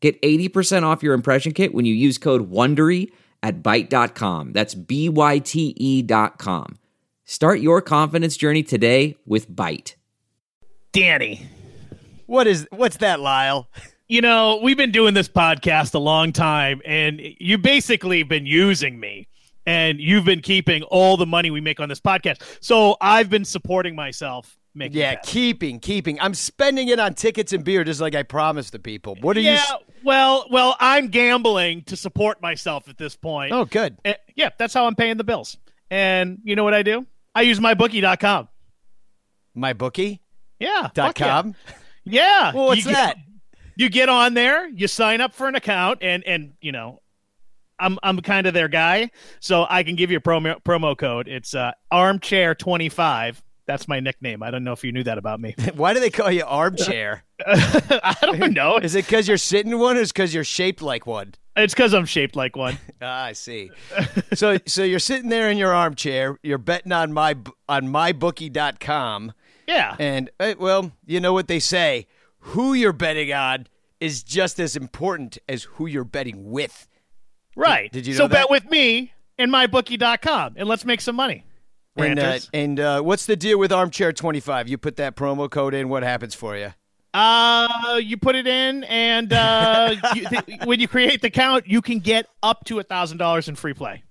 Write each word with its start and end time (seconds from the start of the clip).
Get 0.00 0.20
80% 0.22 0.82
off 0.84 1.02
your 1.02 1.14
impression 1.14 1.52
kit 1.52 1.74
when 1.74 1.84
you 1.84 1.94
use 1.94 2.18
code 2.18 2.50
WONDERY 2.50 3.10
at 3.42 3.62
Byte.com. 3.62 4.52
That's 4.52 4.74
B-Y-T-E 4.74 6.02
dot 6.02 6.38
com. 6.38 6.78
Start 7.24 7.60
your 7.60 7.80
confidence 7.82 8.36
journey 8.36 8.62
today 8.62 9.16
with 9.26 9.50
Byte. 9.50 9.94
Danny, 10.92 11.46
What 12.26 12.46
is 12.46 12.66
what's 12.70 12.96
that, 12.98 13.20
Lyle? 13.20 13.68
you 14.08 14.20
know, 14.22 14.58
we've 14.62 14.76
been 14.76 14.90
doing 14.92 15.12
this 15.14 15.28
podcast 15.28 15.94
a 15.94 15.98
long 15.98 16.32
time, 16.32 16.80
and 16.86 17.20
you 17.38 17.58
basically 17.58 18.22
been 18.22 18.46
using 18.46 18.98
me. 18.98 19.28
And 19.66 20.00
you've 20.00 20.24
been 20.24 20.40
keeping 20.40 20.82
all 20.84 21.18
the 21.18 21.26
money 21.26 21.50
we 21.50 21.60
make 21.60 21.78
on 21.78 21.90
this 21.90 22.00
podcast. 22.00 22.40
So 22.62 22.96
I've 23.02 23.28
been 23.28 23.44
supporting 23.44 23.94
myself 23.94 24.56
making 24.74 24.96
Yeah, 24.98 25.16
bets. 25.16 25.30
keeping, 25.30 25.78
keeping. 25.78 26.18
I'm 26.22 26.32
spending 26.32 26.88
it 26.88 26.98
on 26.98 27.12
tickets 27.12 27.52
and 27.52 27.62
beer 27.62 27.84
just 27.84 28.00
like 28.00 28.14
I 28.14 28.22
promised 28.22 28.72
the 28.72 28.78
people. 28.78 29.18
What 29.20 29.36
are 29.36 29.40
you 29.40 29.50
yeah, 29.50 29.56
s- 29.56 29.72
well, 30.04 30.46
well, 30.50 30.76
I'm 30.80 31.08
gambling 31.08 31.82
to 31.84 31.96
support 31.96 32.40
myself 32.42 32.88
at 32.88 32.98
this 32.98 33.16
point. 33.16 33.52
Oh, 33.52 33.64
good. 33.64 33.96
Eh, 34.04 34.14
yeah, 34.34 34.50
that's 34.58 34.74
how 34.74 34.86
I'm 34.86 34.94
paying 34.94 35.16
the 35.16 35.24
bills. 35.24 35.56
And 35.90 36.38
you 36.44 36.56
know 36.56 36.64
what 36.64 36.74
I 36.74 36.82
do? 36.82 37.06
I 37.34 37.42
use 37.42 37.60
mybookie.com. 37.60 38.48
My 39.54 39.72
bookie 39.72 40.20
Yeah. 40.58 40.88
dot 40.94 41.08
fuck 41.08 41.20
yeah. 41.20 41.26
com. 41.28 41.54
Yeah. 42.04 42.52
Well, 42.54 42.66
what's 42.66 42.84
You 42.84 42.90
get- 42.92 42.94
that? 42.94 43.16
you 43.76 43.88
get 43.88 44.08
on 44.08 44.34
there, 44.34 44.68
you 44.68 44.88
sign 44.88 45.20
up 45.20 45.32
for 45.34 45.46
an 45.48 45.54
account, 45.54 45.98
and 46.02 46.24
and 46.24 46.52
you 46.60 46.72
know, 46.72 47.00
I'm 47.78 47.98
I'm 48.02 48.18
kind 48.20 48.46
of 48.48 48.54
their 48.54 48.66
guy, 48.68 49.10
so 49.40 49.66
I 49.68 49.82
can 49.84 49.94
give 49.94 50.10
you 50.10 50.18
a 50.18 50.20
promo 50.20 50.60
promo 50.62 50.96
code. 50.98 51.28
It's 51.28 51.54
uh, 51.54 51.72
armchair 51.90 52.54
twenty 52.56 52.88
five. 52.88 53.40
That's 53.68 53.86
my 53.86 54.00
nickname. 54.00 54.42
I 54.42 54.50
don't 54.50 54.64
know 54.64 54.72
if 54.72 54.82
you 54.82 54.90
knew 54.90 55.04
that 55.04 55.18
about 55.18 55.38
me. 55.40 55.54
Why 55.74 55.94
do 55.94 56.00
they 56.00 56.10
call 56.10 56.32
you 56.32 56.42
armchair? 56.44 57.22
I 57.46 58.16
don't 58.22 58.52
know. 58.54 58.78
Is 58.78 58.96
it 58.96 59.04
because 59.04 59.28
you're 59.28 59.36
sitting 59.36 59.70
in 59.72 59.78
one, 59.78 59.96
or 59.96 60.00
is 60.00 60.10
because 60.10 60.34
you're 60.34 60.42
shaped 60.42 60.82
like 60.82 61.06
one? 61.06 61.34
It's 61.54 61.74
because 61.74 61.92
I'm 61.92 62.06
shaped 62.06 62.34
like 62.34 62.56
one. 62.56 62.78
Ah, 63.02 63.24
I 63.24 63.32
see. 63.34 63.70
so, 64.34 64.58
so 64.66 64.82
you're 64.84 64.98
sitting 64.98 65.28
there 65.28 65.50
in 65.50 65.58
your 65.58 65.72
armchair. 65.74 66.38
You're 66.42 66.56
betting 66.58 66.92
on 66.92 67.12
my 67.12 67.36
on 67.68 67.88
mybookie.com, 67.88 69.32
Yeah. 69.66 69.96
and 69.98 70.30
eh, 70.40 70.54
well, 70.58 70.92
you 71.06 71.20
know 71.20 71.32
what 71.32 71.48
they 71.48 71.58
say: 71.60 72.06
who 72.38 72.74
you're 72.74 72.92
betting 72.92 73.32
on 73.32 73.66
is 74.00 74.22
just 74.22 74.58
as 74.60 74.76
important 74.76 75.36
as 75.48 75.64
who 75.64 75.86
you're 75.86 76.04
betting 76.04 76.50
with. 76.50 76.88
Right. 77.56 77.90
did 77.92 78.06
you 78.06 78.14
so 78.14 78.28
that? 78.28 78.32
bet 78.32 78.50
with 78.50 78.70
me 78.70 79.12
and 79.36 79.50
mybookie.com 79.52 80.54
and 80.56 80.68
let's 80.68 80.84
make 80.84 81.00
some 81.00 81.16
money. 81.16 81.44
And 81.98 82.18
uh, 82.18 82.38
and 82.52 82.80
uh, 82.80 83.00
what's 83.02 83.26
the 83.26 83.36
deal 83.36 83.58
with 83.58 83.72
Armchair 83.72 84.12
Twenty 84.12 84.40
Five? 84.40 84.68
You 84.68 84.78
put 84.78 84.96
that 84.96 85.16
promo 85.16 85.50
code 85.50 85.74
in. 85.74 85.88
What 85.88 86.02
happens 86.02 86.34
for 86.34 86.56
you? 86.56 86.72
Uh, 87.14 88.00
you 88.02 88.16
put 88.16 88.36
it 88.36 88.46
in, 88.46 88.84
and 88.84 89.32
uh, 89.32 89.94
you, 90.14 90.28
th- 90.28 90.60
when 90.64 90.78
you 90.78 90.86
create 90.86 91.22
the 91.22 91.28
account, 91.28 91.66
you 91.66 91.80
can 91.82 91.98
get 92.00 92.26
up 92.42 92.64
to 92.66 92.78
a 92.78 92.82
thousand 92.82 93.18
dollars 93.18 93.48
in 93.48 93.56
free 93.56 93.74
play. 93.74 94.04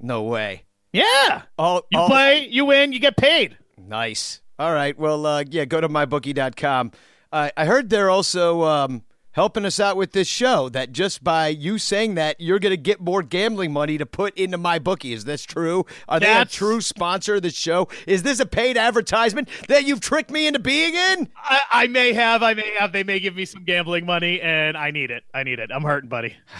No 0.00 0.22
way. 0.24 0.64
Yeah, 0.92 1.42
All, 1.56 1.82
you 1.90 2.00
play, 2.06 2.48
you 2.48 2.64
win, 2.64 2.92
you 2.92 2.98
get 2.98 3.16
paid. 3.16 3.56
Nice. 3.78 4.40
All 4.58 4.72
right. 4.74 4.98
Well, 4.98 5.24
uh, 5.24 5.44
yeah, 5.48 5.64
go 5.64 5.80
to 5.80 5.88
mybookie.com. 5.88 6.90
Uh, 7.32 7.50
I 7.56 7.64
heard 7.64 7.90
they're 7.90 8.10
also 8.10 8.64
um, 8.64 9.02
helping 9.32 9.64
us 9.64 9.78
out 9.80 9.96
with 9.96 10.12
this 10.12 10.28
show. 10.28 10.68
That 10.68 10.92
just 10.92 11.22
by 11.22 11.48
you 11.48 11.78
saying 11.78 12.14
that, 12.14 12.40
you're 12.40 12.58
going 12.58 12.72
to 12.72 12.76
get 12.76 13.00
more 13.00 13.22
gambling 13.22 13.72
money 13.72 13.98
to 13.98 14.06
put 14.06 14.36
into 14.36 14.58
my 14.58 14.78
bookie. 14.78 15.12
Is 15.12 15.24
this 15.24 15.42
true? 15.42 15.86
Are 16.08 16.20
they 16.20 16.32
a 16.32 16.44
true 16.44 16.80
sponsor 16.80 17.36
of 17.36 17.42
the 17.42 17.50
show? 17.50 17.88
Is 18.06 18.22
this 18.22 18.40
a 18.40 18.46
paid 18.46 18.76
advertisement 18.76 19.48
that 19.68 19.84
you've 19.84 20.00
tricked 20.00 20.30
me 20.30 20.46
into 20.46 20.58
being 20.58 20.94
in? 20.94 21.28
I, 21.36 21.60
I 21.72 21.86
may 21.86 22.12
have, 22.12 22.42
I 22.42 22.54
may 22.54 22.74
have. 22.78 22.92
They 22.92 23.04
may 23.04 23.20
give 23.20 23.36
me 23.36 23.44
some 23.44 23.64
gambling 23.64 24.06
money, 24.06 24.40
and 24.40 24.76
I 24.76 24.90
need 24.90 25.10
it. 25.10 25.24
I 25.34 25.42
need 25.42 25.58
it. 25.58 25.70
I'm 25.72 25.82
hurting, 25.82 26.08
buddy. 26.08 26.36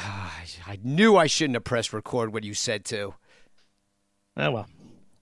I 0.67 0.79
knew 0.85 1.17
I 1.17 1.27
shouldn't 1.27 1.57
have 1.57 1.65
pressed 1.65 1.93
record 1.93 2.33
when 2.33 2.45
you 2.45 2.55
said 2.55 2.85
to. 2.87 3.15
Oh 4.37 4.51
well, 4.53 4.69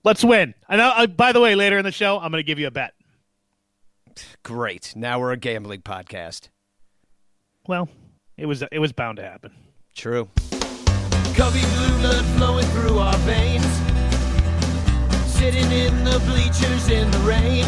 let's 0.05 0.23
win. 0.23 0.55
I 0.69 0.77
know. 0.77 0.93
Uh, 0.95 1.07
by 1.07 1.33
the 1.33 1.41
way, 1.41 1.55
later 1.55 1.79
in 1.79 1.85
the 1.85 1.93
show, 1.93 2.19
I'm 2.19 2.31
going 2.31 2.43
to 2.43 2.47
give 2.47 2.59
you 2.59 2.67
a 2.67 2.71
bet. 2.71 2.93
Great. 4.43 4.95
Now 4.95 5.21
we're 5.21 5.33
a 5.33 5.37
gambling 5.37 5.83
podcast. 5.83 6.49
Well, 7.69 7.87
it 8.39 8.47
was 8.47 8.65
it 8.73 8.79
was 8.79 8.93
bound 8.93 9.19
to 9.19 9.23
happen. 9.23 9.53
True. 9.95 10.27
Covey 11.35 11.61
blue 11.61 11.99
blood 12.01 12.25
flowing 12.37 12.65
through 12.69 12.99
our 12.99 13.17
veins. 13.19 13.67
Sitting 15.27 15.71
in 15.71 16.03
the 16.03 16.19
bleachers 16.27 16.89
in 16.89 17.11
the 17.11 17.19
rain. 17.19 17.67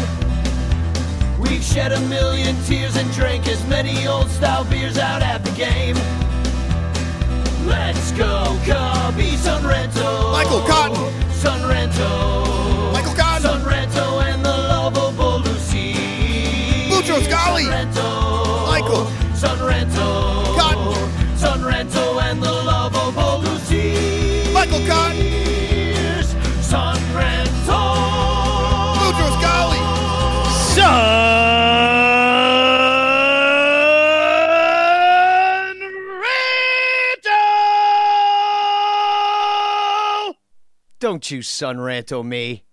We've 1.39 1.63
shed 1.63 1.91
a 1.91 1.99
million 2.01 2.55
tears 2.63 2.97
and 2.97 3.11
drank 3.11 3.47
as 3.47 3.63
many 3.67 4.07
old 4.07 4.31
style 4.31 4.63
beers 4.65 4.97
out 4.97 5.21
at 5.21 5.45
the 5.45 5.51
game. 5.51 5.95
Let's 7.67 8.11
go, 8.13 8.59
Cubby 8.65 9.30
Don't 41.21 41.29
you 41.29 41.41
sunranto 41.41 42.25
me. 42.25 42.63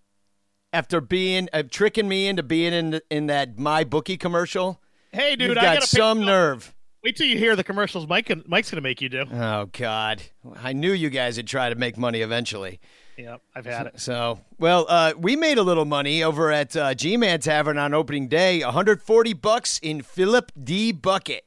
After 0.73 1.03
being 1.03 1.51
uh, 1.53 1.65
tricking 1.71 2.09
me 2.09 2.29
into 2.29 2.43
being 2.43 2.73
in 2.73 3.01
in 3.11 3.27
that 3.27 3.59
my 3.59 3.85
bookie 3.85 4.17
commercial, 4.17 4.81
Hey, 5.13 5.37
dude, 5.37 5.59
I 5.59 5.75
got 5.75 5.83
some 5.83 6.25
nerve. 6.25 6.75
Wait 7.05 7.15
till 7.15 7.27
you 7.27 7.37
hear 7.37 7.57
the 7.57 7.65
commercials 7.65 8.07
Mike 8.07 8.33
Mike's 8.49 8.71
gonna 8.71 8.81
make 8.81 9.03
you 9.03 9.11
do. 9.11 9.27
Oh 9.31 9.67
God, 9.67 10.23
I 10.63 10.73
knew 10.73 10.93
you 10.93 11.11
guys 11.11 11.37
would 11.37 11.47
try 11.47 11.69
to 11.69 11.75
make 11.75 11.99
money 11.99 12.23
eventually. 12.23 12.81
Yep, 13.19 13.43
I've 13.55 13.67
had 13.67 13.89
it. 13.89 14.01
So, 14.01 14.41
well, 14.59 14.87
uh, 14.89 15.13
we 15.19 15.37
made 15.37 15.59
a 15.59 15.63
little 15.63 15.85
money 15.85 16.23
over 16.23 16.51
at 16.51 16.75
uh, 16.75 16.95
G-Man 16.95 17.41
Tavern 17.41 17.77
on 17.77 17.93
opening 17.93 18.29
day. 18.29 18.65
140 18.65 19.33
bucks 19.35 19.79
in 19.83 20.01
Philip 20.01 20.53
D. 20.65 20.93
Bucket 20.93 21.45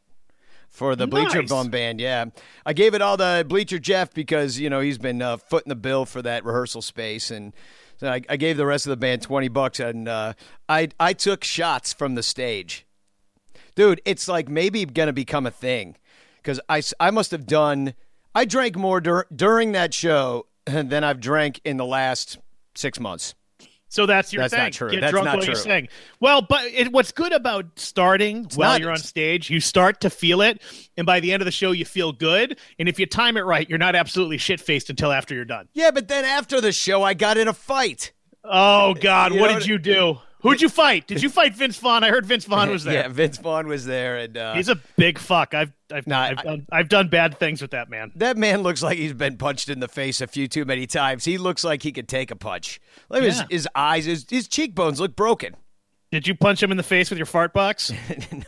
for 0.72 0.96
the 0.96 1.06
Bleacher 1.06 1.42
Nice. 1.42 1.50
Bum 1.50 1.70
Band. 1.70 2.02
Yeah, 2.02 2.26
I 2.66 2.74
gave 2.74 2.96
it 2.96 3.02
all 3.02 3.18
to 3.18 3.46
Bleacher 3.48 3.78
Jeff 3.78 4.14
because 4.14 4.60
you 4.60 4.70
know 4.70 4.80
he's 4.80 4.98
been 4.98 5.22
uh, 5.22 5.38
footing 5.38 5.70
the 5.70 5.76
bill 5.76 6.06
for 6.06 6.22
that 6.24 6.44
rehearsal 6.44 6.82
space, 6.82 7.30
and 7.30 7.54
so 7.98 8.10
I, 8.10 8.22
I 8.28 8.38
gave 8.38 8.58
the 8.58 8.66
rest 8.66 8.88
of 8.88 8.90
the 8.90 8.98
band 8.98 9.22
20 9.22 9.50
bucks, 9.50 9.80
and 9.80 10.08
uh, 10.08 10.34
I 10.68 10.90
I 11.00 11.14
took 11.14 11.44
shots 11.44 11.94
from 11.94 12.16
the 12.16 12.24
stage. 12.24 12.88
Dude, 13.76 14.02
it's 14.06 14.28
like 14.28 14.50
maybe 14.50 14.84
gonna 14.86 15.14
become 15.14 15.46
a 15.46 15.52
thing 15.52 15.98
because 16.38 16.60
I 16.68 16.82
I 17.00 17.12
must 17.12 17.32
have 17.32 17.46
done 17.46 17.94
I 18.34 18.46
drank 18.46 18.78
more 18.78 19.02
dur- 19.02 19.28
during 19.34 19.74
that 19.74 19.94
show 19.94 20.48
than 20.66 21.04
I've 21.04 21.20
drank 21.20 21.60
in 21.66 21.78
the 21.78 21.86
last 21.86 22.40
six 22.76 23.00
months. 23.00 23.36
So 23.94 24.06
that's 24.06 24.32
your 24.32 24.44
That's 24.44 24.54
thing. 24.54 24.64
not 24.64 24.72
true. 24.72 24.90
Get 24.90 25.02
That's 25.02 25.12
drunk 25.12 25.26
not 25.26 25.36
while 25.36 25.46
you're 25.46 25.54
true. 25.54 25.64
sing. 25.64 25.90
Well, 26.22 26.42
but 26.42 26.64
it, 26.68 26.94
what's 26.94 27.12
good 27.12 27.34
about 27.34 27.78
starting 27.78 28.46
while 28.56 28.72
not- 28.72 28.80
you're 28.80 28.90
on 28.90 28.98
stage, 28.98 29.50
you 29.50 29.60
start 29.60 30.00
to 30.02 30.10
feel 30.10 30.42
it, 30.42 30.62
and 30.96 31.06
by 31.06 31.20
the 31.20 31.34
end 31.34 31.42
of 31.42 31.46
the 31.46 31.52
show, 31.52 31.72
you 31.74 31.84
feel 31.84 32.14
good. 32.14 32.58
And 32.80 32.88
if 32.88 33.00
you 33.00 33.06
time 33.06 33.36
it 33.36 33.42
right, 33.42 33.70
you're 33.70 33.78
not 33.78 33.94
absolutely 33.96 34.38
shit 34.38 34.62
faced 34.62 34.90
until 34.90 35.12
after 35.12 35.36
you're 35.36 35.44
done. 35.44 35.68
Yeah, 35.74 35.92
but 35.92 36.08
then 36.08 36.24
after 36.24 36.62
the 36.62 36.72
show, 36.72 37.04
I 37.04 37.14
got 37.16 37.36
in 37.38 37.50
a 37.50 37.54
fight. 37.54 38.14
Oh 38.46 38.94
God, 38.94 39.34
You 39.34 39.42
what 39.42 39.52
know- 39.52 39.60
did 39.60 39.68
you 39.68 39.78
do? 39.78 40.20
Who'd 40.42 40.62
you 40.62 40.70
fight? 40.70 41.08
Did 41.08 41.22
you 41.22 41.30
fight 41.30 41.56
Vince 41.56 41.78
Vaughn? 41.78 42.04
I 42.04 42.10
heard 42.10 42.26
Vince 42.26 42.46
Vaughn 42.46 42.70
was 42.70 42.84
there. 42.84 42.94
Yeah, 43.04 43.08
Vince 43.08 43.38
Vaughn 43.38 43.68
was 43.68 43.86
there, 43.86 44.18
and 44.18 44.38
uh, 44.38 44.54
He's 44.56 44.70
a 44.70 44.80
big 44.98 45.18
fuck. 45.20 45.54
I've 45.54 45.72
I've, 45.94 46.08
Nah, 46.08 46.22
I've, 46.22 46.40
I- 46.40 46.44
done, 46.44 46.68
I've 46.72 46.90
done 46.90 47.08
bad 47.10 47.38
things 47.38 47.62
with 47.62 47.72
that 47.72 47.90
man. 47.90 48.12
that 48.16 48.38
man 48.38 48.64
looks 48.64 48.82
like 48.82 48.98
he's 48.98 49.14
been 49.14 49.38
punched 49.38 49.70
in 49.70 49.80
the 49.80 49.88
face 49.88 50.22
a 50.22 50.28
few 50.28 50.48
too 50.48 50.66
many 50.66 50.88
times. 50.88 51.26
He 51.26 51.38
looks 51.38 51.64
like 51.64 51.84
he 51.84 51.92
could 51.92 52.08
take 52.08 52.32
a 52.32 52.36
punch. 52.36 52.80
Look 53.10 53.24
at 53.24 53.26
his, 53.26 53.44
his 53.50 53.68
eyes, 53.76 54.06
his, 54.06 54.26
his 54.30 54.48
cheekbones 54.48 55.00
look 55.00 55.16
broken. 55.16 55.56
Did 56.12 56.28
you 56.28 56.36
punch 56.36 56.62
him 56.62 56.72
in 56.72 56.78
the 56.78 56.84
face 56.84 57.10
with 57.10 57.18
your 57.18 57.26
fart 57.26 57.54
box? 57.54 57.92
no, 58.34 58.44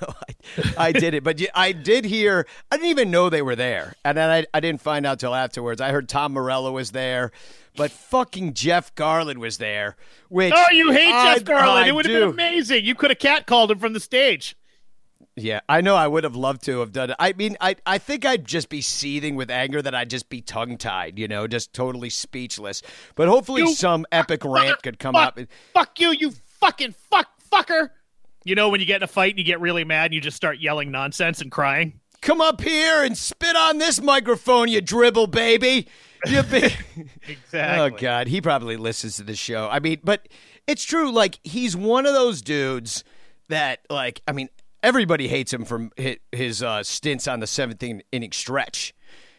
I, 0.77 0.87
I 0.87 0.91
did 0.91 1.13
it, 1.13 1.23
but 1.23 1.41
I 1.55 1.71
did 1.71 2.03
hear. 2.03 2.45
I 2.69 2.75
didn't 2.75 2.89
even 2.89 3.09
know 3.09 3.29
they 3.29 3.41
were 3.41 3.55
there, 3.55 3.95
and 4.03 4.17
then 4.17 4.29
I, 4.29 4.45
I 4.53 4.59
didn't 4.59 4.81
find 4.81 5.05
out 5.05 5.19
till 5.19 5.33
afterwards. 5.33 5.79
I 5.79 5.91
heard 5.91 6.09
Tom 6.09 6.33
Morello 6.33 6.73
was 6.73 6.91
there, 6.91 7.31
but 7.77 7.89
fucking 7.91 8.53
Jeff 8.53 8.93
Garlin 8.95 9.37
was 9.37 9.59
there. 9.59 9.95
Which 10.27 10.53
Oh, 10.53 10.65
you 10.71 10.91
hate 10.91 11.13
I- 11.13 11.35
Jeff 11.35 11.45
Garlin. 11.45 11.83
I 11.83 11.87
it 11.87 11.95
would 11.95 12.05
have 12.05 12.19
been 12.21 12.29
amazing. 12.31 12.83
You 12.83 12.95
could 12.95 13.11
have 13.11 13.19
catcalled 13.19 13.71
him 13.71 13.79
from 13.79 13.93
the 13.93 14.01
stage. 14.01 14.57
Yeah, 15.35 15.61
I 15.67 15.81
know. 15.81 15.95
I 15.95 16.07
would 16.07 16.25
have 16.25 16.35
loved 16.35 16.63
to 16.65 16.81
have 16.81 16.91
done 16.91 17.09
it. 17.11 17.15
I 17.17 17.33
mean, 17.33 17.55
I 17.61 17.75
I 17.87 17.97
think 17.97 18.25
I'd 18.25 18.45
just 18.45 18.67
be 18.69 18.81
seething 18.81 19.35
with 19.35 19.49
anger 19.49 19.81
that 19.81 19.95
I'd 19.95 20.09
just 20.09 20.29
be 20.29 20.41
tongue 20.41 20.77
tied. 20.77 21.17
You 21.17 21.27
know, 21.29 21.47
just 21.47 21.73
totally 21.73 22.09
speechless. 22.09 22.83
But 23.15 23.29
hopefully, 23.29 23.61
You 23.61 23.73
some 23.73 24.05
epic 24.11 24.43
rant 24.43 24.83
could 24.83 24.99
come 24.99 25.13
fuck, 25.13 25.39
up. 25.39 25.47
Fuck 25.73 25.99
you, 25.99 26.11
you 26.11 26.31
fucking 26.59 26.93
fuck 27.09 27.32
fucker. 27.53 27.89
You 28.45 28.55
know 28.55 28.69
when 28.69 28.79
you 28.79 28.85
get 28.85 28.97
in 28.97 29.03
a 29.03 29.07
fight 29.07 29.31
and 29.31 29.39
you 29.39 29.45
get 29.45 29.61
really 29.61 29.83
mad 29.83 30.05
and 30.05 30.13
you 30.13 30.21
just 30.21 30.37
start 30.37 30.59
yelling 30.59 30.91
nonsense 30.91 31.41
and 31.41 31.51
crying? 31.51 31.99
Come 32.21 32.41
up 32.41 32.61
here 32.61 33.03
and 33.03 33.17
spit 33.17 33.55
on 33.55 33.77
this 33.77 34.01
microphone, 34.01 34.69
you 34.69 34.81
dribble 34.81 35.27
baby. 35.27 35.87
You 36.25 36.43
big. 36.43 36.73
Exactly. 37.27 37.79
Oh 37.79 37.89
God, 37.89 38.27
he 38.27 38.41
probably 38.41 38.75
listens 38.75 39.15
to 39.15 39.23
the 39.23 39.35
show. 39.35 39.69
I 39.71 39.79
mean, 39.79 39.99
but 40.03 40.27
it's 40.67 40.83
true. 40.83 41.09
Like 41.09 41.39
he's 41.43 41.75
one 41.75 42.05
of 42.05 42.13
those 42.13 42.41
dudes 42.41 43.05
that, 43.47 43.79
like, 43.89 44.21
I 44.27 44.33
mean, 44.33 44.49
everybody 44.81 45.29
hates 45.29 45.53
him 45.53 45.63
from 45.63 45.91
his 46.31 46.61
uh, 46.61 46.83
stints 46.83 47.27
on 47.27 47.39
the 47.39 47.47
seventh 47.47 47.81
inning 47.81 48.31
stretch 48.33 48.93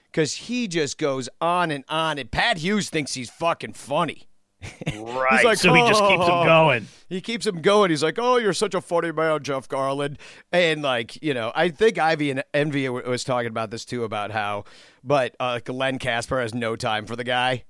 because 0.07 0.35
he 0.35 0.67
just 0.67 0.97
goes 0.97 1.29
on 1.43 1.71
and 1.71 1.85
on. 1.91 2.19
And 2.19 2.31
Pat 2.31 2.59
Hughes 2.59 2.89
thinks 2.89 3.15
he's 3.15 3.31
fucking 3.31 3.75
funny. 3.75 4.29
Right. 5.15 5.45
like, 5.45 5.59
so 5.59 5.73
he 5.73 5.81
just 5.83 6.03
keeps 6.03 6.25
"Oh." 6.27 6.41
him 6.41 6.47
going. 6.47 6.89
He 7.09 7.21
keeps 7.21 7.47
him 7.47 7.61
going. 7.63 7.91
He's 7.91 8.03
like, 8.03 8.19
"Oh, 8.19 8.37
you're 8.39 8.53
such 8.53 8.75
a 8.75 8.81
funny 8.81 9.13
man, 9.13 9.43
Jeff 9.43 9.69
Garlin." 9.69 10.17
And 10.53 10.83
like, 10.83 11.23
you 11.23 11.35
know, 11.35 11.53
I 11.55 11.69
think 11.69 11.99
Ivy 11.99 12.31
and 12.31 12.43
Envy 12.53 12.89
was 12.89 13.23
talking 13.25 13.49
about 13.49 13.71
this 13.71 13.85
too 13.85 14.05
about 14.05 14.31
how, 14.33 14.65
but 15.05 15.35
uh, 15.39 15.61
Len 15.69 15.99
Kasper 15.99 16.41
has 16.41 16.53
no 16.55 16.75
time 16.77 17.07
for 17.07 17.15
the 17.17 17.25
guy. 17.25 17.65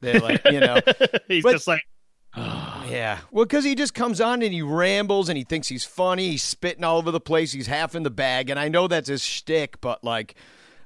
They're 0.00 0.20
like, 0.20 0.42
you 0.46 0.60
know, 0.60 0.78
He's 1.28 1.42
But- 1.42 1.52
just 1.52 1.66
like, 1.66 1.82
Yeah. 2.36 3.18
Well, 3.30 3.44
because 3.44 3.64
he 3.64 3.74
just 3.74 3.94
comes 3.94 4.20
on 4.20 4.42
and 4.42 4.52
he 4.52 4.62
rambles 4.62 5.28
and 5.28 5.36
he 5.36 5.44
thinks 5.44 5.68
he's 5.68 5.84
funny. 5.84 6.30
He's 6.32 6.42
spitting 6.42 6.84
all 6.84 6.98
over 6.98 7.10
the 7.10 7.20
place. 7.20 7.52
He's 7.52 7.66
half 7.66 7.94
in 7.94 8.02
the 8.04 8.10
bag. 8.10 8.48
And 8.50 8.60
I 8.60 8.68
know 8.68 8.86
that's 8.88 9.08
his 9.08 9.22
shtick, 9.22 9.80
but 9.80 10.04
like, 10.04 10.34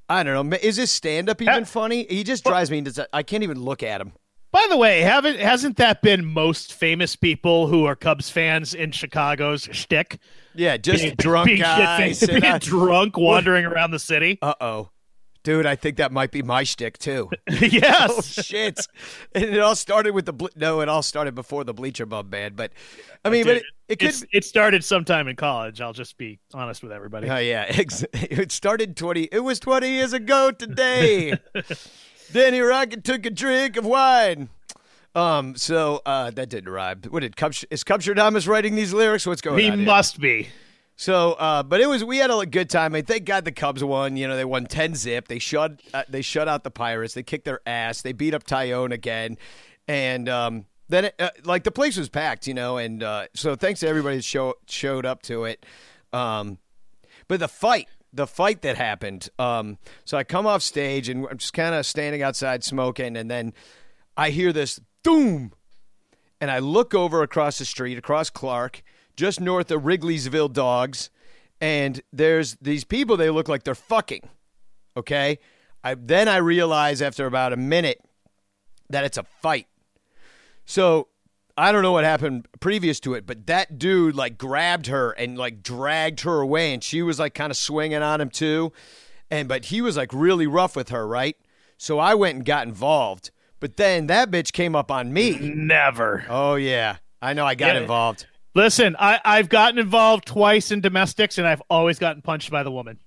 I 0.08 0.22
don't 0.22 0.50
know. 0.50 0.56
Is 0.62 0.76
his 0.76 0.90
stand 0.90 1.28
up 1.28 1.40
even 1.42 1.64
funny? 1.66 2.06
He 2.08 2.24
just 2.24 2.42
drives 2.44 2.70
me 2.70 2.78
into. 2.78 3.06
I 3.12 3.22
can't 3.22 3.42
even 3.42 3.60
look 3.62 3.82
at 3.82 4.00
him. 4.00 4.12
By 4.52 4.66
the 4.68 4.76
way, 4.76 5.00
haven't 5.02 5.38
hasn't 5.38 5.76
that 5.76 6.02
been 6.02 6.24
most 6.24 6.72
famous 6.74 7.14
people 7.16 7.68
who 7.68 7.84
are 7.84 7.94
Cubs 7.94 8.30
fans 8.30 8.74
in 8.74 8.90
Chicago's 8.90 9.68
shtick? 9.70 10.18
Yeah, 10.54 10.76
just 10.76 11.04
Being- 11.04 11.14
drunk 11.16 11.46
being 11.46 11.60
guys. 11.60 12.18
shit-faced, 12.18 12.40
being 12.42 12.58
drunk, 12.58 13.16
wandering 13.16 13.64
around 13.64 13.92
the 13.92 13.98
city. 14.00 14.38
Uh 14.42 14.54
oh. 14.60 14.90
Dude, 15.42 15.64
I 15.64 15.74
think 15.74 15.96
that 15.96 16.12
might 16.12 16.32
be 16.32 16.42
my 16.42 16.64
shtick 16.64 16.98
too. 16.98 17.30
yes. 17.48 18.10
oh 18.12 18.20
shit! 18.20 18.78
And 19.34 19.44
it 19.44 19.58
all 19.58 19.74
started 19.74 20.12
with 20.12 20.26
the 20.26 20.34
ble- 20.34 20.50
no. 20.54 20.82
It 20.82 20.88
all 20.90 21.02
started 21.02 21.34
before 21.34 21.64
the 21.64 21.72
Bleacher 21.72 22.04
Bum 22.04 22.28
band, 22.28 22.56
but 22.56 22.72
I 23.24 23.30
mean, 23.30 23.44
but 23.46 23.56
it, 23.56 23.62
it 23.88 23.98
could. 24.00 24.08
It's- 24.08 24.24
it 24.34 24.44
started 24.44 24.84
sometime 24.84 25.28
in 25.28 25.36
college. 25.36 25.80
I'll 25.80 25.94
just 25.94 26.18
be 26.18 26.40
honest 26.52 26.82
with 26.82 26.92
everybody. 26.92 27.30
Oh 27.30 27.38
yeah, 27.38 27.64
it 27.70 28.52
started 28.52 28.96
twenty. 28.98 29.28
It 29.32 29.40
was 29.40 29.58
twenty 29.60 29.88
years 29.92 30.12
ago 30.12 30.50
today. 30.50 31.38
Danny 32.32 32.60
Rocket 32.60 33.04
took 33.04 33.26
a 33.26 33.30
drink 33.30 33.76
of 33.76 33.84
wine. 33.84 34.48
Um. 35.14 35.56
So 35.56 36.02
uh, 36.06 36.30
that 36.30 36.48
didn't 36.48 36.70
rhyme. 36.70 37.02
What 37.10 37.20
did 37.20 37.36
Cub? 37.36 37.52
Is 37.70 37.82
Cub 37.82 38.02
Thomas 38.02 38.46
writing 38.46 38.76
these 38.76 38.92
lyrics? 38.92 39.26
What's 39.26 39.40
going 39.40 39.58
he 39.58 39.68
on? 39.68 39.80
He 39.80 39.84
must 39.84 40.20
be. 40.20 40.48
So, 41.00 41.32
uh, 41.32 41.62
but 41.62 41.80
it 41.80 41.88
was 41.88 42.04
we 42.04 42.18
had 42.18 42.30
a 42.30 42.44
good 42.44 42.68
time. 42.68 42.92
I 42.92 42.98
mean, 42.98 43.04
thank 43.06 43.24
God 43.24 43.46
the 43.46 43.52
Cubs 43.52 43.82
won. 43.82 44.18
You 44.18 44.28
know, 44.28 44.36
they 44.36 44.44
won 44.44 44.66
ten 44.66 44.94
zip. 44.94 45.28
They 45.28 45.38
shut 45.38 45.80
uh, 45.94 46.02
they 46.10 46.20
shut 46.20 46.46
out 46.46 46.62
the 46.62 46.70
Pirates. 46.70 47.14
They 47.14 47.22
kicked 47.22 47.46
their 47.46 47.60
ass. 47.66 48.02
They 48.02 48.12
beat 48.12 48.34
up 48.34 48.44
Taillon 48.44 48.92
again, 48.92 49.38
and 49.88 50.28
um, 50.28 50.66
then 50.90 51.06
it, 51.06 51.14
uh, 51.18 51.30
like 51.44 51.64
the 51.64 51.70
place 51.70 51.96
was 51.96 52.10
packed. 52.10 52.46
You 52.46 52.52
know, 52.52 52.76
and 52.76 53.02
uh, 53.02 53.28
so 53.34 53.56
thanks 53.56 53.80
to 53.80 53.88
everybody 53.88 54.16
that 54.16 54.24
show, 54.24 54.56
showed 54.68 55.06
up 55.06 55.22
to 55.22 55.44
it. 55.44 55.64
Um, 56.12 56.58
but 57.28 57.40
the 57.40 57.48
fight, 57.48 57.88
the 58.12 58.26
fight 58.26 58.62
that 58.62 58.76
happened. 58.76 59.28
Um, 59.38 59.78
so 60.04 60.16
I 60.16 60.24
come 60.24 60.46
off 60.46 60.62
stage 60.62 61.08
and 61.08 61.26
I'm 61.30 61.38
just 61.38 61.52
kind 61.52 61.74
of 61.74 61.86
standing 61.86 62.22
outside 62.22 62.64
smoking, 62.64 63.16
and 63.16 63.30
then 63.30 63.52
I 64.16 64.30
hear 64.30 64.52
this 64.52 64.80
boom, 65.02 65.52
and 66.40 66.50
I 66.50 66.58
look 66.58 66.94
over 66.94 67.22
across 67.22 67.58
the 67.58 67.64
street, 67.64 67.98
across 67.98 68.30
Clark, 68.30 68.82
just 69.16 69.40
north 69.40 69.70
of 69.70 69.82
Wrigleyville 69.82 70.52
Dogs, 70.52 71.10
and 71.60 72.00
there's 72.12 72.56
these 72.60 72.84
people. 72.84 73.16
They 73.16 73.30
look 73.30 73.48
like 73.48 73.64
they're 73.64 73.74
fucking. 73.74 74.28
Okay, 74.96 75.38
I 75.84 75.94
then 75.94 76.28
I 76.28 76.38
realize 76.38 77.00
after 77.00 77.26
about 77.26 77.52
a 77.52 77.56
minute 77.56 78.02
that 78.88 79.04
it's 79.04 79.18
a 79.18 79.22
fight. 79.22 79.66
So 80.64 81.08
I 81.56 81.72
don't 81.72 81.82
know 81.82 81.92
what 81.92 82.04
happened 82.04 82.46
previous 82.60 83.00
to 83.00 83.14
it, 83.14 83.26
but 83.26 83.46
that 83.46 83.78
dude 83.78 84.14
like 84.14 84.38
grabbed 84.38 84.86
her 84.86 85.10
and 85.12 85.36
like 85.36 85.62
dragged 85.62 86.20
her 86.22 86.40
away, 86.40 86.72
and 86.72 86.82
she 86.82 87.02
was 87.02 87.18
like 87.18 87.34
kind 87.34 87.50
of 87.50 87.56
swinging 87.56 88.02
on 88.02 88.20
him 88.20 88.30
too, 88.30 88.72
and 89.30 89.48
but 89.48 89.66
he 89.66 89.80
was 89.80 89.96
like 89.96 90.12
really 90.12 90.46
rough 90.46 90.76
with 90.76 90.88
her, 90.90 91.06
right? 91.06 91.36
So 91.76 91.98
I 91.98 92.14
went 92.14 92.36
and 92.36 92.44
got 92.44 92.66
involved, 92.66 93.30
but 93.58 93.76
then 93.76 94.06
that 94.08 94.30
bitch 94.30 94.52
came 94.52 94.74
up 94.76 94.90
on 94.90 95.12
me. 95.12 95.38
Never. 95.38 96.24
Oh 96.28 96.54
yeah, 96.56 96.96
I 97.22 97.32
know. 97.32 97.46
I 97.46 97.54
got 97.54 97.74
Yeah. 97.74 97.82
involved. 97.82 98.26
Listen, 98.54 98.96
I, 98.98 99.20
I've 99.24 99.48
gotten 99.48 99.78
involved 99.78 100.26
twice 100.26 100.72
in 100.72 100.80
domestics, 100.80 101.38
and 101.38 101.46
I've 101.46 101.62
always 101.70 101.98
gotten 102.00 102.20
punched 102.20 102.50
by 102.50 102.62
the 102.64 102.70
woman. 102.72 102.98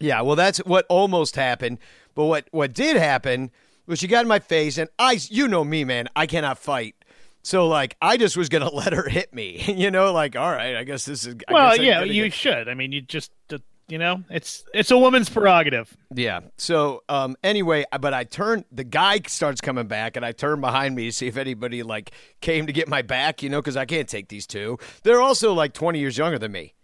Yeah, 0.00 0.22
well, 0.22 0.36
that's 0.36 0.58
what 0.58 0.86
almost 0.88 1.36
happened. 1.36 1.78
But 2.14 2.24
what 2.24 2.48
what 2.50 2.72
did 2.72 2.96
happen 2.96 3.50
was 3.86 3.98
she 3.98 4.06
got 4.06 4.22
in 4.22 4.28
my 4.28 4.38
face, 4.38 4.78
and 4.78 4.88
I, 4.98 5.18
you 5.28 5.48
know 5.48 5.64
me, 5.64 5.84
man, 5.84 6.08
I 6.16 6.26
cannot 6.26 6.58
fight. 6.58 6.94
So 7.42 7.66
like, 7.68 7.96
I 8.00 8.16
just 8.16 8.36
was 8.36 8.48
gonna 8.48 8.70
let 8.72 8.92
her 8.92 9.08
hit 9.08 9.34
me. 9.34 9.62
you 9.76 9.90
know, 9.90 10.12
like, 10.12 10.36
all 10.36 10.50
right, 10.50 10.76
I 10.76 10.84
guess 10.84 11.04
this 11.04 11.26
is. 11.26 11.36
I 11.48 11.52
Well, 11.52 11.76
yeah, 11.76 12.02
you 12.02 12.24
get- 12.24 12.34
should. 12.34 12.68
I 12.68 12.74
mean, 12.74 12.92
you 12.92 13.00
just, 13.00 13.32
uh, 13.52 13.58
you 13.88 13.98
know, 13.98 14.22
it's 14.30 14.64
it's 14.72 14.90
a 14.90 14.96
woman's 14.96 15.28
prerogative. 15.28 15.94
Yeah. 16.14 16.40
So 16.56 17.02
um, 17.08 17.36
anyway, 17.42 17.84
but 18.00 18.14
I 18.14 18.24
turn 18.24 18.64
The 18.72 18.84
guy 18.84 19.20
starts 19.26 19.60
coming 19.60 19.86
back, 19.86 20.16
and 20.16 20.24
I 20.24 20.32
turn 20.32 20.60
behind 20.60 20.94
me 20.94 21.06
to 21.06 21.12
see 21.12 21.26
if 21.26 21.36
anybody 21.36 21.82
like 21.82 22.12
came 22.40 22.66
to 22.66 22.72
get 22.72 22.88
my 22.88 23.02
back. 23.02 23.42
You 23.42 23.50
know, 23.50 23.60
because 23.60 23.76
I 23.76 23.84
can't 23.84 24.08
take 24.08 24.28
these 24.28 24.46
two. 24.46 24.78
They're 25.02 25.20
also 25.20 25.52
like 25.52 25.72
twenty 25.74 25.98
years 25.98 26.16
younger 26.16 26.38
than 26.38 26.52
me. 26.52 26.74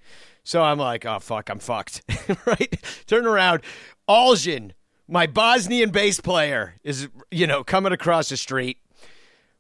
So 0.45 0.63
I'm 0.63 0.79
like, 0.79 1.07
oh 1.07 1.19
fuck, 1.21 1.51
I'm 1.51 1.61
fucked. 1.61 2.03
right? 2.47 2.83
Turn 3.07 3.27
around. 3.27 3.63
Aljan, 4.09 4.73
my 5.07 5.27
Bosnian 5.27 5.91
bass 5.91 6.21
player, 6.21 6.75
is 6.83 7.09
you 7.31 7.47
know 7.47 7.63
coming 7.65 7.93
across 7.93 8.29
the 8.29 8.37
street. 8.37 8.79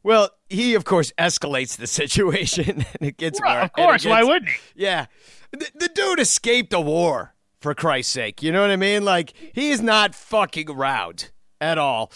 Well, 0.08 0.30
he 0.48 0.74
of 0.74 0.84
course 0.86 1.12
escalates 1.18 1.76
the 1.76 1.86
situation, 1.86 2.70
and 3.00 3.08
it 3.08 3.18
gets 3.18 3.38
Right, 3.42 3.56
wor- 3.56 3.62
of 3.64 3.72
course, 3.74 4.04
it 4.06 4.08
why 4.08 4.22
wouldn't 4.22 4.48
he? 4.50 4.58
yeah. 4.84 5.04
The, 5.52 5.66
the 5.74 5.88
dude 5.88 6.18
escaped 6.18 6.72
a 6.72 6.80
war, 6.80 7.34
for 7.60 7.74
Christ's 7.74 8.12
sake. 8.12 8.42
You 8.42 8.50
know 8.52 8.62
what 8.62 8.70
I 8.70 8.76
mean? 8.76 9.04
Like, 9.04 9.34
he 9.52 9.70
is 9.70 9.82
not 9.82 10.14
fucking 10.14 10.70
around 10.70 11.30
at 11.60 11.76
all. 11.76 12.10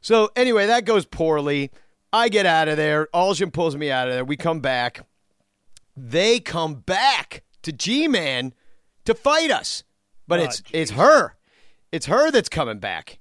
So, 0.00 0.30
anyway, 0.34 0.66
that 0.66 0.84
goes 0.84 1.04
poorly. 1.04 1.70
I 2.12 2.28
get 2.28 2.46
out 2.46 2.66
of 2.66 2.76
there. 2.76 3.06
Aljan 3.14 3.52
pulls 3.52 3.76
me 3.76 3.90
out 3.92 4.08
of 4.08 4.14
there. 4.14 4.24
We 4.24 4.36
come 4.36 4.60
back. 4.60 5.06
They 5.96 6.40
come 6.40 6.74
back 6.74 7.44
to 7.62 7.72
G 7.72 8.08
Man 8.08 8.54
to 9.04 9.14
fight 9.14 9.50
us. 9.50 9.84
But 10.26 10.40
Oh, 10.40 10.44
it's 10.44 10.62
it's 10.72 10.90
her. 10.92 11.36
It's 11.92 12.06
her 12.06 12.30
that's 12.32 12.48
coming 12.48 12.78
back. 12.80 13.18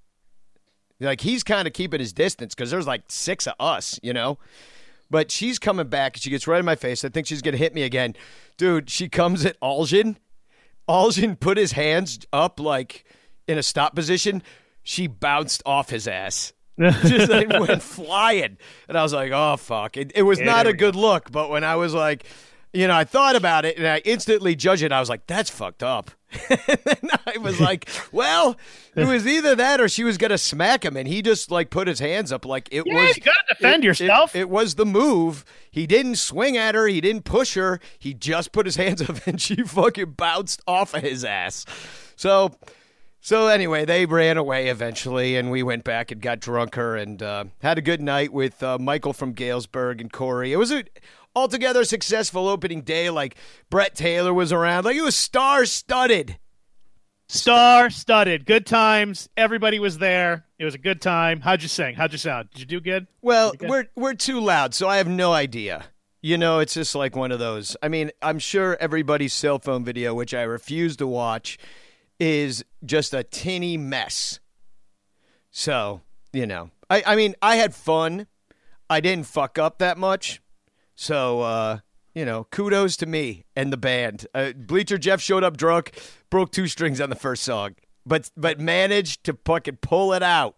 Like 1.00 1.22
he's 1.22 1.44
kind 1.44 1.68
of 1.68 1.74
keeping 1.74 2.00
his 2.00 2.14
distance 2.14 2.56
because 2.56 2.72
there's 2.72 2.88
like 2.88 3.04
six 3.08 3.48
of 3.48 3.54
us, 3.60 4.00
you 4.02 4.14
know. 4.14 4.38
But 5.10 5.30
she's 5.32 5.60
coming 5.60 5.88
back 5.88 6.16
and 6.16 6.24
she 6.24 6.30
gets 6.30 6.48
right 6.48 6.60
in 6.60 6.66
my 6.66 6.75
face. 6.75 7.04
I 7.06 7.10
think 7.10 7.28
she's 7.28 7.42
gonna 7.42 7.58
hit 7.58 7.75
me 7.75 7.84
again, 7.84 8.16
dude. 8.58 8.90
She 8.90 9.10
comes 9.10 9.46
at 9.46 9.60
Aljan. 9.60 10.16
Aljan 10.88 11.40
put 11.40 11.58
his 11.58 11.74
hands 11.74 12.20
up 12.32 12.60
like 12.60 13.06
in 13.48 13.58
a 13.58 13.64
stop 13.64 13.96
position. 13.96 14.42
She 14.84 15.08
bounced 15.08 15.64
off 15.66 15.90
his 15.90 16.08
ass. 16.08 16.54
just 16.80 17.32
like 17.32 17.50
went 17.50 17.82
flying, 17.82 18.58
and 18.90 18.98
I 18.98 19.04
was 19.04 19.14
like, 19.14 19.32
"Oh 19.34 19.56
fuck!" 19.56 19.96
It, 19.96 20.12
it 20.14 20.24
was 20.24 20.40
Yeah, 20.40 20.46
not 20.46 20.68
a 20.68 20.74
good 20.74 20.96
look. 20.96 21.32
But 21.32 21.50
when 21.50 21.64
I 21.64 21.78
was 21.78 21.94
like, 21.94 22.25
you 22.75 22.88
know, 22.88 22.96
I 22.96 23.03
thought 23.03 23.36
about 23.36 23.65
it 23.65 23.77
and 23.77 23.88
I 23.88 24.00
instantly 24.00 24.55
judged 24.55 24.84
it. 24.84 24.91
I 24.91 25.00
was 25.00 25.10
like, 25.10 25.25
"That's 25.27 25.50
fucked 25.50 25.82
up." 25.84 26.12
and 26.50 26.79
then 26.86 27.10
I 27.25 27.38
was 27.38 27.60
like, 27.62 27.88
"Well, 28.12 28.58
it 28.96 29.05
was 29.08 29.25
either 29.25 29.55
that 29.55 29.79
or 29.79 29.88
she 29.88 30.03
was 30.03 30.17
gonna 30.17 30.38
smack 30.38 30.84
him," 30.84 30.98
and 30.98 31.08
he 31.08 31.22
just 31.22 31.50
like 31.51 31.70
put 31.70 31.88
his 31.88 32.00
hands 32.00 32.32
up 32.32 32.46
like 32.46 32.67
it 32.72 32.84
Yeah, 32.86 32.94
was. 32.94 33.15
you 33.17 33.24
gotta 33.24 33.38
defend 33.50 33.84
it- 33.84 33.88
yourself. 33.88 34.36
It, 34.36 34.39
it 34.41 34.50
was 34.50 34.75
the 34.75 34.86
move. 34.86 35.46
He 35.72 35.88
didn't 35.88 36.15
swing 36.15 36.58
at 36.58 36.75
her. 36.75 36.88
He 36.88 37.00
didn't 37.01 37.24
push 37.24 37.55
her. 37.55 37.79
He 37.98 38.13
just 38.13 38.51
put 38.51 38.65
his 38.65 38.75
hands 38.77 39.01
up, 39.01 39.25
and 39.25 39.39
she 39.41 39.55
fucking 39.55 40.12
bounced 40.12 40.62
off 40.67 40.94
of 40.94 41.01
his 41.03 41.24
ass. 41.25 41.65
So. 42.15 42.51
So 43.22 43.48
anyway, 43.48 43.86
they 43.86 44.05
ran 44.05 44.38
away 44.38 44.67
eventually, 44.67 45.36
and 45.36 45.50
we 45.50 45.63
went 45.63 45.84
back 45.84 46.12
and 46.12 46.22
got 46.22 46.39
drunker 46.39 46.96
and 46.96 47.24
uh, 47.24 47.46
had 47.60 47.79
a 47.79 47.82
good 47.82 48.00
night 48.00 48.32
with 48.32 48.62
uh, 48.62 48.77
Michael 48.77 49.13
from 49.13 49.34
Galesburg 49.34 50.00
and 50.00 50.13
Corey. 50.13 50.53
It 50.53 50.58
was 50.58 50.72
a 50.72 50.84
altogether 51.36 51.84
successful 51.84 52.48
opening 52.48 52.82
day. 52.82 53.10
Like 53.10 53.36
Brett 53.70 53.96
Taylor 53.96 54.34
was 54.34 54.51
around. 54.51 54.86
Like 54.86 54.96
it 54.96 55.01
was 55.01 55.15
star 55.15 55.65
studded. 55.65 56.38
Star 57.27 57.89
studded. 57.89 58.46
Good 58.46 58.65
times. 58.65 59.30
Everybody 59.36 59.80
was 59.80 59.98
there. 59.98 60.46
It 60.60 60.65
was 60.65 60.75
a 60.75 60.80
good 60.80 61.01
time. 61.01 61.42
How'd 61.42 61.62
you 61.63 61.68
sing? 61.68 61.96
How'd 61.96 62.12
you 62.12 62.18
sound? 62.18 62.50
Did 62.51 62.60
you 62.60 62.65
do 62.65 62.80
good? 62.80 63.08
Well, 63.22 63.54
good? 63.54 63.70
we're 63.70 63.86
we're 63.96 64.13
too 64.13 64.39
loud, 64.39 64.74
so 64.74 64.88
I 64.88 64.98
have 64.98 65.08
no 65.08 65.34
idea. 65.34 65.86
You 66.22 66.38
know, 66.38 66.60
it's 66.60 66.74
just 66.74 66.96
like 66.96 67.15
one 67.15 67.32
of 67.32 67.39
those. 67.39 67.77
I 67.84 67.88
mean, 67.88 68.12
I'm 68.22 68.39
sure 68.39 68.77
everybody's 68.80 69.34
cell 69.34 69.60
phone 69.60 69.84
video, 69.84 70.13
which 70.13 70.34
I 70.34 70.42
refuse 70.42 70.96
to 70.98 71.06
watch, 71.06 71.60
is 72.20 72.65
just 72.84 73.13
a 73.13 73.24
tinny 73.24 73.77
mess. 73.77 74.39
So, 75.51 76.01
you 76.34 76.48
know, 76.48 76.72
I, 76.89 77.04
I 77.06 77.15
mean, 77.15 77.36
I 77.42 77.58
had 77.58 77.75
fun. 77.75 78.27
I 78.89 79.01
didn't 79.01 79.27
fuck 79.27 79.60
up 79.60 79.77
that 79.80 79.98
much. 79.98 80.42
So, 80.96 81.42
uh, 81.42 81.80
you 82.14 82.25
know, 82.25 82.46
kudos 82.46 82.98
to 82.98 83.06
me 83.06 83.46
and 83.56 83.72
the 83.72 83.78
band. 83.78 84.25
Uh, 84.34 84.54
Bleacher 84.54 84.98
Jeff 84.98 85.22
showed 85.22 85.44
up 85.44 85.58
drunk, 85.58 86.00
broke 86.30 86.52
two 86.52 86.68
strings 86.68 87.02
on 87.02 87.10
the 87.10 87.16
first 87.16 87.44
song, 87.44 87.75
but 88.06 88.32
but 88.38 88.60
managed 88.60 89.25
to 89.25 89.38
fucking 89.46 89.78
pull 89.82 90.14
it 90.14 90.24
out. 90.24 90.56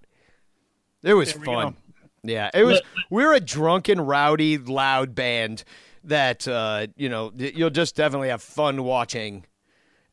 It 1.03 1.15
was 1.15 1.31
fun. 1.31 1.45
go. 1.45 1.73
Yeah, 2.23 2.49
it 2.53 2.63
was. 2.63 2.81
We're 3.09 3.33
a 3.33 3.39
drunken, 3.39 4.01
rowdy, 4.01 4.57
loud 4.57 5.15
band 5.15 5.63
that 6.03 6.47
uh, 6.47 6.87
you 6.95 7.09
know 7.09 7.31
you'll 7.35 7.69
just 7.69 7.95
definitely 7.95 8.29
have 8.29 8.41
fun 8.41 8.83
watching. 8.83 9.45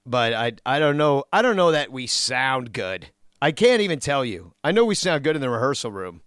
But 0.07 0.33
I 0.33 0.53
I 0.65 0.79
don't 0.79 0.97
know 0.97 1.25
I 1.33 1.43
don't 1.43 1.57
know 1.57 1.73
that 1.73 1.93
we 1.93 2.07
sound 2.07 2.73
good. 2.73 3.11
I 3.41 3.53
can't 3.53 3.83
even 3.83 3.99
tell 3.99 4.25
you. 4.25 4.55
I 4.63 4.73
know 4.73 4.85
we 4.85 4.95
sound 4.95 5.25
good 5.25 5.37
in 5.37 5.43
the 5.43 5.51
rehearsal 5.51 5.91
room. 5.91 6.23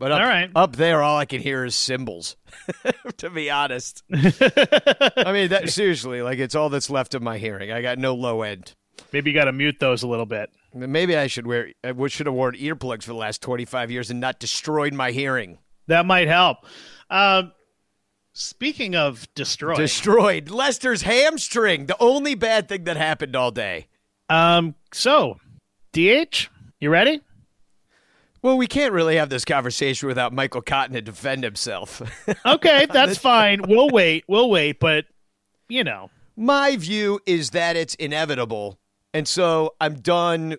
But 0.00 0.12
up, 0.12 0.20
All 0.22 0.26
right. 0.26 0.50
up 0.56 0.76
there, 0.76 1.02
all 1.02 1.18
I 1.18 1.26
can 1.26 1.42
hear 1.42 1.62
is 1.62 1.74
cymbals. 1.74 2.34
to 3.18 3.28
be 3.28 3.50
honest, 3.50 4.02
I 4.12 5.30
mean 5.30 5.50
that 5.50 5.64
seriously, 5.68 6.22
like 6.22 6.38
it's 6.38 6.54
all 6.54 6.70
that's 6.70 6.88
left 6.88 7.14
of 7.14 7.20
my 7.22 7.36
hearing. 7.36 7.70
I 7.70 7.82
got 7.82 7.98
no 7.98 8.14
low 8.14 8.40
end. 8.40 8.74
Maybe 9.12 9.30
you 9.30 9.34
got 9.34 9.44
to 9.44 9.52
mute 9.52 9.76
those 9.78 10.02
a 10.02 10.08
little 10.08 10.24
bit. 10.24 10.48
Maybe 10.72 11.18
I 11.18 11.26
should 11.26 11.46
wear. 11.46 11.68
I 11.84 11.92
should 12.06 12.24
have 12.24 12.34
worn 12.34 12.54
earplugs 12.54 13.02
for 13.02 13.10
the 13.10 13.18
last 13.18 13.42
twenty 13.42 13.66
five 13.66 13.90
years 13.90 14.10
and 14.10 14.20
not 14.20 14.40
destroyed 14.40 14.94
my 14.94 15.10
hearing. 15.10 15.58
That 15.86 16.06
might 16.06 16.28
help. 16.28 16.64
Um, 17.10 17.52
speaking 18.32 18.96
of 18.96 19.28
destroying, 19.34 19.76
Destroyed 19.80 20.48
Lester's 20.48 21.02
hamstring. 21.02 21.84
The 21.86 21.96
only 22.00 22.34
bad 22.34 22.70
thing 22.70 22.84
that 22.84 22.96
happened 22.96 23.36
all 23.36 23.50
day. 23.50 23.88
um, 24.30 24.76
so 24.94 25.38
DH, 25.92 26.48
you 26.80 26.88
ready? 26.88 27.20
Well, 28.42 28.56
we 28.56 28.66
can't 28.66 28.92
really 28.92 29.16
have 29.16 29.28
this 29.28 29.44
conversation 29.44 30.06
without 30.08 30.32
Michael 30.32 30.62
Cotton 30.62 30.94
to 30.94 31.02
defend 31.02 31.44
himself. 31.44 32.00
Okay, 32.46 32.86
that's 32.86 33.18
fine. 33.18 33.60
We'll 33.68 33.90
wait. 33.90 34.24
We'll 34.26 34.48
wait. 34.50 34.80
But 34.80 35.04
you 35.68 35.84
know, 35.84 36.10
My 36.36 36.76
view 36.76 37.20
is 37.26 37.50
that 37.50 37.76
it's 37.76 37.94
inevitable, 37.96 38.78
and 39.12 39.28
so 39.28 39.74
I'm 39.80 39.94
done 39.96 40.56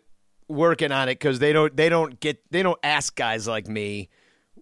working 0.48 0.92
on 0.92 1.08
it 1.10 1.16
because 1.16 1.40
they 1.40 1.54
don't 1.54 1.76
they 1.76 1.90
don't 1.90 2.20
get 2.20 2.40
they 2.52 2.62
don't 2.62 2.80
ask 2.84 3.16
guys 3.16 3.48
like 3.48 3.68
me 3.68 4.10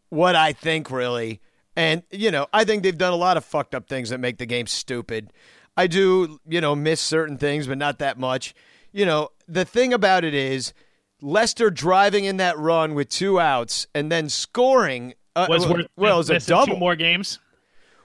what 0.09 0.35
I 0.35 0.53
think 0.53 0.89
really, 0.91 1.41
and 1.75 2.03
you 2.11 2.31
know 2.31 2.47
I 2.53 2.63
think 2.63 2.83
they've 2.83 2.97
done 2.97 3.13
a 3.13 3.17
lot 3.17 3.37
of 3.37 3.43
fucked 3.43 3.75
up 3.75 3.87
things 3.89 4.09
that 4.11 4.19
make 4.19 4.37
the 4.37 4.45
game 4.45 4.67
stupid. 4.67 5.33
I 5.75 5.87
do 5.87 6.39
you 6.47 6.61
know 6.61 6.75
miss 6.75 7.01
certain 7.01 7.37
things, 7.37 7.67
but 7.67 7.77
not 7.77 7.99
that 7.99 8.17
much. 8.17 8.55
You 8.91 9.05
know 9.05 9.29
the 9.47 9.65
thing 9.65 9.93
about 9.93 10.23
it 10.23 10.33
is 10.33 10.73
Lester 11.21 11.69
driving 11.69 12.25
in 12.25 12.37
that 12.37 12.57
run 12.57 12.93
with 12.93 13.09
two 13.09 13.39
outs 13.39 13.87
and 13.93 14.11
then 14.11 14.29
scoring. 14.29 15.13
Uh, 15.35 15.47
was 15.49 15.65
well, 15.65 15.77
worth 15.77 15.87
well, 15.95 16.15
it 16.15 16.17
was 16.17 16.29
a 16.29 16.39
double. 16.39 16.73
two 16.73 16.79
more 16.79 16.95
games. 16.95 17.39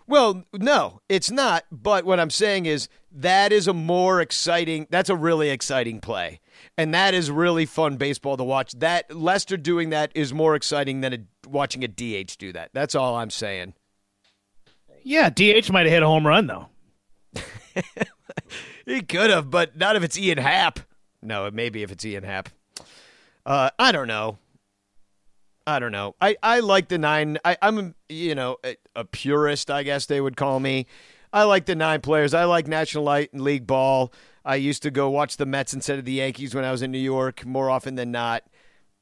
Well, 0.06 0.44
no, 0.52 1.00
it's 1.08 1.30
not. 1.30 1.64
But 1.72 2.04
what 2.04 2.20
I'm 2.20 2.30
saying 2.30 2.66
is 2.66 2.88
that 3.10 3.52
is 3.52 3.66
a 3.66 3.72
more 3.72 4.20
exciting. 4.20 4.86
That's 4.90 5.08
a 5.08 5.16
really 5.16 5.50
exciting 5.50 6.00
play, 6.00 6.40
and 6.76 6.92
that 6.94 7.14
is 7.14 7.30
really 7.30 7.66
fun 7.66 7.96
baseball 7.96 8.36
to 8.36 8.44
watch. 8.44 8.72
That 8.72 9.14
Lester 9.14 9.56
doing 9.56 9.90
that 9.90 10.12
is 10.14 10.34
more 10.34 10.54
exciting 10.54 11.00
than 11.00 11.12
a, 11.14 11.48
watching 11.48 11.82
a 11.84 11.88
DH 11.88 12.36
do 12.38 12.52
that. 12.52 12.70
That's 12.74 12.94
all 12.94 13.16
I'm 13.16 13.30
saying. 13.30 13.74
Yeah, 15.02 15.30
DH 15.30 15.70
might 15.70 15.86
have 15.86 15.92
hit 15.92 16.02
a 16.02 16.06
home 16.06 16.26
run 16.26 16.46
though. 16.46 16.68
He 18.86 19.02
could 19.02 19.30
have, 19.30 19.50
but 19.50 19.76
not 19.76 19.96
if 19.96 20.02
it's 20.02 20.18
Ian 20.18 20.38
Happ. 20.38 20.80
No, 21.22 21.46
it 21.46 21.54
maybe 21.54 21.82
if 21.82 21.90
it's 21.90 22.04
Ian 22.04 22.24
Happ. 22.24 22.50
Uh, 23.46 23.70
I 23.78 23.92
don't 23.92 24.08
know. 24.08 24.38
I 25.66 25.78
don't 25.78 25.92
know. 25.92 26.14
I, 26.20 26.36
I 26.42 26.60
like 26.60 26.88
the 26.88 26.98
nine. 26.98 27.38
I, 27.44 27.56
I'm, 27.62 27.94
you 28.08 28.34
know, 28.34 28.58
a, 28.64 28.76
a 28.94 29.04
purist, 29.04 29.70
I 29.70 29.82
guess 29.82 30.06
they 30.06 30.20
would 30.20 30.36
call 30.36 30.60
me. 30.60 30.86
I 31.32 31.44
like 31.44 31.64
the 31.66 31.74
nine 31.74 32.00
players. 32.00 32.34
I 32.34 32.44
like 32.44 32.68
National 32.68 33.04
Light 33.04 33.32
and 33.32 33.42
League 33.42 33.66
ball. 33.66 34.12
I 34.44 34.56
used 34.56 34.82
to 34.82 34.90
go 34.90 35.08
watch 35.08 35.36
the 35.38 35.46
Mets 35.46 35.72
instead 35.72 35.98
of 35.98 36.04
the 36.04 36.12
Yankees 36.12 36.54
when 36.54 36.64
I 36.64 36.70
was 36.70 36.82
in 36.82 36.90
New 36.90 36.98
York 36.98 37.46
more 37.46 37.70
often 37.70 37.94
than 37.94 38.12
not. 38.12 38.44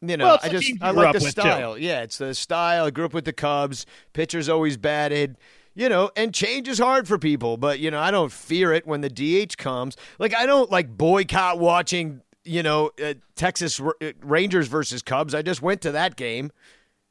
You 0.01 0.17
know, 0.17 0.25
Well, 0.27 0.39
I 0.43 0.49
just 0.49 0.73
I 0.81 0.91
like 0.93 1.13
the 1.13 1.25
with, 1.25 1.35
too. 1.35 1.41
style. 1.43 1.77
Yeah, 1.79 2.03
it's 2.03 2.19
the 2.19 2.35
style. 2.35 2.87
I 2.87 2.91
grew 2.91 3.05
up 3.05 3.15
with 3.15 3.25
the 3.25 3.33
Cubs. 3.33 3.87
Pitchers 4.13 4.49
always 4.49 4.77
batted. 4.77 5.37
You 5.75 5.89
know, 5.89 6.11
and 6.17 6.35
change 6.35 6.69
is 6.69 6.79
hard 6.79 7.09
for 7.09 7.19
people, 7.19 7.57
but 7.57 7.79
you 7.79 7.91
know, 7.91 7.99
I 8.01 8.11
don't 8.11 8.31
fear 8.31 8.73
it 8.73 8.87
when 8.87 9.01
the 9.01 9.09
DH 9.09 9.57
comes. 9.57 9.97
Like 10.19 10.35
I 10.35 10.45
don't 10.45 10.71
like 10.71 10.97
boycott 10.97 11.59
watching, 11.59 12.21
you 12.45 12.63
know, 12.63 12.91
uh, 13.03 13.15
Texas 13.37 13.79
R- 13.81 13.97
uh, 14.03 14.13
Rangers 14.23 14.69
versus 14.69 15.03
Cubs. 15.03 15.35
I 15.35 15.43
just 15.43 15.63
went 15.63 15.81
to 15.83 15.93
that 15.93 16.17
game 16.17 16.51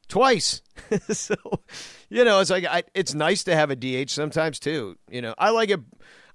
twice. 0.07 0.61
so, 1.09 1.35
you 2.09 2.23
know, 2.25 2.39
it's 2.39 2.49
like 2.49 2.65
I, 2.65 2.83
it's 2.93 3.13
nice 3.13 3.43
to 3.45 3.55
have 3.55 3.71
a 3.71 3.75
DH 3.75 4.09
sometimes 4.09 4.59
too. 4.59 4.97
You 5.09 5.21
know, 5.21 5.33
I 5.37 5.49
like 5.51 5.69
it. 5.69 5.79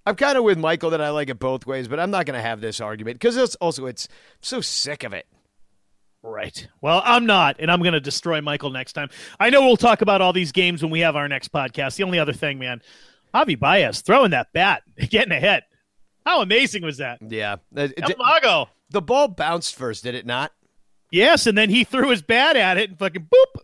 I'm 0.07 0.15
kind 0.17 0.39
of 0.39 0.45
with 0.45 0.59
Michael 0.59 0.91
that 0.91 1.01
I 1.01 1.11
like 1.11 1.29
it 1.31 1.39
both 1.39 1.67
ways, 1.67 1.89
but 1.89 1.99
I'm 1.99 2.11
not 2.11 2.27
going 2.27 2.37
to 2.37 2.43
have 2.43 2.61
this 2.61 2.81
argument 2.81 3.17
because 3.19 3.37
it's 3.37 3.57
also 3.57 3.87
it's 3.87 4.07
I'm 4.09 4.43
so 4.43 4.61
sick 4.61 5.03
of 5.05 5.13
it. 5.13 5.27
Right. 6.23 6.67
Well, 6.81 7.03
I'm 7.05 7.27
not, 7.27 7.57
and 7.61 7.71
I'm 7.71 7.83
going 7.83 7.93
to 7.93 8.01
destroy 8.01 8.41
Michael 8.41 8.71
next 8.71 8.95
time. 8.95 9.11
I 9.39 9.51
know 9.51 9.61
we'll 9.63 9.77
talk 9.77 10.01
about 10.01 10.21
all 10.21 10.33
these 10.33 10.51
games 10.51 10.83
when 10.83 10.91
we 10.91 11.01
have 11.01 11.15
our 11.15 11.29
next 11.29 11.53
podcast. 11.53 11.97
The 11.97 12.03
only 12.03 12.19
other 12.19 12.33
thing, 12.33 12.59
man, 12.59 12.83
Javi 13.33 13.59
Baez 13.59 14.01
throwing 14.01 14.33
that 14.33 14.53
bat, 14.53 14.83
getting 15.11 15.33
a 15.33 15.39
hit. 15.41 15.65
How 16.25 16.43
amazing 16.43 16.83
was 16.83 16.97
that? 16.99 17.19
Yeah, 17.29 17.57
Uh, 17.77 17.89
El 18.03 18.11
Mago. 18.19 18.69
The 18.91 19.03
ball 19.03 19.29
bounced 19.29 19.75
first, 19.75 20.05
did 20.05 20.15
it 20.15 20.27
not? 20.27 20.53
Yes, 21.11 21.47
and 21.47 21.57
then 21.57 21.71
he 21.71 21.85
threw 21.85 22.11
his 22.11 22.23
bat 22.23 22.57
at 22.57 22.77
it 22.79 22.91
and 22.91 22.99
fucking 22.99 23.29
boop. 23.33 23.63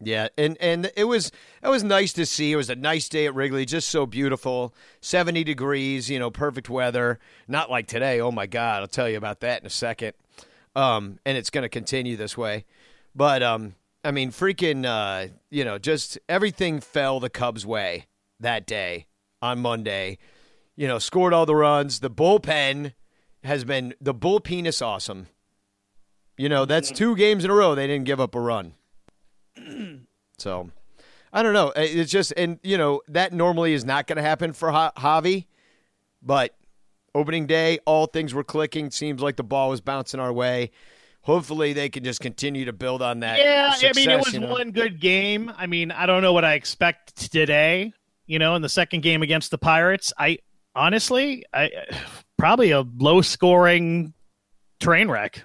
Yeah, 0.00 0.28
and 0.36 0.56
and 0.60 0.90
it 0.94 1.04
was 1.04 1.32
it 1.62 1.68
was 1.68 1.82
nice 1.82 2.12
to 2.14 2.26
see. 2.26 2.52
It 2.52 2.56
was 2.56 2.68
a 2.68 2.76
nice 2.76 3.08
day 3.08 3.26
at 3.26 3.34
Wrigley, 3.34 3.64
just 3.64 3.88
so 3.88 4.04
beautiful. 4.04 4.74
70 5.00 5.42
degrees, 5.42 6.10
you 6.10 6.18
know, 6.18 6.30
perfect 6.30 6.68
weather. 6.68 7.18
Not 7.48 7.70
like 7.70 7.86
today. 7.86 8.20
Oh 8.20 8.30
my 8.30 8.46
god, 8.46 8.82
I'll 8.82 8.88
tell 8.88 9.08
you 9.08 9.16
about 9.16 9.40
that 9.40 9.62
in 9.62 9.66
a 9.66 9.70
second. 9.70 10.12
Um 10.74 11.18
and 11.24 11.38
it's 11.38 11.48
going 11.48 11.62
to 11.62 11.70
continue 11.70 12.16
this 12.16 12.36
way. 12.36 12.66
But 13.14 13.42
um 13.42 13.74
I 14.04 14.12
mean, 14.12 14.30
freaking 14.30 14.84
uh, 14.86 15.32
you 15.50 15.64
know, 15.64 15.78
just 15.78 16.18
everything 16.28 16.80
fell 16.80 17.18
the 17.18 17.30
Cubs 17.30 17.66
way 17.66 18.06
that 18.38 18.64
day 18.66 19.06
on 19.42 19.60
Monday. 19.60 20.18
You 20.76 20.86
know, 20.86 20.98
scored 20.98 21.32
all 21.32 21.46
the 21.46 21.56
runs. 21.56 22.00
The 22.00 22.10
bullpen 22.10 22.92
has 23.46 23.64
been 23.64 23.94
the 24.00 24.14
bull 24.14 24.40
penis 24.40 24.82
awesome. 24.82 25.28
You 26.36 26.48
know, 26.48 26.64
that's 26.64 26.88
mm-hmm. 26.88 26.96
two 26.96 27.16
games 27.16 27.44
in 27.44 27.50
a 27.50 27.54
row 27.54 27.74
they 27.74 27.86
didn't 27.86 28.04
give 28.04 28.20
up 28.20 28.34
a 28.34 28.40
run. 28.40 28.74
So, 30.38 30.70
I 31.32 31.42
don't 31.42 31.54
know. 31.54 31.72
It's 31.74 32.12
just, 32.12 32.34
and 32.36 32.58
you 32.62 32.76
know, 32.76 33.00
that 33.08 33.32
normally 33.32 33.72
is 33.72 33.86
not 33.86 34.06
going 34.06 34.18
to 34.18 34.22
happen 34.22 34.52
for 34.52 34.68
Javi, 34.70 35.46
but 36.22 36.54
opening 37.14 37.46
day, 37.46 37.78
all 37.86 38.06
things 38.06 38.34
were 38.34 38.44
clicking. 38.44 38.90
Seems 38.90 39.22
like 39.22 39.36
the 39.36 39.42
ball 39.42 39.70
was 39.70 39.80
bouncing 39.80 40.20
our 40.20 40.32
way. 40.32 40.72
Hopefully, 41.22 41.72
they 41.72 41.88
can 41.88 42.04
just 42.04 42.20
continue 42.20 42.66
to 42.66 42.72
build 42.72 43.02
on 43.02 43.20
that. 43.20 43.38
Yeah, 43.38 43.72
I 43.74 43.92
mean, 43.96 44.10
it 44.10 44.18
was 44.18 44.34
you 44.34 44.40
know? 44.40 44.52
one 44.52 44.70
good 44.70 45.00
game. 45.00 45.50
I 45.56 45.66
mean, 45.66 45.90
I 45.90 46.06
don't 46.06 46.22
know 46.22 46.32
what 46.32 46.44
I 46.44 46.52
expect 46.52 47.32
today. 47.32 47.92
You 48.26 48.38
know, 48.38 48.54
in 48.54 48.62
the 48.62 48.68
second 48.68 49.02
game 49.02 49.22
against 49.22 49.50
the 49.50 49.58
Pirates, 49.58 50.12
I 50.18 50.38
honestly, 50.74 51.44
I 51.52 51.70
probably 52.38 52.70
a 52.70 52.84
low 52.98 53.20
scoring 53.22 54.12
train 54.80 55.08
wreck 55.08 55.42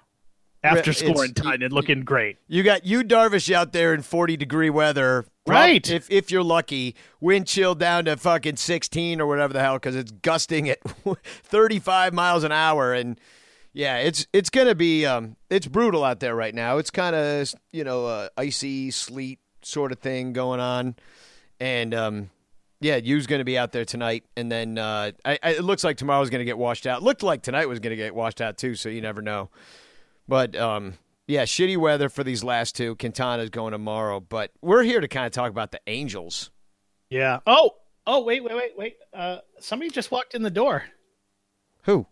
after 0.63 0.91
It's- 0.91 0.99
scoring 0.99 1.33
time 1.33 1.61
and 1.61 1.73
looking 1.73 2.01
great. 2.03 2.37
You 2.47 2.63
got 2.63 2.85
Yu 2.85 3.03
Darvish 3.03 3.51
out 3.53 3.71
there 3.73 3.93
in 3.93 4.01
40 4.01 4.37
degree 4.37 4.69
weather. 4.69 5.25
Right. 5.47 5.89
If 5.89 6.09
if 6.11 6.29
you're 6.29 6.43
lucky, 6.43 6.95
wind 7.19 7.47
chill 7.47 7.73
down 7.73 8.05
to 8.05 8.15
fucking 8.15 8.57
16 8.57 9.19
or 9.19 9.25
whatever 9.25 9.53
the 9.53 9.59
hell 9.59 9.79
cuz 9.79 9.95
it's 9.95 10.11
gusting 10.11 10.69
at 10.69 10.79
35 11.43 12.13
miles 12.13 12.43
an 12.43 12.51
hour 12.51 12.93
and 12.93 13.19
yeah, 13.73 13.97
it's 13.97 14.27
it's 14.33 14.49
going 14.51 14.67
to 14.67 14.75
be 14.75 15.05
um 15.05 15.37
it's 15.49 15.65
brutal 15.65 16.03
out 16.03 16.19
there 16.19 16.35
right 16.35 16.53
now. 16.53 16.77
It's 16.77 16.91
kind 16.91 17.15
of, 17.15 17.53
you 17.71 17.83
know, 17.83 18.05
uh, 18.05 18.27
icy 18.37 18.91
sleet 18.91 19.39
sort 19.63 19.91
of 19.91 19.99
thing 19.99 20.33
going 20.33 20.59
on. 20.59 20.95
And 21.59 21.93
um 21.95 22.29
yeah, 22.81 22.97
Yu's 22.97 23.27
going 23.27 23.39
to 23.39 23.45
be 23.45 23.57
out 23.57 23.71
there 23.71 23.85
tonight, 23.85 24.25
and 24.35 24.51
then 24.51 24.77
uh, 24.77 25.11
I, 25.23 25.39
I, 25.41 25.49
it 25.51 25.63
looks 25.63 25.83
like 25.83 25.95
tomorrow's 25.95 26.29
going 26.29 26.39
to 26.39 26.45
get 26.45 26.57
washed 26.57 26.85
out. 26.85 27.01
Looked 27.01 27.23
like 27.23 27.41
tonight 27.41 27.69
was 27.69 27.79
going 27.79 27.91
to 27.91 27.95
get 27.97 28.13
washed 28.13 28.41
out 28.41 28.57
too, 28.57 28.75
so 28.75 28.89
you 28.89 29.01
never 29.01 29.21
know. 29.21 29.49
But 30.27 30.55
um, 30.57 30.95
yeah, 31.27 31.43
shitty 31.43 31.77
weather 31.77 32.09
for 32.09 32.23
these 32.25 32.43
last 32.43 32.75
two. 32.75 32.95
Quintana's 32.97 33.49
going 33.49 33.71
tomorrow, 33.71 34.19
but 34.19 34.51
we're 34.61 34.83
here 34.83 34.99
to 34.99 35.07
kind 35.07 35.25
of 35.25 35.31
talk 35.31 35.49
about 35.49 35.71
the 35.71 35.79
Angels. 35.87 36.51
Yeah. 37.09 37.39
Oh, 37.47 37.75
Oh 38.07 38.23
wait, 38.23 38.43
wait, 38.43 38.55
wait, 38.55 38.71
wait. 38.77 38.95
Uh, 39.13 39.37
somebody 39.59 39.91
just 39.91 40.11
walked 40.11 40.33
in 40.33 40.41
the 40.41 40.49
door. 40.49 40.85
Who? 41.83 42.07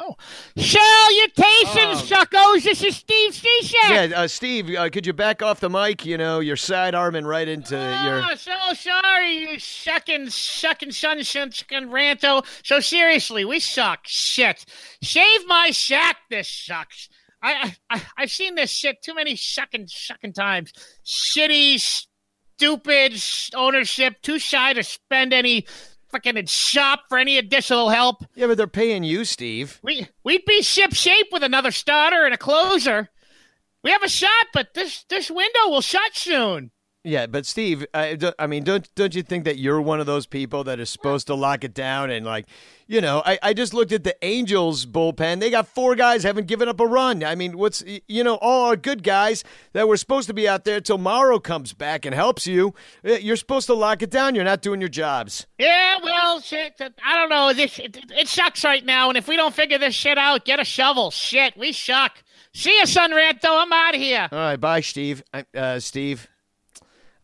Oh, 0.00 0.16
salutations, 0.56 2.10
suckos! 2.10 2.64
This 2.64 2.82
is 2.82 2.96
Steve 2.96 3.30
Cishek. 3.30 4.10
Yeah, 4.10 4.22
uh, 4.22 4.26
Steve, 4.26 4.74
uh, 4.74 4.90
could 4.90 5.06
you 5.06 5.12
back 5.12 5.40
off 5.40 5.60
the 5.60 5.70
mic? 5.70 6.04
You 6.04 6.18
know, 6.18 6.40
you're 6.40 6.56
side 6.56 6.96
arming 6.96 7.24
right 7.24 7.46
into 7.46 7.76
your. 7.76 8.22
Oh, 8.24 8.34
so 8.34 8.52
sorry, 8.74 9.36
you 9.36 9.58
shucking, 9.58 10.30
shun, 10.30 10.90
shun, 10.90 11.22
shucking 11.22 11.90
ranto. 11.90 12.44
So 12.64 12.80
seriously, 12.80 13.44
we 13.44 13.60
suck. 13.60 14.00
Shit. 14.04 14.64
Shave 15.00 15.46
my 15.46 15.70
shack. 15.70 16.16
This 16.28 16.50
sucks. 16.50 17.08
I, 17.40 17.76
I, 17.88 18.02
I've 18.16 18.30
seen 18.32 18.56
this 18.56 18.70
shit 18.70 19.00
too 19.00 19.14
many 19.14 19.36
shucking, 19.36 19.86
shucking 19.88 20.32
times. 20.32 20.72
Shitty, 21.04 21.78
stupid 22.56 23.22
ownership. 23.54 24.22
Too 24.22 24.40
shy 24.40 24.72
to 24.72 24.82
spend 24.82 25.32
any 25.32 25.66
fucking 26.14 26.46
shop 26.46 27.00
for 27.08 27.18
any 27.18 27.38
additional 27.38 27.88
help. 27.88 28.24
Yeah, 28.34 28.46
but 28.46 28.56
they're 28.56 28.66
paying 28.66 29.02
you, 29.02 29.24
Steve. 29.24 29.80
We 29.82 30.06
we'd 30.22 30.44
be 30.46 30.62
ship 30.62 30.94
shape 30.94 31.26
with 31.32 31.42
another 31.42 31.72
starter 31.72 32.24
and 32.24 32.32
a 32.32 32.38
closer. 32.38 33.08
We 33.82 33.90
have 33.90 34.02
a 34.02 34.08
shot, 34.08 34.46
but 34.52 34.74
this 34.74 35.04
this 35.08 35.30
window 35.30 35.68
will 35.68 35.80
shut 35.80 36.14
soon. 36.14 36.70
Yeah, 37.06 37.26
but 37.26 37.44
Steve, 37.44 37.84
I, 37.92 38.18
I 38.38 38.46
mean, 38.46 38.64
don't 38.64 38.88
don't 38.94 39.14
you 39.14 39.22
think 39.22 39.44
that 39.44 39.58
you're 39.58 39.80
one 39.82 40.00
of 40.00 40.06
those 40.06 40.24
people 40.24 40.64
that 40.64 40.80
is 40.80 40.88
supposed 40.88 41.26
to 41.26 41.34
lock 41.34 41.62
it 41.62 41.74
down 41.74 42.10
and 42.10 42.24
like, 42.24 42.46
you 42.86 43.02
know, 43.02 43.22
I, 43.26 43.38
I 43.42 43.52
just 43.52 43.74
looked 43.74 43.92
at 43.92 44.04
the 44.04 44.16
Angels 44.24 44.86
bullpen. 44.86 45.40
They 45.40 45.50
got 45.50 45.68
four 45.68 45.96
guys 45.96 46.22
haven't 46.22 46.46
given 46.46 46.66
up 46.66 46.80
a 46.80 46.86
run. 46.86 47.22
I 47.22 47.34
mean, 47.34 47.58
what's 47.58 47.84
you 48.08 48.24
know, 48.24 48.36
all 48.36 48.64
our 48.68 48.76
good 48.76 49.02
guys 49.02 49.44
that 49.74 49.86
were 49.86 49.98
supposed 49.98 50.28
to 50.28 50.34
be 50.34 50.48
out 50.48 50.64
there 50.64 50.80
till 50.80 50.96
Morrow 50.96 51.38
comes 51.38 51.74
back 51.74 52.06
and 52.06 52.14
helps 52.14 52.46
you. 52.46 52.72
You're 53.02 53.36
supposed 53.36 53.66
to 53.66 53.74
lock 53.74 54.00
it 54.00 54.10
down. 54.10 54.34
You're 54.34 54.44
not 54.44 54.62
doing 54.62 54.80
your 54.80 54.88
jobs. 54.88 55.46
Yeah, 55.58 55.98
well, 56.02 56.40
shit. 56.40 56.80
I 56.80 57.18
don't 57.18 57.28
know. 57.28 57.52
This 57.52 57.78
it, 57.78 57.98
it 58.16 58.28
sucks 58.28 58.64
right 58.64 58.84
now, 58.84 59.10
and 59.10 59.18
if 59.18 59.28
we 59.28 59.36
don't 59.36 59.54
figure 59.54 59.76
this 59.76 59.94
shit 59.94 60.16
out, 60.16 60.46
get 60.46 60.58
a 60.58 60.64
shovel. 60.64 61.10
Shit, 61.10 61.54
we 61.58 61.72
suck. 61.72 62.24
See 62.54 62.78
you, 62.78 62.86
Son 62.86 63.10
Ranto. 63.10 63.50
I'm 63.50 63.72
out 63.72 63.94
of 63.94 64.00
here. 64.00 64.26
All 64.32 64.38
right, 64.38 64.56
bye, 64.56 64.80
Steve. 64.80 65.22
Uh, 65.54 65.80
Steve, 65.80 66.28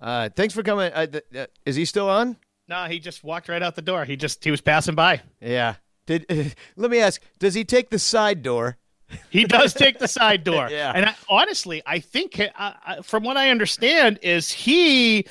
uh, 0.00 0.28
thanks 0.30 0.54
for 0.54 0.62
coming. 0.62 0.92
Uh, 0.92 1.06
th- 1.06 1.24
uh, 1.36 1.46
is 1.64 1.76
he 1.76 1.84
still 1.84 2.08
on? 2.08 2.36
No, 2.68 2.84
he 2.84 2.98
just 2.98 3.24
walked 3.24 3.48
right 3.48 3.62
out 3.62 3.74
the 3.74 3.82
door. 3.82 4.04
He 4.04 4.16
just 4.16 4.42
he 4.44 4.50
was 4.50 4.60
passing 4.60 4.94
by. 4.94 5.22
Yeah. 5.40 5.74
Did 6.06 6.26
let 6.76 6.90
me 6.90 7.00
ask? 7.00 7.20
Does 7.38 7.54
he 7.54 7.64
take 7.64 7.90
the 7.90 7.98
side 7.98 8.42
door? 8.42 8.76
He 9.30 9.44
does 9.44 9.74
take 9.74 9.98
the 9.98 10.06
side 10.06 10.44
door. 10.44 10.68
Yeah. 10.70 10.92
And 10.94 11.04
I, 11.06 11.16
honestly, 11.28 11.82
I 11.84 11.98
think, 11.98 12.38
uh, 12.38 12.48
uh, 12.86 13.02
from 13.02 13.24
what 13.24 13.36
I 13.36 13.50
understand, 13.50 14.20
is 14.22 14.52
he 14.52 15.26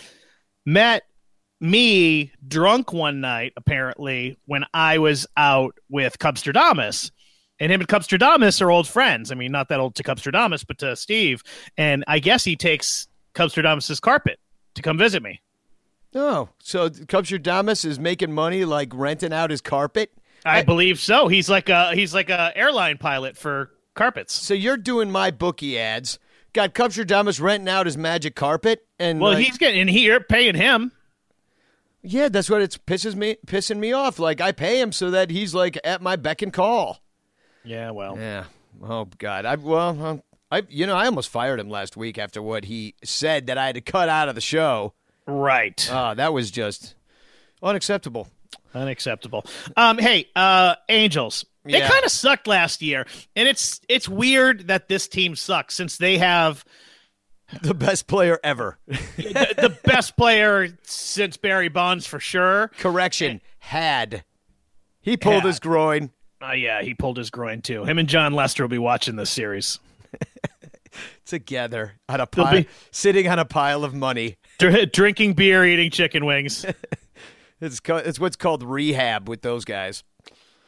met 0.66 1.04
me 1.62 2.34
drunk 2.46 2.92
one 2.92 3.22
night, 3.22 3.54
apparently, 3.56 4.38
when 4.46 4.66
I 4.74 4.98
was 4.98 5.28
out 5.38 5.78
with 5.90 6.20
Cubstradamus. 6.20 7.12
And 7.62 7.72
him 7.72 7.80
and 7.80 7.88
Cubstradamus 7.88 8.62
are 8.62 8.70
old 8.70 8.88
friends. 8.88 9.32
I 9.32 9.36
mean, 9.36 9.54
not 9.54 9.70
that 9.70 9.80
old 9.80 9.96
to 9.96 10.04
Cubstradamus, 10.04 10.66
but 10.68 10.78
to 10.80 10.96
Steve. 10.98 11.42
And 11.78 12.04
I 12.06 12.20
guess 12.20 12.44
he 12.44 12.58
takes 12.58 13.08
Cubstradamus's 13.34 14.02
carpet 14.02 14.40
to 14.76 14.82
come 14.82 14.98
visit 14.98 15.22
me. 15.24 15.42
Oh, 16.16 16.50
so 16.60 16.90
Damas 17.38 17.86
is 17.86 18.00
making 18.00 18.32
money 18.32 18.66
like 18.66 18.90
renting 18.94 19.32
out 19.34 19.52
his 19.52 19.62
carpet. 19.62 20.12
I, 20.46 20.64
believe 20.64 21.00
so. 21.00 21.28
He's 21.28 21.50
like 21.50 21.70
a 21.70 21.94
he's 21.94 22.14
like 22.14 22.30
a 22.30 22.52
airline 22.56 22.98
pilot 22.98 23.38
for 23.38 23.72
carpets. 23.94 24.34
So 24.34 24.54
you're 24.54 24.78
doing 24.78 25.12
my 25.12 25.32
bookie 25.32 25.78
ads. 25.78 26.18
Got 26.54 26.74
Damas 27.06 27.40
renting 27.40 27.70
out 27.70 27.86
his 27.86 27.98
magic 27.98 28.36
carpet, 28.36 28.88
and 28.98 29.20
Well, 29.20 29.34
like- 29.34 29.46
he's 29.46 29.58
getting 29.58 29.82
and 29.82 29.90
here 29.90 30.20
paying 30.20 30.56
him. 30.56 30.94
yeah, 32.02 32.30
that's 32.30 32.50
what 32.50 32.62
it's 32.62 32.78
pisses 32.78 33.16
me 33.16 33.38
pissing 33.46 33.78
me 33.78 33.92
off. 33.92 34.18
Like 34.18 34.42
I 34.42 34.52
pay 34.52 34.80
him 34.82 34.92
so 34.92 35.12
that 35.12 35.30
he's 35.30 35.54
like 35.54 35.78
at 35.84 36.02
my 36.02 36.16
beck 36.16 36.42
and 36.42 36.52
call. 36.54 37.02
Yeah, 37.64 37.92
well. 37.92 38.18
Yeah. 38.18 38.46
Oh 38.82 39.08
God. 39.18 39.46
I 39.46 39.56
well, 39.56 40.06
um, 40.06 40.24
I 40.52 40.64
you 40.70 40.88
know 40.88 40.96
I 40.96 41.06
almost 41.06 41.30
fired 41.30 41.60
him 41.60 41.70
last 41.70 41.96
week 41.98 42.18
after 42.18 42.42
what 42.42 42.66
he 42.66 42.96
said 43.04 43.48
that 43.48 43.58
I 43.58 43.68
had 43.68 43.76
to 43.76 43.82
cut 43.82 44.10
out 44.10 44.30
of 44.30 44.36
the 44.36 44.42
show. 44.42 44.94
Right. 45.28 45.90
Uh, 45.92 46.14
that 46.16 46.34
was 46.34 46.50
just 46.52 46.96
unacceptable. 47.62 48.28
Unacceptable. 48.74 49.46
Um, 49.78 49.98
hey, 49.98 50.26
uh, 50.36 50.76
Angels. 50.90 51.46
They 51.66 51.80
Yeah. 51.80 51.90
kind 51.90 52.04
of 52.06 52.12
sucked 52.12 52.48
last 52.48 52.82
year, 52.82 53.06
and 53.36 53.48
it's 53.48 53.82
it's 53.90 54.08
weird 54.10 54.68
that 54.68 54.88
this 54.88 55.08
team 55.08 55.36
sucks 55.36 55.76
since 55.76 55.98
they 55.98 56.18
have 56.18 56.64
The 57.62 57.74
best 57.74 58.08
player 58.08 58.40
ever. 58.44 58.78
the, 58.88 59.54
the 59.58 59.78
best 59.84 60.16
player 60.16 60.70
since 60.84 61.36
Barry 61.38 61.68
Bonds 61.70 62.06
for 62.08 62.20
sure. 62.20 62.70
Correction. 62.80 63.42
Had 63.60 64.24
he 65.02 65.18
pulled 65.18 65.36
Had. 65.36 65.46
his 65.46 65.60
groin. 65.60 66.12
Oh 66.42 66.54
yeah, 66.54 66.82
he 66.82 66.94
pulled 66.96 67.18
his 67.18 67.30
groin 67.30 67.62
too. 67.62 67.84
Him 67.86 67.98
and 68.00 68.08
Jon 68.08 68.34
Lester 68.34 68.64
will 68.64 68.70
be 68.70 68.78
watching 68.78 69.16
this 69.16 69.30
series, 69.30 69.80
together 71.26 71.94
on 72.08 72.20
a 72.20 72.26
pile, 72.26 72.62
be- 72.62 72.68
sitting 72.92 73.28
on 73.28 73.40
a 73.40 73.46
pile 73.46 73.84
of 73.84 73.94
money. 73.94 74.38
Drinking 74.92 75.34
beer, 75.34 75.66
eating 75.66 75.92
chicken 75.92 76.26
wings. 76.26 76.66
It's 77.62 77.82
co- 77.82 77.98
it's 77.98 78.18
what's 78.22 78.38
called 78.38 78.64
rehab 78.64 79.28
with 79.28 79.42
those 79.42 79.66
guys. 79.66 80.06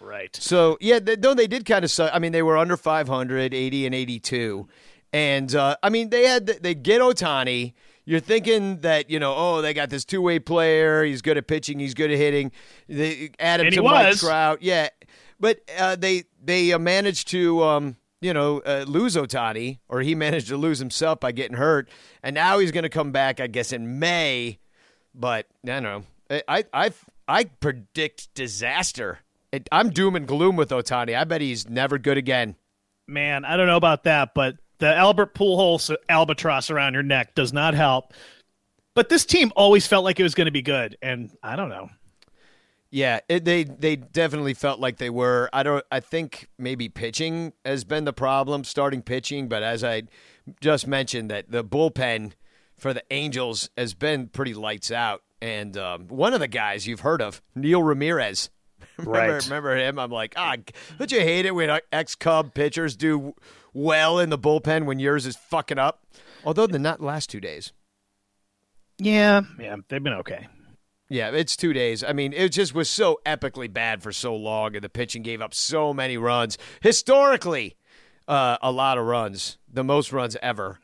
right. 0.01 0.35
So 0.35 0.77
yeah, 0.81 0.99
they, 0.99 1.15
no, 1.15 1.33
they 1.33 1.47
did 1.47 1.63
kind 1.65 1.85
of 1.85 1.89
suck. 1.91 2.11
I 2.13 2.19
mean, 2.19 2.33
they 2.33 2.41
were 2.43 2.57
under 2.57 2.75
500, 2.75 3.53
80 3.53 3.85
and 3.85 3.95
82, 3.95 4.67
and 5.13 5.55
uh, 5.55 5.77
I 5.81 5.89
mean 5.89 6.09
they 6.09 6.25
had 6.25 6.47
they 6.47 6.75
get 6.75 6.99
Ohtani. 6.99 7.71
You're 8.03 8.19
thinking 8.19 8.81
that 8.81 9.09
you 9.09 9.19
know, 9.19 9.33
oh, 9.37 9.61
they 9.61 9.73
got 9.73 9.89
this 9.89 10.03
two 10.03 10.21
way 10.21 10.37
player. 10.39 11.05
He's 11.05 11.21
good 11.21 11.37
at 11.37 11.47
pitching. 11.47 11.79
He's 11.79 11.93
good 11.93 12.11
at 12.11 12.17
hitting. 12.17 12.51
They 12.89 13.29
add 13.39 13.61
him 13.61 13.67
And 13.67 13.75
to 13.75 13.83
Mike. 13.83 14.17
Trout. 14.17 14.61
Yeah, 14.61 14.89
but 15.39 15.61
uh, 15.79 15.95
they 15.95 16.25
they 16.43 16.73
uh, 16.73 16.77
managed 16.79 17.29
to 17.29 17.63
um, 17.63 17.95
you 18.21 18.33
know 18.33 18.59
uh, 18.59 18.85
lose 18.87 19.15
Ohtani, 19.15 19.79
or 19.89 20.01
he 20.01 20.15
managed 20.15 20.47
to 20.47 20.57
lose 20.57 20.79
himself 20.79 21.19
by 21.19 21.31
getting 21.31 21.57
hurt, 21.57 21.89
and 22.23 22.33
now 22.33 22.59
he's 22.59 22.71
going 22.71 22.83
to 22.83 22.89
come 22.89 23.11
back, 23.11 23.39
I 23.39 23.47
guess, 23.47 23.73
in 23.73 23.99
May. 23.99 24.59
But 25.13 25.47
I 25.65 25.67
don't 25.67 25.83
know. 25.83 26.03
I 26.47 26.63
I 26.73 26.91
I, 27.27 27.43
predict 27.45 28.33
disaster. 28.33 29.19
I'm 29.71 29.89
doom 29.89 30.15
and 30.15 30.27
gloom 30.27 30.55
with 30.55 30.69
Ohtani. 30.69 31.17
I 31.17 31.23
bet 31.25 31.41
he's 31.41 31.67
never 31.67 31.97
good 31.97 32.17
again. 32.17 32.55
Man, 33.07 33.43
I 33.43 33.57
don't 33.57 33.67
know 33.67 33.77
about 33.77 34.03
that, 34.03 34.33
but 34.33 34.55
the 34.77 34.95
Albert 34.95 35.35
Pujols 35.35 35.93
albatross 36.07 36.69
around 36.69 36.93
your 36.93 37.03
neck 37.03 37.35
does 37.35 37.51
not 37.51 37.73
help. 37.73 38.13
But 38.93 39.09
this 39.09 39.25
team 39.25 39.51
always 39.55 39.87
felt 39.87 40.03
like 40.03 40.19
it 40.19 40.23
was 40.23 40.35
going 40.35 40.45
to 40.45 40.51
be 40.51 40.61
good, 40.61 40.97
and 41.01 41.31
I 41.41 41.55
don't 41.55 41.69
know. 41.69 41.89
Yeah, 42.93 43.21
it, 43.29 43.45
they 43.45 43.63
they 43.63 43.95
definitely 43.95 44.53
felt 44.53 44.81
like 44.81 44.97
they 44.97 45.09
were. 45.09 45.49
I 45.53 45.63
don't. 45.63 45.85
I 45.91 46.01
think 46.01 46.49
maybe 46.59 46.89
pitching 46.89 47.53
has 47.63 47.85
been 47.85 48.03
the 48.03 48.11
problem, 48.13 48.65
starting 48.65 49.01
pitching. 49.01 49.47
But 49.47 49.63
as 49.63 49.81
I 49.83 50.03
just 50.59 50.87
mentioned, 50.87 51.31
that 51.31 51.49
the 51.51 51.63
bullpen 51.63 52.33
for 52.77 52.93
the 52.93 53.03
Angels 53.09 53.69
has 53.77 53.93
been 53.93 54.27
pretty 54.27 54.53
lights 54.53 54.91
out. 54.91 55.23
And 55.41 55.77
um, 55.77 56.07
one 56.09 56.33
of 56.33 56.41
the 56.41 56.47
guys 56.49 56.85
you've 56.85 56.99
heard 56.99 57.21
of, 57.21 57.41
Neil 57.55 57.81
Ramirez. 57.81 58.49
remember, 58.97 59.11
Right. 59.33 59.43
remember 59.45 59.75
him? 59.77 59.97
I'm 59.97 60.11
like, 60.11 60.33
ah, 60.35 60.55
don't 60.99 61.11
you 61.11 61.21
hate 61.21 61.45
it 61.45 61.55
when 61.55 61.79
ex 61.93 62.13
Cub 62.15 62.53
pitchers 62.53 62.95
do 62.97 63.35
well 63.73 64.19
in 64.19 64.29
the 64.29 64.37
bullpen 64.37 64.85
when 64.85 64.99
yours 64.99 65.25
is 65.25 65.37
fucking 65.37 65.79
up? 65.79 66.03
Although 66.43 66.67
the 66.67 66.77
not 66.79 66.99
last 66.99 67.29
two 67.29 67.39
days. 67.39 67.71
Yeah, 68.97 69.41
yeah, 69.59 69.77
they've 69.87 70.03
been 70.03 70.13
okay. 70.13 70.47
Yeah, 71.11 71.31
it's 71.31 71.57
two 71.57 71.73
days. 71.73 72.05
I 72.05 72.13
mean, 72.13 72.31
it 72.31 72.53
just 72.53 72.73
was 72.73 72.89
so 72.89 73.19
epically 73.25 73.71
bad 73.71 74.01
for 74.01 74.13
so 74.13 74.33
long, 74.33 74.75
and 74.75 74.83
the 74.83 74.89
pitching 74.89 75.23
gave 75.23 75.41
up 75.41 75.53
so 75.53 75.93
many 75.93 76.15
runs. 76.17 76.57
Historically, 76.81 77.75
uh, 78.29 78.57
a 78.61 78.71
lot 78.71 78.97
of 78.97 79.05
runs, 79.05 79.57
the 79.71 79.83
most 79.83 80.13
runs 80.13 80.37
ever. 80.41 80.79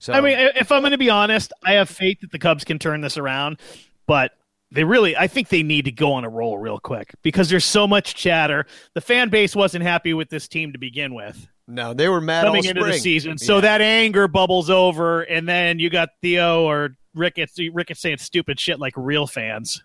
So 0.00 0.14
I 0.14 0.20
mean, 0.20 0.36
if 0.36 0.72
I'm 0.72 0.80
going 0.82 0.90
to 0.90 0.98
be 0.98 1.10
honest, 1.10 1.52
I 1.64 1.74
have 1.74 1.88
faith 1.88 2.22
that 2.22 2.32
the 2.32 2.40
Cubs 2.40 2.64
can 2.64 2.80
turn 2.80 3.02
this 3.02 3.16
around, 3.16 3.60
but 4.08 4.32
they 4.72 4.82
really, 4.82 5.16
I 5.16 5.28
think 5.28 5.48
they 5.48 5.62
need 5.62 5.84
to 5.84 5.92
go 5.92 6.14
on 6.14 6.24
a 6.24 6.28
roll 6.28 6.58
real 6.58 6.80
quick 6.80 7.14
because 7.22 7.48
there's 7.48 7.64
so 7.64 7.86
much 7.86 8.16
chatter. 8.16 8.66
The 8.94 9.00
fan 9.00 9.28
base 9.28 9.54
wasn't 9.54 9.84
happy 9.84 10.12
with 10.12 10.28
this 10.28 10.48
team 10.48 10.72
to 10.72 10.78
begin 10.78 11.14
with 11.14 11.46
no, 11.68 11.94
they 11.94 12.08
were 12.08 12.20
mad 12.20 12.44
coming 12.44 12.64
into 12.64 12.80
spring. 12.80 12.92
the 12.92 12.98
season. 12.98 13.38
So 13.38 13.56
Yeah. 13.56 13.60
that 13.62 13.80
anger 13.80 14.28
bubbles 14.28 14.68
over, 14.70 15.22
and 15.22 15.48
then 15.48 15.78
you 15.78 15.90
got 15.90 16.10
Theo 16.20 16.64
or 16.64 16.96
Ricketts, 17.14 17.58
Ricketts 17.72 18.00
saying 18.00 18.18
stupid 18.18 18.58
shit 18.60 18.78
like 18.78 18.94
real 18.96 19.26
fans. 19.26 19.82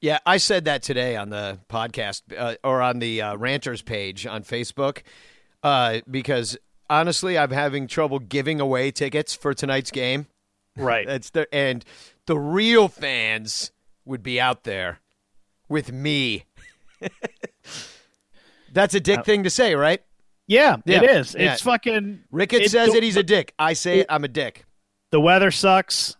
Yeah, 0.00 0.18
I 0.26 0.36
said 0.36 0.66
that 0.66 0.82
today 0.82 1.16
on 1.16 1.30
the 1.30 1.58
podcast 1.68 2.22
uh, 2.36 2.56
or 2.62 2.82
on 2.82 2.98
the 2.98 3.22
uh, 3.22 3.36
Ranters 3.36 3.82
page 3.82 4.26
on 4.26 4.42
Facebook 4.44 5.02
uh, 5.62 6.00
because 6.10 6.56
honestly, 6.90 7.38
I'm 7.38 7.50
having 7.50 7.86
trouble 7.86 8.18
giving 8.18 8.60
away 8.60 8.90
tickets 8.90 9.34
for 9.34 9.54
tonight's 9.54 9.90
game. 9.90 10.26
Right. 10.76 11.06
That's 11.08 11.30
the 11.30 11.52
and 11.52 11.84
the 12.26 12.38
real 12.38 12.88
fans 12.88 13.72
would 14.04 14.22
be 14.22 14.38
out 14.40 14.64
there 14.64 15.00
with 15.68 15.90
me. 15.92 16.44
That's 18.72 18.94
a 18.94 19.00
dick 19.00 19.24
thing 19.24 19.44
to 19.44 19.50
say, 19.50 19.74
right? 19.74 20.02
Yeah, 20.46 20.76
Yeah, 20.84 21.02
it 21.02 21.10
is. 21.10 21.34
yeah. 21.36 21.54
It's 21.54 21.62
fucking. 21.62 22.20
Rickett 22.30 22.62
it- 22.62 22.70
says 22.70 22.92
that 22.92 23.02
he's 23.02 23.16
a 23.16 23.22
dick. 23.22 23.54
I 23.58 23.72
say 23.72 24.00
it, 24.00 24.06
I'm 24.08 24.24
a 24.24 24.28
dick. 24.28 24.64
The 25.10 25.20
weather 25.20 25.50
sucks. 25.50 26.16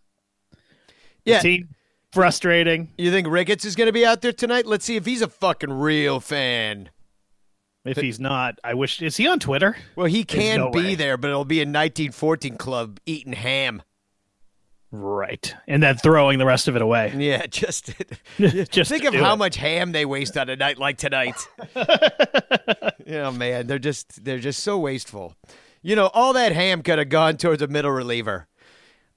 The 1.25 1.33
Yeah. 1.33 1.39
team 1.41 1.69
frustrating. 2.13 2.93
You 2.97 3.11
think 3.11 3.27
Ricketts 3.29 3.65
is 3.65 3.75
going 3.77 3.87
to 3.89 3.93
be 3.93 4.07
out 4.07 4.23
there 4.23 4.33
tonight? 4.33 4.67
Let's 4.67 4.85
see 4.85 4.97
if 4.97 5.05
he's 5.07 5.23
a 5.23 5.29
fucking 5.29 5.73
real 5.73 6.21
fan. 6.21 6.91
If 7.85 7.99
he's 7.99 8.19
not, 8.19 8.59
I 8.65 8.75
wish. 8.75 9.01
Is 9.01 9.17
he 9.17 9.29
on 9.29 9.39
Twitter? 9.39 9.77
Well, 9.95 10.07
he 10.07 10.25
can 10.25 10.59
no 10.59 10.71
be 10.71 10.79
way. 10.81 10.95
there, 10.97 11.17
but 11.17 11.29
it'll 11.31 11.45
be 11.45 11.59
a 11.61 11.63
1914 11.63 12.57
club 12.57 12.99
eating 13.07 13.33
ham. 13.33 13.83
Right, 14.93 15.55
and 15.69 15.83
then 15.83 15.97
throwing 15.97 16.39
the 16.39 16.47
rest 16.47 16.69
of 16.69 16.75
it 16.77 16.83
away. 16.83 17.13
Yeah, 17.17 17.47
just, 17.51 17.93
Just 18.71 18.91
think 18.91 19.05
of 19.05 19.15
how 19.15 19.35
it. 19.35 19.37
much 19.37 19.57
ham 19.57 19.93
they 19.93 20.05
waste 20.05 20.37
on 20.37 20.49
a 20.49 20.57
night 20.57 20.79
like 20.79 20.97
tonight. 20.97 21.35
yeah, 23.07 23.31
man, 23.31 23.67
they're 23.67 23.79
just 23.79 24.25
they're 24.25 24.39
just 24.39 24.63
so 24.63 24.79
wasteful. 24.79 25.35
You 25.83 25.97
know, 25.97 26.07
all 26.15 26.33
that 26.33 26.53
ham 26.53 26.83
could 26.83 26.99
have 26.99 27.09
gone 27.09 27.37
towards 27.37 27.63
a 27.63 27.69
middle 27.69 27.91
reliever. 27.91 28.47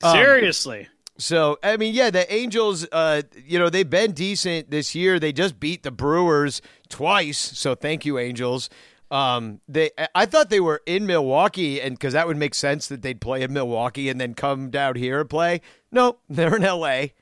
Um, 0.03 0.13
Seriously, 0.13 0.87
So 1.17 1.59
I 1.61 1.77
mean, 1.77 1.93
yeah, 1.93 2.09
the 2.09 2.31
Angels, 2.33 2.87
uh, 2.91 3.23
you 3.45 3.59
know, 3.59 3.69
they've 3.69 3.89
been 3.89 4.13
decent 4.13 4.71
this 4.71 4.95
year. 4.95 5.19
They 5.19 5.33
just 5.33 5.59
beat 5.59 5.83
the 5.83 5.91
Brewers 5.91 6.61
twice. 6.87 7.37
So 7.37 7.75
thank 7.75 8.05
you, 8.05 8.17
Angels. 8.17 8.69
Um, 9.11 9.59
they, 9.67 9.89
I 10.13 10.25
thought 10.25 10.49
they 10.49 10.59
were 10.59 10.81
in 10.85 11.07
Milwaukee, 11.07 11.81
and 11.81 11.95
because 11.95 12.13
that 12.13 12.27
would 12.27 12.37
make 12.37 12.53
sense 12.53 12.87
that 12.87 13.01
they'd 13.01 13.19
play 13.19 13.41
in 13.41 13.51
Milwaukee 13.51 14.07
and 14.07 14.21
then 14.21 14.35
come 14.35 14.69
down 14.69 14.95
here 14.95 15.21
and 15.21 15.29
play. 15.29 15.61
No, 15.91 16.19
they're 16.29 16.55
in 16.55 16.63
L.A., 16.63 17.13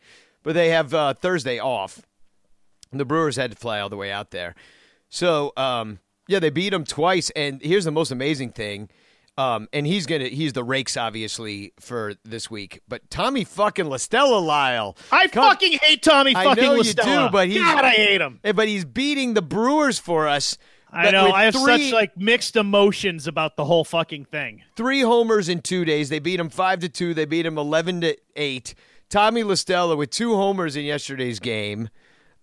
but 0.44 0.54
they 0.54 0.70
have 0.70 0.94
uh, 0.94 1.14
Thursday 1.14 1.60
off. 1.60 2.02
The 2.92 3.06
Brewers 3.06 3.36
had 3.36 3.52
to 3.52 3.58
fly 3.58 3.80
all 3.80 3.90
the 3.90 3.98
way 3.98 4.12
out 4.12 4.32
there. 4.32 4.56
So, 5.10 5.54
um, 5.58 6.00
yeah, 6.28 6.40
they 6.40 6.50
beat 6.50 6.70
them 6.70 6.84
twice. 6.84 7.30
And 7.32 7.62
here's 7.62 7.86
the 7.86 7.92
most 7.92 8.12
amazing 8.12 8.52
thing. 8.52 8.90
Um, 9.38 9.68
and 9.72 9.86
he's 9.86 10.08
gonna 10.08 10.30
he's 10.30 10.54
the 10.54 10.64
rakes 10.64 10.98
obviously 10.98 11.74
for 11.80 12.16
this 12.24 12.50
week. 12.50 12.82
But 12.88 13.08
Tommy 13.12 13.44
fucking 13.44 13.86
La 13.86 13.98
Stella 13.98 14.40
Lyle. 14.40 14.98
I 15.12 15.28
come- 15.28 15.44
fucking 15.44 15.78
hate 15.82 16.02
Tommy 16.02 16.36
I 16.36 16.44
fucking 16.44 16.64
know 16.64 16.76
you 16.76 16.94
do, 16.94 17.30
but 17.32 17.48
he's 17.48 17.58
God, 17.62 17.86
I 17.86 17.92
hate 17.92 18.20
him. 18.22 18.40
Eh, 18.44 18.52
But 18.52 18.68
he's 18.68 18.84
beating 18.84 19.36
the 19.36 19.44
Brewers 19.44 20.00
for 20.00 20.28
us. 20.28 20.58
I 20.92 21.12
know. 21.12 21.32
I 21.32 21.44
have 21.44 21.54
three, 21.54 21.84
such 21.90 21.94
like 21.94 22.18
mixed 22.18 22.56
emotions 22.56 23.28
about 23.28 23.58
the 23.58 23.66
whole 23.66 23.84
fucking 23.84 24.26
thing. 24.26 24.64
three 24.76 25.02
homers 25.02 25.50
in 25.50 25.62
two 25.62 25.86
days. 25.86 26.10
They 26.10 26.20
beat 26.20 26.40
him 26.40 26.50
five 26.50 26.80
to 26.80 26.90
two. 26.90 27.14
They 27.14 27.26
beat 27.26 27.46
him 27.46 27.58
eleven 27.58 28.02
to 28.02 28.18
eight. 28.36 28.74
Tommy 29.10 29.44
La 29.44 29.56
Stella 29.56 29.96
with 29.96 30.10
two 30.10 30.36
homers 30.36 30.76
in 30.76 30.84
yesterday's 30.86 31.40
game. 31.40 31.90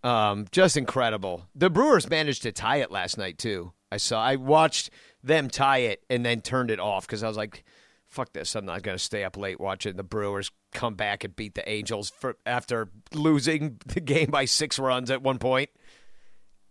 Um, 0.04 0.46
just 0.52 0.76
incredible. 0.76 1.46
The 1.54 1.70
Brewers 1.70 2.08
managed 2.08 2.42
to 2.42 2.52
tie 2.52 2.76
it 2.76 2.90
last 2.90 3.16
night 3.18 3.38
too. 3.38 3.72
I 3.90 3.96
saw. 3.96 4.22
I 4.22 4.36
watched 4.36 4.90
them 5.24 5.48
tie 5.48 5.78
it 5.78 6.04
and 6.08 6.24
then 6.24 6.40
turned 6.40 6.70
it 6.70 6.80
off 6.80 7.06
because 7.06 7.22
I 7.22 7.28
was 7.28 7.36
like, 7.36 7.64
"Fuck 8.06 8.32
this! 8.32 8.54
I'm 8.54 8.66
not 8.66 8.82
going 8.82 8.96
to 8.96 9.02
stay 9.02 9.24
up 9.24 9.36
late 9.36 9.60
watching 9.60 9.96
the 9.96 10.02
Brewers 10.02 10.50
come 10.72 10.94
back 10.94 11.24
and 11.24 11.34
beat 11.34 11.54
the 11.54 11.68
Angels 11.68 12.10
for 12.10 12.36
after 12.46 12.90
losing 13.12 13.78
the 13.86 14.00
game 14.00 14.30
by 14.30 14.44
six 14.44 14.78
runs 14.78 15.10
at 15.10 15.22
one 15.22 15.38
point." 15.38 15.70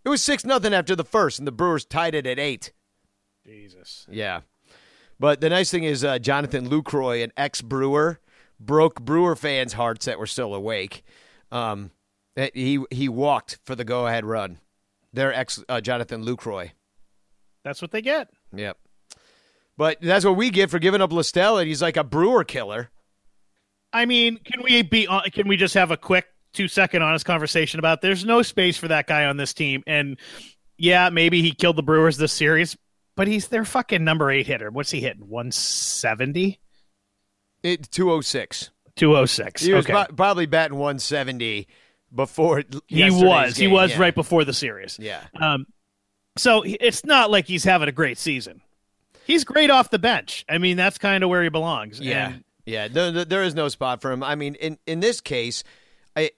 It 0.04 0.10
was 0.10 0.22
six 0.22 0.44
nothing 0.44 0.74
after 0.74 0.94
the 0.94 1.04
first, 1.04 1.38
and 1.38 1.46
the 1.46 1.52
Brewers 1.52 1.84
tied 1.84 2.14
it 2.14 2.26
at 2.26 2.38
eight. 2.38 2.72
Jesus. 3.44 4.06
Yeah. 4.10 4.40
But 5.18 5.40
the 5.40 5.48
nice 5.48 5.70
thing 5.70 5.84
is, 5.84 6.04
uh, 6.04 6.18
Jonathan 6.18 6.68
Lucroy, 6.68 7.22
an 7.22 7.32
ex 7.36 7.62
Brewer, 7.62 8.20
broke 8.60 9.00
Brewer 9.00 9.36
fans' 9.36 9.74
hearts 9.74 10.06
that 10.06 10.18
were 10.18 10.26
still 10.26 10.54
awake. 10.54 11.04
Um, 11.50 11.90
he 12.36 12.80
he 12.90 13.08
walked 13.08 13.58
for 13.64 13.74
the 13.74 13.84
go 13.84 14.06
ahead 14.06 14.24
run. 14.24 14.58
Their 15.12 15.32
ex 15.32 15.62
uh, 15.68 15.80
Jonathan 15.80 16.24
Lucroy. 16.24 16.72
That's 17.62 17.80
what 17.80 17.92
they 17.92 18.02
get. 18.02 18.28
Yep. 18.58 18.76
But 19.76 19.98
that's 20.00 20.24
what 20.24 20.36
we 20.36 20.50
get 20.50 20.70
for 20.70 20.78
giving 20.78 21.00
up 21.00 21.10
Listel, 21.10 21.58
and 21.58 21.66
he's 21.68 21.82
like 21.82 21.96
a 21.96 22.04
Brewer 22.04 22.44
killer. 22.44 22.90
I 23.92 24.06
mean, 24.06 24.38
can 24.44 24.62
we 24.62 24.82
be? 24.82 25.06
on- 25.06 25.28
Can 25.30 25.48
we 25.48 25.56
just 25.56 25.74
have 25.74 25.90
a 25.90 25.96
quick 25.96 26.26
two 26.52 26.68
second 26.68 27.02
honest 27.02 27.24
conversation 27.24 27.78
about? 27.78 28.00
There's 28.00 28.24
no 28.24 28.42
space 28.42 28.76
for 28.76 28.88
that 28.88 29.06
guy 29.06 29.24
on 29.26 29.36
this 29.36 29.52
team, 29.54 29.82
and 29.86 30.18
yeah, 30.76 31.10
maybe 31.10 31.42
he 31.42 31.52
killed 31.52 31.76
the 31.76 31.82
Brewers 31.82 32.16
this 32.16 32.32
series, 32.32 32.76
but 33.16 33.26
he's 33.28 33.48
their 33.48 33.64
fucking 33.64 34.02
number 34.04 34.30
eight 34.30 34.46
hitter. 34.46 34.70
What's 34.70 34.90
he 34.90 35.00
hitting? 35.00 35.28
170? 35.28 36.60
It 37.62 37.90
206. 37.90 38.70
206. 38.96 39.62
He 39.62 39.72
was 39.72 39.84
okay. 39.86 39.92
pro- 39.92 40.14
probably 40.14 40.46
batting 40.46 40.76
170 40.78 41.66
before. 42.14 42.58
he 42.86 42.98
yesterday's 43.00 43.22
was. 43.24 43.56
He 43.56 43.66
was 43.66 43.90
Yeah. 43.92 44.00
right 44.00 44.14
before 44.14 44.44
the 44.44 44.52
series. 44.52 44.98
Yeah. 45.00 45.20
Um, 45.40 45.66
so 46.36 46.62
it's 46.64 47.04
not 47.04 47.30
like 47.30 47.46
he's 47.46 47.64
having 47.64 47.88
a 47.88 47.92
great 47.92 48.18
season. 48.18 48.60
He's 49.26 49.44
great 49.44 49.70
off 49.70 49.90
the 49.90 49.98
bench. 49.98 50.44
I 50.48 50.58
mean, 50.58 50.76
that's 50.76 50.98
kind 50.98 51.24
of 51.24 51.30
where 51.30 51.42
he 51.42 51.48
belongs. 51.48 52.00
Yeah, 52.00 52.28
And 52.28 52.44
yeah. 52.66 52.88
No, 52.88 53.10
no, 53.10 53.24
there 53.24 53.42
is 53.42 53.54
no 53.54 53.68
spot 53.68 54.00
for 54.00 54.12
him. 54.12 54.22
I 54.22 54.34
mean, 54.34 54.54
in 54.56 54.78
in 54.86 55.00
this 55.00 55.20
case, 55.20 55.64
I 56.14 56.30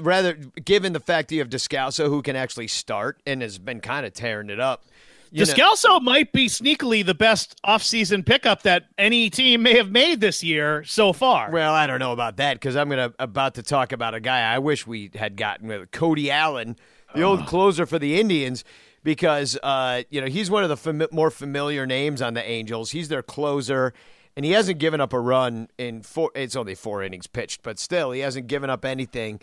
rather 0.00 0.34
given 0.34 0.92
the 0.92 1.00
fact 1.00 1.28
that 1.28 1.36
you 1.36 1.40
have 1.40 1.48
Descalso 1.48 2.08
who 2.08 2.22
can 2.22 2.36
actually 2.36 2.68
start 2.68 3.22
and 3.26 3.42
has 3.42 3.58
been 3.58 3.80
kind 3.80 4.04
of 4.04 4.12
tearing 4.12 4.50
it 4.50 4.60
up. 4.60 4.84
Descalso 5.32 6.00
might 6.00 6.30
be 6.32 6.46
sneakily 6.46 7.04
the 7.04 7.14
best 7.14 7.60
offseason 7.66 8.24
pickup 8.24 8.62
that 8.62 8.84
any 8.96 9.30
team 9.30 9.62
may 9.62 9.76
have 9.76 9.90
made 9.90 10.20
this 10.20 10.44
year 10.44 10.84
so 10.84 11.12
far. 11.12 11.50
well, 11.50 11.74
I 11.74 11.88
don't 11.88 11.98
know 11.98 12.12
about 12.12 12.36
that 12.36 12.54
because 12.54 12.76
I'm 12.76 12.88
gonna 12.88 13.12
about 13.18 13.54
to 13.54 13.62
talk 13.62 13.92
about 13.92 14.14
a 14.14 14.20
guy 14.20 14.42
I 14.42 14.58
wish 14.58 14.86
we 14.86 15.10
had 15.14 15.36
gotten 15.36 15.68
with 15.68 15.90
Cody 15.90 16.30
Allen, 16.30 16.76
the 17.14 17.22
oh. 17.22 17.30
old 17.30 17.46
closer 17.46 17.84
for 17.86 17.98
the 17.98 18.20
Indians. 18.20 18.64
Because 19.04 19.56
uh, 19.62 20.02
you 20.10 20.20
know 20.20 20.26
he's 20.26 20.50
one 20.50 20.64
of 20.64 20.68
the 20.68 20.76
fami- 20.76 21.12
more 21.12 21.30
familiar 21.30 21.86
names 21.86 22.20
on 22.20 22.34
the 22.34 22.42
Angels. 22.42 22.90
He's 22.90 23.08
their 23.08 23.22
closer, 23.22 23.92
and 24.36 24.44
he 24.44 24.52
hasn't 24.52 24.78
given 24.78 25.00
up 25.00 25.12
a 25.12 25.20
run 25.20 25.68
in 25.78 26.02
four. 26.02 26.32
It's 26.34 26.56
only 26.56 26.74
four 26.74 27.02
innings 27.02 27.28
pitched, 27.28 27.62
but 27.62 27.78
still, 27.78 28.10
he 28.10 28.20
hasn't 28.20 28.48
given 28.48 28.70
up 28.70 28.84
anything. 28.84 29.40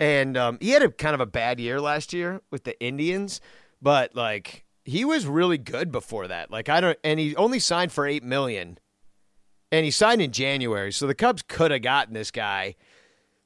And 0.00 0.36
um, 0.36 0.58
he 0.60 0.70
had 0.70 0.82
a 0.82 0.90
kind 0.90 1.14
of 1.14 1.20
a 1.20 1.26
bad 1.26 1.60
year 1.60 1.80
last 1.80 2.12
year 2.12 2.42
with 2.50 2.64
the 2.64 2.78
Indians, 2.82 3.40
but 3.80 4.14
like 4.14 4.64
he 4.84 5.04
was 5.04 5.26
really 5.26 5.58
good 5.58 5.90
before 5.90 6.28
that. 6.28 6.50
Like 6.50 6.68
I 6.68 6.80
don't, 6.80 6.98
and 7.04 7.18
he 7.20 7.34
only 7.36 7.60
signed 7.60 7.92
for 7.92 8.06
eight 8.06 8.24
million, 8.24 8.78
and 9.70 9.84
he 9.84 9.90
signed 9.90 10.20
in 10.20 10.32
January, 10.32 10.92
so 10.92 11.06
the 11.06 11.14
Cubs 11.14 11.42
could 11.42 11.70
have 11.70 11.82
gotten 11.82 12.14
this 12.14 12.30
guy 12.30 12.74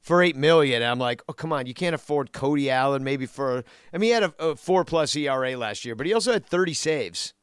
for 0.01 0.23
eight 0.23 0.37
million. 0.37 0.83
I'm 0.83 0.99
like, 0.99 1.23
oh 1.29 1.33
come 1.33 1.53
on, 1.53 1.67
you 1.67 1.75
can't 1.75 1.95
afford 1.95 2.33
Cody 2.33 2.71
Allen 2.71 3.05
maybe 3.05 3.27
for. 3.27 3.65
I 3.93 3.99
mean, 3.99 4.09
he 4.09 4.11
had 4.11 4.23
a, 4.25 4.35
a 4.39 4.57
four 4.57 4.85
plus 4.85 5.15
ERA 5.17 5.57
last 5.57 5.85
year, 5.85 5.95
but 5.95 6.07
he 6.07 6.13
also 6.15 6.33
had 6.33 6.47
30 6.47 6.75
saves 6.75 7.35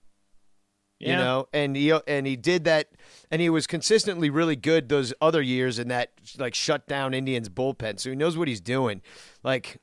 you 0.98 1.10
know 1.18 1.46
and 1.52 1.76
he 1.76 1.92
and 2.08 2.26
he 2.26 2.38
did 2.38 2.64
that 2.64 2.88
and 3.30 3.42
he 3.42 3.50
was 3.50 3.68
consistently 3.68 4.30
really 4.30 4.56
good 4.56 4.88
those 4.88 5.14
other 5.20 5.42
years 5.42 5.78
in 5.78 5.90
that 5.90 6.10
like 6.38 6.56
shut 6.56 6.88
down 6.88 7.14
indians 7.14 7.50
bullpen 7.50 8.00
so 8.00 8.10
he 8.10 8.16
knows 8.16 8.38
what 8.38 8.48
he's 8.48 8.62
doing 8.62 9.02
like 9.44 9.78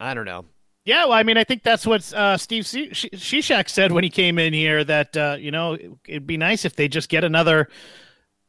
i 0.00 0.14
don't 0.14 0.24
know 0.24 0.46
Yeah, 0.86 1.04
well, 1.04 1.12
I 1.12 1.22
mean, 1.22 1.36
I 1.38 1.44
think 1.44 1.62
that's 1.62 1.86
what 1.86 2.12
uh, 2.14 2.36
Steve 2.36 2.66
Shi- 2.66 2.92
Shi- 2.92 3.10
Shishak 3.10 3.70
said 3.70 3.92
when 3.92 4.04
he 4.04 4.10
came 4.10 4.38
in 4.38 4.52
here. 4.52 4.84
That 4.84 5.16
uh, 5.16 5.36
you 5.38 5.50
know, 5.50 5.78
it'd 6.06 6.26
be 6.26 6.36
nice 6.36 6.64
if 6.66 6.76
they 6.76 6.88
just 6.88 7.08
get 7.08 7.24
another 7.24 7.68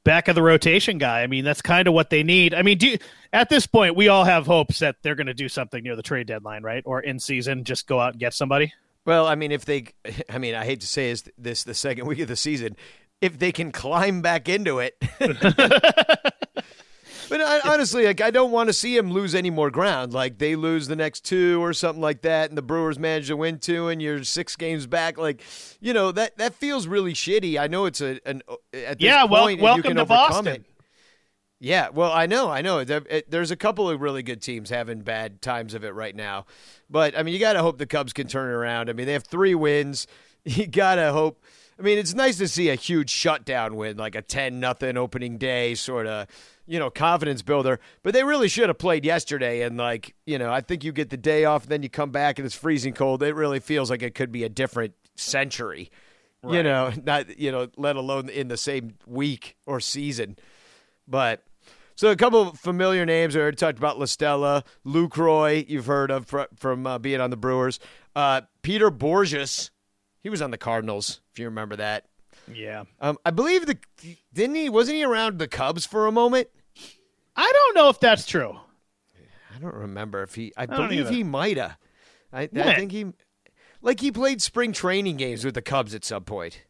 back 0.05 0.29
of 0.29 0.35
the 0.35 0.41
rotation 0.41 0.97
guy. 0.97 1.21
I 1.23 1.27
mean, 1.27 1.43
that's 1.43 1.61
kind 1.61 1.89
of 1.89 1.93
what 1.93 2.09
they 2.09 2.23
need. 2.23 2.53
I 2.53 2.61
mean, 2.61 2.77
do 2.77 2.87
you, 2.87 2.97
at 3.33 3.49
this 3.49 3.67
point, 3.67 3.97
we 3.97 4.07
all 4.07 4.23
have 4.23 4.45
hopes 4.45 4.79
that 4.79 4.95
they're 5.01 5.15
going 5.15 5.27
to 5.27 5.33
do 5.33 5.49
something 5.49 5.83
near 5.83 5.97
the 5.97 6.03
trade 6.03 6.27
deadline, 6.27 6.63
right, 6.63 6.83
or 6.85 7.01
in 7.01 7.19
season, 7.19 7.65
just 7.65 7.85
go 7.87 7.99
out 7.99 8.13
and 8.13 8.19
get 8.21 8.33
somebody. 8.33 8.71
well 9.05 9.27
i 9.27 9.35
mean 9.35 9.51
if 9.51 9.65
they 9.65 9.87
i 10.29 10.37
mean 10.37 10.55
i 10.55 10.63
hate 10.65 10.81
to 10.81 10.87
say 10.87 11.09
is 11.11 11.23
this 11.37 11.63
the 11.63 11.73
second 11.73 12.05
week 12.07 12.19
of 12.19 12.27
the 12.27 12.35
season 12.35 12.75
if 13.21 13.37
they 13.39 13.51
can 13.51 13.71
climb 13.71 14.21
back 14.21 14.49
into 14.49 14.79
it 14.79 14.95
But 17.37 17.65
I, 17.65 17.73
honestly, 17.73 18.05
like 18.05 18.21
I 18.21 18.31
don't 18.31 18.51
want 18.51 18.69
to 18.69 18.73
see 18.73 18.95
him 18.95 19.11
lose 19.11 19.35
any 19.35 19.49
more 19.49 19.69
ground. 19.69 20.13
Like 20.13 20.37
they 20.37 20.55
lose 20.55 20.87
the 20.87 20.95
next 20.95 21.25
two 21.25 21.61
or 21.61 21.73
something 21.73 22.01
like 22.01 22.21
that, 22.21 22.49
and 22.49 22.57
the 22.57 22.61
Brewers 22.61 22.97
manage 22.97 23.27
to 23.27 23.35
win 23.35 23.59
two, 23.59 23.89
and 23.89 24.01
you're 24.01 24.23
six 24.23 24.55
games 24.55 24.87
back. 24.87 25.17
Like, 25.17 25.41
you 25.81 25.93
know 25.93 26.13
that 26.13 26.37
that 26.37 26.53
feels 26.53 26.87
really 26.87 27.11
shitty. 27.11 27.59
I 27.59 27.67
know 27.67 27.87
it's 27.87 27.99
a 27.99 28.21
an 28.25 28.41
uh, 28.47 28.55
at 28.73 28.99
this 28.99 29.05
Yeah, 29.05 29.25
well, 29.25 29.43
point, 29.43 29.57
you 29.59 29.65
welcome 29.65 29.83
can 29.83 29.95
to 29.97 30.05
Boston. 30.05 30.47
it. 30.47 30.65
Yeah, 31.59 31.89
well, 31.89 32.13
I 32.13 32.25
know, 32.25 32.49
I 32.49 32.61
know. 32.61 32.85
There's 32.85 33.51
a 33.51 33.55
couple 33.57 33.89
of 33.89 33.99
really 33.99 34.23
good 34.23 34.41
teams 34.41 34.69
having 34.69 35.01
bad 35.01 35.41
times 35.41 35.73
of 35.73 35.83
it 35.83 35.93
right 35.93 36.15
now, 36.15 36.45
but 36.89 37.17
I 37.17 37.23
mean, 37.23 37.33
you 37.33 37.39
got 37.41 37.53
to 37.53 37.61
hope 37.61 37.79
the 37.79 37.85
Cubs 37.85 38.13
can 38.13 38.27
turn 38.27 38.49
it 38.49 38.53
around. 38.53 38.89
I 38.89 38.93
mean, 38.93 39.07
they 39.07 39.13
have 39.13 39.25
three 39.25 39.55
wins. 39.55 40.07
You 40.47 40.67
got 40.67 40.95
to 40.95 41.11
hope. 41.11 41.41
I 41.79 41.81
mean, 41.81 41.97
it's 41.97 42.13
nice 42.13 42.37
to 42.37 42.47
see 42.47 42.69
a 42.69 42.75
huge 42.75 43.09
shutdown 43.09 43.75
win, 43.75 43.97
like 43.97 44.13
a 44.13 44.21
ten 44.21 44.59
nothing 44.59 44.95
opening 44.95 45.39
day 45.39 45.73
sort 45.73 46.05
of, 46.05 46.27
you 46.67 46.80
know, 46.80 46.89
confidence 46.89 47.41
builder. 47.41 47.80
But 48.04 48.13
they 48.13 48.23
really 48.23 48.47
should 48.47 48.69
have 48.69 48.78
played 48.78 49.06
yesterday, 49.06 49.62
and 49.62 49.78
like, 49.78 50.15
you 50.25 50.38
know, 50.38 50.51
I 50.51 50.62
think 50.62 50.84
you 50.84 50.91
get 50.91 51.10
the 51.10 51.17
day 51.17 51.45
off, 51.45 51.67
then 51.67 51.84
you 51.84 51.89
come 51.89 52.12
back 52.12 52.39
and 52.39 52.45
it's 52.45 52.56
freezing 52.56 52.93
cold. 52.93 53.23
It 53.23 53.36
really 53.36 53.60
feels 53.60 53.89
like 53.89 54.01
it 54.01 54.15
could 54.15 54.32
be 54.32 54.43
a 54.43 54.49
different 54.49 54.93
century. 55.15 55.91
You 56.47 56.62
know, 56.62 56.91
not 57.04 57.39
you 57.39 57.51
know, 57.51 57.69
let 57.78 57.95
alone 57.95 58.30
in 58.30 58.47
the 58.47 58.58
same 58.58 58.95
week 59.08 59.56
or 59.65 59.80
season. 59.80 60.38
But 61.08 61.43
so 61.95 62.12
a 62.12 62.15
couple 62.15 62.41
of 62.41 62.60
familiar 62.60 63.06
names. 63.06 63.36
We 63.36 63.41
already 63.41 63.58
talked 63.58 63.78
about 63.78 63.97
La 63.97 64.06
Stella, 64.06 64.63
Lucroy. 64.86 65.67
You've 65.67 65.86
heard 65.86 66.12
of 66.12 66.28
fr- 66.28 66.41
from 66.56 66.86
uh, 66.86 66.99
being 66.99 67.21
on 67.21 67.30
the 67.30 67.38
Brewers. 67.38 67.80
Uh, 68.15 68.41
Peter 68.62 68.91
Bourjos, 68.91 69.69
he 70.21 70.30
was 70.30 70.41
on 70.41 70.51
the 70.51 70.58
Cardinals. 70.58 71.21
If 71.32 71.39
you 71.39 71.45
remember 71.45 71.78
that, 71.78 72.06
Yeah, 72.53 72.84
um, 72.99 73.17
I 73.25 73.31
believe 73.31 73.65
the 73.65 73.77
didn't 74.34 74.55
he 74.55 74.69
wasn't 74.69 74.97
he 74.97 75.03
around 75.03 75.39
the 75.39 75.47
Cubs 75.47 75.86
for 75.86 76.08
a 76.08 76.12
moment? 76.12 76.47
I 77.36 77.51
don't 77.51 77.75
know 77.75 77.89
if 77.89 77.99
that's 77.99 78.25
true. 78.25 78.58
I 79.55 79.60
don't 79.60 79.73
remember 79.73 80.23
if 80.23 80.36
he. 80.36 80.53
I, 80.58 80.65
don't 80.65 80.89
believe 80.89 81.10
he 81.10 81.23
might 81.23 81.58
have. 81.58 81.77
I, 82.31 82.49
I 82.53 82.75
think 82.75 82.91
he, 82.91 83.05
like 83.81 84.01
he 84.01 84.12
played 84.12 84.41
spring 84.41 84.73
training 84.73 85.17
games 85.17 85.45
with 85.45 85.53
the 85.53 85.62
Cubs 85.62 85.95
at 85.95 86.03
some 86.03 86.23
point. 86.23 86.63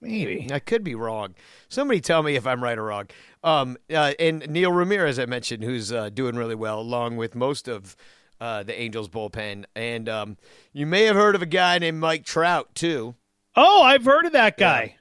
Maybe. 0.00 0.48
I 0.50 0.58
could 0.58 0.82
be 0.82 0.94
wrong. 0.94 1.34
Somebody 1.68 2.00
tell 2.00 2.22
me 2.22 2.34
if 2.34 2.46
I'm 2.46 2.62
right 2.62 2.76
or 2.76 2.84
wrong. 2.84 3.08
Um, 3.44 3.76
uh, 3.92 4.14
and 4.18 4.48
Neil 4.50 4.72
Ramirez, 4.72 5.18
I 5.18 5.26
mentioned, 5.26 5.62
who's 5.62 5.92
uh, 5.92 6.08
doing 6.08 6.34
really 6.34 6.56
well, 6.56 6.80
along 6.80 7.18
with 7.18 7.36
most 7.36 7.68
of 7.68 7.94
uh, 8.40 8.64
the 8.64 8.78
Angels 8.78 9.08
bullpen. 9.08 9.64
And 9.76 10.08
um, 10.08 10.38
you 10.72 10.86
may 10.86 11.04
have 11.04 11.14
heard 11.14 11.36
of 11.36 11.42
a 11.42 11.46
guy 11.46 11.78
named 11.78 12.00
Mike 12.00 12.24
Trout 12.24 12.74
too, 12.74 13.14
Oh, 13.56 13.82
I've 13.82 14.04
heard 14.04 14.26
of 14.26 14.32
that 14.32 14.56
guy. 14.56 14.96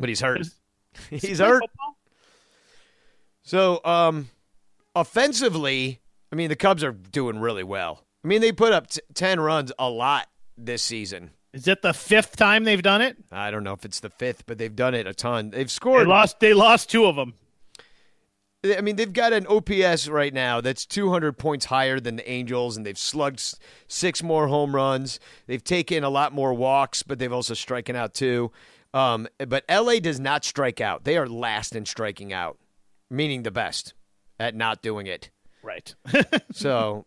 but 0.00 0.08
he's 0.08 0.20
hurt. 0.20 0.42
He's 1.10 1.40
hurt. 1.40 1.62
So, 3.42 3.80
um, 3.84 4.30
offensively, 4.94 6.00
I 6.32 6.36
mean, 6.36 6.48
the 6.48 6.56
Cubs 6.56 6.84
are 6.84 6.92
doing 6.92 7.38
really 7.40 7.64
well. 7.64 8.04
I 8.24 8.28
mean, 8.28 8.40
they 8.40 8.52
put 8.52 8.72
up 8.72 8.88
t- 8.88 9.00
10 9.14 9.40
runs 9.40 9.72
a 9.78 9.88
lot 9.90 10.28
this 10.56 10.82
season. 10.82 11.30
Is 11.52 11.68
it 11.68 11.82
the 11.82 11.92
fifth 11.92 12.36
time 12.36 12.64
they've 12.64 12.82
done 12.82 13.00
it? 13.02 13.16
I 13.30 13.50
don't 13.50 13.64
know 13.64 13.72
if 13.74 13.84
it's 13.84 14.00
the 14.00 14.10
fifth, 14.10 14.44
but 14.46 14.56
they've 14.58 14.74
done 14.74 14.94
it 14.94 15.06
a 15.06 15.14
ton. 15.14 15.50
They've 15.50 15.66
They 15.66 15.68
scored. 15.68 16.06
lost. 16.08 16.40
They 16.40 16.54
lost 16.54 16.90
two 16.90 17.06
of 17.06 17.16
them. 17.16 17.34
I 18.64 18.80
mean, 18.80 18.96
they've 18.96 19.12
got 19.12 19.32
an 19.32 19.46
OPS 19.46 20.08
right 20.08 20.32
now 20.32 20.60
that's 20.60 20.86
200 20.86 21.36
points 21.36 21.66
higher 21.66 22.00
than 22.00 22.16
the 22.16 22.28
Angels, 22.28 22.76
and 22.76 22.86
they've 22.86 22.98
slugged 22.98 23.58
six 23.88 24.22
more 24.22 24.48
home 24.48 24.74
runs. 24.74 25.20
They've 25.46 25.62
taken 25.62 26.02
a 26.02 26.08
lot 26.08 26.32
more 26.32 26.54
walks, 26.54 27.02
but 27.02 27.18
they've 27.18 27.32
also 27.32 27.54
striking 27.54 27.96
out 27.96 28.14
too. 28.14 28.52
Um, 28.94 29.28
but 29.46 29.64
LA 29.68 29.98
does 29.98 30.18
not 30.18 30.44
strike 30.44 30.80
out. 30.80 31.04
They 31.04 31.16
are 31.16 31.28
last 31.28 31.74
in 31.74 31.84
striking 31.84 32.32
out, 32.32 32.58
meaning 33.10 33.42
the 33.42 33.50
best 33.50 33.92
at 34.40 34.54
not 34.54 34.82
doing 34.82 35.06
it. 35.06 35.30
Right. 35.62 35.94
So 36.52 37.04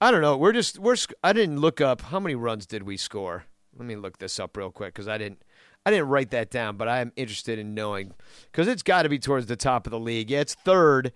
I 0.00 0.10
don't 0.10 0.22
know. 0.22 0.36
We're 0.36 0.52
just 0.52 0.78
we're. 0.78 0.96
I 1.24 1.32
didn't 1.32 1.58
look 1.58 1.80
up 1.80 2.02
how 2.02 2.20
many 2.20 2.34
runs 2.34 2.66
did 2.66 2.82
we 2.82 2.96
score. 2.96 3.44
Let 3.76 3.86
me 3.86 3.96
look 3.96 4.18
this 4.18 4.38
up 4.38 4.56
real 4.56 4.70
quick 4.70 4.94
because 4.94 5.08
I 5.08 5.18
didn't. 5.18 5.42
I 5.86 5.90
didn't 5.90 6.08
write 6.08 6.30
that 6.30 6.50
down, 6.50 6.76
but 6.76 6.88
I 6.88 7.00
am 7.00 7.12
interested 7.16 7.58
in 7.58 7.74
knowing 7.74 8.12
because 8.50 8.68
it's 8.68 8.82
got 8.82 9.02
to 9.02 9.08
be 9.08 9.18
towards 9.18 9.46
the 9.46 9.56
top 9.56 9.86
of 9.86 9.90
the 9.90 9.98
league. 9.98 10.30
Yeah, 10.30 10.40
it's 10.40 10.54
third. 10.54 11.12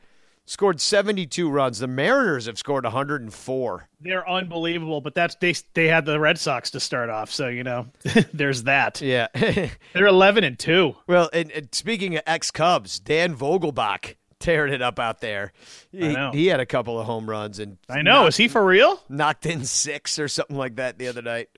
Scored 0.46 0.78
72 0.78 1.48
runs. 1.48 1.78
The 1.78 1.86
Mariners 1.86 2.46
have 2.46 2.58
scored 2.58 2.84
104. 2.84 3.88
They're 4.00 4.28
unbelievable, 4.28 5.00
but 5.00 5.14
that's 5.14 5.34
they. 5.36 5.54
They 5.72 5.88
had 5.88 6.04
the 6.04 6.20
Red 6.20 6.38
Sox 6.38 6.70
to 6.72 6.80
start 6.80 7.08
off, 7.08 7.30
so 7.30 7.48
you 7.48 7.64
know, 7.64 7.86
there's 8.34 8.64
that. 8.64 9.00
Yeah. 9.00 9.28
They're 9.94 10.06
eleven 10.06 10.44
and 10.44 10.58
two. 10.58 10.96
well, 11.06 11.30
and, 11.32 11.50
and 11.50 11.74
speaking 11.74 12.16
of 12.16 12.22
ex 12.26 12.50
Cubs, 12.50 13.00
Dan 13.00 13.34
Vogelbach 13.34 14.16
tearing 14.38 14.74
it 14.74 14.82
up 14.82 14.98
out 14.98 15.20
there. 15.20 15.52
He, 15.90 16.12
know. 16.12 16.30
he 16.32 16.48
had 16.48 16.60
a 16.60 16.66
couple 16.66 17.00
of 17.00 17.06
home 17.06 17.28
runs 17.28 17.58
and 17.58 17.78
I 17.88 18.02
know. 18.02 18.26
Is 18.26 18.36
he 18.36 18.48
for 18.48 18.64
real? 18.64 19.00
knocked 19.08 19.46
in 19.46 19.64
six 19.64 20.18
or 20.18 20.28
something 20.28 20.56
like 20.56 20.76
that 20.76 20.98
the 20.98 21.08
other 21.08 21.22
night. 21.22 21.48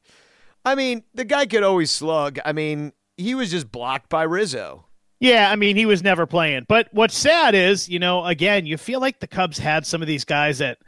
I 0.64 0.74
mean, 0.74 1.02
the 1.14 1.24
guy 1.24 1.46
could 1.46 1.62
always 1.62 1.90
slug. 1.90 2.38
I 2.44 2.52
mean, 2.52 2.92
he 3.16 3.34
was 3.34 3.50
just 3.50 3.70
blocked 3.70 4.08
by 4.08 4.22
Rizzo. 4.22 4.86
Yeah, 5.18 5.50
I 5.50 5.56
mean, 5.56 5.76
he 5.76 5.86
was 5.86 6.02
never 6.02 6.26
playing. 6.26 6.66
But 6.68 6.88
what's 6.92 7.16
sad 7.16 7.54
is, 7.54 7.88
you 7.88 7.98
know, 7.98 8.24
again, 8.24 8.66
you 8.66 8.76
feel 8.76 9.00
like 9.00 9.20
the 9.20 9.26
Cubs 9.26 9.58
had 9.58 9.86
some 9.86 10.02
of 10.02 10.08
these 10.08 10.24
guys 10.24 10.58
that 10.58 10.78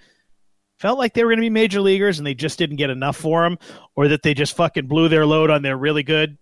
felt 0.78 0.98
like 0.98 1.14
they 1.14 1.24
were 1.24 1.30
going 1.30 1.38
to 1.38 1.42
be 1.42 1.50
major 1.50 1.80
leaguers 1.80 2.18
and 2.18 2.26
they 2.26 2.34
just 2.34 2.58
didn't 2.58 2.76
get 2.76 2.90
enough 2.90 3.16
for 3.16 3.42
them, 3.42 3.58
or 3.96 4.08
that 4.08 4.22
they 4.22 4.34
just 4.34 4.54
fucking 4.54 4.86
blew 4.86 5.08
their 5.08 5.26
load 5.26 5.50
on 5.50 5.62
their 5.62 5.76
really 5.76 6.02
good, 6.02 6.36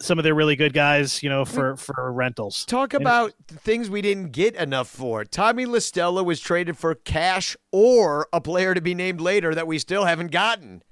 some 0.00 0.18
of 0.18 0.24
their 0.24 0.34
really 0.34 0.56
good 0.56 0.72
guys, 0.72 1.22
you 1.22 1.30
know, 1.30 1.44
for 1.44 1.76
for 1.76 2.12
rentals. 2.12 2.64
Talk 2.66 2.92
about 2.92 3.32
things 3.46 3.88
we 3.88 4.02
didn't 4.02 4.32
get 4.32 4.56
enough 4.56 4.88
for. 4.88 5.24
Tommy 5.24 5.64
La 5.64 5.78
Stella 5.78 6.24
was 6.24 6.40
traded 6.40 6.76
for 6.76 6.94
cash 6.96 7.56
or 7.72 8.28
a 8.32 8.40
player 8.40 8.74
to 8.74 8.80
be 8.80 8.94
named 8.94 9.20
later 9.20 9.54
that 9.54 9.68
we 9.68 9.78
still 9.78 10.04
haven't 10.04 10.32
gotten. 10.32 10.82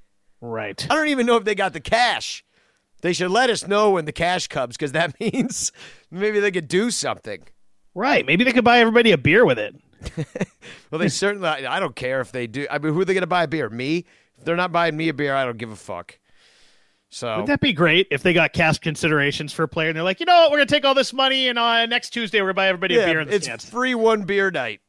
Right. 0.41 0.87
I 0.89 0.95
don't 0.95 1.09
even 1.09 1.27
know 1.27 1.37
if 1.37 1.45
they 1.45 1.55
got 1.57 1.73
the 1.73 1.81
cash. 1.81 2.45
They 3.07 3.13
should 3.13 3.31
let 3.31 3.51
us 3.51 3.69
know 3.69 3.93
when 3.93 4.05
the 4.05 4.11
cash 4.11 4.49
comes 4.49 4.77
because 4.77 4.91
that 4.91 5.15
means 5.21 5.71
maybe 6.11 6.41
they 6.41 6.51
could 6.51 6.67
do 6.67 6.91
something. 6.91 7.41
Right. 7.95 8.27
Maybe 8.27 8.43
they 8.43 8.51
could 8.51 8.65
buy 8.65 8.81
everybody 8.81 9.13
a 9.13 9.19
beer 9.19 9.45
with 9.45 9.61
it. 9.61 9.77
Well, 10.91 10.99
they 10.99 11.09
certainly. 11.09 11.49
I 11.49 11.79
don't 11.79 11.95
care 11.95 12.21
if 12.21 12.33
they 12.33 12.49
do. 12.49 12.67
I 12.69 12.79
mean, 12.79 12.93
who 12.93 13.01
are 13.01 13.05
they 13.05 13.15
going 13.15 13.23
to 13.23 13.29
buy 13.29 13.45
a 13.45 13.49
beer? 13.49 13.69
Me? 13.69 14.05
If 14.39 14.45
they're 14.45 14.57
not 14.57 14.73
buying 14.73 14.97
me 14.97 15.09
a 15.09 15.15
beer, 15.15 15.35
I 15.35 15.45
don't 15.45 15.57
give 15.59 15.71
a 15.71 15.77
fuck. 15.77 16.19
So 17.09 17.29
Wouldn't 17.29 17.47
that 17.47 17.61
be 17.61 17.73
great 17.73 18.09
if 18.11 18.25
they 18.25 18.33
got 18.33 18.53
cash 18.53 18.79
considerations 18.79 19.53
for 19.53 19.63
a 19.63 19.69
player 19.69 19.89
and 19.89 19.97
they're 19.97 20.03
like, 20.05 20.19
you 20.19 20.27
know 20.27 20.35
what, 20.35 20.51
we're 20.51 20.59
gonna 20.59 20.67
take 20.67 20.85
all 20.85 20.95
this 20.95 21.13
money 21.13 21.49
and 21.49 21.59
uh, 21.59 21.87
next 21.87 22.11
Tuesday 22.11 22.41
we're 22.41 22.49
gonna 22.49 22.55
buy 22.55 22.69
everybody 22.69 22.97
a 22.97 23.07
beer 23.07 23.21
in 23.21 23.29
the 23.29 23.35
it's 23.35 23.47
stands. 23.47 23.65
free 23.65 23.95
one 23.95 24.23
beer 24.23 24.51
night. 24.51 24.81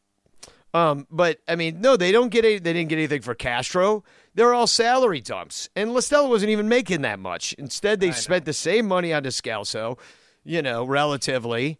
Um, 0.73 1.07
but 1.09 1.39
I 1.47 1.55
mean, 1.55 1.81
no, 1.81 1.97
they 1.97 2.11
don't 2.11 2.29
get 2.29 2.45
any, 2.45 2.59
they 2.59 2.73
didn't 2.73 2.89
get 2.89 2.97
anything 2.97 3.21
for 3.21 3.33
Castro. 3.33 4.03
They're 4.35 4.53
all 4.53 4.67
salary 4.67 5.21
dumps, 5.21 5.69
and 5.75 5.93
La 5.93 6.01
Stella 6.01 6.29
wasn't 6.29 6.51
even 6.51 6.69
making 6.69 7.01
that 7.01 7.19
much. 7.19 7.53
Instead, 7.53 7.99
they 7.99 8.11
spent 8.11 8.45
the 8.45 8.53
same 8.53 8.87
money 8.87 9.11
on 9.13 9.23
Descalso, 9.23 9.97
you 10.43 10.61
know, 10.61 10.83
relatively, 10.85 11.79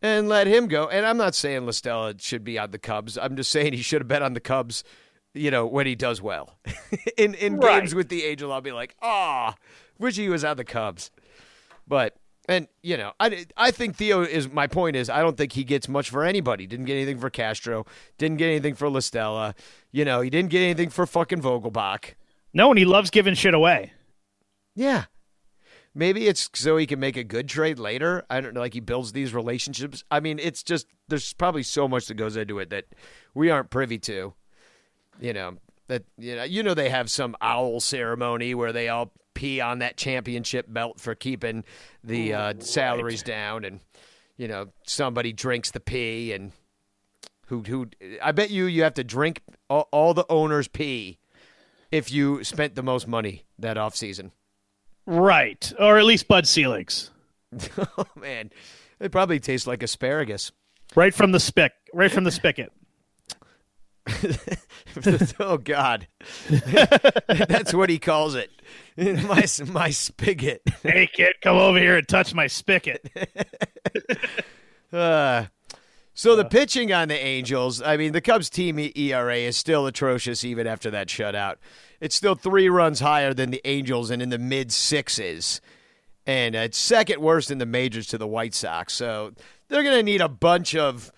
and 0.00 0.28
let 0.28 0.46
him 0.48 0.66
go. 0.66 0.88
And 0.88 1.06
I'm 1.06 1.16
not 1.18 1.34
saying 1.36 1.64
La 1.66 1.70
Stella 1.72 2.14
should 2.18 2.42
be 2.42 2.58
on 2.58 2.72
the 2.72 2.78
Cubs. 2.78 3.16
I'm 3.16 3.36
just 3.36 3.50
saying 3.50 3.74
he 3.74 3.82
should 3.82 4.00
have 4.00 4.08
been 4.08 4.22
on 4.22 4.32
the 4.34 4.40
Cubs. 4.40 4.82
You 5.34 5.50
know, 5.50 5.64
when 5.66 5.86
he 5.86 5.94
does 5.94 6.20
well 6.20 6.58
in 7.16 7.34
in 7.34 7.56
Right. 7.58 7.80
games 7.80 7.94
with 7.94 8.08
the 8.08 8.24
Angel, 8.24 8.52
I'll 8.52 8.60
be 8.60 8.72
like, 8.72 8.96
ah, 9.00 9.54
wish 9.98 10.16
he 10.16 10.28
was 10.28 10.44
on 10.44 10.56
the 10.56 10.64
Cubs. 10.64 11.10
But 11.86 12.16
and 12.48 12.66
you 12.82 12.96
know, 12.96 13.12
I, 13.20 13.46
I 13.56 13.70
think 13.70 13.96
Theo 13.96 14.22
is 14.22 14.50
my 14.50 14.66
point 14.66 14.96
is 14.96 15.08
I 15.08 15.20
don't 15.20 15.36
think 15.36 15.52
he 15.52 15.64
gets 15.64 15.88
much 15.88 16.10
for 16.10 16.24
anybody. 16.24 16.66
Didn't 16.66 16.86
get 16.86 16.94
anything 16.94 17.18
for 17.18 17.30
Castro. 17.30 17.86
Didn't 18.18 18.38
get 18.38 18.46
anything 18.46 18.74
for 18.74 18.88
La 18.88 19.00
Stella. 19.00 19.54
You 19.92 20.04
know, 20.04 20.20
he 20.20 20.30
didn't 20.30 20.50
get 20.50 20.60
anything 20.60 20.90
for 20.90 21.06
fucking 21.06 21.40
Vogelbach. 21.40 22.14
No, 22.52 22.70
and 22.70 22.78
he 22.78 22.84
loves 22.84 23.10
giving 23.10 23.34
shit 23.34 23.54
away. 23.54 23.92
Yeah. 24.74 25.04
Maybe 25.94 26.26
it's 26.26 26.48
so 26.54 26.78
he 26.78 26.86
can 26.86 27.00
make 27.00 27.16
a 27.16 27.24
good 27.24 27.48
trade 27.48 27.78
later. 27.78 28.24
I 28.30 28.40
don't 28.40 28.54
know, 28.54 28.60
like 28.60 28.74
he 28.74 28.80
builds 28.80 29.12
these 29.12 29.34
relationships. 29.34 30.04
I 30.10 30.20
mean, 30.20 30.38
it's 30.38 30.62
just 30.62 30.86
there's 31.08 31.34
probably 31.34 31.62
so 31.62 31.86
much 31.86 32.06
that 32.06 32.14
goes 32.14 32.36
into 32.36 32.58
it 32.58 32.70
that 32.70 32.86
we 33.34 33.50
aren't 33.50 33.70
privy 33.70 33.98
to. 33.98 34.32
You 35.20 35.32
know 35.34 35.58
that 35.88 36.04
you 36.16 36.36
know 36.36 36.44
you 36.44 36.62
know 36.62 36.74
they 36.74 36.88
have 36.88 37.10
some 37.10 37.36
owl 37.42 37.80
ceremony 37.80 38.54
where 38.54 38.72
they 38.72 38.88
all 38.88 39.12
pee 39.34 39.60
on 39.60 39.80
that 39.80 39.96
championship 39.96 40.66
belt 40.68 41.00
for 41.00 41.14
keeping 41.14 41.64
the 42.04 42.34
uh, 42.34 42.54
salaries 42.58 43.22
down, 43.22 43.64
and 43.64 43.80
you 44.36 44.48
know 44.48 44.68
somebody 44.86 45.32
drinks 45.32 45.70
the 45.70 45.80
pee, 45.80 46.32
and 46.32 46.52
who 47.46 47.62
who 47.62 47.88
I 48.22 48.32
bet 48.32 48.50
you 48.50 48.64
you 48.66 48.82
have 48.82 48.94
to 48.94 49.04
drink 49.04 49.42
all, 49.68 49.88
all 49.92 50.14
the 50.14 50.26
owners 50.28 50.68
pee 50.68 51.18
if 51.90 52.10
you 52.10 52.42
spent 52.42 52.74
the 52.74 52.82
most 52.82 53.06
money 53.06 53.44
that 53.58 53.76
off 53.76 53.94
season. 53.94 54.32
Right. 55.06 55.72
Or 55.78 55.98
at 55.98 56.04
least 56.04 56.26
Bud 56.26 56.46
Selig's. 56.46 57.10
Oh 57.98 58.06
man, 58.16 58.50
it 58.98 59.12
probably 59.12 59.38
tastes 59.38 59.66
like 59.66 59.82
asparagus. 59.82 60.52
Right 60.96 61.12
from 61.12 61.32
the 61.32 61.40
spick. 61.40 61.72
Right 61.92 62.10
from 62.10 62.24
the 62.24 62.30
spigot. 62.30 62.72
oh 65.40 65.58
God, 65.58 66.08
that's 66.48 67.72
what 67.72 67.88
he 67.90 67.98
calls 67.98 68.34
it. 68.34 68.50
My 68.96 69.46
my 69.72 69.90
spigot. 69.90 70.62
hey 70.82 71.08
kid, 71.10 71.34
come 71.40 71.56
over 71.56 71.78
here 71.78 71.96
and 71.96 72.06
touch 72.06 72.34
my 72.34 72.46
spigot. 72.46 73.08
Uh, 74.92 75.46
so 76.14 76.36
the 76.36 76.44
pitching 76.44 76.92
on 76.92 77.08
the 77.08 77.18
Angels, 77.18 77.80
I 77.80 77.96
mean, 77.96 78.12
the 78.12 78.20
Cubs 78.20 78.50
team 78.50 78.78
ERA 78.78 79.36
is 79.36 79.56
still 79.56 79.86
atrocious 79.86 80.44
even 80.44 80.66
after 80.66 80.90
that 80.90 81.08
shutout. 81.08 81.56
It's 82.00 82.14
still 82.14 82.34
three 82.34 82.68
runs 82.68 83.00
higher 83.00 83.32
than 83.32 83.50
the 83.50 83.62
Angels 83.64 84.10
and 84.10 84.20
in 84.20 84.28
the 84.28 84.38
mid 84.38 84.72
sixes. 84.72 85.62
And 86.26 86.54
it's 86.54 86.76
second 86.76 87.20
worst 87.20 87.50
in 87.50 87.58
the 87.58 87.66
majors 87.66 88.06
to 88.08 88.18
the 88.18 88.26
White 88.26 88.54
Sox. 88.54 88.92
So 88.92 89.32
they're 89.68 89.82
going 89.82 89.96
to 89.96 90.02
need 90.02 90.20
a 90.20 90.28
bunch 90.28 90.76
of, 90.76 91.10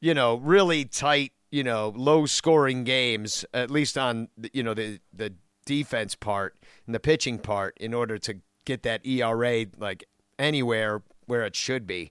you 0.00 0.14
know, 0.14 0.36
really 0.36 0.84
tight, 0.84 1.32
you 1.50 1.64
know, 1.64 1.92
low 1.96 2.26
scoring 2.26 2.84
games, 2.84 3.44
at 3.52 3.70
least 3.70 3.98
on, 3.98 4.28
you 4.52 4.62
know, 4.62 4.74
the, 4.74 5.00
the 5.12 5.34
defense 5.66 6.14
part 6.14 6.56
and 6.86 6.94
the 6.94 7.00
pitching 7.00 7.38
part 7.38 7.76
in 7.78 7.94
order 7.94 8.18
to 8.18 8.36
get 8.64 8.82
that 8.82 9.04
ERA 9.06 9.66
like 9.78 10.04
anywhere 10.38 11.02
where 11.26 11.42
it 11.42 11.56
should 11.56 11.86
be. 11.86 12.10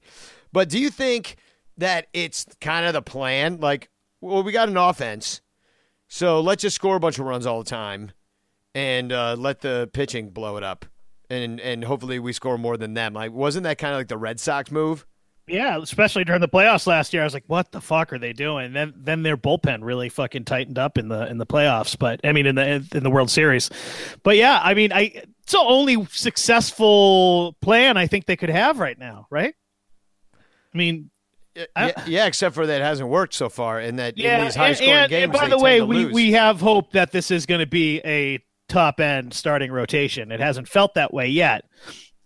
But 0.52 0.70
do 0.70 0.80
you 0.80 0.90
think 0.90 1.36
that 1.78 2.08
it's 2.14 2.46
kind 2.62 2.86
of 2.86 2.94
the 2.94 3.02
plan? 3.02 3.60
Like, 3.60 3.90
well, 4.22 4.44
we 4.44 4.52
got 4.52 4.70
an 4.70 4.78
offense, 4.78 5.42
so 6.08 6.42
let's 6.42 6.62
just 6.62 6.76
score 6.76 6.96
a 6.96 7.00
bunch 7.00 7.20
of 7.20 7.26
runs 7.26 7.46
all 7.46 7.64
the 7.64 7.70
time, 7.70 8.12
and 8.74 9.12
uh, 9.12 9.36
let 9.38 9.62
the 9.62 9.90
pitching 9.94 10.30
blow 10.30 10.58
it 10.58 10.64
up, 10.64 10.86
and 11.30 11.60
and 11.60 11.84
hopefully 11.84 12.20
we 12.20 12.34
score 12.34 12.58
more 12.58 12.78
than 12.78 12.96
them. 12.96 13.14
Like, 13.14 13.32
wasn't 13.32 13.64
that 13.64 13.78
kind 13.78 13.94
of 13.94 14.00
like 14.00 14.08
the 14.08 14.18
Red 14.18 14.40
Sox 14.40 14.72
move? 14.72 15.06
Yeah, 15.50 15.78
especially 15.82 16.24
during 16.24 16.42
the 16.42 16.48
playoffs 16.48 16.86
last 16.88 17.14
year. 17.14 17.22
I 17.24 17.26
was 17.26 17.34
like, 17.34 17.44
what 17.48 17.72
the 17.72 17.82
fuck 17.82 18.14
are 18.14 18.20
they 18.20 18.34
doing? 18.34 18.74
then 18.74 18.94
then 18.96 19.24
their 19.24 19.38
bullpen 19.38 19.80
really 19.84 20.10
fucking 20.10 20.46
tightened 20.46 20.78
up 20.80 20.98
in 20.98 21.08
the 21.08 21.28
in 21.30 21.38
the 21.38 21.46
playoffs, 21.46 21.98
but 21.98 22.20
I 22.24 22.32
mean 22.32 22.46
in 22.46 22.56
the 22.56 22.86
in 22.94 23.04
the 23.04 23.10
World 23.10 23.32
Series. 23.32 23.70
But 24.24 24.36
yeah, 24.38 24.60
I 24.64 24.74
mean 24.74 24.92
I 24.94 25.24
it's 25.44 25.54
the 25.54 25.60
only 25.60 26.06
successful 26.12 27.56
plan 27.62 27.98
I 27.98 28.08
think 28.08 28.26
they 28.26 28.36
could 28.36 28.50
have 28.50 28.80
right 28.80 28.98
now, 28.98 29.28
right? 29.30 29.54
I 30.74 30.78
mean, 30.78 31.10
yeah, 31.56 31.92
yeah, 32.06 32.26
except 32.28 32.54
for 32.56 32.68
that 32.68 32.82
hasn't 32.82 33.10
worked 33.10 33.34
so 33.34 33.50
far, 33.50 33.80
and 33.80 33.98
that 33.98 34.16
in 34.18 34.24
Yeah, 34.24 34.44
these 34.44 34.56
high 34.56 34.68
and, 34.70 34.78
scoring 34.78 34.94
and- 34.94 35.10
games. 35.10 35.24
and 35.24 35.32
by 35.34 35.48
the 35.48 35.58
way, 35.58 35.82
we, 35.82 36.06
lose. 36.06 36.14
we 36.14 36.32
have 36.34 36.62
hope 36.62 36.92
that 36.92 37.12
this 37.12 37.32
is 37.32 37.46
going 37.48 37.60
to 37.60 37.66
be 37.68 38.00
a 38.06 38.40
top 38.68 39.00
end 39.00 39.34
starting 39.34 39.72
rotation. 39.72 40.32
It 40.32 40.40
hasn't 40.40 40.68
felt 40.68 40.94
that 40.94 41.12
way 41.12 41.28
yet, 41.28 41.66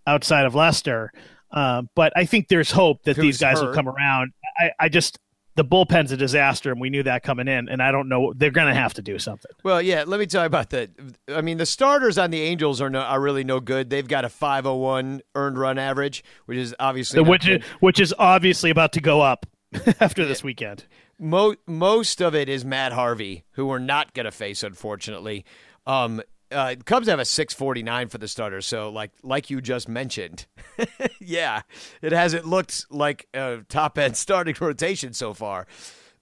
outside 0.06 0.44
of 0.44 0.54
Lester. 0.54 1.10
Um, 1.54 1.88
but 1.94 2.12
I 2.16 2.24
think 2.24 2.48
there's 2.48 2.72
hope 2.72 3.04
that 3.04 3.16
these 3.16 3.38
guys 3.38 3.62
will 3.62 3.72
come 3.72 3.88
around. 3.88 4.32
I, 4.58 4.70
I 4.80 4.88
just 4.88 5.18
the 5.56 5.64
bullpen's 5.64 6.10
a 6.10 6.16
disaster, 6.16 6.72
and 6.72 6.80
we 6.80 6.90
knew 6.90 7.04
that 7.04 7.22
coming 7.22 7.46
in. 7.46 7.68
And 7.68 7.80
I 7.80 7.92
don't 7.92 8.08
know 8.08 8.32
they're 8.36 8.50
going 8.50 8.66
to 8.66 8.74
have 8.74 8.94
to 8.94 9.02
do 9.02 9.18
something. 9.20 9.52
Well, 9.62 9.80
yeah. 9.80 10.04
Let 10.04 10.18
me 10.18 10.26
tell 10.26 10.42
you 10.42 10.46
about 10.46 10.70
that. 10.70 10.90
I 11.28 11.40
mean, 11.42 11.58
the 11.58 11.66
starters 11.66 12.18
on 12.18 12.30
the 12.30 12.42
Angels 12.42 12.80
are 12.80 12.90
no, 12.90 13.00
are 13.00 13.20
really 13.20 13.44
no 13.44 13.60
good. 13.60 13.88
They've 13.88 14.06
got 14.06 14.24
a 14.24 14.28
501 14.28 15.22
earned 15.36 15.58
run 15.58 15.78
average, 15.78 16.24
which 16.46 16.58
is 16.58 16.74
obviously 16.80 17.22
not 17.22 17.30
which 17.30 17.46
good. 17.46 17.62
is, 17.62 17.68
which 17.80 18.00
is 18.00 18.14
obviously 18.18 18.70
about 18.70 18.92
to 18.94 19.00
go 19.00 19.20
up 19.20 19.46
after 20.00 20.24
this 20.24 20.42
weekend. 20.42 20.84
Mo- 21.20 21.54
most 21.68 22.20
of 22.20 22.34
it 22.34 22.48
is 22.48 22.64
Matt 22.64 22.92
Harvey, 22.92 23.44
who 23.52 23.66
we're 23.66 23.78
not 23.78 24.12
going 24.12 24.24
to 24.24 24.32
face, 24.32 24.64
unfortunately. 24.64 25.44
Um, 25.86 26.20
uh, 26.54 26.74
Cubs 26.84 27.08
have 27.08 27.18
a 27.18 27.24
649 27.24 28.08
for 28.08 28.18
the 28.18 28.28
starters, 28.28 28.66
so 28.66 28.88
like 28.90 29.10
like 29.22 29.50
you 29.50 29.60
just 29.60 29.88
mentioned, 29.88 30.46
yeah, 31.20 31.62
it 32.00 32.12
hasn't 32.12 32.46
looked 32.46 32.86
like 32.90 33.26
a 33.34 33.58
top 33.68 33.98
end 33.98 34.16
starting 34.16 34.54
rotation 34.60 35.12
so 35.12 35.34
far. 35.34 35.66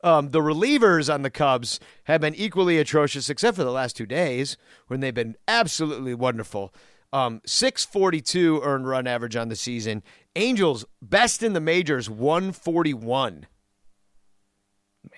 Um, 0.05 0.31
the 0.31 0.40
relievers 0.40 1.12
on 1.12 1.23
the 1.23 1.31
Cubs 1.31 1.79
have 2.05 2.21
been 2.21 2.35
equally 2.35 2.79
atrocious, 2.79 3.31
except 3.31 3.57
for 3.57 3.62
the 3.62 3.71
last 3.71 3.97
two 3.97 4.07
days 4.07 4.57
when 4.88 5.01
they've 5.01 5.14
been 5.14 5.37
absolutely 5.47 6.14
wonderful. 6.14 6.75
Um, 7.12 7.40
642 7.47 8.62
earned 8.64 8.88
run 8.88 9.07
average 9.07 9.37
on 9.37 9.49
the 9.49 9.57
season. 9.57 10.03
Angels 10.35 10.85
best 11.01 11.42
in 11.42 11.53
the 11.53 11.61
majors, 11.61 12.09
141. 12.11 13.47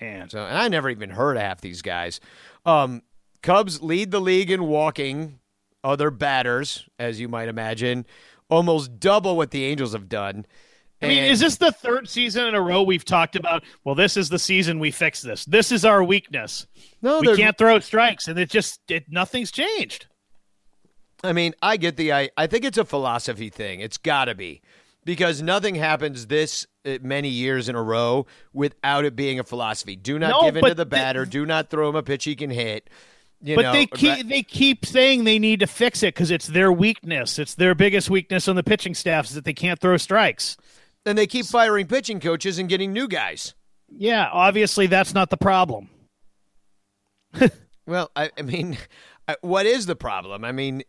Man, 0.01 0.29
So, 0.29 0.45
and 0.45 0.57
I 0.57 0.67
never 0.67 0.89
even 0.89 1.11
heard 1.11 1.37
of 1.37 1.43
half 1.43 1.61
these 1.61 1.81
guys. 1.81 2.19
Um, 2.65 3.01
Cubs 3.45 3.83
lead 3.83 4.09
the 4.09 4.19
league 4.19 4.49
in 4.49 4.63
walking 4.63 5.37
other 5.83 6.09
batters, 6.09 6.89
as 6.97 7.19
you 7.19 7.27
might 7.29 7.47
imagine, 7.47 8.07
almost 8.49 8.99
double 8.99 9.37
what 9.37 9.51
the 9.51 9.63
Angels 9.65 9.93
have 9.93 10.09
done. 10.09 10.47
I 10.99 11.07
mean, 11.09 11.23
is 11.25 11.41
this 11.41 11.57
the 11.57 11.71
third 11.71 12.09
season 12.09 12.45
in 12.47 12.55
a 12.55 12.61
row 12.61 12.81
we've 12.81 13.05
talked 13.05 13.35
about? 13.35 13.63
Well, 13.83 13.93
this 13.93 14.17
is 14.17 14.29
the 14.29 14.39
season 14.39 14.79
we 14.79 14.89
fix 14.89 15.21
this. 15.21 15.45
This 15.45 15.71
is 15.71 15.85
our 15.85 16.03
weakness. 16.03 16.65
no? 17.03 17.19
we 17.19 17.35
can't 17.35 17.55
throw 17.55 17.77
strikes, 17.79 18.27
and 18.27 18.39
it 18.39 18.49
just 18.49 18.79
it, 18.89 19.05
nothing's 19.09 19.51
changed. 19.51 20.07
I 21.23 21.31
mean, 21.31 21.53
I 21.61 21.77
get 21.77 21.97
the. 21.97 22.13
I, 22.13 22.29
I 22.35 22.47
think 22.47 22.65
it's 22.65 22.79
a 22.79 22.85
philosophy 22.85 23.49
thing. 23.49 23.79
It's 23.79 23.97
got 23.97 24.25
to 24.25 24.33
be 24.33 24.63
because 25.03 25.43
nothing 25.43 25.75
happens 25.75 26.25
this 26.25 26.65
uh, 26.83 26.97
many 27.03 27.29
years 27.29 27.69
in 27.69 27.75
a 27.75 27.83
row 27.83 28.25
without 28.53 29.05
it 29.05 29.15
being 29.15 29.37
a 29.39 29.43
philosophy. 29.43 29.95
Do 29.95 30.17
not 30.17 30.29
No, 30.31 30.41
give 30.47 30.57
in 30.57 30.63
to 30.63 30.69
the 30.69 30.75
the- 30.77 30.85
batter. 30.87 31.25
Do 31.27 31.45
not 31.45 31.69
throw 31.69 31.89
him 31.89 31.95
a 31.95 32.01
pitch 32.01 32.23
he 32.23 32.35
can 32.35 32.49
hit. 32.49 32.89
You 33.41 33.55
But 33.55 33.61
know, 33.63 33.71
they 33.73 33.85
keep 33.85 34.27
they 34.27 34.41
keep 34.43 34.85
saying 34.85 35.23
they 35.23 35.37
need 35.39 35.59
to 35.59 35.67
fix 35.67 36.01
it 36.03 36.15
because 36.15 36.31
it's 36.31 36.47
their 36.47 36.71
weakness. 36.71 37.37
It's 37.37 37.53
their 37.55 37.75
biggest 37.75 38.09
weakness 38.09 38.47
on 38.47 38.55
the 38.55 38.63
pitching 38.63 38.95
staff 38.95 39.25
is 39.25 39.33
that 39.35 39.45
they 39.45 39.53
can't 39.53 39.79
throw 39.79 39.97
strikes. 39.97 40.57
and 41.05 41.17
they 41.17 41.27
keep 41.27 41.45
firing 41.45 41.85
pitching 41.87 42.19
coaches 42.19 42.57
and 42.57 42.67
getting 42.67 42.91
new 42.93 43.07
guys. 43.07 43.53
Yeah, 43.89 44.27
obviously 44.31 44.87
that's 44.87 45.13
not 45.13 45.29
the 45.29 45.37
problem. 45.37 45.89
Well, 47.87 48.09
I, 48.15 48.31
I 48.35 48.41
mean, 48.41 48.77
I- 49.27 49.35
what 49.41 49.67
is 49.67 49.85
the 49.85 49.95
problem? 49.95 50.43
I 50.43 50.51
mean, 50.51 50.81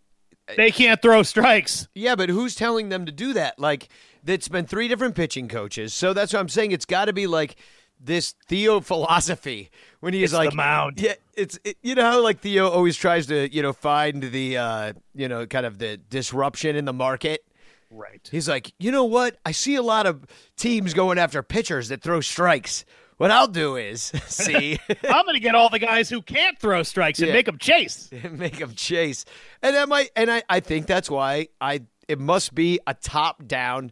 They 0.56 0.70
can't 0.70 1.02
throw 1.02 1.22
strikes. 1.24 1.88
Yeah, 1.94 2.14
but 2.16 2.30
who's 2.30 2.54
telling 2.54 2.88
them 2.88 3.04
to 3.04 3.12
do 3.12 3.34
that? 3.34 3.58
Like, 3.58 3.88
it's 4.26 4.48
been 4.48 4.64
three 4.66 4.88
different 4.88 5.14
pitching 5.14 5.46
coaches. 5.48 5.92
So 5.92 6.14
that's 6.14 6.32
what 6.32 6.40
I'm 6.40 6.48
saying. 6.48 6.72
It's 6.72 6.86
got 6.86 7.04
to 7.06 7.12
be 7.12 7.26
like 7.26 7.56
this 8.00 8.34
Theo 8.48 8.80
philosophy 8.92 9.70
when 10.00 10.14
he's 10.14 10.24
It's 10.24 10.32
like, 10.34 10.54
mound. 10.54 11.00
Yeah, 11.00 11.14
it's 11.36 11.58
it, 11.64 11.76
you 11.82 11.94
know 11.94 12.02
how 12.02 12.22
like 12.22 12.40
Theo 12.40 12.68
always 12.68 12.96
tries 12.96 13.26
to 13.28 13.52
you 13.54 13.62
know 13.62 13.72
find 13.72 14.22
the 14.22 14.56
uh 14.58 14.92
you 15.14 15.28
know 15.28 15.46
kind 15.46 15.66
of 15.66 15.78
the 15.78 15.96
disruption 15.96 16.76
in 16.76 16.84
the 16.84 16.92
market. 16.92 17.44
Right. 17.90 18.28
He's 18.32 18.48
like, 18.48 18.72
you 18.78 18.90
know 18.90 19.04
what? 19.04 19.36
I 19.46 19.52
see 19.52 19.76
a 19.76 19.82
lot 19.82 20.06
of 20.06 20.24
teams 20.56 20.92
going 20.92 21.18
after 21.18 21.42
pitchers 21.42 21.88
that 21.88 22.02
throw 22.02 22.20
strikes. 22.20 22.84
What 23.16 23.30
I'll 23.30 23.46
do 23.48 23.76
is 23.76 24.02
see. 24.26 24.78
I'm 25.08 25.24
going 25.24 25.34
to 25.34 25.40
get 25.40 25.54
all 25.54 25.70
the 25.70 25.78
guys 25.78 26.10
who 26.10 26.20
can't 26.20 26.58
throw 26.58 26.82
strikes 26.82 27.20
and 27.20 27.28
Yeah. 27.28 27.34
make 27.34 27.46
them 27.46 27.58
chase. 27.58 28.10
and 28.12 28.38
make 28.38 28.58
them 28.58 28.74
chase. 28.74 29.24
And 29.62 29.74
that 29.76 29.88
might, 29.88 30.10
and 30.16 30.30
I, 30.30 30.42
I 30.50 30.60
think 30.60 30.86
that's 30.86 31.08
why 31.08 31.48
I. 31.60 31.82
It 32.08 32.18
must 32.20 32.54
be 32.54 32.78
a 32.86 32.94
top-down 32.94 33.90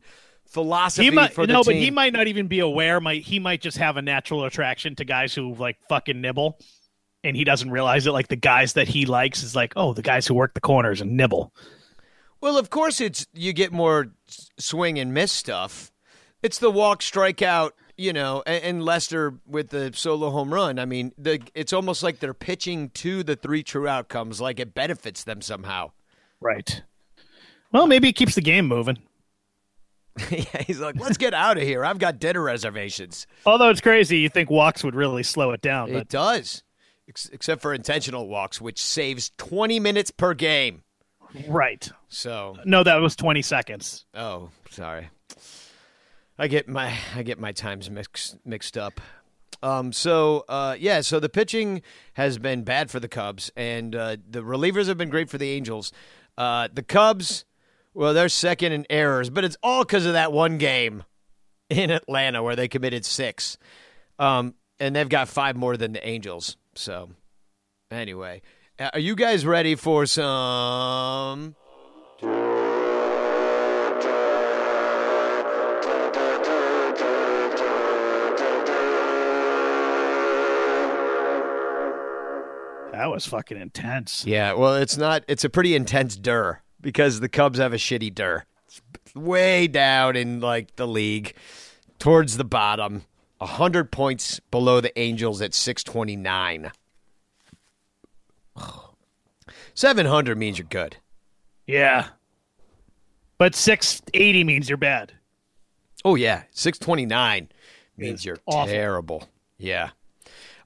philosophy 0.54 1.04
He 1.04 1.10
might 1.10 1.34
for 1.34 1.46
the 1.46 1.52
no, 1.52 1.62
team. 1.62 1.74
but 1.74 1.76
he 1.76 1.90
might 1.90 2.12
not 2.12 2.28
even 2.28 2.46
be 2.46 2.60
aware. 2.60 3.00
Might 3.00 3.22
he 3.22 3.38
might 3.38 3.60
just 3.60 3.76
have 3.76 3.96
a 3.98 4.02
natural 4.02 4.44
attraction 4.44 4.94
to 4.96 5.04
guys 5.04 5.34
who 5.34 5.54
like 5.54 5.76
fucking 5.88 6.20
nibble, 6.20 6.58
and 7.22 7.36
he 7.36 7.44
doesn't 7.44 7.70
realize 7.70 8.06
it. 8.06 8.12
Like 8.12 8.28
the 8.28 8.36
guys 8.36 8.72
that 8.74 8.88
he 8.88 9.04
likes 9.04 9.42
is 9.42 9.54
like, 9.54 9.74
oh, 9.76 9.92
the 9.92 10.02
guys 10.02 10.26
who 10.26 10.34
work 10.34 10.54
the 10.54 10.60
corners 10.60 11.00
and 11.02 11.16
nibble. 11.16 11.52
Well, 12.40 12.56
of 12.56 12.70
course, 12.70 13.00
it's 13.00 13.26
you 13.34 13.52
get 13.52 13.72
more 13.72 14.12
swing 14.58 14.98
and 14.98 15.12
miss 15.12 15.32
stuff. 15.32 15.90
It's 16.42 16.58
the 16.58 16.70
walk, 16.70 17.00
strikeout, 17.00 17.70
you 17.96 18.12
know, 18.12 18.42
and, 18.46 18.62
and 18.64 18.84
Lester 18.84 19.34
with 19.46 19.70
the 19.70 19.92
solo 19.94 20.30
home 20.30 20.52
run. 20.52 20.78
I 20.78 20.84
mean, 20.84 21.12
the, 21.16 21.40
it's 21.54 21.72
almost 21.72 22.02
like 22.02 22.20
they're 22.20 22.34
pitching 22.34 22.90
to 22.90 23.22
the 23.22 23.34
three 23.34 23.62
true 23.62 23.88
outcomes, 23.88 24.40
like 24.42 24.60
it 24.60 24.74
benefits 24.74 25.24
them 25.24 25.40
somehow. 25.40 25.92
Right. 26.40 26.82
Well, 27.72 27.86
maybe 27.86 28.10
it 28.10 28.12
keeps 28.12 28.34
the 28.34 28.42
game 28.42 28.66
moving. 28.66 28.98
yeah, 30.30 30.62
he's 30.66 30.80
like, 30.80 30.96
let's 30.98 31.16
get 31.18 31.34
out 31.34 31.56
of 31.56 31.62
here. 31.64 31.84
I've 31.84 31.98
got 31.98 32.18
dinner 32.18 32.42
reservations. 32.42 33.26
Although 33.46 33.70
it's 33.70 33.80
crazy, 33.80 34.18
you 34.18 34.28
think 34.28 34.50
walks 34.50 34.84
would 34.84 34.94
really 34.94 35.22
slow 35.22 35.50
it 35.52 35.60
down, 35.60 35.94
It 35.94 36.08
does, 36.08 36.62
ex- 37.08 37.28
except 37.32 37.62
for 37.62 37.74
intentional 37.74 38.28
walks, 38.28 38.60
which 38.60 38.80
saves 38.80 39.32
20 39.38 39.80
minutes 39.80 40.10
per 40.10 40.34
game. 40.34 40.82
right. 41.48 41.90
So, 42.08 42.56
No, 42.64 42.82
that 42.84 42.96
was 42.96 43.16
20 43.16 43.42
seconds. 43.42 44.06
oh, 44.14 44.50
sorry. 44.70 45.08
I 46.38 46.48
get 46.48 46.68
my 46.68 46.92
I 47.14 47.22
get 47.22 47.38
my 47.38 47.52
times 47.52 47.88
mixed 47.90 48.36
mixed 48.44 48.76
up. 48.76 49.00
Um, 49.62 49.92
so 49.92 50.44
uh, 50.48 50.76
yeah, 50.78 51.00
so 51.00 51.20
the 51.20 51.28
pitching 51.28 51.80
has 52.14 52.38
been 52.38 52.64
bad 52.64 52.90
for 52.90 52.98
the 52.98 53.06
Cubs, 53.08 53.52
and 53.56 53.94
uh, 53.94 54.16
the 54.28 54.40
relievers 54.42 54.88
have 54.88 54.98
been 54.98 55.10
great 55.10 55.30
for 55.30 55.38
the 55.38 55.50
Angels. 55.50 55.92
Uh, 56.36 56.68
the 56.72 56.82
Cubs, 56.82 57.44
well, 57.94 58.12
they're 58.12 58.28
second 58.28 58.72
in 58.72 58.86
errors, 58.90 59.30
but 59.30 59.44
it's 59.44 59.56
all 59.62 59.84
because 59.84 60.04
of 60.04 60.14
that 60.14 60.32
one 60.32 60.58
game 60.58 61.04
in 61.70 61.90
Atlanta 61.90 62.42
where 62.42 62.56
they 62.56 62.68
committed 62.68 63.04
six, 63.04 63.56
um, 64.18 64.54
and 64.80 64.94
they've 64.94 65.08
got 65.08 65.28
five 65.28 65.56
more 65.56 65.76
than 65.76 65.92
the 65.92 66.06
Angels. 66.06 66.56
So 66.74 67.10
anyway, 67.90 68.42
are 68.78 68.98
you 68.98 69.14
guys 69.14 69.46
ready 69.46 69.76
for 69.76 70.06
some? 70.06 71.54
That 82.92 83.10
was 83.10 83.26
fucking 83.26 83.60
intense. 83.60 84.24
Yeah, 84.24 84.54
well, 84.54 84.76
it's 84.76 84.96
not. 84.96 85.24
It's 85.28 85.44
a 85.44 85.50
pretty 85.50 85.74
intense 85.74 86.16
DER 86.16 86.63
because 86.84 87.18
the 87.18 87.28
Cubs 87.28 87.58
have 87.58 87.72
a 87.72 87.76
shitty 87.76 88.14
DER. 88.14 88.44
It's 88.66 89.14
way 89.16 89.66
down 89.66 90.14
in 90.14 90.38
like 90.40 90.76
the 90.76 90.86
league, 90.86 91.34
towards 91.98 92.36
the 92.36 92.44
bottom, 92.44 93.02
hundred 93.40 93.90
points 93.90 94.38
below 94.50 94.80
the 94.80 94.96
Angels 94.96 95.42
at 95.42 95.52
six 95.54 95.82
twenty 95.82 96.14
nine. 96.14 96.70
Seven 99.74 100.06
hundred 100.06 100.38
means 100.38 100.58
you're 100.58 100.68
good. 100.68 100.98
Yeah. 101.66 102.08
But 103.36 103.56
680 103.56 104.44
means 104.44 104.68
you're 104.68 104.76
bad. 104.78 105.12
Oh 106.04 106.14
yeah, 106.14 106.42
six 106.50 106.78
twenty 106.78 107.06
nine 107.06 107.48
means 107.96 108.24
you're 108.24 108.38
awful. 108.46 108.72
terrible. 108.72 109.28
Yeah, 109.56 109.90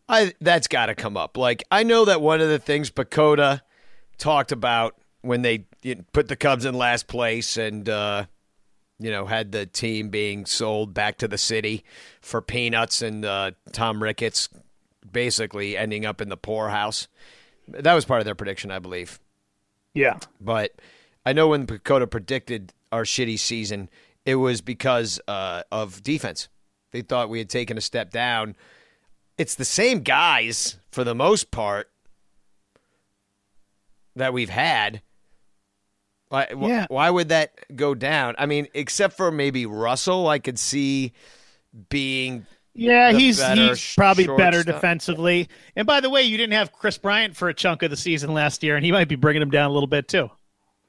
I 0.09 0.35
that's 0.40 0.66
got 0.66 0.87
to 0.87 0.96
come 0.96 1.16
up. 1.16 1.37
Like 1.37 1.62
I 1.70 1.85
know 1.85 2.04
that 2.07 2.20
one 2.20 2.40
of 2.40 2.48
the 2.48 2.59
things 2.59 2.90
PECOTA 2.90 3.61
talked 4.18 4.51
about 4.51 4.97
when 5.22 5.42
they 5.42 5.66
put 6.12 6.29
the 6.29 6.37
Cubs 6.37 6.64
in 6.64 6.74
last 6.74 7.07
place 7.07 7.57
and 7.57 7.89
uh, 7.89 8.26
you 8.99 9.11
know 9.11 9.26
had 9.26 9.53
the 9.53 9.66
team 9.66 10.11
being 10.11 10.47
sold 10.47 10.95
back 10.95 11.18
to 11.18 11.29
the 11.29 11.39
city 11.39 11.85
for 12.20 12.43
peanuts 12.43 13.03
and 13.03 13.24
uh, 13.24 13.53
Tom 13.72 14.03
Ricketts 14.03 14.49
basically 15.11 15.76
ending 15.76 16.05
up 16.05 16.20
in 16.20 16.29
the 16.29 16.37
poorhouse. 16.37 17.09
That 17.68 17.95
was 17.95 18.05
part 18.05 18.20
of 18.20 18.24
their 18.24 18.35
prediction, 18.35 18.70
I 18.70 18.79
believe. 18.79 19.20
Yeah. 19.95 20.18
But 20.41 20.72
I 21.24 21.33
know 21.33 21.49
when 21.49 21.66
PECOTA 21.66 22.11
predicted 22.11 22.72
our 22.93 23.05
shitty 23.05 23.39
season, 23.39 23.89
it 24.24 24.37
was 24.37 24.61
because 24.61 25.20
uh, 25.29 25.62
of 25.70 26.03
defense. 26.03 26.49
They 26.91 27.03
thought 27.03 27.29
we 27.29 27.39
had 27.39 27.51
taken 27.51 27.76
a 27.76 27.83
step 27.83 28.11
down. 28.11 28.57
It's 29.37 29.55
the 29.55 29.64
same 29.64 30.01
guys 30.01 30.79
for 30.91 31.05
the 31.05 31.14
most 31.14 31.51
part 31.51 31.91
that 34.16 34.33
we've 34.33 34.51
had. 34.51 35.03
Why, 36.29 36.47
wh- 36.55 36.68
Yeah. 36.68 36.87
why 36.89 37.09
would 37.11 37.29
that 37.31 37.53
go 37.74 37.95
down? 37.95 38.35
I 38.39 38.47
mean, 38.47 38.68
except 38.74 39.16
for 39.16 39.31
maybe 39.31 39.66
Russell, 39.66 40.29
I 40.29 40.39
could 40.39 40.59
see 40.59 41.12
being 41.89 42.47
Yeah, 42.74 43.12
the 43.12 43.18
he's 43.18 43.39
better 43.39 43.68
he's 43.68 43.95
probably 43.95 44.26
better 44.26 44.59
shortstop. 44.59 44.74
defensively. 44.76 45.49
And 45.76 45.87
by 45.87 46.01
the 46.01 46.11
way, 46.11 46.22
you 46.22 46.37
didn't 46.37 46.53
have 46.55 46.72
Kris 46.72 46.99
Bryant 46.99 47.37
for 47.37 47.49
a 47.49 47.55
chunk 47.55 47.83
of 47.83 47.91
the 47.91 47.97
season 47.97 48.33
last 48.35 48.62
year, 48.62 48.76
and 48.76 48.85
he 48.85 48.93
might 48.93 49.09
be 49.09 49.16
bringing 49.16 49.43
him 49.43 49.51
down 49.51 49.70
a 49.70 49.72
little 49.72 49.87
bit 49.89 50.09
too. 50.09 50.31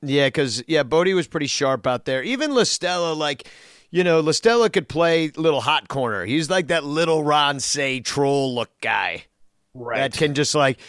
Yeah, 0.01 0.27
because 0.27 0.63
yeah, 0.67 0.83
Bodie 0.83 1.13
was 1.13 1.27
pretty 1.27 1.47
sharp 1.47 1.85
out 1.85 2.05
there. 2.05 2.23
Even 2.23 2.53
La 2.53 2.63
Stella, 2.63 3.13
like 3.13 3.47
you 3.91 4.03
know, 4.03 4.19
La 4.19 4.31
Stella 4.31 4.69
could 4.69 4.87
play 4.87 5.29
little 5.35 5.61
hot 5.61 5.87
corner. 5.87 6.25
He's 6.25 6.49
like 6.49 6.67
that 6.67 6.83
little 6.83 7.23
Ron 7.23 7.59
Cey 7.59 7.99
troll 8.01 8.53
look 8.55 8.69
guy 8.81 9.23
right? 9.73 9.97
that 9.97 10.13
can 10.17 10.35
just 10.35 10.53
like 10.55 10.79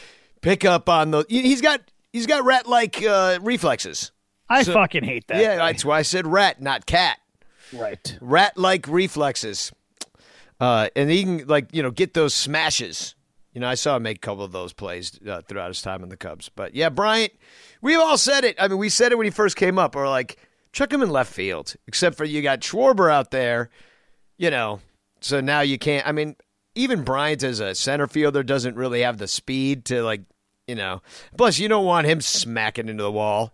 pick 0.42 0.64
up 0.64 0.88
on 0.88 1.10
the. 1.10 1.24
He's 1.28 1.60
got 1.60 1.80
he's 2.12 2.26
got 2.26 2.44
rat 2.44 2.68
like 2.68 3.02
uh, 3.02 3.38
reflexes. 3.42 4.12
I 4.50 4.62
So- 4.64 4.74
fucking 4.74 5.04
hate 5.04 5.26
that. 5.28 5.40
yeah, 5.40 5.56
guy. 5.56 5.72
that's 5.72 5.84
why 5.84 5.98
I 5.98 6.02
said 6.02 6.26
rat, 6.26 6.60
not 6.60 6.84
cat. 6.86 7.18
right. 7.72 8.18
Rat 8.20 8.58
like 8.58 8.86
reflexes, 8.88 9.72
uh, 10.60 10.88
and 10.96 11.08
he 11.10 11.22
can 11.22 11.46
like 11.46 11.68
you 11.72 11.82
know 11.82 11.90
get 11.90 12.14
those 12.14 12.34
smashes. 12.34 13.14
You 13.54 13.60
know, 13.60 13.68
I 13.68 13.74
saw 13.74 13.96
him 13.96 14.04
make 14.04 14.18
a 14.18 14.20
couple 14.20 14.44
of 14.44 14.52
those 14.52 14.72
plays 14.72 15.18
uh, 15.28 15.40
throughout 15.42 15.68
his 15.68 15.82
time 15.82 16.02
in 16.04 16.08
the 16.08 16.16
Cubs. 16.16 16.48
But 16.54 16.74
yeah, 16.74 16.88
Bryant, 16.88 17.32
we've 17.82 17.98
all 17.98 18.16
said 18.16 18.44
it. 18.44 18.54
I 18.60 18.68
mean, 18.68 18.78
we 18.78 18.88
said 18.88 19.10
it 19.10 19.16
when 19.18 19.24
he 19.24 19.30
first 19.32 19.56
came 19.56 19.76
up. 19.76 19.96
Or 19.96 20.08
like, 20.08 20.36
chuck 20.72 20.92
him 20.92 21.02
in 21.02 21.10
left 21.10 21.32
field. 21.32 21.74
Except 21.88 22.16
for 22.16 22.24
you 22.24 22.42
got 22.42 22.60
Schwarber 22.60 23.10
out 23.12 23.32
there. 23.32 23.68
You 24.38 24.50
know, 24.50 24.80
so 25.20 25.40
now 25.40 25.62
you 25.62 25.78
can't. 25.78 26.06
I 26.06 26.12
mean, 26.12 26.36
even 26.76 27.02
Bryant 27.02 27.42
as 27.42 27.58
a 27.58 27.74
center 27.74 28.06
fielder 28.06 28.42
doesn't 28.44 28.76
really 28.76 29.00
have 29.02 29.18
the 29.18 29.26
speed 29.26 29.84
to 29.86 30.02
like, 30.04 30.22
you 30.68 30.76
know. 30.76 31.02
Plus, 31.36 31.58
you 31.58 31.66
don't 31.68 31.84
want 31.84 32.06
him 32.06 32.20
smacking 32.20 32.88
into 32.88 33.02
the 33.02 33.10
wall. 33.12 33.52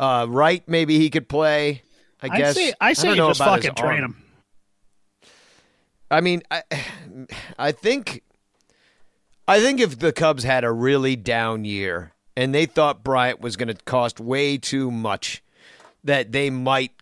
Uh, 0.00 0.26
right? 0.28 0.66
Maybe 0.66 0.98
he 0.98 1.10
could 1.10 1.28
play. 1.28 1.82
I 2.22 2.28
I 2.30 2.38
guess. 2.38 2.54
say 2.56 2.72
I 2.80 2.94
say 2.94 3.14
know 3.14 3.28
just 3.28 3.40
fucking 3.40 3.74
train 3.74 4.02
arm. 4.02 4.12
him. 4.12 4.24
I 6.10 6.20
mean, 6.22 6.42
I, 6.50 6.62
I 7.58 7.72
think, 7.72 8.22
I 9.46 9.60
think 9.60 9.78
if 9.78 9.98
the 9.98 10.12
Cubs 10.12 10.42
had 10.42 10.64
a 10.64 10.72
really 10.72 11.16
down 11.16 11.64
year 11.66 12.12
and 12.34 12.54
they 12.54 12.64
thought 12.64 13.04
Bryant 13.04 13.40
was 13.40 13.56
going 13.56 13.68
to 13.68 13.74
cost 13.84 14.18
way 14.18 14.56
too 14.56 14.90
much, 14.90 15.42
that 16.02 16.32
they 16.32 16.50
might. 16.50 16.92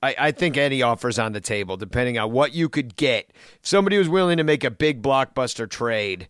I, 0.00 0.14
I 0.18 0.30
think 0.32 0.56
any 0.56 0.82
offers 0.82 1.18
on 1.18 1.32
the 1.32 1.40
table, 1.40 1.76
depending 1.76 2.18
on 2.18 2.30
what 2.30 2.52
you 2.52 2.68
could 2.68 2.96
get. 2.96 3.30
If 3.60 3.66
somebody 3.66 3.98
was 3.98 4.08
willing 4.08 4.36
to 4.36 4.44
make 4.44 4.62
a 4.62 4.70
big 4.70 5.02
blockbuster 5.02 5.68
trade, 5.68 6.28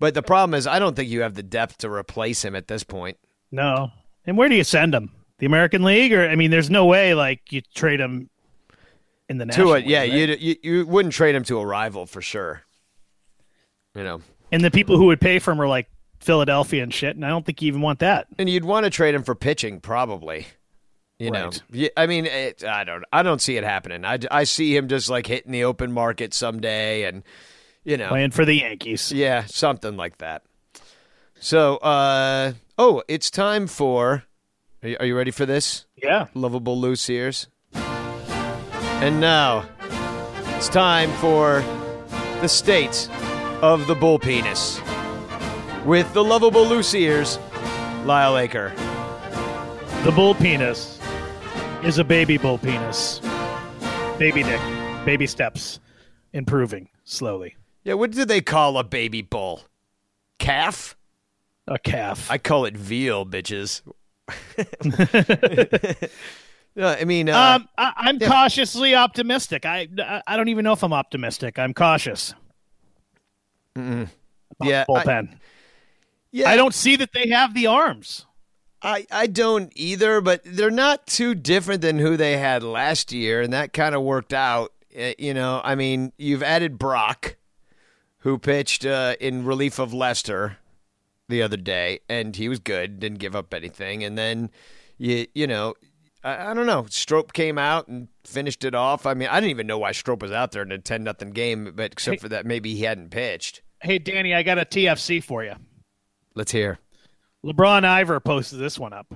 but 0.00 0.14
the 0.14 0.22
problem 0.22 0.54
is, 0.54 0.66
I 0.66 0.78
don't 0.80 0.96
think 0.96 1.08
you 1.08 1.22
have 1.22 1.34
the 1.34 1.42
depth 1.42 1.78
to 1.78 1.90
replace 1.90 2.44
him 2.44 2.56
at 2.56 2.66
this 2.66 2.82
point. 2.82 3.16
No. 3.52 3.92
And 4.26 4.36
where 4.36 4.48
do 4.48 4.56
you 4.56 4.64
send 4.64 4.94
him? 4.94 5.10
The 5.44 5.46
American 5.46 5.82
League, 5.82 6.14
or 6.14 6.26
I 6.26 6.36
mean, 6.36 6.50
there's 6.50 6.70
no 6.70 6.86
way 6.86 7.12
like 7.12 7.52
you 7.52 7.60
trade 7.74 8.00
him 8.00 8.30
in 9.28 9.36
the 9.36 9.44
National 9.44 9.66
To 9.66 9.74
it, 9.74 9.84
yeah, 9.84 9.98
right? 9.98 10.40
you 10.40 10.56
you 10.62 10.86
wouldn't 10.86 11.12
trade 11.12 11.34
him 11.34 11.44
to 11.44 11.58
a 11.58 11.66
rival 11.66 12.06
for 12.06 12.22
sure. 12.22 12.62
You 13.94 14.04
know. 14.04 14.22
And 14.52 14.64
the 14.64 14.70
people 14.70 14.96
who 14.96 15.04
would 15.04 15.20
pay 15.20 15.38
for 15.38 15.50
him 15.52 15.60
are 15.60 15.68
like 15.68 15.90
Philadelphia 16.18 16.82
and 16.82 16.94
shit, 16.94 17.14
and 17.14 17.26
I 17.26 17.28
don't 17.28 17.44
think 17.44 17.60
you 17.60 17.68
even 17.68 17.82
want 17.82 17.98
that. 17.98 18.26
And 18.38 18.48
you'd 18.48 18.64
want 18.64 18.84
to 18.84 18.90
trade 18.90 19.14
him 19.14 19.22
for 19.22 19.34
pitching, 19.34 19.80
probably. 19.80 20.46
You 21.18 21.30
know, 21.30 21.44
Right. 21.44 21.62
Yeah, 21.70 21.88
I 21.94 22.06
mean, 22.06 22.24
it, 22.24 22.64
I 22.64 22.84
don't, 22.84 23.04
I 23.12 23.22
don't 23.22 23.42
see 23.42 23.58
it 23.58 23.64
happening. 23.64 24.06
I, 24.06 24.20
I 24.30 24.44
see 24.44 24.74
him 24.74 24.88
just 24.88 25.10
like 25.10 25.26
hitting 25.26 25.52
the 25.52 25.64
open 25.64 25.92
market 25.92 26.32
someday, 26.32 27.02
and 27.02 27.22
you 27.84 27.98
know, 27.98 28.08
Playing 28.08 28.30
for 28.30 28.46
the 28.46 28.54
Yankees. 28.54 29.12
yeah, 29.12 29.44
something 29.44 29.94
like 29.98 30.16
that. 30.18 30.42
So, 31.38 31.76
uh, 31.76 32.54
oh, 32.78 33.02
it's 33.08 33.30
time 33.30 33.66
for. 33.66 34.24
Are 34.84 34.88
you, 34.88 34.96
are 35.00 35.06
you 35.06 35.16
ready 35.16 35.30
for 35.30 35.46
this? 35.46 35.86
Yeah. 35.96 36.26
Lovable 36.34 36.78
loose 36.78 37.08
ears. 37.08 37.48
And 37.72 39.18
now, 39.18 39.64
it's 40.56 40.68
time 40.68 41.10
for 41.12 41.60
the 42.42 42.48
state 42.48 43.08
of 43.62 43.86
the 43.86 43.94
bull 43.94 44.18
penis 44.18 44.82
with 45.86 46.12
the 46.12 46.22
lovable 46.22 46.66
loose 46.66 46.94
ears, 46.94 47.38
Lyle 48.04 48.34
Aker. 48.34 48.74
The 50.04 50.12
bull 50.12 50.34
penis 50.34 51.00
is 51.82 51.96
a 51.96 52.04
baby 52.04 52.36
bull 52.36 52.58
penis. 52.58 53.22
Baby 54.18 54.42
dick. 54.42 54.60
Baby 55.06 55.26
steps. 55.26 55.80
Improving 56.34 56.90
slowly. 57.04 57.56
Yeah, 57.84 57.94
what 57.94 58.10
do 58.10 58.26
they 58.26 58.42
call 58.42 58.76
a 58.76 58.84
baby 58.84 59.22
bull? 59.22 59.62
Calf? 60.38 60.94
A 61.66 61.78
calf. 61.78 62.30
I 62.30 62.36
call 62.36 62.66
it 62.66 62.76
veal, 62.76 63.24
bitches. 63.24 63.80
no, 66.76 66.88
I 66.88 67.04
mean, 67.04 67.28
uh, 67.28 67.56
um, 67.56 67.68
I, 67.76 67.92
I'm 67.96 68.18
cautiously 68.18 68.94
optimistic. 68.94 69.66
I, 69.66 69.88
I 69.98 70.22
I 70.26 70.36
don't 70.36 70.48
even 70.48 70.64
know 70.64 70.72
if 70.72 70.82
I'm 70.82 70.92
optimistic. 70.92 71.58
I'm 71.58 71.74
cautious. 71.74 72.34
yeah, 73.76 74.06
I, 74.62 74.84
Bullpen. 74.88 75.38
yeah, 76.32 76.48
I 76.50 76.56
don't 76.56 76.74
see 76.74 76.96
that 76.96 77.10
they 77.12 77.28
have 77.28 77.54
the 77.54 77.66
arms. 77.66 78.26
I, 78.82 79.06
I 79.10 79.26
don't 79.28 79.72
either, 79.76 80.20
but 80.20 80.42
they're 80.44 80.70
not 80.70 81.06
too 81.06 81.34
different 81.34 81.80
than 81.80 81.98
who 81.98 82.16
they 82.18 82.36
had 82.36 82.62
last 82.62 83.12
year, 83.12 83.40
and 83.40 83.52
that 83.52 83.72
kind 83.72 83.94
of 83.94 84.02
worked 84.02 84.32
out. 84.34 84.72
Uh, 84.98 85.12
You 85.18 85.32
know, 85.34 85.60
I 85.64 85.74
mean, 85.74 86.12
you've 86.18 86.42
added 86.42 86.78
Brach, 86.78 87.36
who 88.18 88.38
pitched 88.38 88.84
uh, 88.84 89.16
in 89.20 89.44
relief 89.44 89.78
of 89.78 89.94
Lester 89.94 90.58
the 91.28 91.42
other 91.42 91.56
day, 91.56 92.00
and 92.08 92.34
he 92.36 92.48
was 92.48 92.58
good, 92.58 93.00
didn't 93.00 93.18
give 93.18 93.36
up 93.36 93.54
anything. 93.54 94.04
And 94.04 94.16
then 94.16 94.50
you 94.98 95.26
you 95.34 95.46
know, 95.46 95.74
I, 96.22 96.50
I 96.50 96.54
don't 96.54 96.66
know, 96.66 96.86
Strop 96.88 97.32
came 97.32 97.58
out 97.58 97.88
and 97.88 98.08
finished 98.24 98.64
it 98.64 98.74
off. 98.74 99.06
I 99.06 99.14
mean, 99.14 99.28
I 99.28 99.40
didn't 99.40 99.50
even 99.50 99.66
know 99.66 99.78
why 99.78 99.92
Strop 99.92 100.22
was 100.22 100.32
out 100.32 100.52
there 100.52 100.62
in 100.62 100.72
a 100.72 100.78
ten 100.78 101.04
nothing 101.04 101.30
game, 101.30 101.72
but 101.74 101.92
except 101.92 102.20
for 102.20 102.28
that, 102.28 102.46
maybe 102.46 102.74
he 102.74 102.82
hadn't 102.82 103.10
pitched. 103.10 103.62
Hey, 103.80 103.98
Danny, 103.98 104.34
I 104.34 104.42
got 104.42 104.58
a 104.58 104.64
TFC 104.64 105.22
for 105.22 105.44
you. 105.44 105.54
Let's 106.34 106.52
hear. 106.52 106.78
LeBron 107.44 107.84
Ivor 107.84 108.20
posted 108.20 108.58
this 108.58 108.78
one 108.78 108.94
up. 108.94 109.14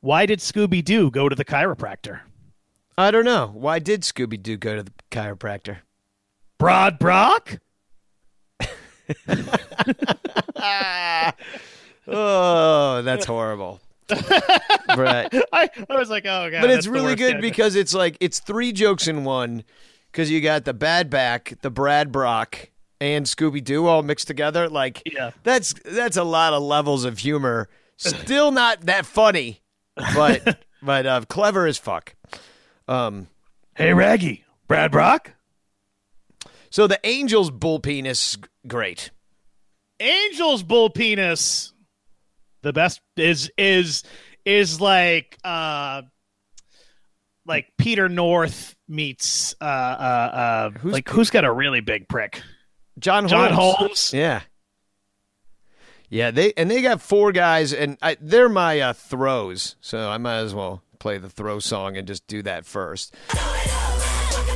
Why 0.00 0.24
did 0.26 0.38
Scooby 0.38 0.84
Doo 0.84 1.10
go 1.10 1.28
to 1.28 1.34
the 1.34 1.44
chiropractor? 1.44 2.20
I 2.96 3.10
don't 3.10 3.24
know. 3.24 3.50
Why 3.52 3.80
did 3.80 4.02
Scooby 4.02 4.40
Doo 4.40 4.56
go 4.56 4.76
to 4.76 4.84
the 4.84 4.92
chiropractor? 5.10 5.78
Broad 6.58 6.98
Brock? 6.98 7.58
Oh, 12.08 13.02
that's 13.02 13.26
horrible. 13.26 13.80
right. 14.10 15.28
I, 15.52 15.68
I 15.90 15.98
was 15.98 16.08
like, 16.08 16.24
oh 16.26 16.48
god. 16.50 16.60
But 16.60 16.70
it's 16.70 16.86
really 16.86 17.16
good 17.16 17.40
because 17.40 17.74
it's 17.74 17.92
like 17.94 18.16
it's 18.20 18.38
three 18.38 18.72
jokes 18.72 19.08
in 19.08 19.24
one 19.24 19.64
because 20.12 20.30
you 20.30 20.40
got 20.40 20.64
the 20.64 20.74
bad 20.74 21.10
back, 21.10 21.54
the 21.62 21.70
Brad 21.70 22.12
Brach, 22.12 22.68
and 23.00 23.26
Scooby 23.26 23.62
Doo 23.62 23.86
all 23.86 24.02
mixed 24.04 24.28
together. 24.28 24.68
Like 24.68 25.02
Yeah. 25.12 25.32
that's 25.42 25.74
that's 25.84 26.16
a 26.16 26.22
lot 26.24 26.52
of 26.52 26.62
levels 26.62 27.04
of 27.04 27.18
humor. 27.18 27.68
Still 27.96 28.52
not 28.52 28.82
that 28.82 29.04
funny, 29.06 29.60
but 30.14 30.58
but 30.82 31.06
uh, 31.06 31.22
clever 31.28 31.66
as 31.66 31.78
fuck. 31.78 32.14
Um, 32.86 33.26
Hey, 33.74 33.92
Raggy, 33.92 34.44
Brad 34.68 34.92
Brock. 34.92 35.32
So 36.70 36.86
the 36.86 37.00
Angels 37.04 37.50
bull 37.50 37.80
penis, 37.80 38.36
great. 38.66 39.10
Angel's 40.00 40.62
bull 40.62 40.90
penis. 40.90 41.72
The 42.62 42.72
best 42.72 43.00
is 43.16 43.50
is 43.56 44.02
is 44.44 44.80
like 44.80 45.38
uh 45.44 46.02
like 47.46 47.66
Peter 47.78 48.08
North 48.08 48.74
meets 48.88 49.54
uh 49.60 49.64
uh 49.64 49.66
uh 49.66 50.70
like 50.82 51.08
who's 51.08 51.30
got 51.30 51.44
a 51.44 51.52
really 51.52 51.80
big 51.80 52.08
prick? 52.08 52.42
John 52.98 53.28
John 53.28 53.52
Holmes. 53.52 53.76
Holmes. 53.76 54.12
Yeah. 54.12 54.40
Yeah, 56.08 56.30
they 56.30 56.52
and 56.56 56.70
they 56.70 56.82
got 56.82 57.00
four 57.00 57.32
guys, 57.32 57.72
and 57.72 57.98
I, 58.00 58.16
they're 58.20 58.48
my 58.48 58.78
uh, 58.78 58.92
throws, 58.92 59.74
so 59.80 60.08
I 60.08 60.18
might 60.18 60.36
as 60.36 60.54
well 60.54 60.82
play 61.00 61.18
the 61.18 61.28
throw 61.28 61.58
song 61.58 61.96
and 61.96 62.06
just 62.06 62.26
do 62.28 62.42
that 62.42 62.64
first. 62.64 63.14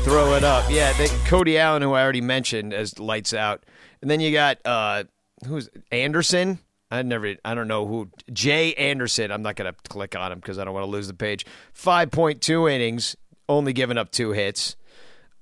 Throw 0.03 0.35
it 0.35 0.45
up, 0.45 0.71
yeah. 0.71 0.93
They, 0.95 1.09
Cody 1.27 1.59
Allen, 1.59 1.83
who 1.83 1.93
I 1.93 2.03
already 2.03 2.21
mentioned 2.21 2.73
as 2.73 2.99
lights 2.99 3.35
out, 3.35 3.65
and 4.01 4.11
then 4.11 4.21
you 4.21 4.33
got 4.33 4.59
uh, 4.65 5.05
who's 5.47 5.69
Anderson. 5.93 6.59
I 6.91 7.03
never, 7.03 7.37
I 7.45 7.55
don't 7.55 7.69
know 7.69 7.87
who 7.87 8.11
Jay 8.33 8.75
Anderson. 8.75 9.31
I'm 9.31 9.43
not 9.43 9.57
gonna 9.57 9.75
click 9.89 10.17
on 10.17 10.33
him 10.33 10.41
because 10.41 10.59
I 10.59 10.65
don't 10.65 10.75
want 10.75 10.85
to 10.85 10.91
lose 10.91 11.07
the 11.07 11.15
page. 11.15 11.47
Five 11.73 12.11
point 12.11 12.41
two 12.41 12.67
innings, 12.69 13.15
only 13.49 13.73
giving 13.73 13.99
up 13.99 14.11
two 14.11 14.33
hits 14.33 14.77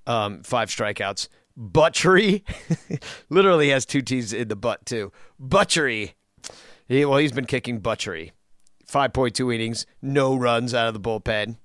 um, 0.09 0.43
five 0.43 0.71
strikeouts. 0.71 1.29
Buttrey 1.57 2.43
literally 3.29 3.69
has 3.69 3.85
two 3.85 4.03
T's 4.03 4.33
in 4.33 4.49
the 4.49 4.57
butt 4.57 4.85
too. 4.87 5.13
Buttrey. 5.41 6.15
He, 6.89 7.05
well, 7.05 7.19
he's 7.19 7.33
been 7.33 7.47
kicking 7.47 7.81
Buttrey. 7.81 8.33
Five 8.87 9.13
point 9.13 9.35
two 9.35 9.53
innings, 9.53 9.87
no 10.01 10.35
runs 10.35 10.75
out 10.75 10.89
of 10.89 10.95
the 10.95 11.01
bullpen. 11.01 11.59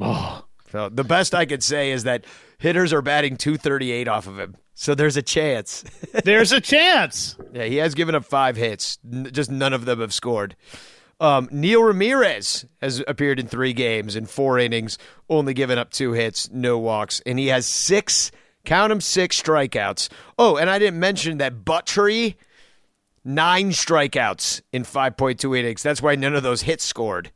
Oh, 0.00 0.44
So 0.72 0.88
the 0.88 1.04
best 1.04 1.34
I 1.34 1.44
could 1.44 1.62
say 1.62 1.90
is 1.90 2.04
that 2.04 2.24
hitters 2.58 2.92
are 2.94 3.02
batting 3.02 3.36
two 3.36 3.58
thirty 3.58 3.92
eight 3.92 4.08
off 4.08 4.26
of 4.26 4.38
him. 4.38 4.56
So 4.74 4.94
there's 4.94 5.18
a 5.18 5.22
chance. 5.22 5.84
there's 6.24 6.50
a 6.50 6.60
chance. 6.60 7.36
yeah, 7.52 7.64
he 7.64 7.76
has 7.76 7.94
given 7.94 8.14
up 8.14 8.24
five 8.24 8.56
hits. 8.56 8.98
N- 9.10 9.28
just 9.30 9.50
none 9.50 9.74
of 9.74 9.84
them 9.84 10.00
have 10.00 10.14
scored. 10.14 10.56
Um, 11.20 11.48
Neil 11.52 11.82
Ramirez 11.82 12.64
has 12.80 13.04
appeared 13.06 13.38
in 13.38 13.46
three 13.46 13.74
games 13.74 14.16
in 14.16 14.24
four 14.26 14.58
innings, 14.58 14.98
only 15.28 15.54
given 15.54 15.78
up 15.78 15.90
two 15.90 16.12
hits, 16.14 16.50
no 16.50 16.78
walks, 16.78 17.20
and 17.26 17.38
he 17.38 17.46
has 17.48 17.64
six, 17.66 18.32
count 18.64 18.88
them, 18.88 19.00
six 19.00 19.40
strikeouts. 19.40 20.08
Oh, 20.38 20.56
and 20.56 20.68
I 20.68 20.80
didn't 20.80 20.98
mention 20.98 21.38
that 21.38 21.64
Buttrey, 21.64 22.34
nine 23.24 23.70
strikeouts 23.70 24.62
in 24.72 24.82
5.2 24.82 25.56
innings. 25.56 25.82
That's 25.84 26.02
why 26.02 26.16
none 26.16 26.34
of 26.34 26.42
those 26.42 26.62
hits 26.62 26.82
scored. 26.82 27.30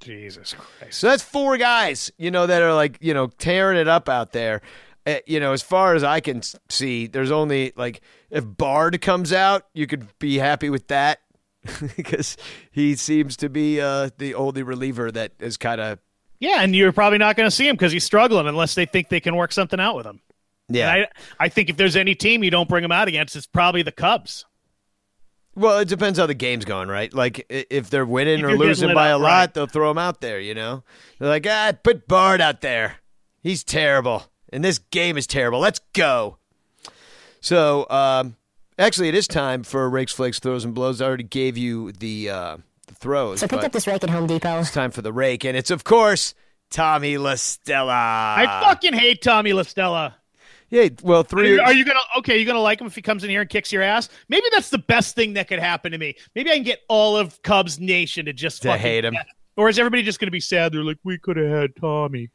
Jesus 0.00 0.54
Christ. 0.54 0.98
So 0.98 1.08
that's 1.08 1.22
four 1.22 1.56
guys, 1.56 2.10
you 2.18 2.30
know, 2.30 2.46
that 2.46 2.62
are 2.62 2.74
like, 2.74 2.98
you 3.00 3.14
know, 3.14 3.26
tearing 3.26 3.78
it 3.78 3.88
up 3.88 4.08
out 4.08 4.32
there. 4.32 4.62
Uh, 5.06 5.16
you 5.26 5.38
know, 5.38 5.52
as 5.52 5.62
far 5.62 5.94
as 5.94 6.02
I 6.02 6.20
can 6.20 6.42
see, 6.68 7.06
there's 7.06 7.30
only 7.30 7.72
like 7.76 8.00
if 8.30 8.44
Bard 8.44 9.00
comes 9.00 9.32
out, 9.32 9.66
you 9.72 9.86
could 9.86 10.06
be 10.18 10.38
happy 10.38 10.68
with 10.68 10.88
that 10.88 11.20
because 11.96 12.36
he 12.70 12.96
seems 12.96 13.36
to 13.38 13.48
be 13.48 13.80
uh, 13.80 14.10
the 14.18 14.34
only 14.34 14.62
reliever 14.62 15.10
that 15.12 15.32
is 15.38 15.56
kind 15.56 15.80
of 15.80 15.98
Yeah, 16.40 16.60
and 16.60 16.74
you're 16.74 16.92
probably 16.92 17.18
not 17.18 17.36
going 17.36 17.46
to 17.46 17.54
see 17.54 17.68
him 17.68 17.76
because 17.76 17.92
he's 17.92 18.04
struggling 18.04 18.46
unless 18.46 18.74
they 18.74 18.86
think 18.86 19.08
they 19.08 19.20
can 19.20 19.36
work 19.36 19.52
something 19.52 19.78
out 19.78 19.96
with 19.96 20.06
him. 20.06 20.20
yeah. 20.68 20.92
And 20.92 21.06
I, 21.38 21.44
I 21.44 21.48
think 21.48 21.70
if 21.70 21.76
there's 21.76 21.96
any 21.96 22.14
team 22.14 22.42
you 22.42 22.50
don't 22.50 22.68
bring 22.68 22.84
him 22.84 22.92
out 22.92 23.08
against, 23.08 23.36
it's 23.36 23.46
probably 23.46 23.82
the 23.82 23.92
Cubs. 23.92 24.44
Well, 25.56 25.78
it 25.78 25.88
depends 25.88 26.18
how 26.18 26.26
the 26.26 26.34
game's 26.34 26.66
going, 26.66 26.88
right? 26.88 27.12
Like 27.12 27.46
if 27.48 27.88
they're 27.88 28.04
winning 28.04 28.40
If 28.40 28.44
or 28.44 28.56
losing 28.56 28.88
lit 28.88 28.94
by 28.94 29.08
a 29.08 29.18
lot, 29.18 29.28
right. 29.28 29.54
they'll 29.54 29.66
throw 29.66 29.90
him 29.90 29.98
out 29.98 30.20
there. 30.20 30.38
You 30.38 30.54
know, 30.54 30.84
they're 31.18 31.28
like, 31.28 31.46
ah, 31.48 31.72
put 31.82 32.06
Bard 32.06 32.40
out 32.42 32.60
there. 32.60 32.96
He's 33.42 33.64
terrible, 33.64 34.24
and 34.52 34.62
this 34.62 34.78
game 34.78 35.16
is 35.16 35.26
terrible. 35.26 35.58
Let's 35.58 35.80
go. 35.94 36.36
So, 37.40 37.86
um, 37.88 38.36
actually, 38.78 39.08
it 39.08 39.14
is 39.14 39.26
time 39.26 39.62
for 39.62 39.88
rakes, 39.88 40.12
flakes, 40.12 40.40
throws, 40.40 40.64
and 40.64 40.74
blows. 40.74 41.00
I 41.00 41.06
already 41.06 41.22
gave 41.24 41.56
you 41.56 41.92
the, 41.92 42.28
uh, 42.28 42.56
the 42.86 42.94
throws. 42.94 43.40
So 43.40 43.44
I 43.44 43.48
picked 43.48 43.64
up 43.64 43.72
this 43.72 43.86
rake 43.86 44.02
at 44.02 44.10
Home 44.10 44.26
Depot. 44.26 44.58
it's 44.58 44.72
time 44.72 44.90
for 44.90 45.00
the 45.00 45.12
rake, 45.12 45.44
and 45.44 45.56
it's 45.56 45.70
of 45.70 45.84
course 45.84 46.34
Tommy 46.70 47.16
La 47.16 47.36
Stella. 47.36 47.92
I 47.92 48.62
fucking 48.64 48.94
hate 48.94 49.22
Tommy 49.22 49.52
La 49.52 49.62
Stella. 49.62 50.16
Yeah. 50.70 50.88
Well, 51.02 51.20
Are 51.20 51.24
three. 51.24 51.52
you, 51.54 51.60
are 51.60 51.72
you 51.72 51.84
gonna 51.84 52.00
okay? 52.18 52.38
You 52.38 52.44
gonna 52.44 52.60
like 52.60 52.80
him 52.80 52.86
if 52.86 52.94
he 52.94 53.02
comes 53.02 53.22
in 53.24 53.30
here 53.30 53.40
and 53.42 53.50
kicks 53.50 53.70
your 53.72 53.82
ass? 53.82 54.08
Maybe 54.28 54.46
that's 54.52 54.70
the 54.70 54.78
best 54.78 55.14
thing 55.14 55.34
that 55.34 55.46
could 55.48 55.58
happen 55.60 55.92
to 55.92 55.98
me. 55.98 56.16
Maybe 56.34 56.50
I 56.50 56.54
can 56.54 56.64
get 56.64 56.80
all 56.88 57.16
of 57.16 57.40
Cubs 57.42 57.78
Nation 57.78 58.26
to 58.26 58.32
just 58.32 58.62
To 58.62 58.68
fucking- 58.68 58.82
hate 58.82 59.04
him. 59.04 59.16
Or 59.56 59.68
is 59.68 59.78
everybody 59.78 60.02
just 60.02 60.18
gonna 60.20 60.30
be 60.32 60.40
sad? 60.40 60.72
They're 60.72 60.82
like, 60.84 60.98
we 61.04 61.18
could 61.18 61.36
have 61.36 61.48
had 61.48 61.76
Tommy. 61.80 62.30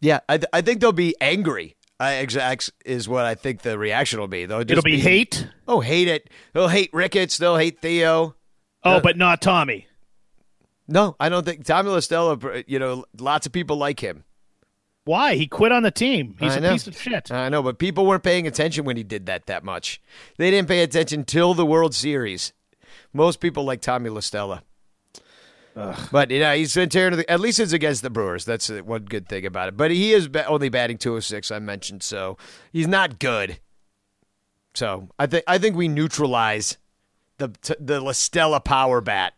Yeah, 0.00 0.20
I, 0.28 0.38
th- 0.38 0.48
I 0.52 0.62
think 0.62 0.80
they'll 0.80 0.92
be 0.92 1.14
angry. 1.20 1.76
I 2.00 2.14
exact 2.14 2.70
is 2.84 3.08
what 3.08 3.24
I 3.24 3.34
think 3.36 3.62
the 3.62 3.78
reaction 3.78 4.18
will 4.18 4.26
be. 4.28 4.46
They'll 4.46 4.60
It'll 4.62 4.82
be 4.82 4.98
hate. 4.98 5.46
Oh, 5.68 5.80
hate 5.80 6.08
it. 6.08 6.30
They'll 6.52 6.66
hate 6.68 6.90
Ricketts. 6.92 7.38
They'll 7.38 7.56
hate 7.58 7.80
Theo. 7.80 8.34
Oh, 8.82 9.00
but 9.00 9.16
not 9.16 9.40
Tommy. 9.40 9.86
No, 10.88 11.14
I 11.20 11.28
don't 11.28 11.44
think 11.44 11.64
Tommy 11.64 11.90
La 11.90 12.00
Stella. 12.00 12.38
You 12.66 12.78
know, 12.80 13.04
lots 13.20 13.46
of 13.46 13.52
people 13.52 13.76
like 13.76 14.00
him. 14.00 14.24
Why? 15.04 15.34
He 15.34 15.46
quit 15.48 15.72
on 15.72 15.82
the 15.82 15.90
team. 15.90 16.36
He's 16.38 16.52
I 16.52 16.58
a 16.58 16.60
know. 16.60 16.72
piece 16.72 16.86
of 16.86 16.96
shit. 16.96 17.32
I 17.32 17.48
know, 17.48 17.62
but 17.62 17.78
people 17.78 18.06
weren't 18.06 18.22
paying 18.22 18.46
attention 18.46 18.84
when 18.84 18.96
he 18.96 19.02
did 19.02 19.26
that 19.26 19.46
that 19.46 19.64
much. 19.64 20.00
They 20.38 20.50
didn't 20.50 20.68
pay 20.68 20.82
attention 20.82 21.24
till 21.24 21.54
the 21.54 21.66
World 21.66 21.94
Series. 21.94 22.52
Most 23.12 23.40
people 23.40 23.64
like 23.64 23.80
Tommy 23.80 24.10
La 24.10 24.20
Stella. 24.20 24.62
But 25.74 26.30
you 26.30 26.38
know 26.38 26.54
he's 26.54 26.74
been 26.74 26.88
tearing. 26.90 27.16
The, 27.16 27.30
at 27.30 27.40
least 27.40 27.58
it's 27.58 27.72
against 27.72 28.02
the 28.02 28.10
Brewers. 28.10 28.44
That's 28.44 28.68
one 28.68 29.04
good 29.06 29.26
thing 29.28 29.46
about 29.46 29.68
it. 29.68 29.76
But 29.76 29.90
he 29.90 30.12
is 30.12 30.28
ba- 30.28 30.46
only 30.46 30.68
batting 30.68 30.98
206. 30.98 31.50
I 31.50 31.58
mentioned, 31.60 32.02
so 32.02 32.36
he's 32.72 32.86
not 32.86 33.18
good. 33.18 33.58
So 34.74 35.08
I 35.18 35.26
think 35.26 35.44
I 35.46 35.58
think 35.58 35.74
we 35.76 35.88
neutralize 35.88 36.76
the 37.38 37.48
t- 37.48 37.74
the 37.80 38.00
La 38.00 38.12
Stella 38.12 38.60
power 38.60 39.00
bat. 39.00 39.32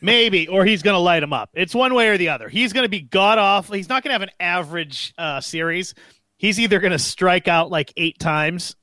Maybe, 0.00 0.48
or 0.48 0.64
he's 0.64 0.82
going 0.82 0.94
to 0.94 0.98
light 1.00 1.22
him 1.22 1.32
up. 1.32 1.50
It's 1.54 1.74
one 1.74 1.92
way 1.94 2.08
or 2.08 2.16
the 2.18 2.30
other. 2.30 2.48
He's 2.48 2.72
going 2.72 2.84
to 2.84 2.88
be 2.88 3.00
god 3.00 3.38
awful. 3.38 3.74
He's 3.74 3.88
not 3.88 4.02
going 4.02 4.10
to 4.10 4.14
have 4.14 4.22
an 4.22 4.30
average 4.40 5.12
uh, 5.18 5.40
series. 5.40 5.94
He's 6.38 6.58
either 6.58 6.80
going 6.80 6.92
to 6.92 6.98
strike 6.98 7.46
out 7.46 7.70
like 7.70 7.92
eight 7.96 8.18
times, 8.18 8.74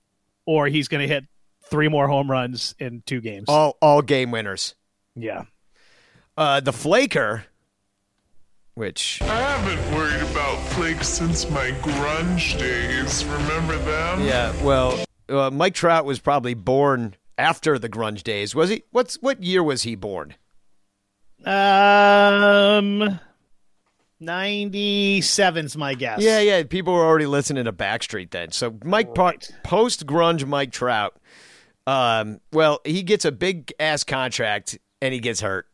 or 0.46 0.68
he's 0.68 0.88
going 0.88 1.02
to 1.02 1.14
hit 1.14 1.26
three 1.64 1.88
more 1.88 2.08
home 2.08 2.30
runs 2.30 2.76
in 2.80 3.02
two 3.06 3.22
games. 3.22 3.46
All 3.48 3.78
all 3.82 4.02
game 4.02 4.32
winners. 4.32 4.76
yeah. 5.16 5.44
Uh, 6.38 6.62
the 6.62 6.72
Flaker, 6.72 7.44
which 8.76 9.22
I 9.24 9.26
haven't 9.26 9.94
worried 9.96 10.22
about 10.32 10.58
flakes 10.70 11.10
since 11.10 11.50
my 11.50 11.72
grunge 11.82 12.58
days. 12.58 13.26
Remember 13.26 13.78
them? 13.80 14.24
Yeah, 14.24 14.54
well, 14.64 15.04
uh, 15.28 15.50
Mike 15.52 15.74
Trout 15.74 16.06
was 16.06 16.20
probably 16.20 16.54
born 16.54 17.16
after 17.38 17.78
the 17.78 17.90
grunge 17.90 18.24
days. 18.24 18.56
Was 18.56 18.70
he? 18.70 18.84
What's 18.92 19.16
what 19.16 19.44
year 19.44 19.62
was 19.62 19.84
he 19.84 19.96
born? 19.96 20.36
Um, 21.46 23.20
97's 24.22 25.78
my 25.78 25.94
guess. 25.94 26.22
Yeah, 26.22 26.40
yeah. 26.40 26.64
People 26.64 26.94
were 26.94 27.06
already 27.06 27.26
listening 27.26 27.66
to 27.66 27.74
Backstreet 27.74 28.32
then. 28.32 28.52
So 28.52 28.78
Mike 28.84 29.16
Right. 29.18 29.50
post 29.64 30.06
grunge 30.06 30.46
Mike 30.46 30.72
Trout. 30.72 31.16
Um, 31.88 32.40
well, 32.52 32.82
he 32.86 33.04
gets 33.04 33.26
a 33.26 33.32
big 33.32 33.74
ass 33.80 34.04
contract 34.04 34.78
and 35.02 35.14
he 35.14 35.20
gets 35.20 35.42
hurt. 35.42 35.68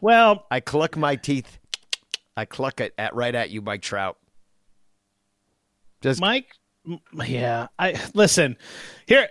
Well, 0.00 0.46
I 0.50 0.60
cluck 0.60 0.96
my 0.96 1.16
teeth. 1.16 1.58
I 2.36 2.44
cluck 2.46 2.80
it 2.80 2.94
at 2.98 3.14
right 3.14 3.34
at 3.34 3.50
you, 3.50 3.60
Mike 3.62 3.82
Trout. 3.82 4.16
Just 6.00 6.20
Mike, 6.20 6.48
yeah. 7.24 7.68
I 7.78 8.00
listen 8.14 8.56
here. 9.06 9.28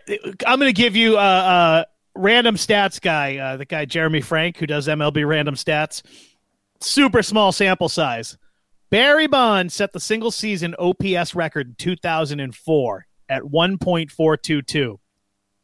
I'm 0.48 0.60
going 0.60 0.74
to 0.74 0.80
give 0.82 0.96
you 0.96 1.18
a, 1.18 1.20
a 1.20 1.86
random 2.16 2.55
stats 2.55 3.01
guy, 3.01 3.38
uh, 3.38 3.57
the 3.57 3.66
guy 3.66 3.86
Jeremy 3.86 4.22
Frank, 4.22 4.57
who 4.57 4.68
does 4.68 4.88
MLB 4.88 5.28
random 5.28 5.55
stats. 5.55 6.01
Super 6.80 7.22
small 7.24 7.51
sample 7.51 7.89
size. 7.89 8.38
Barry 8.89 9.28
Bonds 9.28 9.74
set 9.74 9.93
the 9.93 9.99
single 9.99 10.32
season 10.32 10.76
OPS 10.78 11.34
record 11.34 11.68
in 11.68 11.76
2004 11.76 13.07
at 13.30 13.43
1.422. 13.43 14.97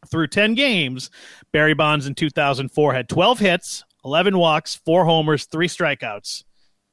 Through 0.09 0.27
10 0.27 0.55
games, 0.55 1.09
Barry 1.51 1.73
Bonds 1.73 2.07
in 2.07 2.15
2004 2.15 2.93
had 2.93 3.09
12 3.09 3.39
hits, 3.39 3.83
11 4.05 4.37
walks, 4.37 4.75
4 4.85 5.05
homers, 5.05 5.45
3 5.45 5.67
strikeouts, 5.67 6.43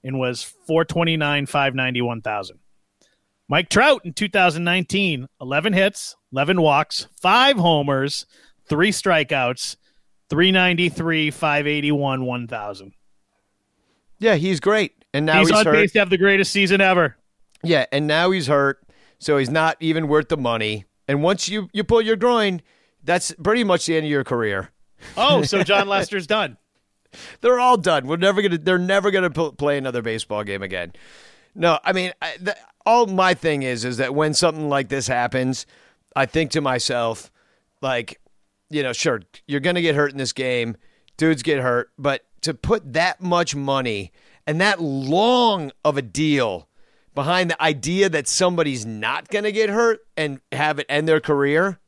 and 0.03 0.19
was 0.19 0.43
429, 0.43 1.47
591 1.47 2.23
thousand. 2.23 2.59
Mike 3.49 3.69
Trout 3.69 4.01
in 4.05 4.15
2019, 4.15 5.29
11 5.41 5.73
hits, 5.75 6.17
11 6.33 6.61
walks, 6.61 7.07
5 7.21 7.57
homers, 7.59 8.27
3 8.69 8.91
strikeouts, 8.91 9.77
393, 10.31 11.31
581, 11.31 12.25
1000. 12.25 12.93
yeah, 14.19 14.35
he's 14.37 14.61
great. 14.61 14.93
And 15.13 15.27
now 15.27 15.41
He's, 15.41 15.51
he's, 15.51 15.59
on 15.59 15.67
hurt. 15.67 15.75
pace 15.75 15.93
to 15.93 16.01
have 16.01 16.11
the 16.11 16.19
greatest 16.19 16.51
season 16.51 16.81
ever. 16.81 17.17
Yeah, 17.63 17.87
and 17.93 18.07
now 18.07 18.31
he's 18.33 18.49
hurt, 18.49 18.83
so 19.21 19.39
he's 19.39 19.49
not 19.51 19.77
even 19.81 20.09
worth 20.09 20.29
the 20.29 20.37
money. 20.37 20.87
And 21.07 21.23
once 21.23 21.49
you 21.49 21.69
you 21.73 21.85
pull 21.85 22.03
your 22.03 22.17
groin, 22.17 22.61
that's 23.05 23.33
pretty 23.43 23.63
much 23.65 23.87
the 23.87 23.97
end 23.97 24.07
of 24.07 24.11
your 24.11 24.25
career. 24.25 24.71
Oh, 25.17 25.43
so 25.43 25.63
Jon 25.65 25.87
Lester's 25.89 26.27
done. 26.27 26.57
They're 27.43 27.61
all 27.61 27.77
done. 27.77 28.07
We're 28.09 28.17
never 28.17 28.43
gonna. 28.43 28.59
They're 28.59 28.77
never 28.79 29.11
gonna 29.13 29.31
pl- 29.31 29.53
play 29.53 29.79
another 29.79 30.03
baseball 30.03 30.43
game 30.43 30.63
again. 30.63 30.93
No, 31.55 31.79
I 31.85 31.93
mean, 31.93 32.13
I, 32.21 32.37
the, 32.41 32.57
all 32.85 33.07
my 33.07 33.35
thing 33.35 33.63
is 33.63 33.85
is 33.85 33.99
that 33.99 34.15
when 34.15 34.35
something 34.35 34.69
like 34.69 34.89
this 34.89 35.07
happens, 35.07 35.65
I 36.17 36.27
think 36.27 36.51
to 36.53 36.61
myself, 36.61 37.31
like, 37.81 38.21
you 38.71 38.83
know, 38.83 38.93
sure, 38.93 39.21
you're 39.47 39.61
gonna 39.61 39.83
get 39.83 39.95
hurt 39.95 40.13
in 40.13 40.19
this 40.19 40.33
game. 40.33 40.77
Dudes 41.17 41.43
get 41.43 41.61
hurt, 41.61 41.91
but 41.99 42.25
to 42.43 42.55
put 42.55 42.93
that 42.95 43.21
much 43.21 43.55
money 43.55 44.13
and 44.47 44.61
that 44.61 44.81
long 44.81 45.73
of 45.85 45.97
a 45.97 46.03
deal 46.03 46.69
behind 47.15 47.51
the 47.51 47.63
idea 47.63 48.09
that 48.09 48.27
somebody's 48.27 48.85
not 48.85 49.29
gonna 49.29 49.53
get 49.53 49.71
hurt 49.71 50.01
and 50.17 50.41
have 50.53 50.79
it 50.79 50.87
end 50.89 51.07
their 51.09 51.21
career, 51.21 51.79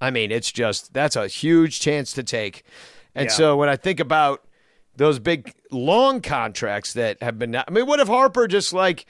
I 0.00 0.10
mean, 0.10 0.30
it's 0.30 0.50
just 0.50 0.92
that's 0.94 1.16
a 1.16 1.28
huge 1.28 1.80
chance 1.80 2.12
to 2.14 2.22
take. 2.22 2.62
And 3.14 3.26
Yeah. 3.26 3.32
so 3.32 3.56
when 3.56 3.68
I 3.68 3.76
think 3.76 4.00
about 4.00 4.44
those 4.96 5.18
big 5.18 5.52
long 5.70 6.20
contracts 6.20 6.92
that 6.94 7.22
have 7.22 7.38
been, 7.38 7.54
I 7.54 7.64
mean, 7.70 7.86
what 7.86 8.00
if 8.00 8.08
Harper 8.08 8.46
just 8.48 8.72
like, 8.72 9.04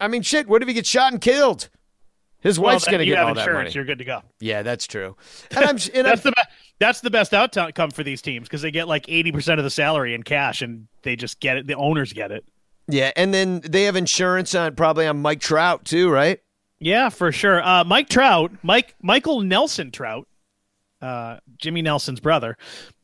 I 0.00 0.08
mean, 0.08 0.22
shit, 0.22 0.46
what 0.48 0.62
if 0.62 0.68
he 0.68 0.74
gets 0.74 0.88
shot 0.88 1.12
and 1.12 1.20
killed? 1.20 1.68
His 2.44 2.60
wife's 2.60 2.84
going 2.84 3.00
to 3.00 3.04
get 3.06 3.18
have 3.18 3.26
all 3.28 3.34
that 3.34 3.52
money. 3.52 3.70
You're 3.72 3.84
good 3.84 3.98
to 3.98 4.04
go. 4.04 4.22
Yeah, 4.38 4.62
that's 4.62 4.86
true. 4.86 5.16
And 5.56 5.64
I'm, 5.64 5.76
and 5.94 6.06
I'm 6.06 6.12
That's 6.12 6.22
the 6.22 6.30
be- 6.30 6.42
that's 6.78 7.00
the 7.00 7.10
best 7.10 7.34
outcome 7.34 7.90
for 7.90 8.04
these 8.04 8.22
teams 8.22 8.46
because 8.46 8.62
they 8.62 8.70
get 8.70 8.86
like 8.86 9.06
80% 9.06 9.58
of 9.58 9.64
the 9.64 9.70
salary 9.70 10.14
in 10.14 10.22
cash 10.22 10.62
and 10.62 10.86
they 11.02 11.16
just 11.16 11.40
get 11.40 11.56
it. 11.56 11.66
The 11.66 11.74
owners 11.74 12.12
get 12.12 12.30
it. 12.30 12.44
yeah, 12.86 13.10
and 13.16 13.32
then 13.34 13.60
they 13.60 13.84
have 13.84 13.96
insurance 13.96 14.54
on 14.54 14.74
probably 14.76 15.06
on 15.06 15.20
Mike 15.22 15.40
Trout 15.40 15.84
too, 15.84 16.10
right? 16.10 16.38
Yeah, 16.78 17.08
for 17.08 17.32
sure. 17.32 17.62
Uh, 17.66 17.82
Mike 17.84 18.08
Trout, 18.08 18.52
Mike 18.62 18.94
Michael 19.00 19.40
Nelson 19.40 19.90
Trout, 19.90 20.28
uh, 21.00 21.38
Jimmy 21.56 21.80
Nelson's 21.82 22.20
brother, 22.20 22.56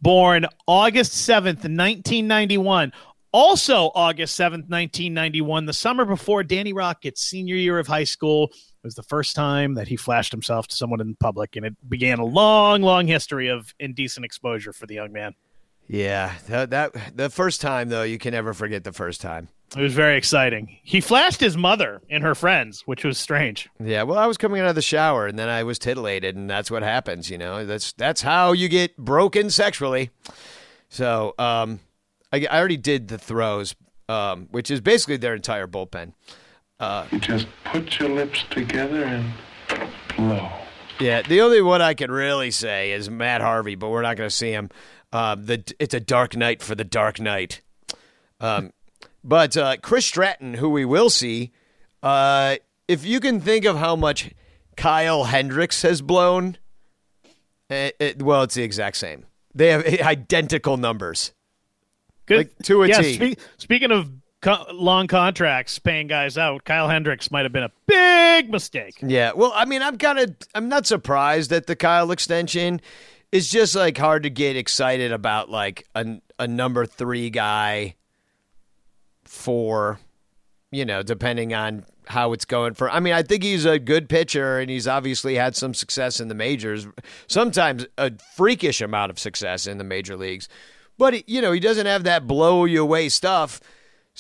born 0.03 0.45
August 0.67 1.13
seventh, 1.13 1.65
nineteen 1.67 2.27
ninety 2.29 2.59
one. 2.59 2.93
Also, 3.33 3.93
August 3.95 4.37
7th, 4.37 4.69
1991, 4.69 5.65
the 5.65 5.73
summer 5.73 6.05
before 6.05 6.43
Danny 6.43 6.73
Rockett's 6.73 7.21
senior 7.23 7.55
year 7.55 7.79
of 7.79 7.87
high 7.87 8.03
school, 8.03 8.51
it 8.83 8.87
was 8.87 8.95
the 8.95 9.03
first 9.03 9.37
time 9.37 9.75
that 9.75 9.89
he 9.89 9.97
flashed 9.97 10.33
himself 10.33 10.67
to 10.69 10.77
someone 10.77 11.03
in 11.03 11.15
public, 11.17 11.55
and 11.55 11.67
it 11.67 11.77
began 11.87 12.19
a 12.19 12.25
long, 12.25 12.81
long 12.81 13.07
history 13.07 13.49
of 13.49 13.75
indecent 13.79 14.25
exposure 14.25 14.73
for 14.73 14.87
the 14.87 14.95
young 14.95 15.13
man. 15.13 15.35
Yeah, 15.87 16.33
that, 16.49 16.71
that 16.71 17.17
the 17.17 17.29
first 17.29 17.61
time 17.61 17.91
though, 17.91 18.05
you 18.05 18.17
can 18.17 18.33
never 18.33 18.55
forget 18.55 18.85
the 18.85 18.93
first 18.93 19.21
time. 19.21 19.49
It 19.77 19.83
was 19.83 19.93
very 19.93 20.17
exciting. 20.17 20.79
He 20.83 21.01
flashed 21.01 21.41
his 21.41 21.57
mother 21.57 22.01
and 22.09 22.23
her 22.23 22.35
friends, 22.35 22.83
which 22.87 23.05
was 23.05 23.19
strange. 23.19 23.69
Yeah, 23.79 24.05
well, 24.05 24.19
I 24.19 24.27
was 24.27 24.39
coming 24.39 24.61
out 24.61 24.69
of 24.69 24.75
the 24.77 24.83
shower 24.83 25.27
and 25.27 25.39
then 25.39 25.49
I 25.49 25.63
was 25.63 25.79
titillated, 25.79 26.37
and 26.37 26.49
that's 26.49 26.71
what 26.71 26.83
happens. 26.83 27.29
You 27.29 27.39
know, 27.39 27.67
that's 27.67 27.93
that's 27.93 28.23
how 28.23 28.53
you 28.53 28.69
get 28.69 28.97
broken 28.97 29.51
sexually. 29.51 30.11
So, 30.89 31.35
um, 31.39 31.81
I, 32.33 32.47
I 32.51 32.59
already 32.59 32.77
did 32.77 33.09
the 33.09 33.19
throws, 33.19 33.75
um, 34.09 34.49
which 34.51 34.71
is 34.71 34.81
basically 34.81 35.19
their 35.19 35.35
entire 35.35 35.67
bullpen. 35.67 36.15
You 36.81 37.19
just 37.19 37.47
put 37.65 37.99
your 37.99 38.09
lips 38.09 38.45
together 38.51 39.05
and 39.05 39.33
blow. 40.17 40.49
Yeah, 40.99 41.23
the 41.23 41.41
only 41.41 41.63
one 41.63 41.81
I 41.81 41.95
can 41.95 42.11
really 42.11 42.51
say 42.51 42.93
is 42.93 43.09
Matt 43.09 43.41
Harvey, 43.41 43.75
but 43.75 43.89
we're 43.89 44.03
not 44.03 44.17
going 44.17 44.29
to 44.29 44.35
see 44.35 44.51
him. 44.51 44.71
Um, 45.13 45.47
the 45.47 45.75
it's 45.79 45.95
a 45.95 46.01
dark 46.01 46.37
night 46.37 46.63
for 46.63 46.75
the 46.75 46.85
Dark 46.85 47.19
Knight. 47.19 47.63
Um, 48.41 48.73
but 49.25 49.57
uh, 49.57 49.77
Chris 49.79 50.07
Stratton, 50.07 50.55
who 50.55 50.71
we 50.71 50.85
will 50.85 51.11
see, 51.11 51.53
uh, 52.03 52.57
if 52.89 53.05
you 53.05 53.21
can 53.21 53.41
think 53.41 53.65
of 53.65 53.77
how 53.77 53.97
much 53.97 54.31
Kyle 54.77 55.25
Hendricks 55.25 55.83
has 55.83 56.01
blown, 56.01 56.57
eh, 57.69 57.91
it, 57.99 58.23
well, 58.23 58.43
it's 58.43 58.55
the 58.55 58.63
exact 58.63 58.97
same. 58.97 59.27
They 59.55 59.69
have 59.69 59.85
identical 59.87 60.77
numbers. 60.77 61.33
Good. 62.27 62.37
Like, 62.39 62.59
to 62.65 62.85
a 62.85 62.89
yeah, 62.89 63.01
T. 63.01 63.33
spe- 63.33 63.41
speaking 63.59 63.91
of 63.91 64.11
co- 64.41 64.67
long 64.73 65.07
contracts 65.07 65.79
paying 65.79 66.07
guys 66.07 66.39
out, 66.39 66.65
Kyle 66.65 66.89
Hendricks 66.89 67.31
might 67.31 67.45
have 67.45 67.53
been 67.53 67.65
a 67.65 67.73
big 67.87 68.51
mistake. 68.51 68.97
Yeah, 69.03 69.33
well, 69.35 69.53
I 69.55 69.65
mean, 69.65 69.83
I'm 69.83 69.99
kind 69.99 70.19
of 70.19 70.37
I'm 70.55 70.69
not 70.69 70.87
surprised 70.87 71.53
at 71.53 71.67
the 71.67 71.77
Kyle 71.77 72.11
extension. 72.11 72.81
It's 73.33 73.49
just 73.49 73.77
like 73.77 73.97
hard 73.97 74.25
to 74.25 74.31
get 74.31 74.57
excited 74.57 75.13
about 75.13 75.51
like 75.51 75.87
a 75.95 76.21
a 76.39 76.49
number 76.49 76.87
three 76.87 77.31
guy 77.31 77.95
for, 79.25 80.01
you 80.73 80.85
know, 80.85 81.03
depending 81.03 81.55
on 81.55 81.85
how 82.07 82.33
it's 82.33 82.45
going 82.45 82.75
for. 82.75 82.91
I 82.91 82.99
mean, 82.99 83.13
I 83.13 83.23
think 83.23 83.45
he's 83.45 83.65
a 83.65 83.79
good 83.79 84.09
pitcher 84.09 84.59
and 84.59 84.69
he's 84.69 84.89
obviously 84.89 85.37
had 85.37 85.55
some 85.55 85.75
success 85.75 86.19
in 86.19 86.27
the 86.27 86.35
majors. 86.35 86.89
Sometimes 87.29 87.87
a 87.97 88.11
freakish 88.35 88.81
amount 88.81 89.11
of 89.11 89.19
success 89.19 89.69
in 89.69 89.79
the 89.79 89.85
major 89.85 90.17
leagues, 90.17 90.49
but 90.99 91.29
you 91.29 91.41
know, 91.41 91.53
he 91.53 91.61
doesn't 91.61 91.87
have 91.87 92.03
that 92.05 92.27
blow 92.27 92.65
you 92.65 92.83
away 92.83 93.09
stuff. 93.09 93.61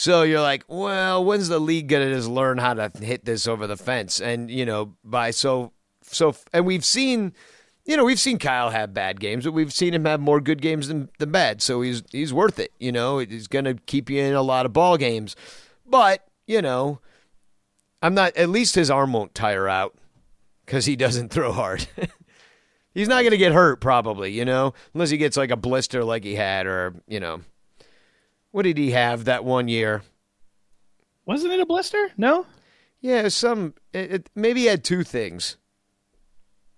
So 0.00 0.22
you're 0.22 0.40
like, 0.40 0.64
well, 0.66 1.22
when's 1.22 1.48
the 1.48 1.58
league 1.58 1.88
gonna 1.88 2.10
just 2.14 2.26
learn 2.26 2.56
how 2.56 2.72
to 2.72 2.90
hit 3.04 3.26
this 3.26 3.46
over 3.46 3.66
the 3.66 3.76
fence? 3.76 4.18
And 4.18 4.50
you 4.50 4.64
know, 4.64 4.94
by 5.04 5.30
so 5.30 5.72
so, 6.00 6.34
and 6.54 6.64
we've 6.64 6.86
seen, 6.86 7.34
you 7.84 7.98
know, 7.98 8.06
we've 8.06 8.18
seen 8.18 8.38
Kyle 8.38 8.70
have 8.70 8.94
bad 8.94 9.20
games, 9.20 9.44
but 9.44 9.52
we've 9.52 9.74
seen 9.74 9.92
him 9.92 10.06
have 10.06 10.18
more 10.18 10.40
good 10.40 10.62
games 10.62 10.88
than, 10.88 11.10
than 11.18 11.30
bad. 11.30 11.60
So 11.60 11.82
he's 11.82 12.02
he's 12.12 12.32
worth 12.32 12.58
it. 12.58 12.72
You 12.78 12.92
know, 12.92 13.18
he's 13.18 13.46
gonna 13.46 13.74
keep 13.74 14.08
you 14.08 14.22
in 14.22 14.32
a 14.32 14.40
lot 14.40 14.64
of 14.64 14.72
ball 14.72 14.96
games. 14.96 15.36
But 15.84 16.26
you 16.46 16.62
know, 16.62 17.00
I'm 18.00 18.14
not. 18.14 18.34
At 18.38 18.48
least 18.48 18.76
his 18.76 18.90
arm 18.90 19.12
won't 19.12 19.34
tire 19.34 19.68
out 19.68 19.94
because 20.64 20.86
he 20.86 20.96
doesn't 20.96 21.28
throw 21.30 21.52
hard. 21.52 21.86
he's 22.94 23.08
not 23.08 23.22
gonna 23.22 23.36
get 23.36 23.52
hurt 23.52 23.82
probably. 23.82 24.32
You 24.32 24.46
know, 24.46 24.72
unless 24.94 25.10
he 25.10 25.18
gets 25.18 25.36
like 25.36 25.50
a 25.50 25.56
blister 25.56 26.04
like 26.04 26.24
he 26.24 26.36
had, 26.36 26.66
or 26.66 26.94
you 27.06 27.20
know. 27.20 27.42
What 28.50 28.62
did 28.62 28.78
he 28.78 28.90
have 28.90 29.24
that 29.24 29.44
one 29.44 29.68
year? 29.68 30.02
Wasn't 31.24 31.52
it 31.52 31.60
a 31.60 31.66
blister? 31.66 32.10
No. 32.16 32.46
Yeah, 33.00 33.28
some 33.28 33.74
it, 33.92 34.12
it, 34.12 34.30
maybe 34.34 34.60
he 34.60 34.66
had 34.66 34.84
two 34.84 35.04
things, 35.04 35.56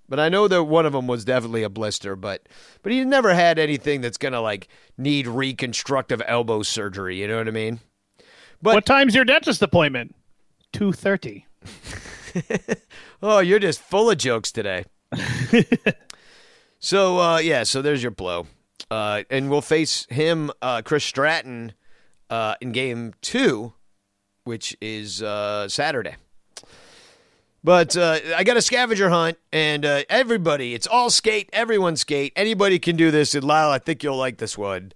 but 0.09 0.20
I 0.20 0.29
know 0.29 0.47
that 0.47 0.64
one 0.64 0.87
of 0.87 0.93
them 0.93 1.09
was 1.09 1.25
definitely 1.25 1.64
a 1.64 1.68
blister. 1.68 2.14
But 2.14 2.49
but 2.83 2.93
he 2.93 3.05
never 3.05 3.35
had 3.35 3.59
anything 3.59 4.03
that's 4.03 4.18
gonna 4.18 4.41
like 4.41 4.68
need 4.97 5.27
reconstructive 5.27 6.23
elbow 6.27 6.62
surgery. 6.62 7.20
You 7.20 7.27
know 7.27 7.39
what 7.39 7.49
I 7.49 7.53
mean? 7.53 7.81
But 8.61 8.75
what 8.75 8.87
time's 8.87 9.16
your 9.16 9.25
dentist 9.25 9.62
appointment? 9.62 10.14
Two 10.73 10.93
thirty. 10.93 11.47
oh, 13.23 13.41
you're 13.41 13.59
just 13.59 13.81
full 13.81 14.11
of 14.11 14.18
jokes 14.18 14.53
today. 14.53 14.85
so 16.79 17.18
uh, 17.18 17.39
yeah, 17.39 17.64
so 17.64 17.83
there's 17.83 18.03
your 18.03 18.12
blow, 18.12 18.47
uh, 18.93 19.24
and 19.30 19.49
we'll 19.49 19.62
face 19.62 20.07
him, 20.11 20.51
uh, 20.61 20.82
Chris 20.84 21.03
Stratton, 21.03 21.72
uh, 22.28 22.57
in 22.61 22.72
game 22.72 23.14
two, 23.22 23.72
which 24.45 24.76
is 24.82 25.22
uh, 25.22 25.66
Saturday. 25.70 26.16
But 27.64 27.97
uh, 27.97 28.18
I 28.36 28.45
got 28.45 28.59
a 28.59 28.62
scavenger 28.62 29.09
hunt, 29.09 29.38
and 29.51 29.86
uh, 29.86 30.03
everybody, 30.11 30.74
it's 30.74 30.86
all 30.86 31.09
skate, 31.09 31.49
everyone 31.55 31.97
skate. 31.97 32.34
Anybody 32.36 32.78
can 32.78 32.97
do 32.97 33.11
this. 33.11 33.34
And 33.34 33.45
Lyle, 33.45 33.70
I 33.70 33.78
think 33.78 34.03
you'll 34.03 34.18
like 34.18 34.36
this 34.36 34.59
one. 34.59 34.93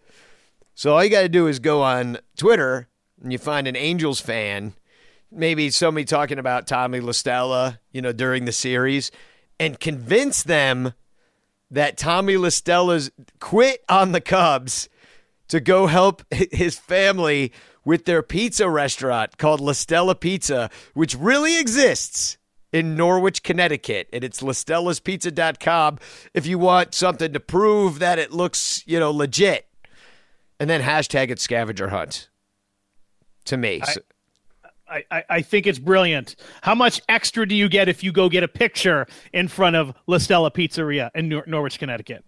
So 0.74 0.92
all 0.92 1.02
you 1.02 1.08
got 1.08 1.22
to 1.22 1.30
do 1.30 1.46
is 1.46 1.58
go 1.58 1.82
on 1.82 2.18
Twitter, 2.36 2.88
and 3.22 3.32
you 3.32 3.38
find 3.38 3.66
an 3.66 3.76
Angels 3.76 4.20
fan, 4.20 4.74
maybe 5.32 5.70
somebody 5.70 6.04
talking 6.04 6.38
about 6.38 6.66
Tommy 6.66 7.00
La 7.00 7.12
Stella, 7.12 7.80
you 7.92 8.02
know, 8.02 8.12
during 8.12 8.44
the 8.44 8.52
series, 8.52 9.10
and 9.58 9.80
convince 9.80 10.42
them 10.42 10.92
that 11.70 11.96
Tommy 11.96 12.36
La 12.36 12.48
Stella's 12.50 13.10
quit 13.40 13.84
on 13.88 14.12
the 14.12 14.20
Cubs 14.20 14.88
to 15.48 15.60
go 15.60 15.86
help 15.86 16.22
his 16.32 16.78
family 16.78 17.52
with 17.84 18.04
their 18.04 18.22
pizza 18.22 18.68
restaurant 18.68 19.38
called 19.38 19.60
La 19.60 19.72
Stella 19.72 20.14
Pizza, 20.14 20.70
which 20.94 21.14
really 21.16 21.58
exists 21.60 22.36
in 22.72 22.96
Norwich, 22.96 23.42
Connecticut. 23.42 24.08
And 24.12 24.24
it's 24.24 24.40
lastellaspizza.com 24.42 25.98
if 26.34 26.46
you 26.46 26.58
want 26.58 26.94
something 26.94 27.32
to 27.32 27.40
prove 27.40 28.00
that 28.00 28.18
it 28.18 28.32
looks, 28.32 28.82
you 28.86 28.98
know, 28.98 29.10
legit. 29.10 29.66
And 30.58 30.68
then 30.68 30.82
hashtag 30.82 31.30
it 31.30 31.38
scavenger 31.38 31.88
hunt 31.90 32.28
to 33.44 33.56
me. 33.56 33.80
So- 33.84 34.00
I, 34.88 35.04
I, 35.10 35.24
I 35.28 35.42
think 35.42 35.66
it's 35.66 35.78
brilliant. 35.78 36.36
How 36.62 36.74
much 36.74 37.00
extra 37.08 37.46
do 37.46 37.54
you 37.54 37.68
get 37.68 37.88
if 37.88 38.04
you 38.04 38.12
go 38.12 38.28
get 38.28 38.42
a 38.42 38.48
picture 38.48 39.06
in 39.32 39.48
front 39.48 39.76
of 39.76 39.92
La 40.06 40.18
Stella 40.18 40.50
Pizzeria 40.50 41.10
in 41.14 41.28
Nor- 41.28 41.44
Norwich, 41.46 41.78
Connecticut? 41.78 42.24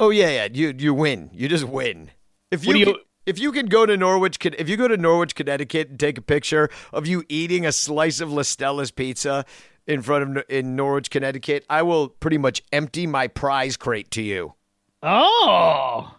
Oh 0.00 0.10
yeah, 0.10 0.28
yeah. 0.30 0.48
You 0.52 0.74
you 0.76 0.94
win. 0.94 1.30
You 1.32 1.48
just 1.48 1.64
win. 1.64 2.10
If 2.50 2.64
you, 2.66 2.74
you- 2.76 2.84
can- 2.86 2.94
if 3.26 3.38
you 3.38 3.52
can 3.52 3.66
go 3.66 3.86
to 3.86 3.96
Norwich, 3.96 4.36
if 4.44 4.68
you 4.68 4.76
go 4.76 4.86
to 4.86 4.96
Norwich, 4.96 5.34
Connecticut, 5.34 5.88
and 5.88 5.98
take 5.98 6.18
a 6.18 6.22
picture 6.22 6.68
of 6.92 7.06
you 7.06 7.24
eating 7.28 7.64
a 7.64 7.72
slice 7.72 8.20
of 8.20 8.30
La 8.30 8.42
Stella's 8.42 8.90
pizza 8.90 9.44
in 9.86 10.02
front 10.02 10.36
of 10.38 10.44
in 10.50 10.76
Norwich, 10.76 11.10
Connecticut, 11.10 11.64
I 11.70 11.82
will 11.82 12.08
pretty 12.08 12.38
much 12.38 12.62
empty 12.72 13.06
my 13.06 13.26
prize 13.28 13.76
crate 13.76 14.10
to 14.12 14.22
you. 14.22 14.54
Oh, 15.02 16.14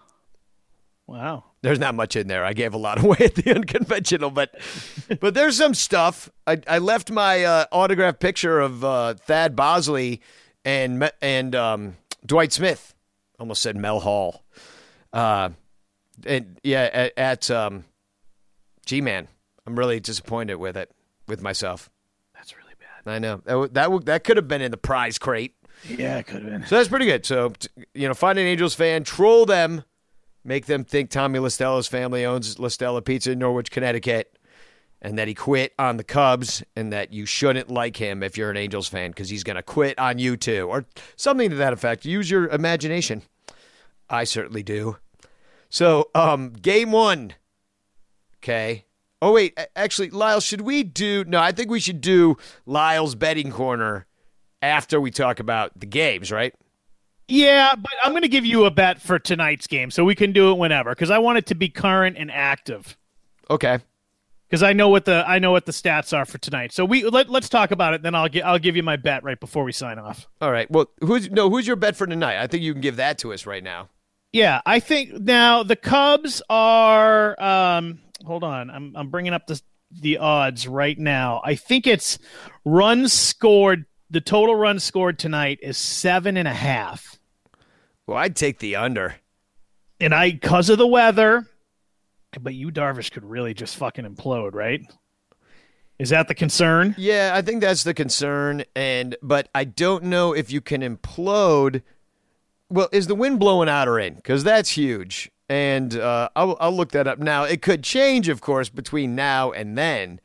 wow. 1.08 1.44
There's 1.66 1.80
not 1.80 1.96
much 1.96 2.16
in 2.16 2.28
there. 2.28 2.46
I 2.46 2.54
gave 2.54 2.76
a 2.76 2.78
lot 2.78 3.00
away 3.04 3.18
at 3.22 3.34
the 3.34 3.56
unconventional, 3.56 4.30
but 4.30 4.54
but 5.20 5.34
there's 5.34 5.58
some 5.58 5.74
stuff. 5.74 6.30
I, 6.46 6.62
I 6.68 6.78
left 6.78 7.10
my 7.10 7.44
uh, 7.44 7.66
autographed 7.72 8.20
picture 8.20 8.60
of 8.60 8.84
uh, 8.84 9.16
Thad 9.16 9.56
Bosley 9.56 10.22
and 10.64 11.10
and 11.24 11.56
um, 11.56 11.98
Dwight 12.24 12.54
Smith. 12.54 12.94
Almost 13.40 13.64
said 13.64 13.76
Mel 13.76 14.00
Hall. 14.00 14.44
Uh, 15.12 15.50
and 16.28 16.60
yeah, 16.64 16.88
at, 16.94 17.14
at 17.18 17.52
um, 17.52 17.86
G-Man. 18.86 19.28
I'm 19.66 19.76
really 19.76 20.00
disappointed 20.00 20.56
with 20.58 20.78
it 20.78 20.92
with 21.28 21.42
myself. 21.42 21.90
That's 22.36 22.56
really 22.56 22.76
bad. 22.80 23.12
I 23.12 23.18
know 23.18 23.38
that 23.38 23.52
w- 23.54 23.70
that, 23.74 24.06
that 24.06 24.24
could 24.24 24.38
have 24.38 24.48
been 24.48 24.62
in 24.62 24.70
the 24.70 24.78
prize 24.78 25.18
crate. 25.18 25.56
Yeah, 25.90 26.20
it 26.20 26.28
could 26.28 26.44
have 26.44 26.52
been. 26.52 26.66
So 26.68 26.76
that's 26.76 26.90
pretty 26.90 27.08
good. 27.08 27.26
So, 27.26 27.50
t- 27.50 27.70
you 27.96 28.08
know, 28.08 28.14
find 28.14 28.38
an 28.38 28.46
Angels 28.46 28.76
fan, 28.76 29.04
troll 29.04 29.48
them, 29.48 29.84
make 30.46 30.68
them 30.68 30.84
think 30.84 31.10
Tommy 31.10 31.40
La 31.40 31.50
Stella's 31.50 31.88
family 31.88 32.26
owns 32.26 32.60
La 32.60 32.68
Stella 32.68 33.02
Pizza 33.02 33.32
in 33.32 33.40
Norwich, 33.40 33.72
Connecticut, 33.72 34.38
and 35.02 35.18
that 35.18 35.28
he 35.28 35.34
quit 35.34 35.74
on 35.78 35.98
the 35.98 36.04
Cubs, 36.04 36.64
and 36.76 36.94
that 36.94 37.12
you 37.12 37.26
shouldn't 37.26 37.70
like 37.70 37.98
him 37.98 38.24
if 38.24 38.38
you're 38.38 38.50
an 38.50 38.58
Angels 38.58 38.88
fan 38.88 39.12
because 39.12 39.30
he's 39.30 39.44
going 39.44 39.58
to 39.58 39.64
quit 39.64 40.00
on 40.00 40.20
you 40.20 40.38
too, 40.38 40.68
or 40.70 40.86
something 41.16 41.50
to 41.50 41.56
that 41.58 41.74
effect. 41.74 42.06
Use 42.06 42.30
your 42.30 42.48
imagination. 42.48 43.24
I 44.10 44.24
certainly 44.24 44.64
do. 44.64 44.98
So, 45.70 46.10
um, 46.16 46.54
game 46.54 46.92
one. 46.92 47.34
Okay. 48.38 48.86
Oh 49.22 49.32
wait, 49.32 49.60
actually, 49.76 50.12
Lyle, 50.12 50.40
should 50.40 50.62
we 50.62 50.84
do? 50.84 51.24
No, 51.26 51.42
I 51.42 51.52
think 51.52 51.72
we 51.72 51.80
should 51.80 52.02
do 52.02 52.38
Lyle's 52.66 53.16
betting 53.16 53.52
corner 53.52 54.06
after 54.62 55.02
we 55.02 55.10
talk 55.10 55.40
about 55.40 55.72
the 55.80 55.86
games, 55.86 56.32
right? 56.32 56.54
Yeah, 57.28 57.74
but 57.76 57.92
I'm 58.04 58.12
going 58.12 58.22
to 58.22 58.28
give 58.28 58.46
you 58.46 58.66
a 58.66 58.72
bet 58.72 59.02
for 59.02 59.18
tonight's 59.18 59.68
game, 59.68 59.90
so 59.90 60.04
we 60.04 60.16
can 60.16 60.32
do 60.32 60.52
it 60.52 60.58
whenever 60.58 60.92
because 60.92 61.10
I 61.10 61.18
want 61.18 61.40
it 61.40 61.48
to 61.48 61.56
be 61.56 61.70
current 61.70 62.18
and 62.18 62.30
active. 62.32 62.98
Okay. 63.50 63.80
Because 64.48 64.62
I 64.62 64.74
know 64.74 64.90
what 64.90 65.06
the 65.06 65.24
I 65.28 65.40
know 65.40 65.52
what 65.52 65.66
the 65.66 65.72
stats 65.72 66.16
are 66.16 66.26
for 66.26 66.38
tonight. 66.38 66.72
So 66.72 66.86
we 66.86 67.04
let, 67.04 67.30
let's 67.30 67.50
talk 67.50 67.72
about 67.72 67.96
it. 67.96 68.04
Then 68.04 68.14
I'll 68.14 68.30
gi- 68.30 68.44
I'll 68.44 68.60
give 68.60 68.76
you 68.76 68.84
my 68.84 68.96
bet 68.96 69.24
right 69.24 69.40
before 69.40 69.64
we 69.64 69.72
sign 69.72 69.98
off. 69.98 70.28
All 70.40 70.52
right. 70.52 70.70
Well, 70.70 70.92
who's 71.02 71.32
no? 71.32 71.50
Who's 71.50 71.66
your 71.66 71.76
bet 71.76 71.96
for 71.96 72.06
tonight? 72.06 72.42
I 72.42 72.46
think 72.46 72.62
you 72.62 72.74
can 72.74 72.82
give 72.82 72.98
that 72.98 73.18
to 73.20 73.34
us 73.34 73.48
right 73.48 73.64
now. 73.64 73.90
Yeah, 74.32 74.62
I 74.66 74.80
think 74.80 75.14
now 75.14 75.64
the 75.64 75.76
Cubs 75.76 76.42
are. 76.50 77.42
Um, 77.42 78.00
hold 78.24 78.44
on, 78.44 78.70
I'm 78.70 78.94
I'm 78.96 79.10
bringing 79.10 79.34
up 79.34 79.48
the 79.48 79.60
the 79.92 80.18
odds 80.20 80.68
right 80.68 80.98
now. 80.98 81.42
I 81.44 81.56
think 81.56 81.88
it's 81.88 82.20
runs 82.64 83.14
scored. 83.14 83.86
The 84.12 84.22
total 84.22 84.56
runs 84.56 84.84
scored 84.84 85.18
tonight 85.18 85.60
is 85.62 85.78
seven 85.78 86.38
and 86.38 86.48
a 86.48 86.54
half, 86.54 87.15
Well, 88.08 88.18
I'd 88.18 88.36
take 88.36 88.60
the 88.60 88.76
under. 88.76 89.16
and 90.00 90.14
I 90.14 90.32
because 90.32 90.70
of 90.70 90.78
the 90.78 90.88
weather. 90.88 91.48
But 92.40 92.54
Yu 92.54 92.70
Darvish 92.70 93.12
could 93.12 93.24
really 93.24 93.54
just 93.54 93.78
fucking 93.78 94.06
implode, 94.06 94.54
right? 94.54 94.82
Is 95.98 96.10
that 96.10 96.28
the 96.28 96.36
concern? 96.36 96.94
Yeah, 96.98 97.32
I 97.34 97.42
think 97.42 97.62
that's 97.62 97.84
the 97.84 97.94
concern, 97.94 98.66
and 98.76 99.16
but 99.22 99.48
I 99.56 99.64
don't 99.64 100.04
know 100.04 100.34
if 100.34 100.52
you 100.52 100.60
can 100.60 100.82
implode. 100.82 101.82
Well, 102.70 102.90
is 102.92 103.08
the 103.08 103.16
wind 103.16 103.40
blowing 103.40 103.70
out 103.70 103.88
or 103.88 103.98
in? 103.98 104.16
Because 104.16 104.44
that's 104.44 104.72
huge, 104.72 105.32
and 105.48 105.96
uh, 105.98 106.28
I'll, 106.36 106.58
I'll 106.60 106.76
look 106.76 106.92
that 106.92 107.08
up 107.08 107.20
now. 107.20 107.44
It 107.46 107.62
could 107.62 107.82
change, 107.84 108.28
of 108.28 108.42
course, 108.42 108.68
between 108.68 109.16
now 109.16 109.52
and 109.54 109.78
then, 109.78 110.20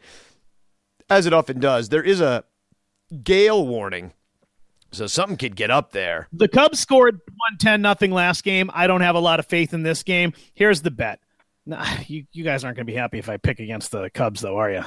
as 1.09 1.27
it 1.27 1.33
often 1.33 1.61
does. 1.61 1.91
There 1.91 2.03
is 2.03 2.21
a 2.21 2.43
gale 3.23 3.65
warning, 3.65 4.13
so 4.93 5.07
something 5.07 5.37
could 5.37 5.57
get 5.57 5.71
up 5.71 5.93
there. 5.93 6.29
The 6.33 6.49
Cubs 6.49 6.81
scored 6.81 7.15
110 7.15 7.81
nothing 7.83 8.11
last 8.11 8.45
game. 8.45 8.71
I 8.75 8.87
don't 8.87 9.01
have 9.03 9.15
a 9.15 9.21
lot 9.21 9.39
of 9.39 9.47
faith 9.47 9.73
in 9.73 9.83
this 9.83 10.03
game. 10.03 10.33
Here's 10.55 10.83
the 10.83 10.91
bet. 10.91 11.21
Nah, 11.67 11.87
you, 12.07 12.25
you 12.33 12.45
guys 12.45 12.65
aren't 12.65 12.77
going 12.77 12.87
to 12.87 12.93
be 12.93 12.97
happy 12.97 13.19
if 13.19 13.29
I 13.29 13.37
pick 13.37 13.61
against 13.61 13.91
the 13.91 14.11
Cubs, 14.11 14.41
though, 14.41 14.57
are 14.57 14.71
you? 14.71 14.83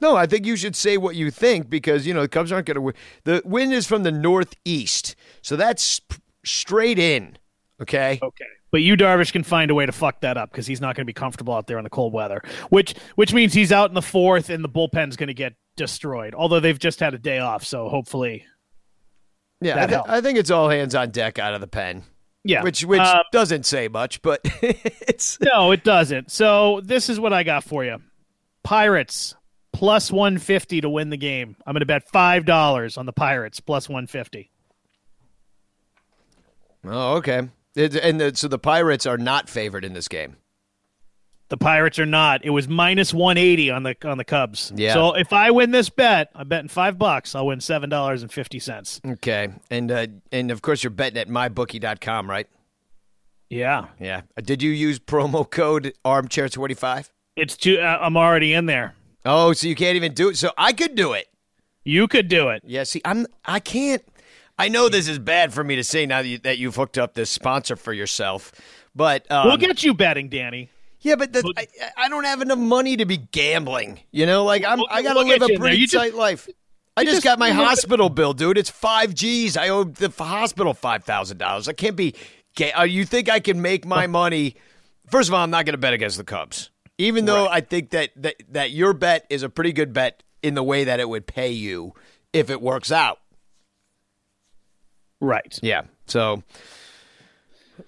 No, 0.00 0.16
I 0.16 0.26
think 0.26 0.44
you 0.46 0.56
should 0.56 0.74
say 0.74 0.96
what 0.96 1.14
you 1.14 1.30
think 1.30 1.70
because 1.70 2.06
you 2.06 2.12
know 2.12 2.22
the 2.22 2.28
Cubs 2.28 2.50
aren't 2.50 2.66
going 2.66 2.74
to 2.74 2.80
win. 2.80 2.94
The 3.22 3.40
wind 3.44 3.72
is 3.72 3.86
from 3.86 4.02
the 4.02 4.10
northeast, 4.10 5.14
so 5.42 5.54
that's 5.54 6.00
straight 6.44 6.98
in. 6.98 7.38
Okay. 7.80 8.18
Okay. 8.20 8.44
But 8.72 8.82
Yu 8.82 8.96
Darvish 8.96 9.32
can 9.32 9.44
find 9.44 9.70
a 9.70 9.74
way 9.74 9.86
to 9.86 9.92
fuck 9.92 10.22
that 10.22 10.36
up 10.36 10.50
because 10.50 10.66
he's 10.66 10.80
not 10.80 10.96
going 10.96 11.04
to 11.04 11.08
be 11.08 11.12
comfortable 11.12 11.54
out 11.54 11.66
there 11.66 11.78
in 11.78 11.84
the 11.84 11.90
cold 11.90 12.12
weather, 12.12 12.42
which 12.70 12.94
which 13.14 13.32
means 13.32 13.52
he's 13.52 13.70
out 13.70 13.90
in 13.90 13.94
the 13.94 14.02
fourth 14.02 14.50
and 14.50 14.64
the 14.64 14.68
bullpen's 14.68 15.16
going 15.16 15.28
to 15.28 15.34
get 15.34 15.54
destroyed. 15.76 16.34
Although 16.34 16.58
they've 16.60 16.78
just 16.78 16.98
had 16.98 17.14
a 17.14 17.18
day 17.18 17.38
off, 17.38 17.64
so 17.64 17.88
hopefully, 17.88 18.44
Yeah, 19.64 19.82
I, 19.84 19.86
helps. 19.86 20.10
I 20.10 20.20
think 20.20 20.38
it's 20.38 20.50
all 20.50 20.68
hands 20.68 20.94
on 20.94 21.10
deck 21.10 21.38
out 21.38 21.54
of 21.54 21.60
the 21.60 21.66
pen. 21.66 22.02
yeah. 22.44 22.62
which 22.62 22.84
which 22.84 23.00
Um, 23.00 23.22
doesn't 23.32 23.64
say 23.66 23.88
much, 23.88 24.20
but 24.22 24.40
it's 24.62 25.38
no, 25.40 25.70
it 25.72 25.84
doesn't. 25.84 26.30
So 26.30 26.80
this 26.84 27.08
is 27.08 27.18
what 27.20 27.32
I 27.32 27.42
got 27.42 27.64
for 27.64 27.84
you: 27.84 27.98
Pirates 28.62 29.34
plus 29.72 30.10
one 30.10 30.38
fifty 30.38 30.80
to 30.80 30.88
win 30.90 31.10
the 31.10 31.16
game. 31.16 31.56
I'm 31.66 31.72
going 31.74 31.80
to 31.80 31.86
bet 31.86 32.08
five 32.10 32.44
dollars 32.44 32.96
on 32.98 33.06
the 33.06 33.12
Pirates 33.12 33.60
plus 33.60 33.88
one 33.88 34.06
fifty. 34.06 34.50
oh 36.84 37.14
okay. 37.16 37.48
It- 37.74 37.96
and 37.96 38.20
the, 38.20 38.34
so 38.36 38.48
the 38.48 38.58
Pirates 38.58 39.06
are 39.06 39.16
not 39.18 39.48
favored 39.48 39.84
in 39.84 39.94
this 39.94 40.08
game. 40.08 40.36
The 41.52 41.58
Pirates 41.58 41.98
are 41.98 42.06
not. 42.06 42.46
It 42.46 42.48
was 42.48 42.66
minus 42.66 43.12
one 43.12 43.36
eighty 43.36 43.70
on 43.70 43.82
the 43.82 43.94
on 44.04 44.16
the 44.16 44.24
Cubs. 44.24 44.72
Yeah. 44.74 44.94
So 44.94 45.12
if 45.12 45.34
I 45.34 45.50
win 45.50 45.70
this 45.70 45.90
bet, 45.90 46.30
I'm 46.34 46.48
betting 46.48 46.68
five 46.68 46.98
bucks. 46.98 47.34
I'll 47.34 47.44
win 47.44 47.60
seven 47.60 47.90
dollars 47.90 48.22
and 48.22 48.32
fifty 48.32 48.58
cents. 48.58 49.02
Okay, 49.06 49.50
and 49.70 49.92
uh, 49.92 50.06
and 50.32 50.50
of 50.50 50.62
course 50.62 50.82
you're 50.82 50.90
betting 50.90 51.18
at 51.18 51.28
mybookie.com, 51.28 52.30
right? 52.30 52.48
Yeah. 53.50 53.88
Yeah. 54.00 54.22
Uh, 54.34 54.40
Did 54.40 54.62
you 54.62 54.70
use 54.70 54.98
promo 54.98 55.48
code 55.48 55.92
armchair 56.06 56.48
twenty 56.48 56.72
five? 56.72 57.12
It's 57.36 57.54
too. 57.54 57.78
Uh, 57.78 57.98
I'm 58.00 58.16
already 58.16 58.54
in 58.54 58.64
there. 58.64 58.94
Oh, 59.26 59.52
so 59.52 59.68
you 59.68 59.74
can't 59.74 59.96
even 59.96 60.14
do 60.14 60.30
it. 60.30 60.38
So 60.38 60.52
I 60.56 60.72
could 60.72 60.94
do 60.94 61.12
it. 61.12 61.28
You 61.84 62.08
could 62.08 62.28
do 62.28 62.48
it. 62.48 62.62
Yeah. 62.64 62.84
See, 62.84 63.02
I'm 63.04 63.26
I 63.44 63.60
can't. 63.60 64.02
I 64.58 64.68
know 64.68 64.88
this 64.88 65.06
is 65.06 65.18
bad 65.18 65.52
for 65.52 65.62
me 65.62 65.76
to 65.76 65.84
say 65.84 66.06
now 66.06 66.22
that, 66.22 66.28
you, 66.28 66.38
that 66.38 66.56
you've 66.56 66.76
hooked 66.76 66.96
up 66.96 67.12
this 67.12 67.28
sponsor 67.28 67.76
for 67.76 67.92
yourself, 67.92 68.52
but 68.94 69.30
um, 69.30 69.48
we'll 69.48 69.58
get 69.58 69.82
you 69.82 69.92
betting, 69.92 70.30
Danny. 70.30 70.70
Yeah, 71.02 71.16
but 71.16 71.32
the, 71.32 71.52
I, 71.56 71.66
I 71.96 72.08
don't 72.08 72.24
have 72.24 72.40
enough 72.42 72.58
money 72.58 72.96
to 72.96 73.04
be 73.04 73.16
gambling. 73.18 74.00
You 74.12 74.24
know, 74.26 74.44
like 74.44 74.64
I'm, 74.64 74.78
We'll- 74.78 74.88
I 74.90 75.02
got 75.02 75.14
to 75.14 75.18
we'll 75.20 75.28
live 75.28 75.42
a 75.42 75.46
you 75.46 75.46
in 75.46 75.48
there. 75.48 75.58
pretty 75.60 75.76
You 75.78 75.86
just- 75.86 76.02
tight 76.02 76.14
life. 76.14 76.48
I 76.96 77.04
just, 77.04 77.16
just- 77.16 77.24
got 77.24 77.38
my 77.38 77.50
hospital 77.50 78.08
bill, 78.08 78.34
dude. 78.34 78.58
It's 78.58 78.70
five 78.70 79.14
G's. 79.14 79.56
I 79.56 79.68
owe 79.70 79.84
the 79.84 80.10
hospital 80.10 80.74
five 80.74 81.04
thousand 81.04 81.38
dollars. 81.38 81.68
I 81.68 81.72
can't 81.72 81.96
be. 81.96 82.14
Ga- 82.54 82.72
uh, 82.72 82.82
you 82.84 83.04
think 83.06 83.30
I 83.30 83.40
can 83.40 83.62
make 83.62 83.84
my 83.86 84.06
money? 84.06 84.56
First 85.10 85.28
of 85.28 85.34
all, 85.34 85.42
I'm 85.42 85.50
not 85.50 85.64
going 85.66 85.72
to 85.74 85.78
bet 85.78 85.94
against 85.94 86.18
the 86.18 86.24
Cubs, 86.24 86.70
even 86.98 87.24
though 87.24 87.48
I 87.48 87.62
think 87.62 87.90
that, 87.90 88.10
that 88.16 88.36
that 88.50 88.70
your 88.72 88.92
bet 88.92 89.26
is 89.30 89.42
a 89.42 89.48
pretty 89.48 89.72
good 89.72 89.92
bet 89.94 90.22
in 90.42 90.54
the 90.54 90.62
way 90.62 90.84
that 90.84 91.00
it 91.00 91.08
would 91.08 91.26
pay 91.26 91.50
you 91.50 91.94
if 92.32 92.50
it 92.50 92.60
works 92.60 92.92
out. 92.92 93.18
Right. 95.20 95.58
Yeah. 95.62 95.82
So, 96.06 96.42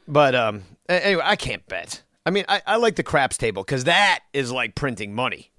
but 0.09 0.35
um, 0.35 0.63
anyway, 0.89 1.23
I 1.25 1.37
can't 1.37 1.67
bet. 1.69 2.03
I 2.27 2.31
mean, 2.31 2.45
I, 2.49 2.63
I 2.67 2.77
like 2.77 2.97
the 2.97 3.03
craps 3.03 3.37
table 3.37 3.63
because 3.63 3.85
that 3.85 4.21
is 4.33 4.51
like 4.51 4.75
printing 4.75 5.15
money. 5.15 5.53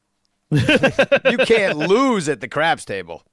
you 0.50 1.38
can't 1.38 1.76
lose 1.76 2.28
at 2.28 2.40
the 2.40 2.48
craps 2.48 2.84
table. 2.84 3.24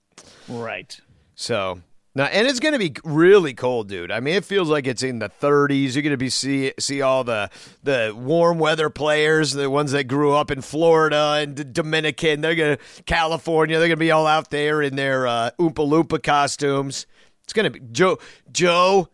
Right. 0.49 0.99
So 1.35 1.81
now, 2.15 2.25
and 2.25 2.47
it's 2.47 2.61
going 2.61 2.71
to 2.71 2.79
be 2.79 2.95
really 3.03 3.53
cold, 3.53 3.89
dude. 3.89 4.09
I 4.09 4.21
mean, 4.21 4.35
it 4.35 4.45
feels 4.45 4.69
like 4.69 4.87
it's 4.87 5.03
in 5.03 5.19
the 5.19 5.27
30s. 5.29 5.93
You're 5.93 6.01
going 6.01 6.11
to 6.11 6.17
be 6.17 6.29
see 6.29 6.71
see 6.79 7.01
all 7.01 7.25
the 7.25 7.49
the 7.83 8.13
warm 8.15 8.57
weather 8.57 8.89
players, 8.89 9.51
the 9.51 9.69
ones 9.69 9.91
that 9.91 10.05
grew 10.05 10.33
up 10.33 10.49
in 10.49 10.61
Florida 10.61 11.35
and 11.39 11.57
the 11.57 11.65
Dominican. 11.65 12.39
They're 12.39 12.55
going 12.55 12.77
to 12.77 13.03
California. 13.03 13.77
They're 13.79 13.89
going 13.89 13.97
to 13.97 13.99
be 13.99 14.11
all 14.11 14.27
out 14.27 14.49
there 14.49 14.81
in 14.81 14.95
their 14.95 15.27
uh, 15.27 15.51
Oompa 15.59 15.73
Loompa 15.87 16.23
costumes. 16.23 17.05
It's 17.43 17.51
going 17.51 17.65
to 17.65 17.79
be 17.79 17.85
Joe 17.91 18.17
Joe. 18.49 19.09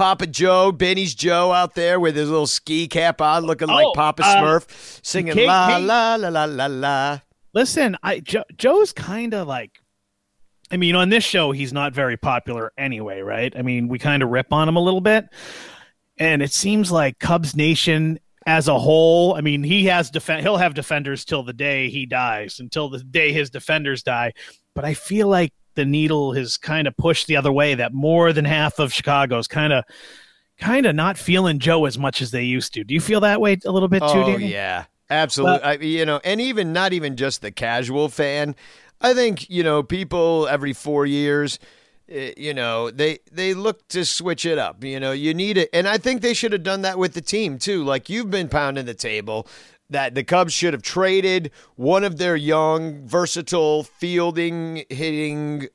Papa 0.00 0.26
Joe, 0.26 0.72
Binny's 0.72 1.14
Joe 1.14 1.52
out 1.52 1.74
there 1.74 2.00
with 2.00 2.16
his 2.16 2.30
little 2.30 2.46
ski 2.46 2.88
cap 2.88 3.20
on, 3.20 3.44
looking 3.44 3.68
like 3.68 3.84
Oh, 3.84 3.92
Papa 3.94 4.22
uh, 4.24 4.36
Smurf, 4.36 5.04
singing 5.04 5.34
Kate- 5.34 5.46
la 5.46 5.76
Kate- 5.76 5.84
la 5.84 6.14
la 6.14 6.28
la 6.30 6.44
la 6.46 6.66
la. 6.66 7.20
Listen, 7.52 7.98
I 8.02 8.20
jo- 8.20 8.44
Joe's 8.56 8.94
kind 8.94 9.34
of 9.34 9.46
like. 9.46 9.72
I 10.70 10.78
mean, 10.78 10.94
on 10.94 11.10
this 11.10 11.22
show, 11.22 11.52
he's 11.52 11.74
not 11.74 11.92
very 11.92 12.16
popular 12.16 12.72
anyway, 12.78 13.20
right? 13.20 13.52
I 13.54 13.60
mean, 13.60 13.88
we 13.88 13.98
kind 13.98 14.22
of 14.22 14.30
rip 14.30 14.54
on 14.54 14.70
him 14.70 14.76
a 14.76 14.80
little 14.80 15.02
bit, 15.02 15.26
and 16.16 16.40
it 16.40 16.52
seems 16.52 16.90
like 16.90 17.18
Cubs 17.18 17.54
Nation 17.54 18.18
as 18.46 18.68
a 18.68 18.78
whole. 18.78 19.34
I 19.34 19.42
mean, 19.42 19.62
he 19.62 19.84
has 19.86 20.10
defend. 20.10 20.40
He'll 20.40 20.56
have 20.56 20.72
defenders 20.72 21.26
till 21.26 21.42
the 21.42 21.52
day 21.52 21.90
he 21.90 22.06
dies, 22.06 22.58
until 22.58 22.88
the 22.88 23.00
day 23.00 23.34
his 23.34 23.50
defenders 23.50 24.02
die. 24.02 24.32
But 24.74 24.86
I 24.86 24.94
feel 24.94 25.28
like 25.28 25.52
the 25.74 25.84
needle 25.84 26.32
has 26.34 26.56
kind 26.56 26.86
of 26.88 26.96
pushed 26.96 27.26
the 27.26 27.36
other 27.36 27.52
way. 27.52 27.74
That 27.74 27.92
more 27.92 28.32
than 28.32 28.44
half 28.44 28.78
of 28.78 28.92
Chicago's 28.92 29.46
kind 29.48 29.72
of, 29.72 29.84
kind 30.58 30.86
of 30.86 30.94
not 30.94 31.18
feeling 31.18 31.58
Joe 31.58 31.84
as 31.86 31.98
much 31.98 32.20
as 32.22 32.30
they 32.30 32.44
used 32.44 32.74
to. 32.74 32.84
Do 32.84 32.94
you 32.94 33.00
feel 33.00 33.20
that 33.20 33.40
way 33.40 33.58
a 33.64 33.70
little 33.72 33.88
bit 33.88 34.06
too? 34.06 34.24
Oh 34.24 34.24
Danny? 34.24 34.48
yeah, 34.48 34.84
absolutely. 35.08 35.62
I, 35.62 35.72
you 35.74 36.04
know, 36.06 36.20
and 36.24 36.40
even 36.40 36.72
not 36.72 36.92
even 36.92 37.16
just 37.16 37.42
the 37.42 37.50
casual 37.50 38.08
fan. 38.08 38.54
I 39.00 39.14
think 39.14 39.48
you 39.50 39.62
know 39.62 39.82
people 39.82 40.46
every 40.48 40.72
four 40.72 41.06
years. 41.06 41.58
eh, 42.08 42.32
You 42.36 42.54
know 42.54 42.90
they 42.90 43.18
they 43.30 43.54
look 43.54 43.86
to 43.88 44.04
switch 44.04 44.44
it 44.46 44.58
up. 44.58 44.84
You 44.84 45.00
know 45.00 45.12
you 45.12 45.34
need 45.34 45.56
it, 45.58 45.70
and 45.72 45.88
I 45.88 45.98
think 45.98 46.22
they 46.22 46.34
should 46.34 46.52
have 46.52 46.62
done 46.62 46.82
that 46.82 46.98
with 46.98 47.14
the 47.14 47.20
team 47.22 47.58
too. 47.58 47.84
Like 47.84 48.08
you've 48.10 48.30
been 48.30 48.48
pounding 48.48 48.86
the 48.86 48.94
table 48.94 49.46
that 49.90 50.14
the 50.14 50.24
Cubs 50.24 50.52
should 50.52 50.72
have 50.72 50.82
traded 50.82 51.50
one 51.76 52.04
of 52.04 52.18
their 52.18 52.36
young, 52.36 53.06
versatile 53.06 53.82
fielding, 53.82 54.84
hitting 54.88 55.68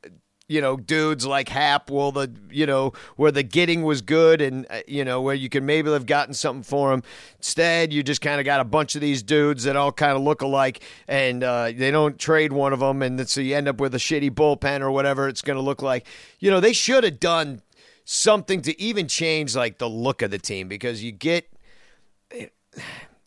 you 0.48 0.62
know, 0.62 0.78
dudes 0.78 1.26
like 1.26 1.50
Happ, 1.50 1.90
well, 1.90 2.12
the 2.12 2.32
you 2.52 2.68
know 2.68 2.94
where 3.16 3.32
the 3.32 3.42
getting 3.42 3.82
was 3.84 4.02
good, 4.02 4.42
and 4.42 4.68
uh, 4.70 4.82
you 4.88 5.04
know 5.04 5.22
where 5.22 5.34
you 5.34 5.50
could 5.50 5.64
maybe 5.64 5.90
have 5.92 6.06
gotten 6.06 6.34
something 6.36 6.64
for 6.64 6.94
him. 6.94 7.02
Instead, 7.38 7.92
you 7.92 8.04
just 8.04 8.22
kind 8.22 8.40
of 8.40 8.46
got 8.46 8.60
a 8.60 8.64
bunch 8.64 8.94
of 8.94 9.02
these 9.02 9.24
dudes 9.24 9.64
that 9.64 9.76
all 9.76 9.92
kind 9.92 10.16
of 10.16 10.22
look 10.22 10.42
alike, 10.42 10.84
and 11.08 11.44
uh, 11.44 11.72
they 11.76 11.90
don't 11.90 12.20
trade 12.20 12.54
one 12.54 12.74
of 12.74 12.80
them, 12.80 13.02
and 13.02 13.28
so 13.28 13.42
you 13.42 13.56
end 13.56 13.68
up 13.68 13.80
with 13.80 13.96
a 13.96 14.00
shitty 14.00 14.30
bullpen 14.30 14.82
or 14.82 14.92
whatever 14.92 15.28
it's 15.28 15.42
going 15.42 15.58
to 15.58 15.64
look 15.64 15.82
like. 15.82 16.06
You 16.40 16.52
know, 16.52 16.60
they 16.60 16.74
should 16.74 17.04
have 17.04 17.20
done 17.20 17.62
something 18.04 18.62
to 18.62 18.80
even 18.80 19.08
change 19.08 19.56
like 19.56 19.80
the 19.80 19.90
look 19.90 20.22
of 20.22 20.30
the 20.30 20.40
team 20.40 20.68
because 20.68 21.04
you 21.04 21.12
get. 21.12 21.50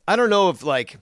I 0.09 0.17
don't 0.17 0.31
know 0.31 0.49
if 0.49 0.63
like 0.63 0.97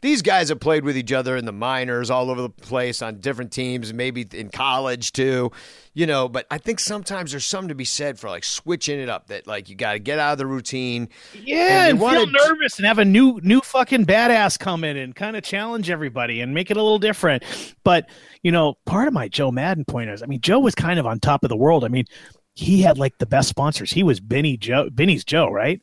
these 0.00 0.20
guys 0.20 0.48
have 0.48 0.58
played 0.58 0.84
with 0.84 0.96
each 0.96 1.12
other 1.12 1.36
in 1.36 1.44
the 1.44 1.52
minors 1.52 2.10
all 2.10 2.28
over 2.28 2.42
the 2.42 2.50
place 2.50 3.02
on 3.02 3.20
different 3.20 3.52
teams, 3.52 3.94
maybe 3.94 4.26
in 4.32 4.48
college 4.48 5.12
too, 5.12 5.52
you 5.94 6.06
know. 6.06 6.28
But 6.28 6.48
I 6.50 6.58
think 6.58 6.80
sometimes 6.80 7.30
there's 7.30 7.44
something 7.44 7.68
to 7.68 7.76
be 7.76 7.84
said 7.84 8.18
for 8.18 8.28
like 8.28 8.42
switching 8.42 8.98
it 8.98 9.08
up. 9.08 9.28
That 9.28 9.46
like 9.46 9.68
you 9.68 9.76
got 9.76 9.92
to 9.92 10.00
get 10.00 10.18
out 10.18 10.32
of 10.32 10.38
the 10.38 10.46
routine. 10.48 11.08
Yeah, 11.40 11.86
And 11.86 12.02
and, 12.02 12.10
feel 12.10 12.48
nervous 12.48 12.78
and 12.78 12.86
have 12.86 12.98
a 12.98 13.04
new 13.04 13.38
new 13.44 13.60
fucking 13.60 14.06
badass 14.06 14.58
come 14.58 14.82
in 14.82 14.96
and 14.96 15.14
kind 15.14 15.36
of 15.36 15.44
challenge 15.44 15.88
everybody 15.88 16.40
and 16.40 16.52
make 16.52 16.72
it 16.72 16.76
a 16.76 16.82
little 16.82 16.98
different. 16.98 17.44
But 17.84 18.10
you 18.42 18.50
know, 18.50 18.74
part 18.86 19.06
of 19.06 19.14
my 19.14 19.28
Joe 19.28 19.52
Maddon 19.52 19.84
point 19.84 20.10
is, 20.10 20.20
I 20.20 20.26
mean, 20.26 20.40
Joe 20.40 20.58
was 20.58 20.74
kind 20.74 20.98
of 20.98 21.06
on 21.06 21.20
top 21.20 21.44
of 21.44 21.48
the 21.48 21.56
world. 21.56 21.84
I 21.84 21.88
mean, 21.88 22.06
he 22.54 22.82
had 22.82 22.98
like 22.98 23.18
the 23.18 23.26
best 23.26 23.48
sponsors. 23.48 23.92
He 23.92 24.02
was 24.02 24.18
Binny 24.18 24.56
Joe, 24.56 24.90
Binny's 24.90 25.24
Joe, 25.24 25.48
right? 25.48 25.80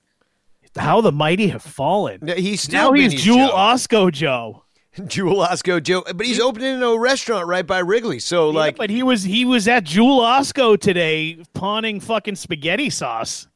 How 0.79 1.01
the 1.01 1.11
mighty 1.11 1.47
have 1.49 1.61
fallen. 1.61 2.27
He's 2.37 2.61
still 2.61 2.91
Now 2.91 2.93
he's 2.93 3.13
Jewel 3.21 3.47
Joe. 3.49 3.53
Osco 3.53 4.11
Joe. 4.11 4.63
Jewel 5.07 5.37
Osco 5.45 5.81
Joe, 5.81 6.03
but 6.15 6.25
he's 6.25 6.39
opening 6.39 6.81
a 6.81 6.97
restaurant 6.97 7.47
right 7.47 7.65
by 7.65 7.79
Wrigley. 7.79 8.19
So 8.19 8.49
like, 8.49 8.73
yeah, 8.75 8.77
but 8.77 8.89
he 8.89 9.03
was 9.03 9.23
he 9.23 9.45
was 9.45 9.67
at 9.67 9.83
Jewel 9.83 10.19
Osco 10.19 10.79
today, 10.79 11.43
pawning 11.53 11.99
fucking 11.99 12.35
spaghetti 12.35 12.89
sauce. 12.89 13.47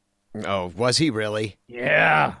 Oh, 0.46 0.72
was 0.76 0.98
he 0.98 1.10
really? 1.10 1.56
Yeah. 1.68 2.34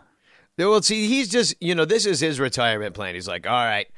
Yeah, 0.56 0.66
Well, 0.66 0.82
see, 0.82 1.08
he's 1.08 1.28
just, 1.28 1.54
you 1.60 1.74
know, 1.74 1.84
this 1.84 2.06
is 2.06 2.20
his 2.20 2.38
retirement 2.38 2.94
plan. 2.94 3.14
He's 3.14 3.26
like, 3.26 3.46
all 3.46 3.52
right, 3.52 3.88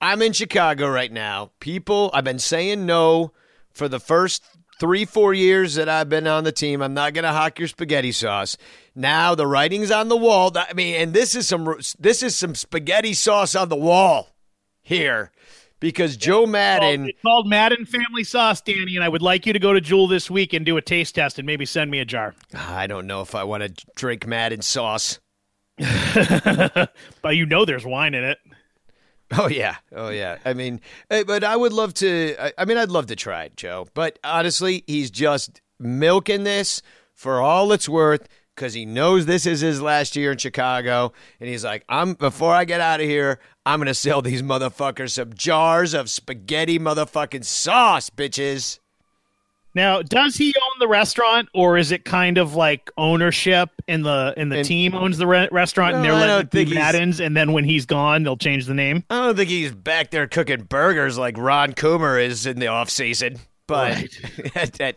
I'm 0.00 0.22
in 0.22 0.32
Chicago 0.32 0.88
right 0.88 1.10
now. 1.12 1.50
People, 1.60 2.10
I've 2.14 2.24
been 2.24 2.38
saying 2.38 2.86
no 2.86 3.32
for 3.72 3.88
the 3.88 3.98
first 4.00 4.44
three, 4.82 5.04
four 5.04 5.32
years 5.32 5.76
that 5.76 5.88
I've 5.88 6.08
been 6.08 6.26
on 6.26 6.42
the 6.42 6.50
team. 6.50 6.82
I'm 6.82 6.92
not 6.92 7.14
going 7.14 7.22
to 7.22 7.30
hawk 7.30 7.60
your 7.60 7.68
spaghetti 7.68 8.10
sauce. 8.10 8.56
Now 8.96 9.36
the 9.36 9.46
writing's 9.46 9.92
on 9.92 10.08
the 10.08 10.16
wall. 10.16 10.50
I 10.56 10.72
mean, 10.72 10.96
and 10.96 11.14
this 11.14 11.36
is 11.36 11.46
some, 11.46 11.76
this 12.00 12.20
is 12.20 12.34
some 12.34 12.56
spaghetti 12.56 13.14
sauce 13.14 13.54
on 13.54 13.68
the 13.68 13.76
wall 13.76 14.30
here 14.82 15.30
because 15.78 16.16
Joe 16.16 16.46
Maddon. 16.46 17.10
It's 17.10 17.22
called 17.22 17.46
Maddon 17.48 17.86
Family 17.86 18.24
Sauce, 18.24 18.60
Danny, 18.60 18.96
and 18.96 19.04
I 19.04 19.08
would 19.08 19.22
like 19.22 19.46
you 19.46 19.52
to 19.52 19.60
go 19.60 19.72
to 19.72 19.80
Jewel 19.80 20.08
this 20.08 20.28
week 20.28 20.52
and 20.52 20.66
do 20.66 20.76
a 20.76 20.82
taste 20.82 21.14
test 21.14 21.38
and 21.38 21.46
maybe 21.46 21.64
send 21.64 21.88
me 21.88 22.00
a 22.00 22.04
jar. 22.04 22.34
Ah, 22.52 22.76
I 22.76 22.88
don't 22.88 23.06
know 23.06 23.20
if 23.20 23.36
I 23.36 23.44
want 23.44 23.62
to 23.62 23.86
drink 23.94 24.26
Maddon 24.26 24.62
sauce. 24.62 25.20
but 25.78 27.36
you 27.36 27.46
know 27.46 27.64
there's 27.64 27.86
wine 27.86 28.14
in 28.14 28.24
it. 28.24 28.38
Oh 29.38 29.48
yeah, 29.48 29.76
oh 29.94 30.10
yeah. 30.10 30.38
I 30.44 30.52
mean, 30.54 30.80
eh, 31.10 31.24
but 31.26 31.44
I 31.44 31.56
would 31.56 31.72
love 31.72 31.94
to. 31.94 32.36
I- 32.58 32.64
mean, 32.64 32.76
I'd 32.76 32.90
love 32.90 33.06
to 33.06 33.16
try 33.16 33.44
it, 33.44 33.56
Joe. 33.56 33.86
But 33.94 34.18
honestly, 34.24 34.84
he's 34.86 35.10
just 35.10 35.60
milking 35.78 36.44
this 36.44 36.82
for 37.14 37.40
all 37.40 37.72
it's 37.72 37.88
worth 37.88 38.28
because 38.54 38.74
he 38.74 38.84
knows 38.84 39.24
this 39.26 39.46
is 39.46 39.60
his 39.60 39.80
last 39.80 40.14
year 40.16 40.32
in 40.32 40.38
Chicago, 40.38 41.12
and 41.40 41.48
he's 41.48 41.64
like, 41.64 41.84
"I'm 41.88 42.14
before 42.14 42.52
I 42.54 42.64
get 42.64 42.80
out 42.80 43.00
of 43.00 43.06
here, 43.06 43.38
I'm 43.64 43.80
gonna 43.80 43.94
sell 43.94 44.20
these 44.22 44.42
motherfuckers 44.42 45.12
some 45.12 45.32
jars 45.32 45.94
of 45.94 46.10
spaghetti 46.10 46.78
motherfucking 46.78 47.44
sauce, 47.44 48.10
bitches." 48.10 48.78
Now, 49.74 50.02
does 50.02 50.36
he 50.36 50.48
own 50.62 50.78
the 50.80 50.86
restaurant, 50.88 51.48
or 51.54 51.78
is 51.78 51.92
it 51.92 52.04
kind 52.04 52.36
of 52.38 52.54
like 52.54 52.90
ownership 52.98 53.70
and 53.88 54.04
the 54.04 54.34
and 54.36 54.52
the 54.52 54.58
And- 54.58 54.66
team 54.66 54.94
owns 54.94 55.16
the 55.18 55.26
re- 55.26 55.48
restaurant 55.50 55.96
and 55.96 56.04
they're 56.04 56.12
I 56.12 56.20
letting 56.20 56.28
don't 56.28 56.40
it 56.42 56.50
be 56.50 56.64
think 56.66 56.74
Maddon's, 56.74 57.20
and 57.20 57.36
then 57.36 57.52
when 57.52 57.64
he's 57.64 57.86
gone, 57.86 58.22
they'll 58.22 58.36
change 58.36 58.66
the 58.66 58.74
name? 58.74 59.04
I 59.08 59.16
don't 59.26 59.36
think 59.36 59.48
he's 59.48 59.72
back 59.72 60.10
there 60.10 60.26
cooking 60.26 60.62
burgers 60.64 61.16
like 61.16 61.38
Ron 61.38 61.72
Coomer 61.72 62.22
is 62.22 62.44
in 62.46 62.58
the 62.58 62.66
off 62.66 62.90
season, 62.90 63.38
but 63.66 64.08
at, 64.54 64.78
at, 64.80 64.96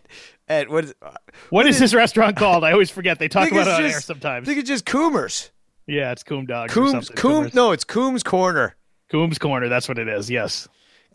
at 0.50 0.70
what? 0.70 0.94
Uh, 1.02 1.12
what 1.52 1.66
is 1.68 1.80
this 1.80 1.94
restaurant 1.94 2.36
called? 2.36 2.64
I 2.66 2.72
always 2.74 2.90
forget. 2.90 3.18
They 3.18 3.28
talk 3.30 3.50
about 3.52 3.68
it 3.68 3.74
on 3.74 3.82
just- 3.82 3.96
air 3.96 4.02
sometimes. 4.02 4.46
I 4.46 4.46
think 4.48 4.60
it's 4.60 4.70
just 4.70 4.86
Coomers. 4.86 5.52
Yeah, 5.88 6.12
it's 6.12 6.24
Coom 6.24 6.48
Dog. 6.48 6.70
Coombs. 6.70 7.10
Coombs, 7.16 7.54
no, 7.54 7.72
it's 7.72 7.84
Coombs 7.84 8.24
Corner. 8.24 8.76
Coom's 9.12 9.38
Corner. 9.38 9.70
That's 9.70 9.88
what 9.88 10.00
it 10.00 10.08
is. 10.08 10.30
Yes. 10.32 10.68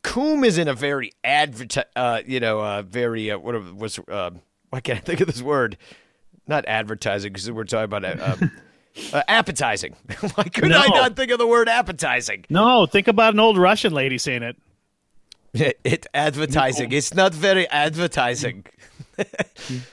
Coombe 0.02 0.44
isn't 0.44 0.68
a 0.68 0.74
very 0.74 1.12
advert, 1.24 1.76
uh, 1.96 2.20
you 2.26 2.40
know, 2.40 2.60
uh, 2.60 2.82
very 2.82 3.30
uh, 3.30 3.38
what 3.38 3.74
was 3.74 3.98
uh, 4.08 4.30
why 4.70 4.80
can't 4.80 4.98
I 4.98 5.02
think 5.02 5.20
of 5.20 5.26
this 5.26 5.42
word? 5.42 5.76
Not 6.46 6.64
advertising 6.66 7.32
because 7.32 7.50
we're 7.50 7.64
talking 7.64 7.84
about 7.84 8.04
uh, 8.04 8.36
um, 8.40 8.50
uh, 9.12 9.22
appetizing. 9.28 9.96
why 10.34 10.44
could 10.44 10.72
I 10.72 10.86
not 10.86 11.16
think 11.16 11.30
of 11.30 11.38
the 11.38 11.46
word 11.46 11.68
appetizing? 11.68 12.44
No, 12.48 12.86
think 12.86 13.08
about 13.08 13.34
an 13.34 13.40
old 13.40 13.58
Russian 13.58 13.92
lady 13.92 14.18
saying 14.18 14.42
it. 14.42 14.56
It, 15.52 15.80
it 15.84 16.06
advertising. 16.14 16.92
It's 16.92 17.14
not 17.14 17.34
very 17.34 17.68
advertising. 17.68 18.66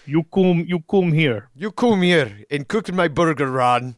You 0.05 0.23
come, 0.23 0.63
you 0.65 0.79
come 0.89 1.11
here. 1.11 1.49
You 1.53 1.71
come 1.71 2.01
here 2.01 2.45
and 2.49 2.65
cook 2.65 2.91
my 2.93 3.09
burger, 3.09 3.51
Ron. 3.51 3.97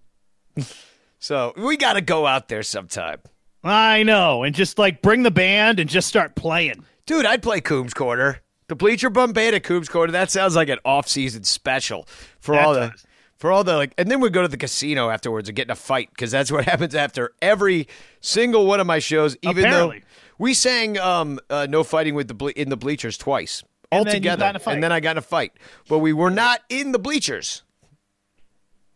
so 1.19 1.53
we 1.55 1.77
got 1.77 1.93
to 1.93 2.01
go 2.01 2.25
out 2.25 2.47
there 2.47 2.63
sometime. 2.63 3.19
I 3.63 4.03
know, 4.03 4.43
and 4.43 4.55
just 4.55 4.79
like 4.79 5.01
bring 5.01 5.23
the 5.23 5.31
band 5.31 5.79
and 5.79 5.89
just 5.89 6.07
start 6.07 6.35
playing. 6.35 6.85
Dude, 7.05 7.25
I'd 7.25 7.43
play 7.43 7.59
Coombs 7.61 7.93
Corner. 7.93 8.41
The 8.67 8.75
Bleacher 8.75 9.09
Bum 9.09 9.33
Band 9.33 9.55
at 9.55 9.63
Coombs 9.63 9.89
Corner. 9.89 10.11
That 10.11 10.29
sounds 10.29 10.55
like 10.55 10.69
an 10.69 10.77
off-season 10.85 11.43
special 11.43 12.07
for 12.39 12.53
That 12.55 12.65
all 12.65 12.73
the 12.73 12.93
for 13.35 13.51
all 13.51 13.63
the 13.63 13.75
like. 13.75 13.93
And 13.97 14.09
then 14.11 14.19
we 14.19 14.29
go 14.29 14.43
to 14.43 14.47
the 14.47 14.57
casino 14.57 15.09
afterwards 15.09 15.49
and 15.49 15.55
get 15.55 15.67
in 15.67 15.71
a 15.71 15.75
fight 15.75 16.09
because 16.11 16.31
that's 16.31 16.51
what 16.51 16.65
happens 16.69 16.93
after 16.93 17.31
every 17.41 17.87
single 18.21 18.65
one 18.67 18.79
of 18.79 18.85
my 18.87 18.99
shows. 18.99 19.35
Even 19.41 19.65
Apparently. 19.65 19.99
though 19.99 20.05
we 20.37 20.53
sang 20.53 20.97
um, 20.99 21.39
uh, 21.49 21.67
"No 21.69 21.83
Fighting 21.83 22.13
with 22.15 22.27
the 22.27 22.33
ble- 22.35 22.49
in 22.49 22.69
the 22.69 22.77
bleachers 22.77 23.17
twice 23.17 23.63
all 23.91 24.05
together, 24.05 24.41
got 24.41 24.49
in 24.51 24.55
a 24.55 24.59
fight. 24.59 24.73
and 24.75 24.83
then 24.83 24.91
I 24.91 24.99
got 24.99 25.11
in 25.11 25.17
a 25.17 25.21
fight, 25.21 25.53
but 25.87 25.97
we 25.99 26.13
were 26.13 26.29
not 26.29 26.61
in 26.69 26.91
the 26.91 26.99
bleachers. 26.99 27.63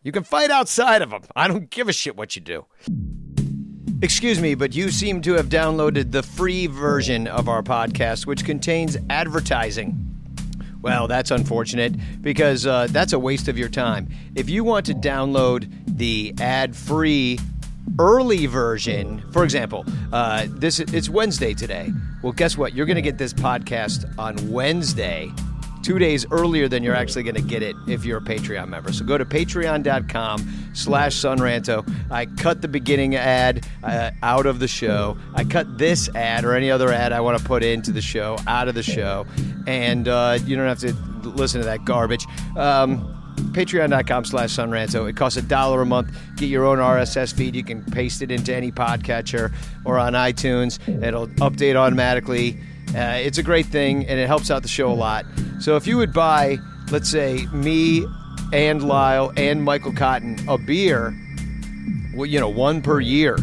You 0.04 0.12
can 0.12 0.24
fight 0.24 0.52
outside 0.52 1.02
of 1.02 1.10
them. 1.10 1.24
I 1.36 1.48
don't 1.48 1.70
give 1.70 1.90
a 1.90 1.94
shit 1.94 2.16
what 2.16 2.36
you 2.36 2.42
do. 2.42 2.66
Excuse 4.04 4.42
me, 4.42 4.54
but 4.54 4.76
you 4.76 4.90
seem 4.90 5.22
to 5.22 5.32
have 5.36 5.48
downloaded 5.48 6.12
the 6.12 6.22
free 6.22 6.68
version 6.68 7.26
of 7.26 7.48
our 7.48 7.64
podcast, 7.64 8.26
which 8.26 8.44
contains 8.44 8.98
advertising. 9.10 9.98
Well, 10.82 11.08
that's 11.08 11.32
unfortunate 11.32 11.94
because 12.22 12.68
uh, 12.68 12.88
that's 12.90 13.14
a 13.14 13.20
waste 13.20 13.48
of 13.48 13.58
your 13.58 13.70
time. 13.70 14.10
If 14.36 14.50
you 14.50 14.66
want 14.66 14.86
to 14.88 14.94
download 14.94 15.72
the 15.88 16.34
ad-free 16.42 17.40
early 17.98 18.46
version, 18.46 19.24
for 19.32 19.46
example, 19.46 19.86
uh, 20.12 20.48
this 20.50 20.82
it's 20.82 21.08
Wednesday 21.08 21.54
today. 21.54 21.90
Well, 22.22 22.34
guess 22.34 22.58
what? 22.58 22.74
You're 22.74 22.86
going 22.86 22.98
to 22.98 23.02
get 23.02 23.18
this 23.18 23.34
podcast 23.34 24.14
on 24.20 24.52
Wednesday, 24.52 25.32
two 25.84 26.00
days 26.00 26.26
earlier 26.32 26.68
than 26.68 26.82
you're 26.82 26.96
actually 26.96 27.24
going 27.24 27.36
to 27.36 27.42
get 27.42 27.62
it 27.62 27.76
if 27.88 28.06
you're 28.06 28.18
a 28.18 28.22
Patreon 28.22 28.70
member. 28.70 28.92
So 28.92 29.06
go 29.06 29.18
to 29.18 29.26
patreon.com 29.26 30.72
slash 30.74 31.16
sonranto. 31.16 31.88
I 32.10 32.26
cut 32.26 32.62
the 32.62 32.68
beginning 32.68 33.16
ad 33.16 33.68
uh, 33.84 34.12
out 34.24 34.46
of 34.46 34.60
the 34.60 34.68
show. 34.68 35.18
I 35.36 35.44
cut 35.44 35.78
this 35.78 36.10
ad 36.16 36.46
or 36.46 36.56
any 36.56 36.72
other 36.72 36.92
ad 36.92 37.12
I 37.12 37.20
want 37.20 37.38
to 37.38 37.44
put 37.44 37.64
into 37.64 37.92
the 37.92 38.02
show 38.02 38.38
out 38.48 38.68
of 38.68 38.76
the 38.76 38.84
show. 38.84 39.28
And 39.68 40.08
uh, 40.08 40.40
you 40.46 40.56
don't 40.56 40.68
have 40.68 40.80
to 40.80 40.94
listen 41.30 41.60
to 41.62 41.66
that 41.66 41.86
garbage. 41.86 42.26
Um, 42.56 43.20
Patreon.com 43.36 44.26
slash 44.26 44.56
Sonranto. 44.56 45.10
It 45.10 45.16
costs 45.16 45.38
a 45.38 45.42
dollar 45.42 45.82
a 45.82 45.86
month. 45.86 46.16
Get 46.38 46.50
your 46.50 46.66
own 46.66 46.78
RSS 46.78 47.34
feed. 47.34 47.56
You 47.56 47.64
can 47.64 47.84
paste 47.84 48.22
it 48.22 48.32
into 48.32 48.54
any 48.54 48.72
podcatcher 48.72 49.54
or 49.86 50.00
on 50.00 50.14
iTunes. 50.14 50.80
It'll 51.04 51.28
update 51.28 51.76
automatically. 51.76 52.60
Uh, 52.96 53.18
it's 53.20 53.38
a 53.38 53.44
great 53.44 53.66
thing 53.66 54.08
and 54.08 54.20
it 54.20 54.28
helps 54.28 54.52
out 54.52 54.62
the 54.62 54.68
show 54.68 54.92
a 54.92 54.94
lot. 54.94 55.26
So 55.60 55.76
if 55.76 55.88
you 55.88 55.98
would 55.98 56.14
buy, 56.14 56.60
let's 56.92 57.10
say, 57.10 57.48
me 57.54 58.06
and 58.52 58.84
Lyle 58.84 59.32
and 59.36 59.64
Michael 59.64 59.94
Cotton 59.94 60.38
a 60.48 60.58
beer, 60.58 61.18
well, 62.14 62.26
you 62.26 62.40
know, 62.40 62.50
one 62.50 62.82
per 62.82 63.00
year, 63.00 63.38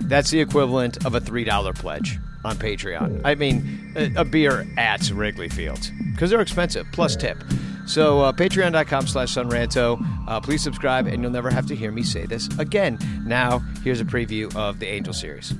that's 0.00 0.30
the 0.30 0.40
equivalent 0.40 1.04
of 1.04 1.14
a 1.14 1.20
$3 1.20 1.74
pledge 1.76 2.18
on 2.44 2.56
Patreon. 2.56 3.20
I 3.24 3.34
mean, 3.34 3.92
a, 3.96 4.20
a 4.20 4.24
beer 4.24 4.66
at 4.76 5.10
Wrigley 5.10 5.48
Field 5.48 5.90
because 6.12 6.30
they're 6.30 6.40
expensive, 6.40 6.86
plus 6.92 7.16
tip. 7.16 7.38
So, 7.86 8.22
uh, 8.22 8.32
patreon.com 8.32 9.06
slash 9.06 9.34
sonranto. 9.34 10.04
Uh, 10.26 10.40
please 10.40 10.62
subscribe, 10.62 11.06
and 11.06 11.22
you'll 11.22 11.30
never 11.30 11.50
have 11.50 11.66
to 11.66 11.76
hear 11.76 11.92
me 11.92 12.02
say 12.02 12.26
this 12.26 12.48
again. 12.58 12.98
Now, 13.24 13.60
here's 13.84 14.00
a 14.00 14.04
preview 14.04 14.54
of 14.56 14.80
the 14.80 14.88
Angel 14.88 15.14
series. 15.14 15.54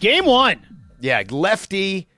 Game 0.00 0.24
one. 0.24 0.60
Yeah, 1.00 1.22
lefty 1.30 2.08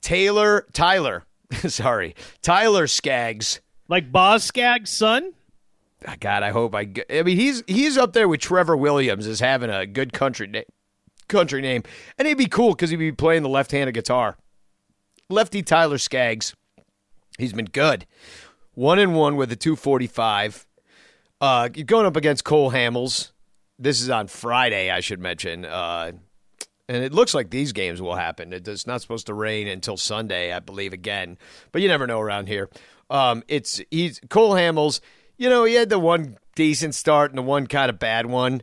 Taylor, 0.00 0.66
Tyler, 0.72 1.24
sorry, 1.68 2.14
Tyler 2.42 2.86
Skaggs. 2.86 3.60
Like 3.88 4.10
Boz 4.10 4.44
Skagg's 4.44 4.90
son? 4.90 5.32
Ah, 6.06 6.16
God, 6.20 6.42
I 6.42 6.50
hope 6.50 6.74
I. 6.74 6.88
I 7.10 7.22
mean, 7.22 7.36
he's 7.36 7.62
he's 7.66 7.96
up 7.96 8.12
there 8.12 8.28
with 8.28 8.40
Trevor 8.40 8.76
Williams 8.76 9.26
as 9.26 9.40
having 9.40 9.70
a 9.70 9.86
good 9.86 10.12
country 10.12 10.46
name, 10.46 10.64
country 11.28 11.60
name, 11.62 11.82
and 12.18 12.28
he'd 12.28 12.38
be 12.38 12.46
cool 12.46 12.70
because 12.70 12.90
he'd 12.90 12.96
be 12.96 13.12
playing 13.12 13.42
the 13.42 13.48
left-handed 13.48 13.92
guitar. 13.92 14.36
Lefty 15.30 15.62
Tyler 15.62 15.98
Skaggs, 15.98 16.54
he's 17.38 17.52
been 17.52 17.64
good. 17.66 18.06
One 18.74 18.98
and 18.98 19.14
one 19.14 19.36
with 19.36 19.50
a 19.52 19.56
two 19.56 19.76
forty-five. 19.76 20.66
Uh, 21.40 21.68
going 21.68 22.06
up 22.06 22.16
against 22.16 22.44
Cole 22.44 22.70
Hamels. 22.72 23.30
This 23.78 24.00
is 24.00 24.08
on 24.08 24.28
Friday, 24.28 24.90
I 24.90 25.00
should 25.00 25.20
mention. 25.20 25.64
Uh, 25.64 26.12
and 26.88 27.02
it 27.02 27.12
looks 27.12 27.34
like 27.34 27.50
these 27.50 27.72
games 27.72 28.00
will 28.00 28.14
happen. 28.14 28.52
It's 28.52 28.86
not 28.86 29.00
supposed 29.00 29.26
to 29.26 29.34
rain 29.34 29.68
until 29.68 29.96
Sunday, 29.96 30.52
I 30.52 30.60
believe, 30.60 30.92
again. 30.92 31.38
But 31.72 31.82
you 31.82 31.88
never 31.88 32.06
know 32.06 32.20
around 32.20 32.48
here. 32.48 32.68
Um, 33.10 33.42
it's 33.48 33.80
he's 33.90 34.20
Cole 34.28 34.52
Hamels. 34.52 35.00
You 35.36 35.48
know, 35.48 35.64
he 35.64 35.74
had 35.74 35.88
the 35.88 35.98
one 35.98 36.38
decent 36.54 36.94
start 36.94 37.30
and 37.30 37.38
the 37.38 37.42
one 37.42 37.66
kind 37.66 37.90
of 37.90 37.98
bad 37.98 38.26
one 38.26 38.62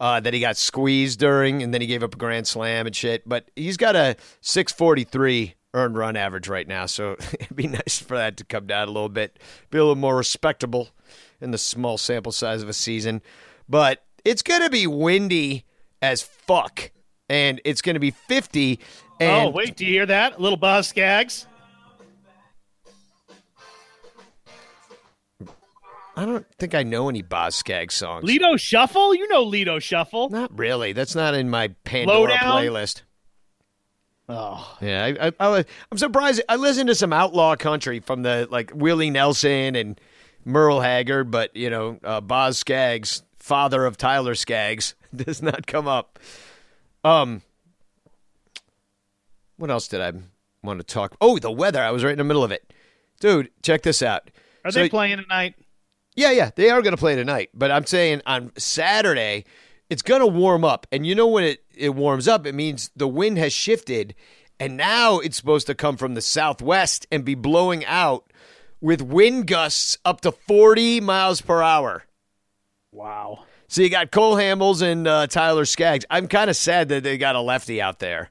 uh, 0.00 0.20
that 0.20 0.34
he 0.34 0.40
got 0.40 0.56
squeezed 0.56 1.18
during, 1.18 1.62
and 1.62 1.72
then 1.72 1.80
he 1.80 1.86
gave 1.86 2.02
up 2.02 2.14
a 2.14 2.18
grand 2.18 2.46
slam 2.46 2.86
and 2.86 2.94
shit. 2.94 3.28
But 3.28 3.50
he's 3.56 3.76
got 3.76 3.96
a 3.96 4.16
643 4.40 5.54
earned 5.74 5.96
run 5.96 6.16
average 6.16 6.48
right 6.48 6.66
now, 6.66 6.86
so 6.86 7.12
it'd 7.32 7.54
be 7.56 7.66
nice 7.66 7.98
for 7.98 8.16
that 8.16 8.36
to 8.38 8.44
come 8.44 8.66
down 8.66 8.88
a 8.88 8.92
little 8.92 9.08
bit, 9.08 9.38
be 9.70 9.78
a 9.78 9.82
little 9.82 9.96
more 9.96 10.16
respectable 10.16 10.88
in 11.40 11.50
the 11.50 11.58
small 11.58 11.98
sample 11.98 12.32
size 12.32 12.62
of 12.62 12.68
a 12.68 12.74
season. 12.74 13.22
But 13.68 14.04
it's 14.24 14.42
going 14.42 14.62
to 14.62 14.70
be 14.70 14.86
windy 14.86 15.64
as 16.00 16.22
fuck, 16.22 16.90
and 17.28 17.60
it's 17.64 17.82
going 17.82 17.94
to 17.94 18.00
be 18.00 18.10
50. 18.10 18.80
And 19.20 19.48
oh, 19.48 19.50
wait, 19.50 19.76
do 19.76 19.84
you 19.84 19.92
hear 19.92 20.06
that? 20.06 20.38
A 20.38 20.40
Little 20.40 20.56
Boz 20.56 20.88
Skaggs? 20.88 21.46
I 26.16 26.24
don't 26.24 26.44
think 26.58 26.74
I 26.74 26.82
know 26.82 27.08
any 27.08 27.22
Boz 27.22 27.54
Skaggs 27.54 27.94
songs. 27.94 28.24
Lido 28.24 28.56
Shuffle? 28.56 29.14
You 29.14 29.28
know 29.28 29.44
Lido 29.44 29.78
Shuffle. 29.78 30.30
Not 30.30 30.56
really. 30.58 30.92
That's 30.92 31.14
not 31.14 31.34
in 31.34 31.48
my 31.48 31.68
Pandora 31.84 32.32
Lowdown? 32.32 32.62
playlist. 32.62 33.02
Oh, 34.28 34.76
Yeah, 34.82 35.04
I, 35.04 35.28
I, 35.28 35.32
I, 35.58 35.64
I'm 35.90 35.96
surprised. 35.96 36.42
I 36.48 36.56
listened 36.56 36.88
to 36.88 36.94
some 36.94 37.12
outlaw 37.12 37.56
country 37.56 38.00
from 38.00 38.22
the 38.22 38.46
like 38.50 38.72
Willie 38.74 39.10
Nelson 39.10 39.74
and 39.74 39.98
Merle 40.44 40.80
Haggard, 40.80 41.30
but 41.30 41.54
you 41.56 41.70
know, 41.70 41.98
uh, 42.02 42.20
Boz 42.20 42.58
Skaggs, 42.58 43.22
father 43.38 43.86
of 43.86 43.96
Tyler 43.96 44.34
Skaggs, 44.34 44.96
does 45.16 45.40
not 45.40 45.66
come 45.66 45.88
up. 45.88 46.18
Um, 47.08 47.42
what 49.56 49.70
else 49.70 49.88
did 49.88 50.00
I 50.00 50.12
want 50.62 50.78
to 50.80 50.84
talk? 50.84 51.16
Oh, 51.20 51.38
the 51.38 51.50
weather. 51.50 51.82
I 51.82 51.90
was 51.90 52.04
right 52.04 52.12
in 52.12 52.18
the 52.18 52.24
middle 52.24 52.44
of 52.44 52.52
it, 52.52 52.72
dude. 53.20 53.50
Check 53.62 53.82
this 53.82 54.02
out. 54.02 54.30
Are 54.64 54.70
So- 54.70 54.80
they 54.80 54.88
playing 54.88 55.18
tonight? 55.18 55.54
Yeah, 56.14 56.32
yeah, 56.32 56.50
they 56.56 56.68
are 56.68 56.82
going 56.82 56.92
to 56.94 56.98
play 56.98 57.14
tonight. 57.14 57.50
But 57.54 57.70
I'm 57.70 57.86
saying 57.86 58.22
on 58.26 58.50
Saturday, 58.58 59.44
it's 59.88 60.02
going 60.02 60.20
to 60.20 60.26
warm 60.26 60.64
up. 60.64 60.86
And 60.90 61.06
you 61.06 61.14
know 61.14 61.28
when 61.28 61.44
it, 61.44 61.62
it 61.76 61.90
warms 61.94 62.26
up, 62.26 62.44
it 62.44 62.56
means 62.56 62.90
the 62.96 63.06
wind 63.06 63.38
has 63.38 63.52
shifted. 63.52 64.16
And 64.58 64.76
now 64.76 65.20
it's 65.20 65.36
supposed 65.36 65.68
to 65.68 65.76
come 65.76 65.96
from 65.96 66.14
the 66.14 66.20
southwest 66.20 67.06
and 67.12 67.24
be 67.24 67.36
blowing 67.36 67.84
out 67.86 68.32
with 68.80 69.00
wind 69.00 69.46
gusts 69.46 69.96
up 70.04 70.20
to 70.22 70.32
40 70.32 71.00
miles 71.00 71.40
per 71.40 71.62
hour. 71.62 72.02
Wow. 72.90 73.44
So 73.68 73.82
you 73.82 73.90
got 73.90 74.10
Cole 74.10 74.34
Hamels 74.36 74.80
and 74.82 75.06
uh, 75.06 75.26
Tyler 75.26 75.64
Skaggs. 75.66 76.04
I'm 76.10 76.26
kind 76.26 76.48
of 76.48 76.56
sad 76.56 76.88
that 76.88 77.02
they 77.02 77.18
got 77.18 77.36
a 77.36 77.40
lefty 77.40 77.82
out 77.82 77.98
there 77.98 78.30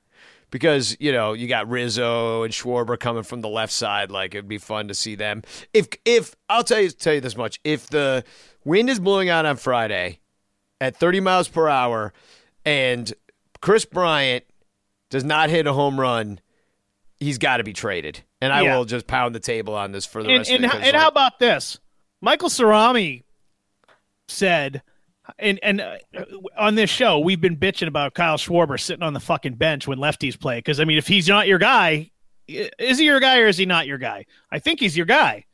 because 0.49 0.97
you 0.99 1.11
know 1.11 1.33
you 1.33 1.47
got 1.47 1.69
Rizzo 1.69 2.41
and 2.43 2.51
Schwarber 2.53 2.99
coming 2.99 3.23
from 3.23 3.41
the 3.41 3.49
left 3.49 3.71
side. 3.71 4.09
Like 4.09 4.33
it'd 4.33 4.47
be 4.47 4.57
fun 4.57 4.87
to 4.87 4.95
see 4.95 5.13
them. 5.15 5.43
If 5.73 5.89
if 6.05 6.35
I'll 6.49 6.63
tell 6.63 6.81
you 6.81 6.89
tell 6.89 7.13
you 7.13 7.21
this 7.21 7.37
much, 7.37 7.59
if 7.63 7.87
the 7.87 8.23
wind 8.65 8.89
is 8.89 8.99
blowing 8.99 9.29
out 9.29 9.45
on 9.45 9.57
Friday 9.57 10.19
at 10.81 10.97
30 10.97 11.19
miles 11.19 11.47
per 11.47 11.67
hour 11.67 12.13
and 12.65 13.13
Kris 13.61 13.85
Bryant 13.85 14.43
does 15.09 15.23
not 15.23 15.49
hit 15.51 15.67
a 15.67 15.73
home 15.73 15.99
run, 15.99 16.39
he's 17.19 17.37
got 17.37 17.57
to 17.57 17.63
be 17.63 17.73
traded. 17.73 18.21
And 18.41 18.51
I 18.51 18.61
Yeah. 18.63 18.75
will 18.77 18.85
just 18.85 19.05
pound 19.07 19.33
the 19.35 19.39
table 19.39 19.75
on 19.75 19.91
this 19.91 20.05
for 20.05 20.21
the 20.23 20.29
And, 20.29 20.37
rest 20.39 20.49
and, 20.51 20.65
of 20.65 20.71
it. 20.71 20.75
and 20.77 20.83
'cause, 20.93 21.01
how 21.01 21.07
about 21.07 21.39
this? 21.39 21.79
Michael 22.21 22.49
Cerami 22.49 23.23
said, 24.27 24.81
and 25.39 25.59
and 25.63 25.81
uh, 25.81 25.97
on 26.57 26.75
this 26.75 26.89
show 26.89 27.19
we've 27.19 27.41
been 27.41 27.57
bitching 27.57 27.87
about 27.87 28.13
Kyle 28.13 28.37
Schwarber 28.37 28.79
sitting 28.79 29.03
on 29.03 29.13
the 29.13 29.19
fucking 29.19 29.55
bench 29.55 29.87
when 29.87 29.99
lefties 29.99 30.39
play 30.39 30.57
because 30.57 30.79
I 30.79 30.85
mean 30.85 30.97
if 30.97 31.07
he's 31.07 31.27
not 31.27 31.47
your 31.47 31.59
guy, 31.59 32.11
is 32.47 32.97
he 32.97 33.05
your 33.05 33.19
guy 33.19 33.39
or 33.39 33.47
is 33.47 33.57
he 33.57 33.65
not 33.65 33.87
your 33.87 33.97
guy? 33.97 34.25
I 34.51 34.59
think 34.59 34.79
he's 34.79 34.95
your 34.95 35.05
guy. 35.05 35.45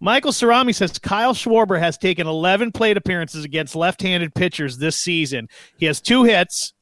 Michael 0.00 0.32
Cerami 0.32 0.74
says 0.74 0.98
Kyle 0.98 1.32
Schwarber 1.32 1.78
has 1.78 1.96
taken 1.96 2.26
11 2.26 2.72
plate 2.72 2.96
appearances 2.96 3.44
against 3.44 3.76
left-handed 3.76 4.34
pitchers 4.34 4.78
this 4.78 4.96
season. 4.96 5.48
He 5.76 5.86
has 5.86 6.00
two 6.00 6.24
hits, 6.24 6.74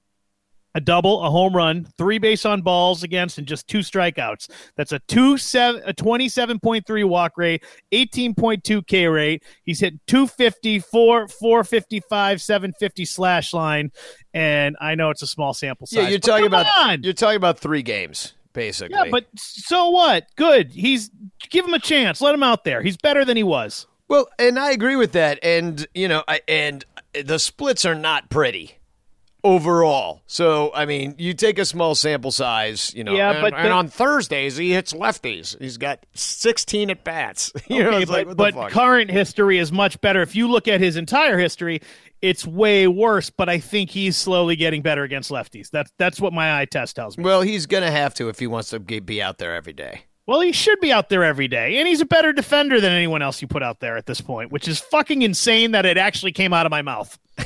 a 0.74 0.80
double, 0.80 1.22
a 1.22 1.30
home 1.30 1.54
run, 1.54 1.86
three 1.98 2.18
base 2.18 2.44
on 2.44 2.62
balls 2.62 3.02
against, 3.02 3.38
and 3.38 3.46
just 3.46 3.68
two 3.68 3.78
strikeouts. 3.78 4.50
That's 4.76 4.92
a 4.92 4.98
two 5.00 5.36
seven 5.36 5.82
a 5.84 5.92
twenty 5.92 6.28
seven 6.28 6.58
point 6.58 6.86
three 6.86 7.04
walk 7.04 7.32
rate, 7.36 7.64
eighteen 7.92 8.34
point 8.34 8.64
two 8.64 8.82
K 8.82 9.06
rate. 9.06 9.42
He's 9.64 9.80
hit 9.80 9.94
250, 10.06 10.80
4, 10.80 11.28
455, 11.28 12.42
750 12.42 13.04
slash 13.04 13.52
line. 13.52 13.90
And 14.34 14.76
I 14.80 14.94
know 14.94 15.10
it's 15.10 15.22
a 15.22 15.26
small 15.26 15.54
sample 15.54 15.86
size. 15.86 16.04
yeah, 16.04 16.08
you're 16.08 16.18
talking 16.18 16.46
about 16.46 16.66
on! 16.78 17.02
you're 17.02 17.12
talking 17.12 17.36
about 17.36 17.58
three 17.58 17.82
games 17.82 18.34
basically. 18.52 18.96
Yeah, 18.96 19.10
but 19.10 19.26
so 19.36 19.90
what? 19.90 20.26
Good. 20.36 20.72
He's 20.72 21.10
give 21.50 21.64
him 21.64 21.74
a 21.74 21.78
chance. 21.78 22.20
Let 22.20 22.34
him 22.34 22.42
out 22.42 22.64
there. 22.64 22.82
He's 22.82 22.96
better 22.96 23.24
than 23.24 23.36
he 23.36 23.42
was. 23.42 23.86
Well, 24.08 24.28
and 24.38 24.58
I 24.58 24.72
agree 24.72 24.96
with 24.96 25.12
that. 25.12 25.38
And 25.42 25.86
you 25.94 26.08
know, 26.08 26.24
I, 26.26 26.40
and 26.48 26.84
the 27.24 27.38
splits 27.38 27.84
are 27.84 27.94
not 27.94 28.28
pretty 28.28 28.79
overall. 29.44 30.22
So 30.26 30.70
I 30.74 30.86
mean, 30.86 31.14
you 31.18 31.34
take 31.34 31.58
a 31.58 31.64
small 31.64 31.94
sample 31.94 32.30
size, 32.30 32.92
you 32.94 33.04
know. 33.04 33.14
Yeah, 33.14 33.32
and, 33.32 33.40
but 33.42 33.54
and 33.54 33.66
the- 33.68 33.72
on 33.72 33.88
Thursdays 33.88 34.56
he 34.56 34.72
hits 34.72 34.92
lefties. 34.92 35.58
He's 35.60 35.76
got 35.76 36.04
sixteen 36.14 36.90
at 36.90 37.04
bats. 37.04 37.52
you 37.68 37.82
Okay, 37.84 38.04
like 38.04 38.26
but, 38.28 38.36
the 38.36 38.60
but 38.60 38.70
current 38.70 39.10
history 39.10 39.58
is 39.58 39.72
much 39.72 40.00
better. 40.00 40.22
If 40.22 40.34
you 40.34 40.48
look 40.48 40.68
at 40.68 40.80
his 40.80 40.96
entire 40.96 41.38
history, 41.38 41.80
it's 42.22 42.46
way 42.46 42.86
worse. 42.86 43.30
But 43.30 43.48
I 43.48 43.58
think 43.58 43.90
he's 43.90 44.16
slowly 44.16 44.56
getting 44.56 44.82
better 44.82 45.02
against 45.02 45.30
lefties. 45.30 45.70
That's 45.70 45.90
that's 45.98 46.20
what 46.20 46.32
my 46.32 46.60
eye 46.60 46.64
test 46.66 46.96
tells 46.96 47.16
me. 47.18 47.24
well, 47.24 47.42
he's 47.42 47.66
gonna 47.66 47.90
have 47.90 48.14
to 48.14 48.28
if 48.28 48.38
he 48.38 48.46
wants 48.46 48.70
to 48.70 48.80
be 48.80 49.22
out 49.22 49.38
there 49.38 49.54
every 49.54 49.72
day. 49.72 50.02
Well, 50.26 50.42
he 50.42 50.52
should 50.52 50.78
be 50.78 50.92
out 50.92 51.08
there 51.08 51.24
every 51.24 51.48
day, 51.48 51.78
and 51.78 51.88
he's 51.88 52.00
a 52.02 52.04
better 52.04 52.32
defender 52.32 52.80
than 52.80 52.92
anyone 52.92 53.20
else 53.20 53.42
you 53.42 53.48
put 53.48 53.64
out 53.64 53.80
there 53.80 53.96
at 53.96 54.06
this 54.06 54.20
point, 54.20 54.52
which 54.52 54.68
is 54.68 54.78
fucking 54.78 55.22
insane 55.22 55.72
that 55.72 55.84
it 55.84 55.96
actually 55.96 56.30
came 56.30 56.52
out 56.52 56.66
of 56.66 56.70
my 56.70 56.82
mouth. 56.82 57.18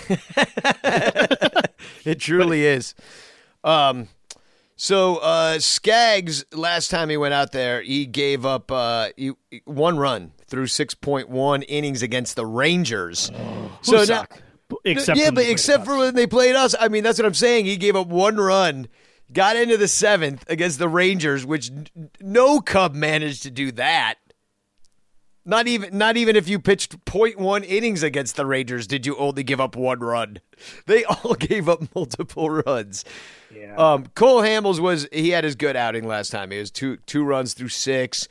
It 2.04 2.20
truly 2.20 2.64
is. 2.66 2.94
Um, 3.62 4.08
so 4.76 5.16
uh, 5.18 5.58
Skaggs, 5.58 6.44
last 6.52 6.90
time 6.90 7.08
he 7.08 7.16
went 7.16 7.32
out 7.34 7.52
there, 7.52 7.80
he 7.82 8.06
gave 8.06 8.44
up 8.44 8.70
uh, 8.70 9.08
he, 9.16 9.32
one 9.64 9.96
run 9.98 10.32
through 10.46 10.66
six 10.66 10.94
point 10.94 11.28
one 11.28 11.62
innings 11.62 12.02
against 12.02 12.36
the 12.36 12.44
Rangers. 12.46 13.30
so 13.82 14.04
now- 14.04 14.26
Except 14.84 15.18
yeah, 15.18 15.30
but 15.30 15.44
except 15.46 15.84
for 15.84 15.96
when 15.98 16.14
they 16.14 16.26
played 16.26 16.56
us, 16.56 16.74
I 16.78 16.88
mean, 16.88 17.04
that's 17.04 17.18
what 17.18 17.26
I'm 17.26 17.34
saying. 17.34 17.66
He 17.66 17.76
gave 17.76 17.94
up 17.96 18.08
one 18.08 18.36
run, 18.38 18.88
got 19.32 19.56
into 19.56 19.76
the 19.76 19.86
seventh 19.86 20.44
against 20.48 20.78
the 20.78 20.88
Rangers, 20.88 21.46
which 21.46 21.70
no 22.20 22.60
Cub 22.60 22.94
managed 22.94 23.42
to 23.44 23.50
do 23.50 23.70
that. 23.72 24.14
Not 25.46 25.66
even, 25.68 25.96
not 25.96 26.16
even 26.16 26.36
if 26.36 26.48
you 26.48 26.58
pitched 26.58 27.04
0.1 27.04 27.64
innings 27.66 28.02
against 28.02 28.36
the 28.36 28.46
Rangers, 28.46 28.86
did 28.86 29.04
you 29.04 29.14
only 29.16 29.42
give 29.42 29.60
up 29.60 29.76
one 29.76 30.00
run? 30.00 30.40
They 30.86 31.04
all 31.04 31.34
gave 31.38 31.68
up 31.68 31.94
multiple 31.94 32.48
runs. 32.48 33.04
Yeah. 33.54 33.74
Um, 33.76 34.06
Cole 34.14 34.40
Hamels 34.40 34.78
was 34.78 35.08
he 35.12 35.30
had 35.30 35.44
his 35.44 35.56
good 35.56 35.76
outing 35.76 36.06
last 36.06 36.30
time. 36.30 36.50
He 36.50 36.58
was 36.58 36.70
two 36.70 36.96
two 37.06 37.24
runs 37.24 37.54
through 37.54 37.68
six, 37.68 38.28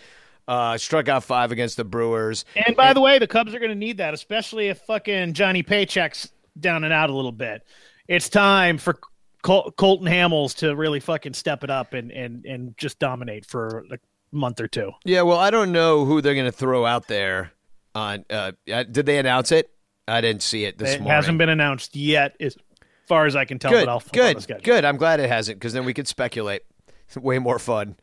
uh, 0.48 0.78
struck 0.78 1.10
out 1.10 1.24
five 1.24 1.52
against 1.52 1.78
the 1.78 1.84
Brewers. 1.84 2.46
And 2.66 2.76
by 2.76 2.94
the 2.94 3.02
way, 3.02 3.20
the 3.20 3.28
Cubs 3.28 3.54
are 3.54 3.60
going 3.60 3.72
to 3.72 3.76
need 3.76 3.98
that, 3.98 4.14
especially 4.14 4.70
if 4.70 4.80
fucking 4.80 5.34
Johnny 5.34 5.64
Paycheck's 5.64 6.32
down 6.60 6.84
and 6.84 6.94
out 6.94 7.10
a 7.10 7.14
little 7.14 7.32
bit. 7.32 7.64
It's 8.08 8.30
time 8.30 8.78
for 8.78 8.98
Col- 9.42 9.72
Colton 9.72 10.08
Hamels 10.08 10.56
to 10.58 10.76
really 10.76 11.00
fucking 11.02 11.34
step 11.34 11.64
it 11.64 11.70
up 11.70 11.94
and 11.94 12.12
and 12.12 12.46
and 12.46 12.78
just 12.78 13.00
dominate 13.00 13.46
for 13.46 13.86
month 14.34 14.60
or 14.60 14.68
two. 14.68 14.92
Yeah, 15.06 15.22
well, 15.22 15.38
I 15.38 15.50
don't 15.52 15.72
know 15.72 16.06
who 16.06 16.22
they're 16.22 16.34
going 16.36 16.46
to 16.46 16.52
throw 16.52 16.86
out 16.86 17.08
there. 17.08 17.52
On 17.96 18.26
uh, 18.30 18.54
uh, 18.72 18.84
did 18.84 19.06
they 19.06 19.20
announce 19.20 19.52
it? 19.52 19.70
I 20.08 20.20
didn't 20.22 20.42
see 20.44 20.66
it 20.66 20.78
this 20.80 20.96
It 20.96 21.02
morning. 21.02 21.16
hasn't 21.16 21.38
been 21.38 21.50
announced 21.50 21.96
yet, 21.96 22.36
as 22.40 22.58
far 23.06 23.26
as 23.28 23.36
I 23.36 23.46
can 23.46 23.60
tell. 23.60 23.72
good. 23.72 23.86
but 23.86 23.92
I'll 23.92 24.00
flip 24.00 24.36
on 24.36 24.42
the 24.42 24.48
good, 24.48 24.64
good. 24.64 24.84
I'm 24.86 24.98
glad 24.98 25.20
it 25.20 25.30
hasn't 25.30 25.60
because 25.60 25.74
then 25.74 25.86
we 25.86 25.94
could 25.94 26.08
speculate. 26.08 26.64
It's 27.08 27.16
way 27.18 27.38
more 27.40 27.60
fun. 27.60 27.96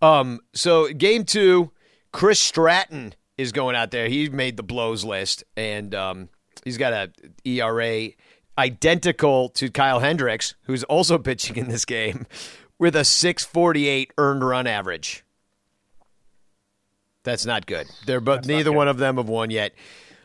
Um, 0.00 0.40
so 0.54 0.92
game 0.92 1.24
two, 1.24 1.72
Chris 2.12 2.38
Stratton 2.40 3.14
is 3.36 3.50
going 3.52 3.74
out 3.74 3.90
there. 3.90 4.08
He 4.08 4.28
made 4.28 4.56
the 4.56 4.62
blows 4.62 5.04
list, 5.04 5.42
and 5.56 5.94
um, 5.94 6.28
he's 6.64 6.78
got 6.78 6.92
a 6.92 7.10
ERA 7.44 8.10
identical 8.58 9.48
to 9.50 9.70
Kyle 9.70 10.00
Hendricks, 10.00 10.54
who's 10.64 10.84
also 10.84 11.18
pitching 11.18 11.56
in 11.56 11.68
this 11.68 11.84
game, 11.84 12.26
with 12.78 12.94
a 12.96 13.04
648 13.04 14.12
earned 14.18 14.44
run 14.46 14.66
average. 14.66 15.24
That's 17.24 17.46
not 17.46 17.66
good. 17.66 17.86
They're 18.06 18.20
but 18.20 18.46
neither 18.46 18.72
one 18.72 18.88
of 18.88 18.98
them 18.98 19.16
have 19.16 19.28
won 19.28 19.50
yet. 19.50 19.74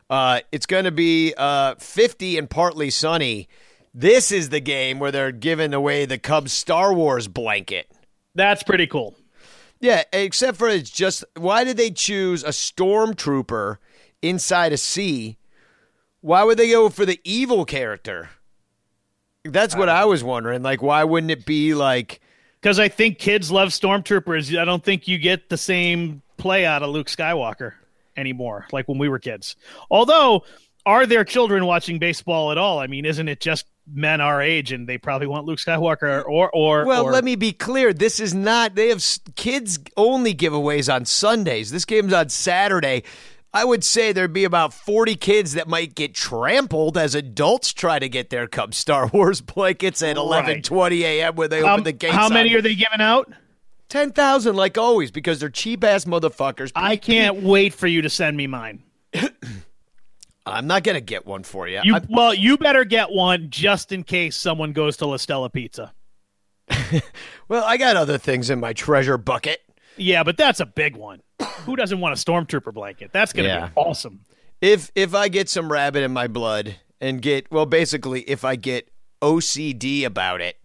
Uh, 0.09 0.39
it's 0.51 0.65
going 0.65 0.85
to 0.85 0.91
be 0.91 1.33
uh, 1.37 1.75
50 1.75 2.37
and 2.37 2.49
partly 2.49 2.89
sunny. 2.89 3.47
This 3.93 4.31
is 4.31 4.49
the 4.49 4.59
game 4.59 4.99
where 4.99 5.11
they're 5.11 5.31
giving 5.31 5.73
away 5.73 6.05
the 6.05 6.17
Cubs 6.17 6.51
Star 6.51 6.93
Wars 6.93 7.27
blanket. 7.27 7.91
That's 8.35 8.63
pretty 8.63 8.87
cool. 8.87 9.15
Yeah, 9.79 10.03
except 10.13 10.57
for 10.57 10.67
it's 10.67 10.89
just 10.89 11.23
why 11.35 11.63
did 11.63 11.77
they 11.77 11.91
choose 11.91 12.43
a 12.43 12.49
stormtrooper 12.49 13.77
inside 14.21 14.73
a 14.73 14.77
sea? 14.77 15.37
Why 16.21 16.43
would 16.43 16.57
they 16.57 16.69
go 16.69 16.89
for 16.89 17.05
the 17.05 17.19
evil 17.23 17.65
character? 17.65 18.29
That's 19.43 19.75
what 19.75 19.89
I 19.89 20.05
was 20.05 20.23
wondering. 20.23 20.63
Like, 20.63 20.81
why 20.81 21.03
wouldn't 21.03 21.31
it 21.31 21.45
be 21.45 21.73
like? 21.73 22.19
Because 22.59 22.79
I 22.79 22.89
think 22.89 23.19
kids 23.19 23.51
love 23.51 23.69
stormtroopers. 23.69 24.57
I 24.59 24.65
don't 24.65 24.83
think 24.83 25.07
you 25.07 25.17
get 25.17 25.49
the 25.49 25.57
same 25.57 26.21
play 26.37 26.65
out 26.65 26.83
of 26.83 26.89
Luke 26.89 27.07
Skywalker 27.07 27.73
anymore, 28.15 28.67
like 28.71 28.87
when 28.87 28.97
we 28.97 29.09
were 29.09 29.19
kids. 29.19 29.55
Although, 29.91 30.43
are 30.85 31.05
there 31.05 31.23
children 31.23 31.65
watching 31.65 31.99
baseball 31.99 32.51
at 32.51 32.57
all? 32.57 32.79
I 32.79 32.87
mean, 32.87 33.05
isn't 33.05 33.27
it 33.27 33.39
just 33.39 33.65
men 33.93 34.19
our 34.21 34.41
age, 34.41 34.71
and 34.71 34.87
they 34.87 34.97
probably 34.97 35.27
want 35.27 35.45
Luke 35.45 35.59
Skywalker 35.59 36.23
or 36.25 36.49
or 36.49 36.85
Well, 36.85 37.05
or, 37.05 37.11
let 37.11 37.23
me 37.23 37.35
be 37.35 37.51
clear. 37.51 37.93
This 37.93 38.19
is 38.19 38.33
not. 38.33 38.75
They 38.75 38.89
have 38.89 39.03
kids 39.35 39.79
only 39.97 40.33
giveaways 40.33 40.93
on 40.93 41.05
Sundays. 41.05 41.71
This 41.71 41.85
game's 41.85 42.13
on 42.13 42.29
Saturday. 42.29 43.03
I 43.53 43.63
would 43.63 43.83
say 43.83 44.11
there'd 44.11 44.33
be 44.33 44.43
about 44.43 44.73
40 44.73 45.15
kids 45.15 45.53
that 45.53 45.67
might 45.69 45.95
get 45.95 46.13
trampled 46.13 46.97
as 46.97 47.15
adults 47.15 47.71
try 47.73 47.97
to 47.97 48.09
get 48.09 48.29
their 48.29 48.45
Cubs 48.45 48.77
Star 48.77 49.07
Wars 49.13 49.41
blankets 49.41 50.01
at 50.01 50.15
11:20 50.17 51.01
a.m. 51.01 51.35
when 51.35 51.49
they 51.49 51.61
Um, 51.61 51.69
open 51.69 51.83
the 51.85 51.91
gates. 51.93 52.13
how 52.13 52.29
many 52.29 52.51
on- 52.51 52.57
are 52.57 52.61
they 52.61 52.75
giving 52.75 52.99
out? 53.01 53.31
10,000 53.89 54.55
like 54.55 54.77
always 54.77 55.11
because 55.11 55.39
they're 55.39 55.49
cheap 55.49 55.83
ass 55.83 56.05
motherfuckers. 56.05 56.71
I 56.75 56.95
can't 56.97 57.43
wait 57.43 57.73
for 57.73 57.87
you 57.87 58.01
to 58.01 58.09
send 58.09 58.35
me 58.37 58.47
mine. 58.47 58.83
I'm 60.45 60.67
not 60.67 60.83
going 60.83 60.95
to 60.95 61.01
get 61.01 61.25
one 61.25 61.43
for 61.43 61.67
you. 61.67 61.81
You 61.83 61.95
I- 61.95 62.01
well, 62.09 62.33
you 62.33 62.57
better 62.57 62.85
get 62.85 63.11
one 63.11 63.49
just 63.49 63.91
in 63.91 64.03
case 64.03 64.35
someone 64.35 64.71
goes 64.71 64.97
to 64.97 65.05
La 65.05 65.17
Stella 65.17 65.49
Pizza. 65.49 65.93
well, 67.49 67.63
I 67.63 67.77
got 67.77 67.95
other 67.97 68.17
things 68.17 68.49
in 68.49 68.59
my 68.59 68.73
treasure 68.73 69.17
bucket. 69.17 69.59
Yeah, 69.97 70.23
but 70.23 70.37
that's 70.37 70.59
a 70.59 70.65
big 70.65 70.95
one. 70.95 71.21
Who 71.65 71.75
doesn't 71.75 71.99
want 71.99 72.13
a 72.13 72.23
stormtrooper 72.23 72.73
blanket? 72.73 73.11
That's 73.13 73.33
gonna 73.33 73.47
Yeah. 73.47 73.65
be 73.67 73.71
awesome. 73.75 74.21
If 74.61 74.91
if 74.95 75.13
I 75.15 75.27
get 75.27 75.49
some 75.49 75.71
rabbit 75.71 76.03
in 76.03 76.11
my 76.11 76.27
blood 76.27 76.75
and 77.01 77.21
get 77.21 77.49
well, 77.51 77.65
basically, 77.65 78.21
if 78.21 78.43
I 78.45 78.55
get 78.57 78.89
OCD 79.21 80.03
about 80.05 80.41
it 80.41 80.57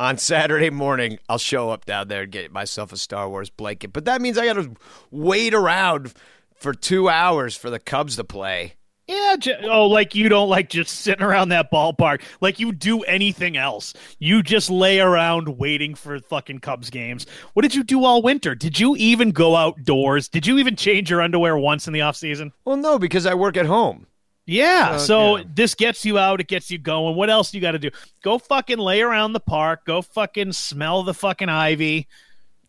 on 0.00 0.18
Saturday 0.18 0.70
morning, 0.70 1.18
I'll 1.28 1.38
show 1.38 1.70
up 1.70 1.84
down 1.84 2.08
there 2.08 2.22
and 2.22 2.32
get 2.32 2.52
myself 2.52 2.92
a 2.92 2.96
Star 2.96 3.28
Wars 3.28 3.50
blanket. 3.50 3.92
But 3.92 4.04
that 4.06 4.20
means 4.20 4.38
I 4.38 4.46
got 4.46 4.54
to 4.54 4.74
wait 5.10 5.54
around 5.54 6.12
for 6.54 6.72
two 6.72 7.08
hours 7.08 7.56
for 7.56 7.70
the 7.70 7.78
Cubs 7.78 8.16
to 8.16 8.24
play. 8.24 8.74
Yeah. 9.08 9.36
Oh, 9.64 9.86
like 9.88 10.14
you 10.14 10.28
don't 10.28 10.48
like 10.48 10.70
just 10.70 11.00
sitting 11.00 11.24
around 11.24 11.48
that 11.48 11.72
ballpark. 11.72 12.22
Like 12.40 12.60
you 12.60 12.72
do 12.72 13.02
anything 13.02 13.56
else. 13.56 13.94
You 14.18 14.42
just 14.42 14.70
lay 14.70 15.00
around 15.00 15.58
waiting 15.58 15.94
for 15.94 16.18
fucking 16.20 16.60
Cubs 16.60 16.88
games. 16.88 17.26
What 17.52 17.62
did 17.62 17.74
you 17.74 17.82
do 17.82 18.04
all 18.04 18.22
winter? 18.22 18.54
Did 18.54 18.78
you 18.78 18.94
even 18.96 19.32
go 19.32 19.56
outdoors? 19.56 20.28
Did 20.28 20.46
you 20.46 20.58
even 20.58 20.76
change 20.76 21.10
your 21.10 21.20
underwear 21.20 21.58
once 21.58 21.86
in 21.86 21.92
the 21.92 22.00
off 22.02 22.16
season? 22.16 22.52
Well, 22.64 22.76
no, 22.76 22.98
because 22.98 23.26
I 23.26 23.34
work 23.34 23.56
at 23.56 23.66
home. 23.66 24.06
Yeah. 24.46 24.90
Uh, 24.92 24.98
so 24.98 25.36
yeah. 25.36 25.44
this 25.54 25.74
gets 25.74 26.04
you 26.04 26.18
out. 26.18 26.40
It 26.40 26.48
gets 26.48 26.70
you 26.70 26.78
going. 26.78 27.16
What 27.16 27.30
else 27.30 27.54
you 27.54 27.60
got 27.60 27.72
to 27.72 27.78
do? 27.78 27.90
Go 28.22 28.38
fucking 28.38 28.78
lay 28.78 29.00
around 29.00 29.32
the 29.32 29.40
park. 29.40 29.84
Go 29.84 30.02
fucking 30.02 30.52
smell 30.52 31.02
the 31.02 31.14
fucking 31.14 31.48
ivy. 31.48 32.08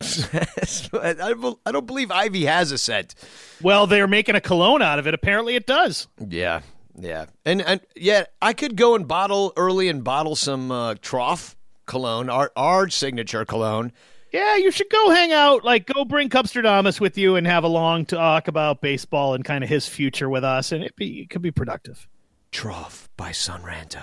I 0.92 1.12
don't 1.12 1.58
I 1.64 1.72
don't 1.72 1.86
believe 1.86 2.10
Ivy 2.10 2.44
has 2.46 2.72
a 2.72 2.78
scent. 2.78 3.14
Well, 3.62 3.86
they're 3.86 4.08
making 4.08 4.34
a 4.34 4.40
cologne 4.40 4.82
out 4.82 4.98
of 4.98 5.06
it. 5.06 5.14
Apparently, 5.14 5.54
it 5.54 5.66
does. 5.66 6.08
Yeah, 6.18 6.62
yeah, 6.98 7.26
and 7.44 7.62
and 7.62 7.80
yeah, 7.94 8.24
I 8.42 8.52
could 8.52 8.76
go 8.76 8.94
and 8.94 9.06
bottle 9.06 9.52
early 9.56 9.88
and 9.88 10.02
bottle 10.02 10.36
some 10.36 10.70
uh, 10.70 10.96
trough 11.00 11.56
cologne, 11.86 12.28
our 12.28 12.50
our 12.56 12.88
signature 12.88 13.44
cologne. 13.44 13.92
Yeah, 14.34 14.56
you 14.56 14.72
should 14.72 14.90
go 14.90 15.10
hang 15.10 15.32
out. 15.32 15.62
Like, 15.62 15.86
go 15.86 16.04
bring 16.04 16.28
Cubstradamus 16.28 16.98
with 17.00 17.16
you 17.16 17.36
and 17.36 17.46
have 17.46 17.62
a 17.62 17.68
long 17.68 18.04
talk 18.04 18.48
about 18.48 18.80
baseball 18.80 19.34
and 19.34 19.44
kind 19.44 19.62
of 19.62 19.70
his 19.70 19.86
future 19.86 20.28
with 20.28 20.42
us, 20.42 20.72
and 20.72 20.82
it 20.82 20.96
be 20.96 21.20
it 21.20 21.30
could 21.30 21.40
be 21.40 21.52
productive. 21.52 22.08
Trough 22.50 23.08
by 23.16 23.30
Sonranto. 23.30 24.02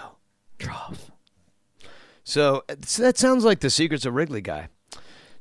Trough. 0.57 1.11
So, 2.23 2.63
so 2.85 3.03
that 3.03 3.17
sounds 3.17 3.43
like 3.43 3.59
the 3.59 3.69
Secrets 3.69 4.05
of 4.05 4.13
Wrigley 4.13 4.39
guy. 4.39 4.69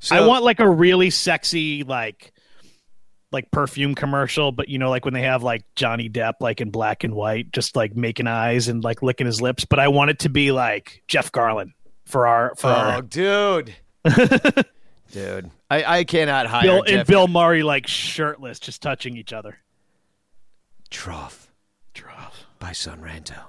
So, 0.01 0.16
I 0.16 0.26
want 0.26 0.43
like 0.43 0.59
a 0.59 0.68
really 0.68 1.11
sexy 1.11 1.84
like 1.84 2.32
like 3.30 3.49
perfume 3.53 3.95
commercial, 3.95 4.51
but 4.51 4.68
you 4.68 4.78
know, 4.80 4.91
like 4.91 5.05
when 5.05 5.14
they 5.14 5.22
have 5.22 5.45
like 5.45 5.62
Johnny 5.76 6.09
Depp 6.09 6.34
like 6.41 6.61
in 6.61 6.70
black 6.70 7.05
and 7.05 7.14
white, 7.14 7.53
just 7.53 7.76
like 7.76 7.95
making 7.95 8.26
eyes 8.26 8.66
and 8.66 8.82
like 8.82 9.05
licking 9.05 9.28
his 9.28 9.41
lips. 9.41 9.64
But 9.64 9.78
I 9.78 9.86
want 9.86 10.11
it 10.11 10.18
to 10.20 10.28
be 10.28 10.51
like 10.51 11.05
Jeff 11.07 11.30
Garlin 11.30 11.74
for 12.07 12.26
our 12.26 12.57
for 12.57 12.70
Oh, 12.70 12.74
our 12.74 13.03
dude, 13.03 13.72
dude, 15.12 15.50
I 15.70 15.98
I 15.98 16.04
cannot 16.04 16.46
hire 16.46 16.62
Bill 16.62 16.82
Jeff 16.84 16.98
and 16.98 17.06
Bill 17.06 17.28
Murray 17.28 17.62
like 17.62 17.86
shirtless, 17.86 18.58
just 18.58 18.82
touching 18.82 19.16
each 19.16 19.32
other. 19.32 19.58
Trough 20.90 21.50
Trough. 21.94 22.46
by 22.58 22.70
Sonranto. 22.70 23.42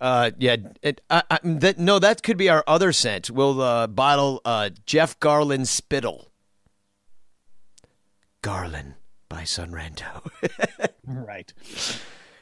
Uh, 0.00 0.30
yeah, 0.38 0.56
it, 0.82 1.00
I, 1.08 1.22
I, 1.30 1.38
that 1.42 1.78
no, 1.78 1.98
that 1.98 2.22
could 2.22 2.36
be 2.36 2.48
our 2.48 2.62
other 2.66 2.92
scent. 2.92 3.30
We'll 3.30 3.60
uh, 3.60 3.86
bottle 3.86 4.42
uh, 4.44 4.70
Jeff 4.84 5.18
Garlin 5.20 5.66
Spittle. 5.66 6.30
Garlin 8.42 8.94
by 9.28 9.42
Sonranto. 9.42 10.28
Right. 11.08 11.52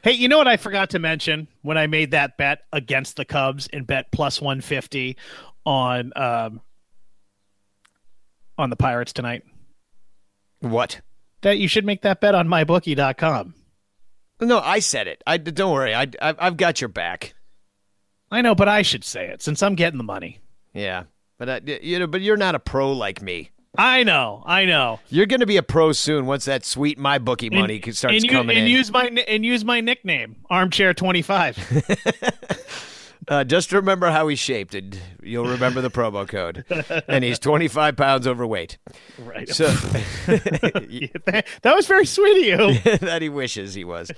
Hey, 0.01 0.13
you 0.13 0.27
know 0.27 0.39
what 0.39 0.47
I 0.47 0.57
forgot 0.57 0.89
to 0.91 0.99
mention 0.99 1.47
when 1.61 1.77
I 1.77 1.85
made 1.85 2.11
that 2.11 2.35
bet 2.35 2.63
against 2.73 3.15
the 3.15 3.25
Cubs 3.25 3.67
and 3.71 3.85
bet 3.85 4.11
plus 4.11 4.41
150 4.41 5.15
on 5.67 6.11
um 6.15 6.61
on 8.57 8.69
the 8.69 8.75
Pirates 8.75 9.13
tonight? 9.13 9.43
what? 10.61 11.01
That 11.41 11.57
you 11.59 11.67
should 11.67 11.85
make 11.85 12.01
that 12.01 12.21
bet 12.21 12.33
on 12.33 12.47
mybookie.com. 12.47 13.53
No, 14.41 14.59
I 14.59 14.79
said 14.79 15.07
it. 15.07 15.21
I 15.27 15.37
don't 15.37 15.71
worry. 15.71 15.93
I, 15.93 16.07
I 16.21 16.33
I've 16.39 16.57
got 16.57 16.81
your 16.81 16.87
back. 16.87 17.35
I 18.31 18.41
know, 18.41 18.55
but 18.55 18.67
I 18.67 18.81
should 18.81 19.03
say 19.03 19.27
it 19.27 19.41
since 19.41 19.61
I'm 19.61 19.75
getting 19.75 19.97
the 19.97 20.03
money. 20.03 20.39
Yeah, 20.73 21.03
but 21.37 21.67
you 21.67 21.99
know, 21.99 22.07
but 22.07 22.21
you're 22.21 22.35
not 22.37 22.55
a 22.55 22.59
pro 22.59 22.91
like 22.91 23.21
me. 23.21 23.51
I 23.77 24.03
know, 24.03 24.41
I 24.45 24.65
know. 24.65 24.99
You're 25.09 25.25
going 25.25 25.41
to 25.41 25.45
be 25.45 25.57
a 25.57 25.63
pro 25.63 25.91
soon 25.91 26.25
once 26.25 26.45
that 26.45 26.65
sweet 26.65 26.97
my 26.97 27.17
bookie 27.19 27.49
money 27.49 27.81
and, 27.83 27.95
starts 27.95 28.15
and 28.15 28.23
you- 28.23 28.29
coming 28.31 28.57
and 28.57 28.65
in. 28.67 28.71
use 28.71 28.91
my 28.91 29.05
and 29.05 29.45
use 29.45 29.63
my 29.63 29.81
nickname, 29.81 30.37
Armchair 30.49 30.93
25. 30.93 31.57
uh, 33.27 33.43
just 33.43 33.71
remember 33.71 34.09
how 34.11 34.27
he's 34.27 34.39
shaped, 34.39 34.75
and 34.75 34.97
you'll 35.21 35.47
remember 35.47 35.81
the 35.81 35.89
promo 35.91 36.27
code. 36.27 36.63
and 37.07 37.23
he's 37.23 37.39
25 37.39 37.95
pounds 37.95 38.27
overweight. 38.27 38.77
right. 39.19 39.49
So 39.49 39.67
that 40.27 41.73
was 41.75 41.87
very 41.87 42.05
sweet 42.05 42.51
of 42.53 42.71
you. 42.85 42.97
that 42.99 43.21
he 43.21 43.29
wishes 43.29 43.73
he 43.73 43.83
was. 43.83 44.11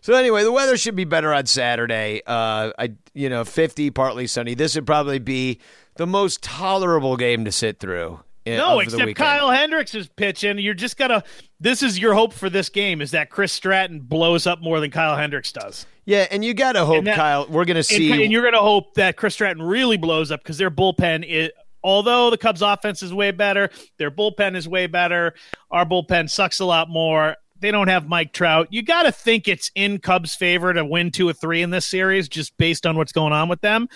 So 0.00 0.14
anyway, 0.14 0.44
the 0.44 0.52
weather 0.52 0.76
should 0.76 0.96
be 0.96 1.04
better 1.04 1.32
on 1.32 1.46
Saturday. 1.46 2.22
Uh, 2.26 2.72
I 2.78 2.92
you 3.14 3.28
know 3.28 3.44
50, 3.44 3.90
partly 3.90 4.26
sunny. 4.26 4.54
This 4.54 4.74
would 4.74 4.86
probably 4.86 5.18
be 5.18 5.60
the 5.96 6.06
most 6.06 6.42
tolerable 6.42 7.16
game 7.16 7.44
to 7.44 7.52
sit 7.52 7.78
through. 7.80 8.20
uh, 8.46 8.50
No, 8.50 8.80
except. 8.80 9.14
Kyle 9.16 9.50
Hendricks 9.50 9.94
is 9.94 10.08
pitching. 10.08 10.58
You're 10.58 10.74
just 10.74 10.96
gonna. 10.96 11.22
This 11.60 11.82
is 11.82 11.98
your 11.98 12.14
hope 12.14 12.32
for 12.32 12.48
this 12.48 12.68
game: 12.68 13.00
is 13.02 13.10
that 13.10 13.30
Chris 13.30 13.52
Stratton 13.52 14.00
blows 14.00 14.46
up 14.46 14.60
more 14.62 14.80
than 14.80 14.90
Kyle 14.90 15.16
Hendricks 15.16 15.52
does, 15.52 15.86
Yeah, 16.10 16.26
and 16.28 16.44
you 16.44 16.54
got 16.54 16.72
to 16.72 16.84
hope, 16.84 17.04
that- 17.04 17.14
Kyle. 17.14 17.46
We're 17.48 17.64
going 17.64 17.76
to 17.76 17.84
see. 17.84 18.10
and 18.24 18.32
you're 18.32 18.42
gonna 18.42 18.58
hope 18.58 18.94
that 18.94 19.16
Chris 19.16 19.34
Stratton 19.34 19.62
really 19.62 19.96
blows 19.96 20.32
up 20.32 20.42
because 20.42 20.58
their 20.58 20.70
bullpen 20.70 21.24
is. 21.24 21.50
Although 21.82 22.30
the 22.30 22.36
Cubs' 22.36 22.60
offense 22.60 23.02
is 23.02 23.14
way 23.14 23.30
better, 23.30 23.70
their 23.96 24.10
bullpen 24.10 24.54
is 24.54 24.68
way 24.68 24.86
better. 24.86 25.34
Our 25.70 25.86
bullpen 25.86 26.28
sucks 26.28 26.60
a 26.60 26.64
lot 26.66 26.90
more. 26.90 27.36
They 27.60 27.70
don't 27.70 27.88
have 27.88 28.06
Mike 28.08 28.32
Trout. 28.32 28.68
You 28.70 28.82
got 28.82 29.04
to 29.04 29.12
think 29.12 29.46
it's 29.48 29.70
in 29.74 29.98
Cubs' 29.98 30.34
favor 30.34 30.74
to 30.74 30.84
win 30.84 31.10
two 31.10 31.28
or 31.28 31.32
three 31.32 31.62
in 31.62 31.70
this 31.70 31.86
series, 31.86 32.28
just 32.28 32.54
based 32.58 32.86
on 32.86 32.96
what's 32.98 33.12
going 33.12 33.32
on 33.32 33.48
with 33.48 33.60
them. 33.60 33.88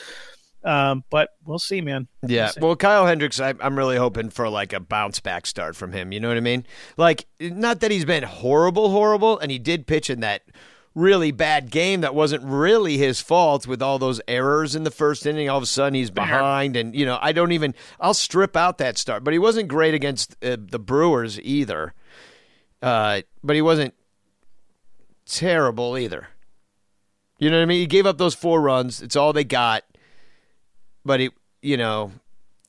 Um, 0.62 1.04
but 1.10 1.30
we'll 1.44 1.58
see, 1.58 1.80
man. 1.82 2.08
Yeah, 2.26 2.52
well, 2.58 2.76
Kyle 2.76 3.06
Hendricks, 3.06 3.38
I, 3.38 3.52
I'm 3.60 3.76
really 3.76 3.98
hoping 3.98 4.30
for 4.30 4.48
like 4.48 4.72
a 4.72 4.80
bounce 4.80 5.20
back 5.20 5.44
start 5.44 5.76
from 5.76 5.92
him. 5.92 6.10
You 6.12 6.20
know 6.20 6.28
what 6.28 6.38
I 6.38 6.40
mean? 6.40 6.64
Like, 6.96 7.26
not 7.40 7.80
that 7.80 7.90
he's 7.90 8.06
been 8.06 8.22
horrible, 8.22 8.90
horrible, 8.90 9.38
and 9.38 9.50
he 9.50 9.58
did 9.58 9.86
pitch 9.86 10.08
in 10.08 10.20
that 10.20 10.42
really 10.94 11.32
bad 11.32 11.70
game 11.70 12.02
that 12.02 12.14
wasn't 12.14 12.44
really 12.44 12.98
his 12.98 13.20
fault 13.20 13.66
with 13.66 13.82
all 13.82 13.98
those 13.98 14.20
errors 14.28 14.74
in 14.74 14.84
the 14.84 14.90
first 14.90 15.26
inning. 15.26 15.48
All 15.48 15.58
of 15.58 15.62
a 15.62 15.66
sudden, 15.66 15.94
he's 15.94 16.10
behind, 16.10 16.76
and 16.76 16.94
you 16.94 17.04
know, 17.04 17.18
I 17.20 17.32
don't 17.32 17.52
even. 17.52 17.74
I'll 18.00 18.14
strip 18.14 18.56
out 18.56 18.78
that 18.78 18.98
start, 18.98 19.24
but 19.24 19.32
he 19.32 19.38
wasn't 19.38 19.68
great 19.68 19.94
against 19.94 20.36
uh, 20.44 20.56
the 20.58 20.78
Brewers 20.78 21.40
either. 21.40 21.94
Uh, 22.82 23.22
but 23.42 23.56
he 23.56 23.62
wasn't 23.62 23.94
terrible 25.26 25.96
either. 25.96 26.28
You 27.38 27.50
know 27.50 27.56
what 27.56 27.62
I 27.62 27.66
mean? 27.66 27.80
He 27.80 27.86
gave 27.86 28.06
up 28.06 28.18
those 28.18 28.34
four 28.34 28.60
runs. 28.60 29.02
It's 29.02 29.16
all 29.16 29.32
they 29.32 29.44
got 29.44 29.84
but 31.04 31.20
it, 31.20 31.32
you 31.62 31.76
know, 31.76 32.12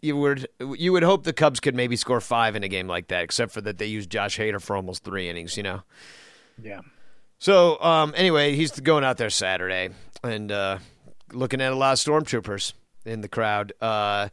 you 0.02 0.18
would 0.18 0.48
you 0.60 0.92
would 0.92 1.04
hope 1.04 1.24
the 1.24 1.34
Cubs 1.34 1.60
could 1.60 1.76
maybe 1.76 1.96
score 1.96 2.22
five 2.22 2.56
in 2.56 2.64
a 2.64 2.68
game 2.68 2.88
like 2.88 3.08
that, 3.08 3.24
except 3.24 3.52
for 3.52 3.62
that 3.62 3.78
they 3.78 3.86
used 3.86 4.10
Josh 4.10 4.38
Hader 4.38 4.62
for 4.62 4.76
almost 4.76 5.04
three 5.04 5.30
innings. 5.30 5.58
You 5.58 5.64
know. 5.64 5.82
Yeah. 6.62 6.82
So 7.40 7.82
um, 7.82 8.14
anyway, 8.16 8.56
he's 8.56 8.72
going 8.80 9.04
out 9.04 9.18
there 9.18 9.30
Saturday 9.30 9.90
and 10.24 10.52
uh, 10.52 10.80
looking 11.32 11.62
at 11.62 11.72
a 11.72 11.76
lot 11.76 11.94
of 11.94 12.00
stormtroopers 12.00 12.74
in 13.06 13.22
the 13.22 13.28
crowd. 13.28 13.74
Uh, 13.82 14.30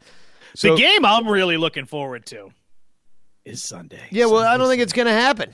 so, 0.55 0.75
the 0.75 0.81
game 0.81 1.05
I'm 1.05 1.27
really 1.27 1.57
looking 1.57 1.85
forward 1.85 2.25
to 2.27 2.51
is 3.45 3.61
Sunday. 3.61 4.07
Yeah, 4.11 4.25
well, 4.25 4.43
I 4.43 4.57
don't 4.57 4.69
think 4.69 4.81
it's 4.81 4.93
going 4.93 5.07
to 5.07 5.13
happen. 5.13 5.53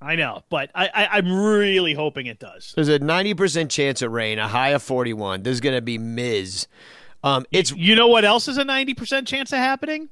I 0.00 0.14
know, 0.14 0.42
but 0.50 0.70
I, 0.74 0.88
I 0.88 1.06
I'm 1.18 1.32
really 1.32 1.94
hoping 1.94 2.26
it 2.26 2.38
does. 2.38 2.72
There's 2.76 2.88
a 2.88 2.98
90% 3.00 3.70
chance 3.70 4.02
of 4.02 4.12
rain, 4.12 4.38
a 4.38 4.46
high 4.46 4.70
of 4.70 4.82
41. 4.82 5.42
There's 5.42 5.60
going 5.60 5.74
to 5.74 5.80
be 5.80 5.96
Miz. 5.98 6.66
Um, 7.24 7.46
it's 7.50 7.72
You 7.72 7.94
know 7.96 8.06
what 8.06 8.24
else 8.24 8.46
is 8.46 8.58
a 8.58 8.64
90% 8.64 9.26
chance 9.26 9.52
of 9.52 9.58
happening? 9.58 10.10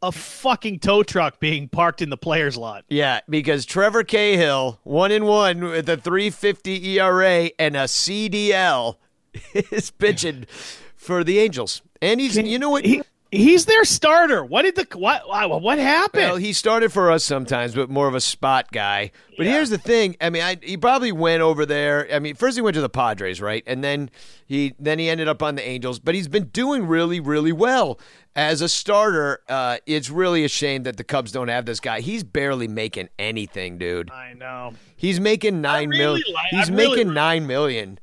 A 0.00 0.12
fucking 0.12 0.78
tow 0.78 1.02
truck 1.02 1.40
being 1.40 1.68
parked 1.68 2.02
in 2.02 2.10
the 2.10 2.16
players' 2.16 2.56
lot. 2.56 2.84
Yeah, 2.88 3.20
because 3.28 3.66
Trevor 3.66 4.04
Cahill, 4.04 4.78
one 4.84 5.10
in 5.10 5.24
one 5.24 5.60
with 5.60 5.88
a 5.88 5.96
350 5.96 6.98
ERA 6.98 7.50
and 7.58 7.76
a 7.76 7.84
CDL, 7.84 8.96
is 9.72 9.90
pitching 9.90 10.46
for 10.94 11.24
the 11.24 11.38
Angels. 11.40 11.82
And 12.00 12.20
he's, 12.20 12.36
you 12.36 12.58
know 12.58 12.70
what? 12.70 12.84
He, 12.84 13.02
he's 13.30 13.66
their 13.66 13.84
starter. 13.84 14.44
What 14.44 14.62
did 14.62 14.76
the 14.76 14.86
what 14.96 15.28
what, 15.28 15.78
happened? 15.78 16.24
Well, 16.24 16.36
he 16.36 16.52
started 16.52 16.92
for 16.92 17.10
us 17.10 17.24
sometimes, 17.24 17.74
but 17.74 17.90
more 17.90 18.08
of 18.08 18.14
a 18.14 18.20
spot 18.20 18.70
guy. 18.72 19.10
But 19.36 19.46
here's 19.46 19.70
the 19.70 19.78
thing: 19.78 20.16
I 20.20 20.30
mean, 20.30 20.42
I, 20.42 20.56
he 20.62 20.76
probably 20.76 21.12
went 21.12 21.42
over 21.42 21.66
there. 21.66 22.08
I 22.12 22.18
mean, 22.18 22.34
first 22.34 22.56
he 22.56 22.62
went 22.62 22.74
to 22.74 22.80
the 22.80 22.88
Padres, 22.88 23.40
right, 23.40 23.62
and 23.66 23.82
then 23.84 24.10
he 24.46 24.74
then 24.78 24.98
he 24.98 25.08
ended 25.08 25.28
up 25.28 25.42
on 25.42 25.54
the 25.54 25.66
Angels. 25.66 25.98
But 25.98 26.14
he's 26.14 26.28
been 26.28 26.46
doing 26.46 26.86
really, 26.86 27.20
really 27.20 27.52
well 27.52 27.98
as 28.38 28.62
a 28.62 28.68
starter. 28.68 29.40
Uh, 29.48 29.78
it's 29.84 30.08
really 30.10 30.44
a 30.44 30.48
shame 30.48 30.84
that 30.84 30.96
the 30.96 31.02
Cubs 31.04 31.32
don't 31.32 31.48
have 31.48 31.66
this 31.66 31.80
guy. 31.80 32.00
He's 32.00 32.22
barely 32.22 32.68
making 32.68 33.08
anything, 33.18 33.78
dude. 33.78 34.10
I 34.10 34.32
know. 34.34 34.72
He's 34.96 35.18
making 35.18 35.60
nine 35.60 35.88
really 35.88 35.98
million. 35.98 36.32
like- 36.32 36.44
He's 36.50 36.70
really 36.70 36.88
making 36.90 37.08
like- 37.08 37.14
nine 37.14 37.46
million. 37.48 37.98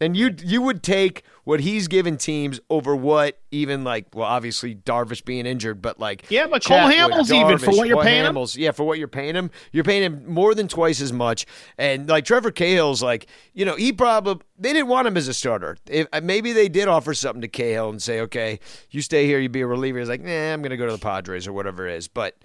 And 0.00 0.16
you 0.16 0.34
you 0.44 0.60
would 0.62 0.82
take 0.82 1.22
what 1.44 1.60
he's 1.60 1.88
given 1.88 2.16
teams 2.16 2.60
over 2.70 2.94
what 2.94 3.40
even 3.50 3.82
like 3.84 4.14
well 4.14 4.26
obviously 4.26 4.74
Darvish 4.74 5.24
being 5.24 5.46
injured, 5.46 5.82
but 5.82 5.98
like 5.98 6.24
Yeah, 6.30 6.46
but 6.46 6.64
Cole 6.64 6.78
Chatwood, 6.78 7.12
Hamels 7.12 7.32
even 7.32 7.58
for 7.58 7.72
what 7.72 7.88
you're 7.88 8.02
paying 8.02 8.24
him? 8.24 8.46
Yeah, 8.54 8.70
for 8.70 8.84
what 8.84 8.98
you're 8.98 9.08
paying 9.08 9.34
him, 9.34 9.50
you're 9.72 9.84
paying 9.84 10.02
him 10.02 10.24
more 10.26 10.54
than 10.54 10.68
twice 10.68 11.00
as 11.00 11.12
much. 11.12 11.46
And 11.76 12.08
like 12.08 12.24
Trevor 12.24 12.50
Cahill's 12.50 13.02
like, 13.02 13.26
you 13.54 13.64
know, 13.64 13.74
he 13.74 13.92
probably 13.92 14.44
they 14.58 14.72
didn't 14.72 14.88
want 14.88 15.08
him 15.08 15.16
as 15.16 15.28
a 15.28 15.34
starter. 15.34 15.76
If, 15.88 16.06
uh, 16.12 16.20
maybe 16.22 16.52
they 16.52 16.68
did 16.68 16.88
offer 16.88 17.14
something 17.14 17.42
to 17.42 17.48
Cahill 17.48 17.90
and 17.90 18.00
say, 18.00 18.20
okay, 18.20 18.60
you 18.90 19.02
stay 19.02 19.26
here, 19.26 19.40
you 19.40 19.48
be 19.48 19.62
a 19.62 19.66
reliever. 19.66 19.98
He's 19.98 20.08
like, 20.08 20.22
nah, 20.22 20.52
I'm 20.52 20.62
gonna 20.62 20.76
go 20.76 20.86
to 20.86 20.92
the 20.92 20.98
Padres 20.98 21.46
or 21.46 21.52
whatever 21.52 21.88
it 21.88 21.96
is, 21.96 22.08
but. 22.08 22.36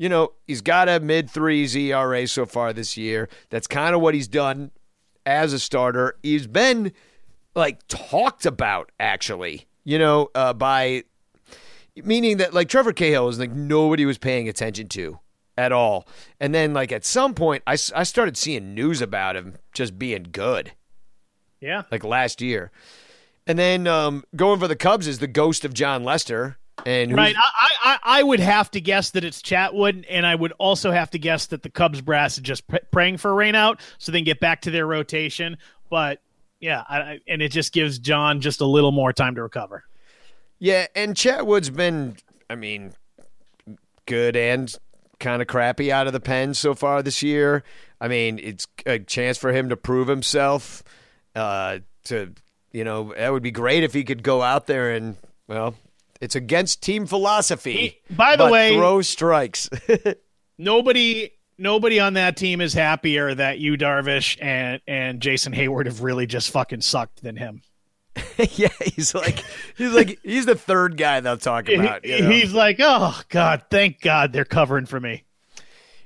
You 0.00 0.08
know, 0.08 0.34
he's 0.46 0.60
got 0.60 0.88
a 0.88 1.00
mid 1.00 1.28
threes 1.28 1.74
ERA 1.74 2.28
so 2.28 2.46
far 2.46 2.72
this 2.72 2.96
year. 2.96 3.28
That's 3.50 3.66
kind 3.66 3.96
of 3.96 4.00
what 4.00 4.14
he's 4.14 4.28
done 4.28 4.70
as 5.26 5.52
a 5.52 5.58
starter. 5.58 6.16
He's 6.22 6.46
been 6.46 6.92
like 7.58 7.86
talked 7.88 8.46
about 8.46 8.90
actually, 8.98 9.66
you 9.84 9.98
know, 9.98 10.30
uh, 10.34 10.52
by 10.52 11.04
meaning 11.96 12.38
that 12.38 12.54
like 12.54 12.68
Trevor 12.68 12.92
Cahill 12.92 13.26
was 13.26 13.38
like 13.38 13.50
nobody 13.52 14.04
was 14.06 14.18
paying 14.18 14.48
attention 14.48 14.88
to 14.88 15.18
at 15.56 15.72
all. 15.72 16.06
And 16.40 16.54
then 16.54 16.72
like 16.72 16.92
at 16.92 17.04
some 17.04 17.34
point, 17.34 17.62
I, 17.66 17.72
I 17.72 18.04
started 18.04 18.36
seeing 18.36 18.74
news 18.74 19.02
about 19.02 19.36
him 19.36 19.56
just 19.74 19.98
being 19.98 20.28
good 20.30 20.72
Yeah. 21.60 21.82
like 21.90 22.04
last 22.04 22.40
year. 22.40 22.70
And 23.46 23.58
then 23.58 23.86
um, 23.86 24.24
going 24.36 24.60
for 24.60 24.68
the 24.68 24.76
Cubs 24.76 25.06
is 25.06 25.18
the 25.18 25.26
ghost 25.26 25.64
of 25.64 25.74
Jon 25.74 26.04
Lester. 26.04 26.58
And 26.86 27.16
Right. 27.16 27.34
I, 27.36 27.74
I, 27.82 27.98
I 28.20 28.22
would 28.22 28.38
have 28.38 28.70
to 28.72 28.80
guess 28.80 29.10
that 29.10 29.24
it's 29.24 29.42
Chatwood, 29.42 30.04
and 30.08 30.24
I 30.24 30.36
would 30.36 30.52
also 30.58 30.92
have 30.92 31.10
to 31.10 31.18
guess 31.18 31.46
that 31.46 31.64
the 31.64 31.70
Cubs 31.70 32.00
brass 32.00 32.34
is 32.36 32.44
just 32.44 32.68
pr- 32.68 32.76
praying 32.92 33.16
for 33.16 33.32
a 33.32 33.34
rain 33.34 33.56
out 33.56 33.80
so 33.98 34.12
they 34.12 34.18
can 34.18 34.24
get 34.26 34.38
back 34.38 34.60
to 34.62 34.70
their 34.70 34.86
rotation. 34.86 35.56
But 35.90 36.20
yeah, 36.60 36.82
I, 36.88 37.18
and 37.28 37.40
it 37.42 37.52
just 37.52 37.72
gives 37.72 37.98
Jon 37.98 38.40
just 38.40 38.60
a 38.60 38.66
little 38.66 38.92
more 38.92 39.12
time 39.12 39.34
to 39.36 39.42
recover. 39.42 39.84
Yeah, 40.58 40.86
and 40.96 41.14
Chatwood's 41.14 41.70
been, 41.70 42.16
I 42.50 42.54
mean, 42.56 42.94
good 44.06 44.36
and 44.36 44.74
kind 45.20 45.40
of 45.42 45.48
crappy 45.48 45.92
out 45.92 46.06
of 46.06 46.12
the 46.12 46.20
pen 46.20 46.54
so 46.54 46.74
far 46.74 47.02
this 47.02 47.22
year. 47.22 47.62
I 48.00 48.08
mean, 48.08 48.38
it's 48.38 48.66
a 48.86 48.98
chance 48.98 49.38
for 49.38 49.52
him 49.52 49.68
to 49.68 49.76
prove 49.76 50.08
himself. 50.08 50.82
Uh, 51.34 51.78
to 52.04 52.32
you 52.72 52.84
know, 52.84 53.12
that 53.16 53.32
would 53.32 53.42
be 53.42 53.50
great 53.50 53.82
if 53.84 53.94
he 53.94 54.04
could 54.04 54.22
go 54.22 54.42
out 54.42 54.66
there 54.66 54.90
and 54.92 55.16
well, 55.46 55.74
it's 56.20 56.34
against 56.34 56.82
team 56.82 57.06
philosophy. 57.06 58.00
He- 58.08 58.14
by 58.14 58.36
the 58.36 58.46
way- 58.48 58.74
throw 58.76 59.02
strikes. 59.02 59.68
Nobody. 60.58 61.30
Nobody 61.58 61.98
on 61.98 62.14
that 62.14 62.36
team 62.36 62.60
is 62.60 62.72
happier 62.72 63.34
that 63.34 63.58
you, 63.58 63.76
Darvish, 63.76 64.38
and 64.40 64.80
and 64.86 65.20
Jason 65.20 65.52
Heyward 65.52 65.86
have 65.86 66.02
really 66.02 66.26
just 66.26 66.50
fucking 66.50 66.80
sucked 66.82 67.22
than 67.22 67.36
him. 67.36 67.62
yeah, 68.50 68.68
he's 68.84 69.14
like 69.14 69.44
he's 69.76 69.92
like 69.92 70.18
he's 70.22 70.46
the 70.46 70.54
third 70.54 70.96
guy 70.96 71.20
they'll 71.20 71.36
talk 71.36 71.68
about. 71.68 72.04
you 72.04 72.20
know? 72.22 72.30
He's 72.30 72.52
like, 72.52 72.76
oh 72.80 73.20
God, 73.28 73.64
thank 73.70 74.00
God 74.00 74.32
they're 74.32 74.44
covering 74.44 74.86
for 74.86 74.98
me. 74.98 75.24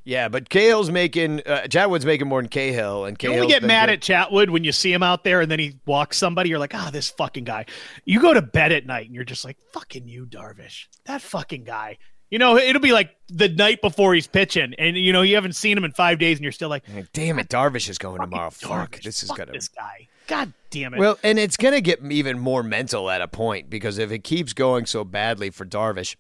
yeah, 0.05 0.29
but 0.29 0.49
Cahill's 0.51 0.91
making 0.91 1.41
uh, 1.47 1.63
Chatwood's 1.69 2.05
making 2.05 2.29
more 2.29 2.41
than 2.43 2.49
Cahill, 2.51 3.05
and 3.05 3.15
You 3.23 3.29
Cahill's 3.29 3.43
only 3.45 3.53
get 3.55 3.63
mad 3.63 3.87
good. 3.87 3.93
at 3.95 4.01
Chatwood 4.01 4.51
when 4.51 4.65
you 4.65 4.73
see 4.73 4.93
him 4.93 5.03
out 5.03 5.23
there 5.25 5.41
and 5.43 5.51
then 5.51 5.59
he 5.59 5.79
walks 5.87 6.19
somebody. 6.19 6.51
You're 6.51 6.59
like, 6.59 6.75
ah, 6.75 6.91
this 6.93 7.09
fucking 7.11 7.45
guy. 7.45 7.67
You 8.05 8.21
go 8.21 8.35
to 8.35 8.43
bed 8.43 8.73
at 8.73 8.85
night 8.85 9.07
and 9.07 9.15
you're 9.15 9.25
just 9.25 9.45
like, 9.45 9.57
fucking 9.73 10.09
you, 10.09 10.27
Darvish. 10.27 10.87
That 11.07 11.23
fucking 11.23 11.65
guy. 11.65 11.99
You 12.33 12.39
know, 12.39 12.57
it'll 12.57 12.81
be 12.81 12.93
like 12.93 13.15
the 13.29 13.51
night 13.51 13.83
before 13.83 14.15
he's 14.15 14.27
pitching, 14.27 14.73
and 14.79 14.97
you 14.97 15.13
know 15.13 15.21
you 15.21 15.35
haven't 15.35 15.53
seen 15.53 15.77
him 15.77 15.85
in 15.85 15.93
five 15.93 16.19
days, 16.19 16.39
and 16.39 16.43
you're 16.43 16.51
still 16.51 16.71
like, 16.71 16.83
Damn 17.13 17.39
it, 17.39 17.51
Darvish 17.51 17.91
is 17.91 17.99
going 17.99 18.23
tomorrow. 18.23 18.49
Fuck, 18.49 19.03
this 19.03 19.23
is 19.23 19.29
fuck 19.29 19.37
gonna 19.37 19.53
this 19.53 19.69
guy. 19.69 20.09
God 20.29 20.55
damn 20.71 20.95
it. 20.95 20.99
Well, 20.99 21.19
and 21.23 21.39
it's 21.39 21.59
going 21.59 21.75
to 21.75 21.83
get 21.83 22.01
even 22.11 22.39
more 22.39 22.63
mental 22.63 23.11
at 23.11 23.21
a 23.21 23.29
point 23.29 23.69
because 23.69 23.99
if 23.99 24.11
it 24.11 24.25
keeps 24.25 24.55
going 24.55 24.87
so 24.87 25.05
badly 25.05 25.51
for 25.51 25.67
Darvish, 25.67 26.17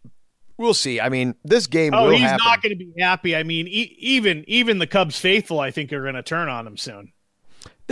we'll 0.59 0.75
see. 0.75 1.01
I 1.01 1.09
mean, 1.09 1.35
this 1.45 1.67
game 1.67 1.95
oh, 1.95 2.05
will 2.05 2.11
he's 2.11 2.21
happen. 2.21 2.45
not 2.45 2.61
going 2.61 2.77
to 2.77 2.85
be 2.85 2.93
happy. 3.01 3.35
I 3.35 3.43
mean, 3.43 3.67
e- 3.67 3.97
even 3.99 4.45
even 4.47 4.81
the 4.81 4.87
Cubs 4.87 5.19
faithful, 5.19 5.61
I 5.61 5.71
think, 5.71 5.95
are 5.95 6.03
going 6.03 6.15
to 6.15 6.23
turn 6.23 6.51
on 6.51 6.67
him 6.67 6.77
soon. 6.77 7.13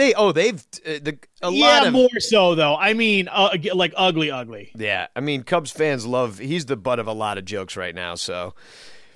They 0.01 0.15
oh, 0.15 0.33
they've 0.33 0.57
uh, 0.87 0.97
the 1.03 1.19
a 1.43 1.51
yeah, 1.51 1.67
lot 1.67 1.87
of 1.89 1.93
more 1.93 2.09
so 2.21 2.55
though. 2.55 2.75
I 2.75 2.95
mean, 2.95 3.29
uh, 3.31 3.55
like 3.75 3.93
ugly, 3.99 4.31
ugly. 4.31 4.73
yeah. 4.75 5.09
I 5.15 5.21
mean, 5.21 5.43
Cubs 5.43 5.71
fans 5.71 6.07
love. 6.07 6.39
He's 6.39 6.65
the 6.65 6.77
butt 6.79 6.99
of 6.99 7.07
a 7.07 7.13
lot 7.13 7.37
of 7.37 7.45
jokes 7.45 7.77
right 7.77 7.95
now. 7.95 8.15
So, 8.15 8.55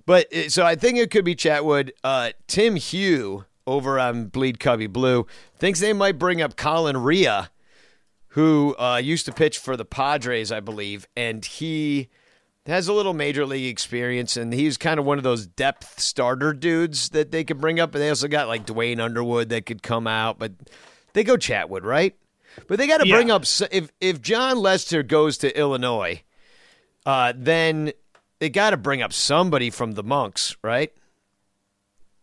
but 0.05 0.31
uh, 0.31 0.51
so 0.51 0.67
I 0.67 0.75
think 0.75 0.99
it 0.99 1.11
could 1.11 1.25
be 1.25 1.35
Chatwood. 1.35 1.93
Uh, 2.05 2.33
Tim 2.49 2.75
Huwe 2.75 3.47
over 3.67 3.99
on 3.99 4.27
Bleed 4.27 4.59
Cubbie 4.59 4.93
Blue 4.93 5.27
thinks 5.57 5.81
they 5.81 5.95
might 5.95 6.19
bring 6.19 6.43
up 6.43 6.55
Colin 6.55 6.99
Rea, 6.99 7.45
who 8.29 8.77
uh, 8.79 9.01
used 9.03 9.25
to 9.25 9.33
pitch 9.33 9.57
for 9.57 9.79
the 9.79 9.87
Padres, 9.87 10.53
I 10.53 10.61
believe, 10.61 11.09
and 11.17 11.43
he 11.43 12.11
has 12.67 12.89
a 12.89 12.93
little 12.93 13.13
major 13.15 13.45
league 13.45 13.71
experience, 13.71 14.37
and 14.37 14.53
he's 14.53 14.77
kind 14.77 14.99
of 14.99 15.05
one 15.05 15.19
of 15.19 15.25
those 15.25 15.47
depth 15.47 16.01
starter 16.01 16.53
dudes 16.53 17.11
that 17.11 17.31
they 17.31 17.45
could 17.45 17.61
bring 17.61 17.79
up. 17.79 17.95
And 17.95 18.03
they 18.03 18.09
also 18.09 18.29
got 18.29 18.49
like 18.49 18.65
Duane 18.67 19.01
Underwood 19.01 19.51
that 19.51 19.67
could 19.67 19.83
come 19.83 20.07
out, 20.07 20.39
but 20.39 20.53
they 21.13 21.25
go 21.25 21.37
Chatwood, 21.37 21.83
right? 21.83 22.17
But 22.67 22.79
they 22.79 22.87
got 22.87 22.99
to 22.99 23.07
bring 23.11 23.31
up 23.31 23.45
if 23.73 23.91
if 24.01 24.23
Jon 24.23 24.59
Lester 24.59 25.03
goes 25.03 25.39
to 25.39 25.59
Illinois, 25.59 26.23
uh, 27.05 27.33
then 27.37 27.93
they 28.39 28.49
got 28.49 28.71
to 28.71 28.77
bring 28.77 29.03
up 29.03 29.13
somebody 29.13 29.71
from 29.71 29.93
the 29.93 30.05
monks, 30.05 30.57
right? 30.63 30.93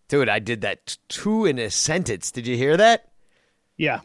Dude, 0.08 0.30
I 0.30 0.40
did 0.40 0.62
that 0.62 0.98
two 1.08 1.46
in 1.46 1.60
a 1.60 1.70
sentence. 1.70 2.32
Did 2.32 2.48
you 2.48 2.58
hear 2.58 2.78
that? 2.78 3.12
Yeah, 3.78 4.02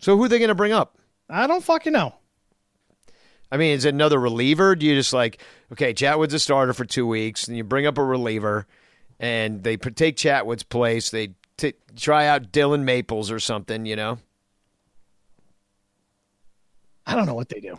So 0.00 0.16
who 0.16 0.24
are 0.24 0.28
they 0.28 0.38
going 0.38 0.48
to 0.48 0.54
bring 0.54 0.72
up? 0.72 0.98
I 1.28 1.46
don't 1.46 1.64
fucking 1.64 1.92
know. 1.92 2.14
I 3.52 3.56
mean, 3.56 3.72
is 3.72 3.84
it 3.84 3.94
another 3.94 4.18
reliever? 4.18 4.76
Do 4.76 4.86
you 4.86 4.94
just 4.94 5.12
like, 5.12 5.42
okay, 5.72 5.92
Chatwood's 5.92 6.34
a 6.34 6.38
starter 6.38 6.72
for 6.72 6.84
two 6.84 7.06
weeks, 7.06 7.48
and 7.48 7.56
you 7.56 7.64
bring 7.64 7.86
up 7.86 7.98
a 7.98 8.04
reliever, 8.04 8.66
and 9.18 9.62
they 9.62 9.76
take 9.76 10.16
Chatwood's 10.16 10.62
place. 10.62 11.10
They 11.10 11.34
t- 11.56 11.74
try 11.96 12.26
out 12.26 12.52
Dillon 12.52 12.84
Maples 12.84 13.30
or 13.30 13.40
something, 13.40 13.86
you 13.86 13.96
know? 13.96 14.18
I 17.06 17.16
don't 17.16 17.26
know 17.26 17.34
what 17.34 17.48
they 17.48 17.60
do. 17.60 17.76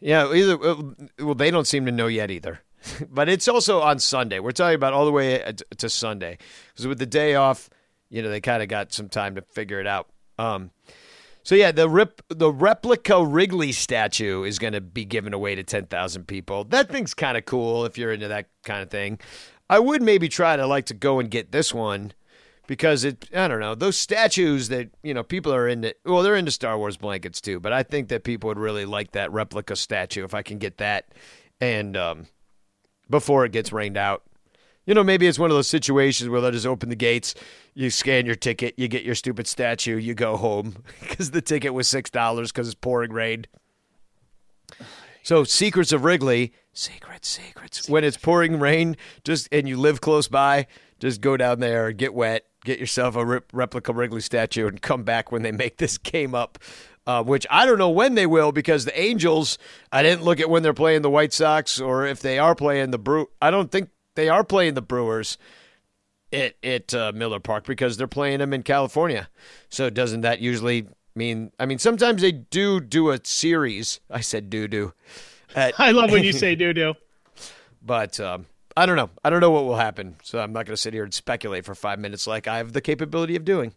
Yeah, 0.00 0.32
either 0.32 0.56
well, 0.56 1.34
they 1.34 1.50
don't 1.50 1.66
seem 1.66 1.86
to 1.86 1.92
know 1.92 2.06
yet 2.06 2.30
either. 2.30 2.60
but 3.10 3.28
it's 3.28 3.48
also 3.48 3.80
on 3.80 3.98
Sunday. 3.98 4.38
We're 4.38 4.52
talking 4.52 4.74
about 4.74 4.92
all 4.92 5.04
the 5.04 5.12
way 5.12 5.42
uh, 5.42 5.52
to 5.78 5.88
Sunday 5.88 6.38
because 6.72 6.86
with 6.86 6.98
the 6.98 7.06
day 7.06 7.34
off, 7.34 7.68
you 8.10 8.22
know, 8.22 8.30
they 8.30 8.40
kind 8.40 8.62
of 8.62 8.68
got 8.68 8.92
some 8.92 9.08
time 9.08 9.34
to 9.34 9.42
figure 9.42 9.80
it 9.80 9.86
out. 9.86 10.08
Um, 10.38 10.70
so 11.48 11.54
yeah, 11.54 11.72
the 11.72 11.88
rip 11.88 12.20
the 12.28 12.52
replica 12.52 13.24
Wrigley 13.24 13.72
statue 13.72 14.42
is 14.42 14.58
going 14.58 14.74
to 14.74 14.82
be 14.82 15.06
given 15.06 15.32
away 15.32 15.54
to 15.54 15.62
ten 15.62 15.86
thousand 15.86 16.26
people. 16.26 16.64
That 16.64 16.90
thing's 16.90 17.14
kind 17.14 17.38
of 17.38 17.46
cool 17.46 17.86
if 17.86 17.96
you're 17.96 18.12
into 18.12 18.28
that 18.28 18.50
kind 18.64 18.82
of 18.82 18.90
thing. 18.90 19.18
I 19.70 19.78
would 19.78 20.02
maybe 20.02 20.28
try 20.28 20.56
to 20.56 20.66
like 20.66 20.84
to 20.86 20.94
go 20.94 21.18
and 21.18 21.30
get 21.30 21.50
this 21.50 21.72
one 21.72 22.12
because 22.66 23.02
it 23.02 23.30
I 23.34 23.48
don't 23.48 23.60
know 23.60 23.74
those 23.74 23.96
statues 23.96 24.68
that 24.68 24.90
you 25.02 25.14
know 25.14 25.22
people 25.22 25.54
are 25.54 25.66
into. 25.66 25.94
Well, 26.04 26.22
they're 26.22 26.36
into 26.36 26.50
Star 26.50 26.76
Wars 26.76 26.98
blankets 26.98 27.40
too, 27.40 27.60
but 27.60 27.72
I 27.72 27.82
think 27.82 28.08
that 28.08 28.24
people 28.24 28.48
would 28.48 28.58
really 28.58 28.84
like 28.84 29.12
that 29.12 29.32
replica 29.32 29.74
statue 29.74 30.24
if 30.24 30.34
I 30.34 30.42
can 30.42 30.58
get 30.58 30.76
that, 30.76 31.06
and 31.62 31.96
um, 31.96 32.26
before 33.08 33.46
it 33.46 33.52
gets 33.52 33.72
rained 33.72 33.96
out. 33.96 34.22
You 34.88 34.94
know, 34.94 35.04
maybe 35.04 35.26
it's 35.26 35.38
one 35.38 35.50
of 35.50 35.54
those 35.54 35.68
situations 35.68 36.30
where 36.30 36.40
they'll 36.40 36.50
just 36.50 36.64
open 36.64 36.88
the 36.88 36.96
gates, 36.96 37.34
you 37.74 37.90
scan 37.90 38.24
your 38.24 38.36
ticket, 38.36 38.72
you 38.78 38.88
get 38.88 39.02
your 39.02 39.14
stupid 39.14 39.46
statue, 39.46 39.98
you 39.98 40.14
go 40.14 40.38
home 40.38 40.82
because 41.00 41.30
the 41.30 41.42
ticket 41.42 41.74
was 41.74 41.86
six 41.86 42.08
dollars 42.08 42.50
because 42.50 42.68
it's 42.68 42.74
pouring 42.74 43.12
rain. 43.12 43.44
So, 45.22 45.44
secrets 45.44 45.92
of 45.92 46.04
Wrigley, 46.04 46.54
secrets, 46.72 47.28
secrets. 47.28 47.86
When 47.86 48.02
it's 48.02 48.16
pouring 48.16 48.58
rain, 48.58 48.96
just 49.24 49.46
and 49.52 49.68
you 49.68 49.76
live 49.76 50.00
close 50.00 50.26
by, 50.26 50.66
just 51.00 51.20
go 51.20 51.36
down 51.36 51.60
there, 51.60 51.92
get 51.92 52.14
wet, 52.14 52.46
get 52.64 52.78
yourself 52.78 53.14
a 53.14 53.26
rep- 53.26 53.50
replica 53.52 53.92
Wrigley 53.92 54.22
statue, 54.22 54.68
and 54.68 54.80
come 54.80 55.02
back 55.02 55.30
when 55.30 55.42
they 55.42 55.52
make 55.52 55.76
this 55.76 55.98
game 55.98 56.34
up. 56.34 56.58
Uh, 57.06 57.22
which 57.22 57.46
I 57.50 57.66
don't 57.66 57.78
know 57.78 57.90
when 57.90 58.14
they 58.14 58.26
will 58.26 58.52
because 58.52 58.86
the 58.86 58.98
Angels. 58.98 59.58
I 59.92 60.02
didn't 60.02 60.24
look 60.24 60.40
at 60.40 60.48
when 60.48 60.62
they're 60.62 60.72
playing 60.72 61.02
the 61.02 61.10
White 61.10 61.34
Sox 61.34 61.78
or 61.78 62.06
if 62.06 62.20
they 62.20 62.38
are 62.38 62.54
playing 62.54 62.90
the 62.90 62.98
Brew. 62.98 63.28
I 63.40 63.50
don't 63.50 63.70
think 63.70 63.90
they 64.18 64.28
are 64.28 64.42
playing 64.42 64.74
the 64.74 64.82
Brewers 64.82 65.38
at 66.32 66.56
at 66.64 66.92
uh, 66.92 67.12
Miller 67.14 67.38
Park 67.38 67.64
because 67.64 67.96
they're 67.96 68.08
playing 68.08 68.40
them 68.40 68.52
in 68.52 68.64
California. 68.64 69.28
So 69.68 69.90
doesn't 69.90 70.22
that 70.22 70.40
usually 70.40 70.88
mean? 71.14 71.52
I 71.60 71.66
mean, 71.66 71.78
sometimes 71.78 72.20
they 72.20 72.32
do 72.32 72.80
do 72.80 73.10
a 73.10 73.20
series. 73.22 74.00
I 74.10 74.20
said 74.20 74.50
do 74.50 74.66
do. 74.66 74.92
I 75.56 75.92
love 75.92 76.10
when 76.10 76.24
you 76.24 76.32
say 76.32 76.56
doo 76.56 76.72
doo. 76.72 76.94
But 77.80 78.18
um, 78.18 78.46
I 78.76 78.86
don't 78.86 78.96
know. 78.96 79.10
I 79.22 79.30
don't 79.30 79.40
know 79.40 79.52
what 79.52 79.64
will 79.64 79.76
happen. 79.76 80.16
So 80.24 80.40
I'm 80.40 80.52
not 80.52 80.66
going 80.66 80.74
to 80.74 80.82
sit 80.82 80.92
here 80.92 81.04
and 81.04 81.14
speculate 81.14 81.64
for 81.64 81.76
five 81.76 82.00
minutes 82.00 82.26
like 82.26 82.48
I 82.48 82.56
have 82.56 82.72
the 82.72 82.80
capability 82.80 83.36
of 83.36 83.44
doing. 83.44 83.72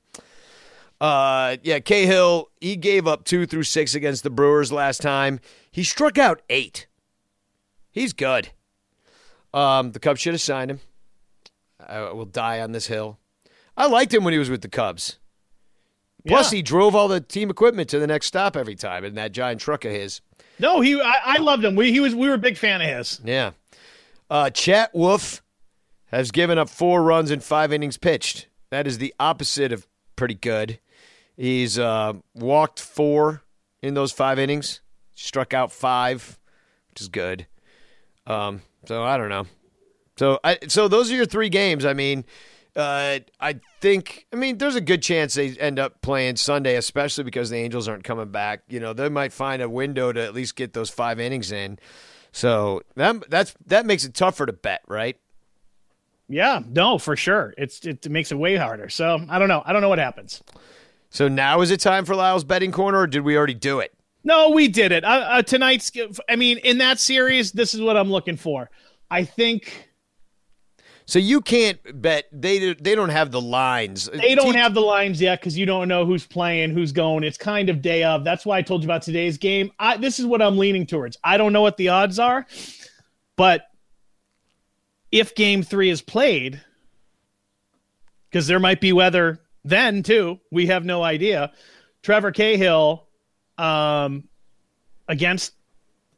Uh, 0.99 1.57
yeah, 1.61 1.80
Cahill, 1.80 2.49
he 2.59 2.76
gave 2.76 3.05
up 3.05 3.26
two 3.26 3.45
through 3.45 3.63
six 3.63 3.93
against 3.93 4.23
the 4.23 4.31
Brewers 4.31 4.72
last 4.72 5.01
time. 5.01 5.39
He 5.72 5.84
struck 5.84 6.18
out 6.18 6.41
eight. 6.49 6.88
He's 7.91 8.11
good. 8.13 8.49
Um, 9.53 9.91
the 9.91 9.99
Cubs 9.99 10.19
should 10.21 10.33
have 10.33 10.41
signed 10.41 10.71
him. 10.71 10.79
I 11.85 12.11
will 12.11 12.25
die 12.25 12.61
on 12.61 12.71
this 12.71 12.87
hill. 12.87 13.19
I 13.75 13.87
liked 13.87 14.13
him 14.13 14.23
when 14.23 14.33
he 14.33 14.39
was 14.39 14.49
with 14.49 14.61
the 14.61 14.69
Cubs. 14.69 15.17
Plus, 16.27 16.51
Yeah. 16.51 16.57
he 16.57 16.61
drove 16.61 16.95
all 16.95 17.07
the 17.07 17.19
team 17.19 17.49
equipment 17.49 17.89
to 17.89 17.99
the 17.99 18.07
next 18.07 18.27
stop 18.27 18.55
every 18.55 18.75
time 18.75 19.03
in 19.03 19.15
that 19.15 19.31
giant 19.31 19.59
truck 19.59 19.83
of 19.85 19.91
his. 19.91 20.21
No, 20.59 20.79
he. 20.81 21.01
I, 21.01 21.15
I 21.23 21.37
loved 21.37 21.63
him. 21.65 21.75
We 21.75 21.91
he 21.91 21.99
was. 21.99 22.13
We 22.13 22.27
were 22.27 22.35
a 22.35 22.39
big 22.39 22.57
fan 22.57 22.81
of 22.81 22.87
his. 22.87 23.19
Yeah. 23.23 23.51
Uh, 24.29 24.45
Chatwood 24.51 25.41
has 26.11 26.29
given 26.31 26.57
up 26.59 26.69
four 26.69 27.01
runs 27.01 27.31
in 27.31 27.39
five 27.39 27.73
innings 27.73 27.97
pitched. 27.97 28.47
That 28.69 28.85
is 28.85 28.99
the 28.99 29.13
opposite 29.19 29.71
of 29.71 29.87
pretty 30.15 30.35
good. 30.35 30.79
He's 31.35 31.79
uh, 31.79 32.13
walked 32.35 32.79
four 32.79 33.41
in 33.81 33.95
those 33.95 34.11
five 34.11 34.37
innings, 34.37 34.81
struck 35.15 35.53
out 35.53 35.71
five, 35.71 36.37
which 36.89 37.01
is 37.01 37.07
good. 37.07 37.47
Um, 38.27 38.61
so 38.85 39.03
I 39.03 39.17
don't 39.17 39.29
know. 39.29 39.45
So 40.17 40.39
I 40.43 40.59
so 40.67 40.87
those 40.87 41.11
are 41.11 41.15
your 41.15 41.25
three 41.25 41.49
games. 41.49 41.85
I 41.85 41.93
mean, 41.93 42.25
uh, 42.75 43.19
I 43.39 43.59
think 43.79 44.27
I 44.31 44.35
mean 44.35 44.57
there's 44.57 44.75
a 44.75 44.81
good 44.81 45.01
chance 45.01 45.33
they 45.33 45.51
end 45.57 45.79
up 45.79 46.01
playing 46.01 46.35
Sunday, 46.35 46.75
especially 46.75 47.23
because 47.23 47.49
the 47.49 47.57
Angels 47.57 47.87
aren't 47.87 48.03
coming 48.03 48.29
back. 48.29 48.63
You 48.67 48.79
know, 48.79 48.93
they 48.93 49.09
might 49.09 49.33
find 49.33 49.61
a 49.61 49.69
window 49.69 50.11
to 50.11 50.21
at 50.21 50.33
least 50.33 50.55
get 50.55 50.73
those 50.73 50.89
five 50.89 51.19
innings 51.19 51.51
in. 51.51 51.79
So 52.31 52.81
that 52.95 53.29
that's 53.29 53.55
that 53.67 53.85
makes 53.85 54.05
it 54.05 54.13
tougher 54.13 54.45
to 54.45 54.53
bet, 54.53 54.81
right? 54.87 55.17
Yeah, 56.29 56.61
no, 56.65 56.97
for 56.97 57.15
sure. 57.15 57.53
It's 57.57 57.85
it 57.85 58.09
makes 58.09 58.31
it 58.31 58.37
way 58.37 58.55
harder. 58.55 58.89
So 58.89 59.19
I 59.29 59.37
don't 59.37 59.49
know. 59.49 59.63
I 59.65 59.73
don't 59.73 59.81
know 59.81 59.89
what 59.89 59.99
happens. 59.99 60.41
So 61.09 61.27
now 61.27 61.59
is 61.59 61.71
it 61.71 61.81
time 61.81 62.05
for 62.05 62.15
Lyle's 62.15 62.45
betting 62.45 62.71
corner, 62.71 62.99
or 62.99 63.07
did 63.07 63.21
we 63.21 63.35
already 63.35 63.53
do 63.53 63.79
it? 63.79 63.93
No, 64.23 64.49
we 64.52 64.68
did 64.68 64.91
it. 64.91 65.03
Uh, 65.03 65.07
uh, 65.07 65.41
tonight's. 65.41 65.91
I 66.30 66.35
mean, 66.35 66.57
in 66.60 66.77
that 66.80 66.99
series, 66.99 67.52
this 67.52 67.73
is 67.73 67.81
what 67.81 67.98
I'm 67.98 68.11
looking 68.11 68.38
for. 68.38 68.69
I 69.10 69.23
think 69.26 69.89
So 71.06 71.19
you 71.19 71.41
can't 71.41 71.80
bet 72.02 72.26
they 72.31 72.73
they 72.76 72.95
don't 72.95 73.10
have 73.10 73.31
the 73.31 73.41
lines. 73.41 74.10
they 74.14 74.35
don't 74.35 74.56
have 74.56 74.73
the 74.73 74.81
lines 74.81 75.19
yet 75.19 75.39
because 75.39 75.57
you 75.57 75.65
don't 75.65 75.88
know 75.88 76.06
who's 76.06 76.26
playing, 76.26 76.69
who's 76.72 76.91
going. 76.91 77.23
It's 77.23 77.38
kind 77.38 77.69
of 77.69 77.81
day 77.81 78.03
of. 78.03 78.23
That's 78.23 78.45
why 78.45 78.57
I 78.60 78.61
told 78.61 78.84
you 78.84 78.88
about 78.88 79.02
today's 79.02 79.38
game. 79.38 79.72
I, 79.80 79.98
this 79.98 80.19
is 80.19 80.26
what 80.26 80.41
I'm 80.41 80.57
leaning 80.57 80.85
towards. 80.85 81.18
I 81.23 81.38
don't 81.38 81.52
know 81.52 81.61
what 81.61 81.77
the 81.77 81.89
odds 81.89 82.19
are, 82.19 82.45
but 83.35 83.64
if 85.11 85.35
Game 85.35 85.64
Three 85.64 85.89
is 85.89 86.02
played, 86.02 86.61
because 88.30 88.48
there 88.48 88.60
might 88.60 88.80
be 88.80 88.93
weather 88.93 89.41
then 89.65 90.03
too. 90.03 90.39
We 90.52 90.68
have 90.68 90.85
no 90.85 91.03
idea. 91.03 91.52
Trevor 92.02 92.31
Cahill 92.31 93.07
um, 93.61 94.23
against 95.07 95.53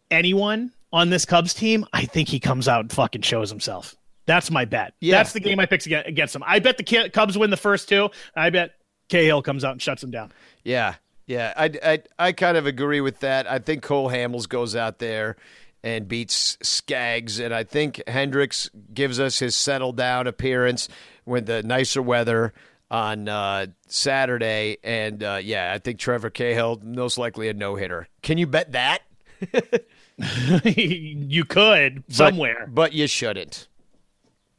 anyone 0.09 0.71
on 0.91 1.09
this 1.09 1.25
Cubs 1.25 1.53
team, 1.53 1.85
I 1.91 2.05
think 2.05 2.29
he 2.29 2.39
comes 2.39 2.67
out 2.67 2.81
and 2.81 2.91
fucking 2.91 3.21
shows 3.21 3.49
himself. 3.49 3.95
That's 4.25 4.49
my 4.49 4.65
bet. 4.65 4.93
Yeah. 5.01 5.17
That's 5.17 5.33
the 5.33 5.41
game 5.41 5.59
I 5.59 5.65
picked 5.65 5.85
against 5.85 6.35
him. 6.35 6.43
I 6.45 6.59
bet 6.59 6.77
the 6.77 7.09
Cubs 7.09 7.37
win 7.37 7.49
the 7.49 7.57
first 7.57 7.89
two. 7.89 8.09
I 8.35 8.49
bet 8.51 8.71
Cahill 9.09 9.41
comes 9.41 9.65
out 9.65 9.73
and 9.73 9.81
shuts 9.81 10.01
them 10.01 10.11
down. 10.11 10.31
Yeah, 10.63 10.95
yeah. 11.27 11.53
I, 11.57 11.71
I 11.83 12.03
I 12.17 12.31
kind 12.31 12.55
of 12.55 12.65
agree 12.65 13.01
with 13.01 13.19
that. 13.19 13.51
I 13.51 13.59
think 13.59 13.83
Cole 13.83 14.09
Hamels 14.09 14.47
goes 14.47 14.77
out 14.77 14.99
there 14.99 15.35
and 15.83 16.07
beats 16.07 16.57
Skaggs, 16.61 17.39
and 17.39 17.53
I 17.53 17.65
think 17.65 18.01
Hendricks 18.07 18.69
gives 18.93 19.19
us 19.19 19.39
his 19.39 19.55
settle 19.55 19.91
down 19.91 20.25
appearance 20.27 20.87
with 21.25 21.47
the 21.47 21.61
nicer 21.63 22.01
weather 22.01 22.53
on 22.93 23.27
uh, 23.27 23.65
Saturday. 23.87 24.77
And 24.83 25.21
uh, 25.23 25.39
yeah, 25.43 25.73
I 25.73 25.79
think 25.79 25.99
Trevor 25.99 26.29
Cahill 26.29 26.79
most 26.83 27.17
likely 27.17 27.49
a 27.49 27.53
no 27.53 27.75
hitter. 27.75 28.07
Can 28.21 28.37
you 28.37 28.47
bet 28.47 28.71
that? 28.73 28.99
you 30.63 31.43
could 31.43 32.03
somewhere. 32.07 32.67
but 32.71 32.93
you 32.93 33.07
shouldn't. 33.07 33.67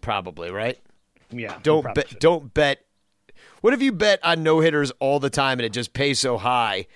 Probably 0.03 0.51
right. 0.51 0.79
yeah. 1.31 1.57
Don't 1.63 1.95
bet. 1.95 2.21
Don't 2.21 2.53
bet. 2.53 2.81
What 3.63 3.73
if 3.73 3.81
you 3.81 3.93
bet 3.93 4.23
on 4.23 4.43
no 4.43 4.61
hitters 4.61 4.91
all 4.99 5.21
the 5.21 5.31
time 5.31 5.59
and 5.59 5.65
it 5.65 5.73
just 5.73 5.95
pays 5.95 6.19
so 6.19 6.37
high? 6.37 6.87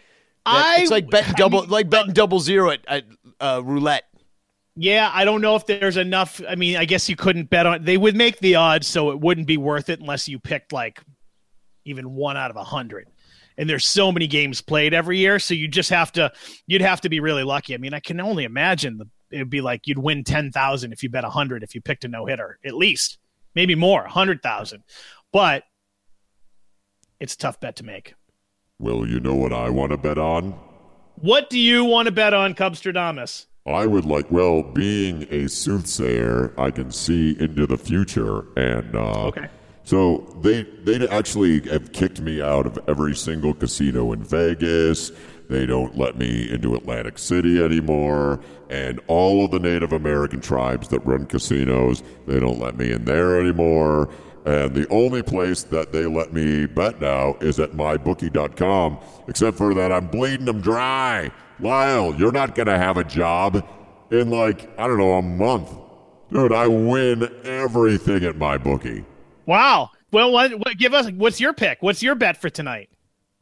I- 0.44 0.78
it's 0.80 0.90
like 0.90 1.08
betting 1.08 1.34
I 1.34 1.38
double, 1.38 1.60
mean, 1.62 1.70
like 1.70 1.88
betting 1.88 2.12
double 2.12 2.40
zero 2.40 2.70
at, 2.70 2.80
at 2.86 3.04
uh, 3.40 3.62
roulette. 3.64 4.04
Yeah, 4.80 5.10
I 5.12 5.24
don't 5.24 5.40
know 5.40 5.56
if 5.56 5.66
there's 5.66 5.96
enough. 5.96 6.40
I 6.48 6.54
mean, 6.54 6.76
I 6.76 6.84
guess 6.84 7.08
you 7.08 7.16
couldn't 7.16 7.50
bet 7.50 7.66
on. 7.66 7.84
They 7.84 7.96
would 7.96 8.14
make 8.16 8.38
the 8.38 8.54
odds, 8.56 8.86
so 8.86 9.10
it 9.10 9.18
wouldn't 9.20 9.46
be 9.46 9.56
worth 9.56 9.88
it 9.88 9.98
unless 10.00 10.28
you 10.28 10.38
picked 10.38 10.72
like 10.72 11.00
even 11.88 12.14
one 12.14 12.36
out 12.36 12.50
of 12.50 12.56
a 12.56 12.64
hundred. 12.64 13.08
And 13.56 13.68
there's 13.68 13.84
so 13.84 14.12
many 14.12 14.28
games 14.28 14.60
played 14.60 14.94
every 14.94 15.18
year, 15.18 15.38
so 15.40 15.52
you 15.52 15.66
just 15.66 15.90
have 15.90 16.12
to. 16.12 16.30
You'd 16.66 16.80
have 16.80 17.00
to 17.00 17.08
be 17.08 17.18
really 17.18 17.42
lucky. 17.42 17.74
I 17.74 17.78
mean, 17.78 17.92
I 17.92 18.00
can 18.00 18.20
only 18.20 18.44
imagine 18.44 18.98
the. 18.98 19.06
It'd 19.30 19.50
be 19.50 19.60
like 19.60 19.86
you'd 19.86 19.98
win 19.98 20.24
ten 20.24 20.52
thousand 20.52 20.92
if 20.92 21.02
you 21.02 21.10
bet 21.10 21.24
a 21.24 21.28
hundred 21.28 21.62
if 21.62 21.74
you 21.74 21.80
picked 21.80 22.04
a 22.04 22.08
no 22.08 22.24
hitter, 22.26 22.58
at 22.64 22.74
least 22.74 23.18
maybe 23.54 23.74
more, 23.74 24.04
a 24.04 24.10
hundred 24.10 24.42
thousand. 24.42 24.84
But 25.32 25.64
it's 27.20 27.34
a 27.34 27.38
tough 27.38 27.60
bet 27.60 27.76
to 27.76 27.84
make. 27.84 28.14
Well, 28.78 29.06
you 29.06 29.18
know 29.18 29.34
what 29.34 29.52
I 29.52 29.70
want 29.70 29.90
to 29.90 29.98
bet 29.98 30.18
on? 30.18 30.52
What 31.16 31.50
do 31.50 31.58
you 31.58 31.84
want 31.84 32.06
to 32.06 32.12
bet 32.12 32.32
on, 32.32 32.54
Cubstradamus? 32.54 33.46
I 33.66 33.86
would 33.86 34.04
like, 34.04 34.30
well, 34.30 34.62
being 34.62 35.26
a 35.30 35.48
soothsayer, 35.48 36.54
I 36.56 36.70
can 36.70 36.90
see 36.92 37.36
into 37.38 37.66
the 37.66 37.76
future, 37.76 38.46
and 38.56 38.94
uh, 38.94 39.26
Okay. 39.26 39.48
So 39.88 40.18
they 40.42 40.64
they 40.84 41.08
actually 41.08 41.66
have 41.70 41.92
kicked 41.92 42.20
me 42.20 42.42
out 42.42 42.66
of 42.66 42.78
every 42.88 43.14
single 43.14 43.54
casino 43.54 44.12
in 44.12 44.22
Vegas. 44.22 45.12
They 45.48 45.64
don't 45.64 45.96
let 45.96 46.18
me 46.18 46.46
into 46.50 46.74
Atlantic 46.74 47.16
City 47.16 47.64
anymore, 47.64 48.38
and 48.68 49.00
all 49.06 49.46
of 49.46 49.50
the 49.50 49.58
Native 49.58 49.94
American 49.94 50.42
tribes 50.42 50.88
that 50.88 50.98
run 51.06 51.24
casinos, 51.24 52.02
they 52.26 52.38
don't 52.38 52.58
let 52.58 52.76
me 52.76 52.92
in 52.92 53.06
there 53.06 53.40
anymore. 53.40 54.10
And 54.44 54.74
the 54.74 54.86
only 54.90 55.22
place 55.22 55.62
that 55.62 55.90
they 55.90 56.04
let 56.04 56.34
me 56.34 56.66
bet 56.66 57.00
now 57.00 57.36
is 57.40 57.58
at 57.58 57.72
mybookie.com, 57.72 58.98
except 59.26 59.56
for 59.56 59.72
that 59.72 59.90
I'm 59.90 60.08
bleeding 60.08 60.44
them 60.44 60.60
dry. 60.60 61.30
Lyle, 61.60 62.14
you're 62.14 62.30
not 62.30 62.54
going 62.54 62.66
to 62.66 62.76
have 62.76 62.98
a 62.98 63.04
job 63.04 63.66
in 64.10 64.28
like, 64.28 64.68
I 64.78 64.86
don't 64.86 64.98
know, 64.98 65.14
a 65.14 65.22
month. 65.22 65.74
Dude, 66.30 66.52
I 66.52 66.66
win 66.66 67.26
everything 67.44 68.24
at 68.24 68.36
my 68.36 68.58
bookie. 68.58 69.06
Wow. 69.48 69.92
Well, 70.12 70.30
what, 70.30 70.52
what, 70.58 70.76
give 70.76 70.92
us. 70.92 71.10
What's 71.10 71.40
your 71.40 71.54
pick? 71.54 71.78
What's 71.80 72.02
your 72.02 72.14
bet 72.14 72.36
for 72.36 72.50
tonight? 72.50 72.90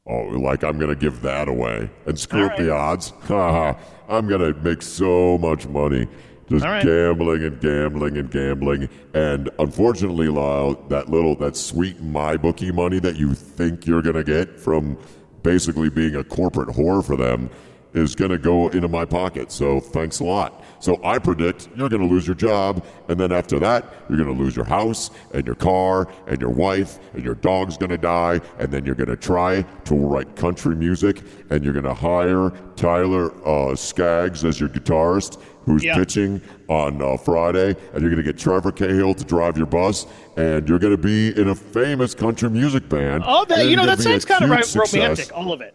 Oh, 0.06 0.20
like 0.20 0.62
I'm 0.62 0.78
going 0.78 0.90
to 0.90 0.94
give 0.94 1.20
that 1.22 1.48
away 1.48 1.90
and 2.06 2.16
screw 2.16 2.46
up 2.46 2.56
the 2.56 2.72
odds? 2.72 3.12
I'm 3.28 4.28
going 4.28 4.40
to 4.40 4.54
make 4.60 4.82
so 4.82 5.36
much 5.38 5.66
money 5.66 6.06
just 6.48 6.64
right. 6.64 6.84
gambling 6.84 7.42
and 7.42 7.60
gambling 7.60 8.18
and 8.18 8.30
gambling. 8.30 8.88
And 9.14 9.50
unfortunately, 9.58 10.28
Lyle, 10.28 10.74
that 10.90 11.08
little, 11.08 11.34
that 11.36 11.56
sweet 11.56 12.00
my 12.00 12.36
bookie 12.36 12.70
money 12.70 13.00
that 13.00 13.16
you 13.16 13.34
think 13.34 13.84
you're 13.84 14.02
going 14.02 14.14
to 14.14 14.22
get 14.22 14.60
from 14.60 14.96
basically 15.42 15.90
being 15.90 16.14
a 16.14 16.22
corporate 16.22 16.68
whore 16.68 17.04
for 17.04 17.16
them 17.16 17.50
is 17.94 18.14
going 18.14 18.30
to 18.30 18.38
go 18.38 18.68
into 18.68 18.86
my 18.86 19.04
pocket. 19.04 19.50
So 19.50 19.80
thanks 19.80 20.20
a 20.20 20.24
lot. 20.24 20.62
So 20.78 21.00
I 21.02 21.18
predict 21.18 21.68
you're 21.76 21.88
going 21.88 22.02
to 22.02 22.08
lose 22.08 22.26
your 22.26 22.36
job. 22.36 22.84
And 23.08 23.18
then 23.18 23.32
after 23.32 23.58
that, 23.58 23.84
you're 24.08 24.18
going 24.18 24.36
to 24.36 24.42
lose 24.42 24.54
your 24.54 24.64
house 24.64 25.10
and 25.32 25.46
your 25.46 25.54
car 25.56 26.08
and 26.26 26.40
your 26.40 26.50
wife 26.50 26.98
and 27.14 27.24
your 27.24 27.34
dog's 27.34 27.76
going 27.76 27.90
to 27.90 27.98
die. 27.98 28.40
And 28.58 28.70
then 28.72 28.84
you're 28.84 28.94
going 28.94 29.08
to 29.08 29.16
try 29.16 29.62
to 29.62 29.94
write 29.94 30.36
country 30.36 30.76
music 30.76 31.22
and 31.50 31.64
you're 31.64 31.72
going 31.72 31.84
to 31.84 31.94
hire 31.94 32.50
Tyler 32.76 33.32
uh, 33.46 33.74
Skaggs 33.74 34.44
as 34.44 34.60
your 34.60 34.68
guitarist 34.68 35.40
who's 35.64 35.82
Yeah. 35.82 35.96
pitching 35.96 36.40
on 36.68 37.02
uh, 37.02 37.16
Friday. 37.16 37.74
And 37.92 38.00
you're 38.02 38.10
going 38.10 38.16
to 38.16 38.22
get 38.22 38.38
Trevor 38.38 38.70
Cahill 38.72 39.14
to 39.14 39.24
drive 39.24 39.56
your 39.56 39.66
bus. 39.66 40.06
And 40.36 40.68
you're 40.68 40.78
going 40.78 40.94
to 40.96 41.02
be 41.02 41.28
in 41.40 41.48
a 41.48 41.54
famous 41.54 42.14
country 42.14 42.50
music 42.50 42.88
band. 42.88 43.24
Oh, 43.26 43.44
that 43.46 43.66
you 43.66 43.76
know 43.76 43.86
that 43.86 44.00
sounds 44.00 44.24
kind 44.24 44.44
of 44.44 44.50
romantic. 44.50 45.30
All 45.36 45.52
of 45.52 45.60
it. 45.60 45.74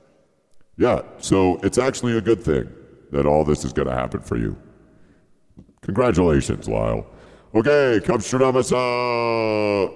Yeah, 0.77 1.01
so 1.19 1.59
it's 1.63 1.77
actually 1.77 2.17
a 2.17 2.21
good 2.21 2.41
thing 2.41 2.69
that 3.11 3.25
all 3.25 3.43
this 3.43 3.65
is 3.65 3.73
going 3.73 3.87
to 3.87 3.93
happen 3.93 4.21
for 4.21 4.37
you. 4.37 4.55
Congratulations, 5.81 6.67
Lyle. 6.67 7.05
Okay, 7.55 7.99
Cubstradamus. 8.05 8.71
Uh... 8.71 9.91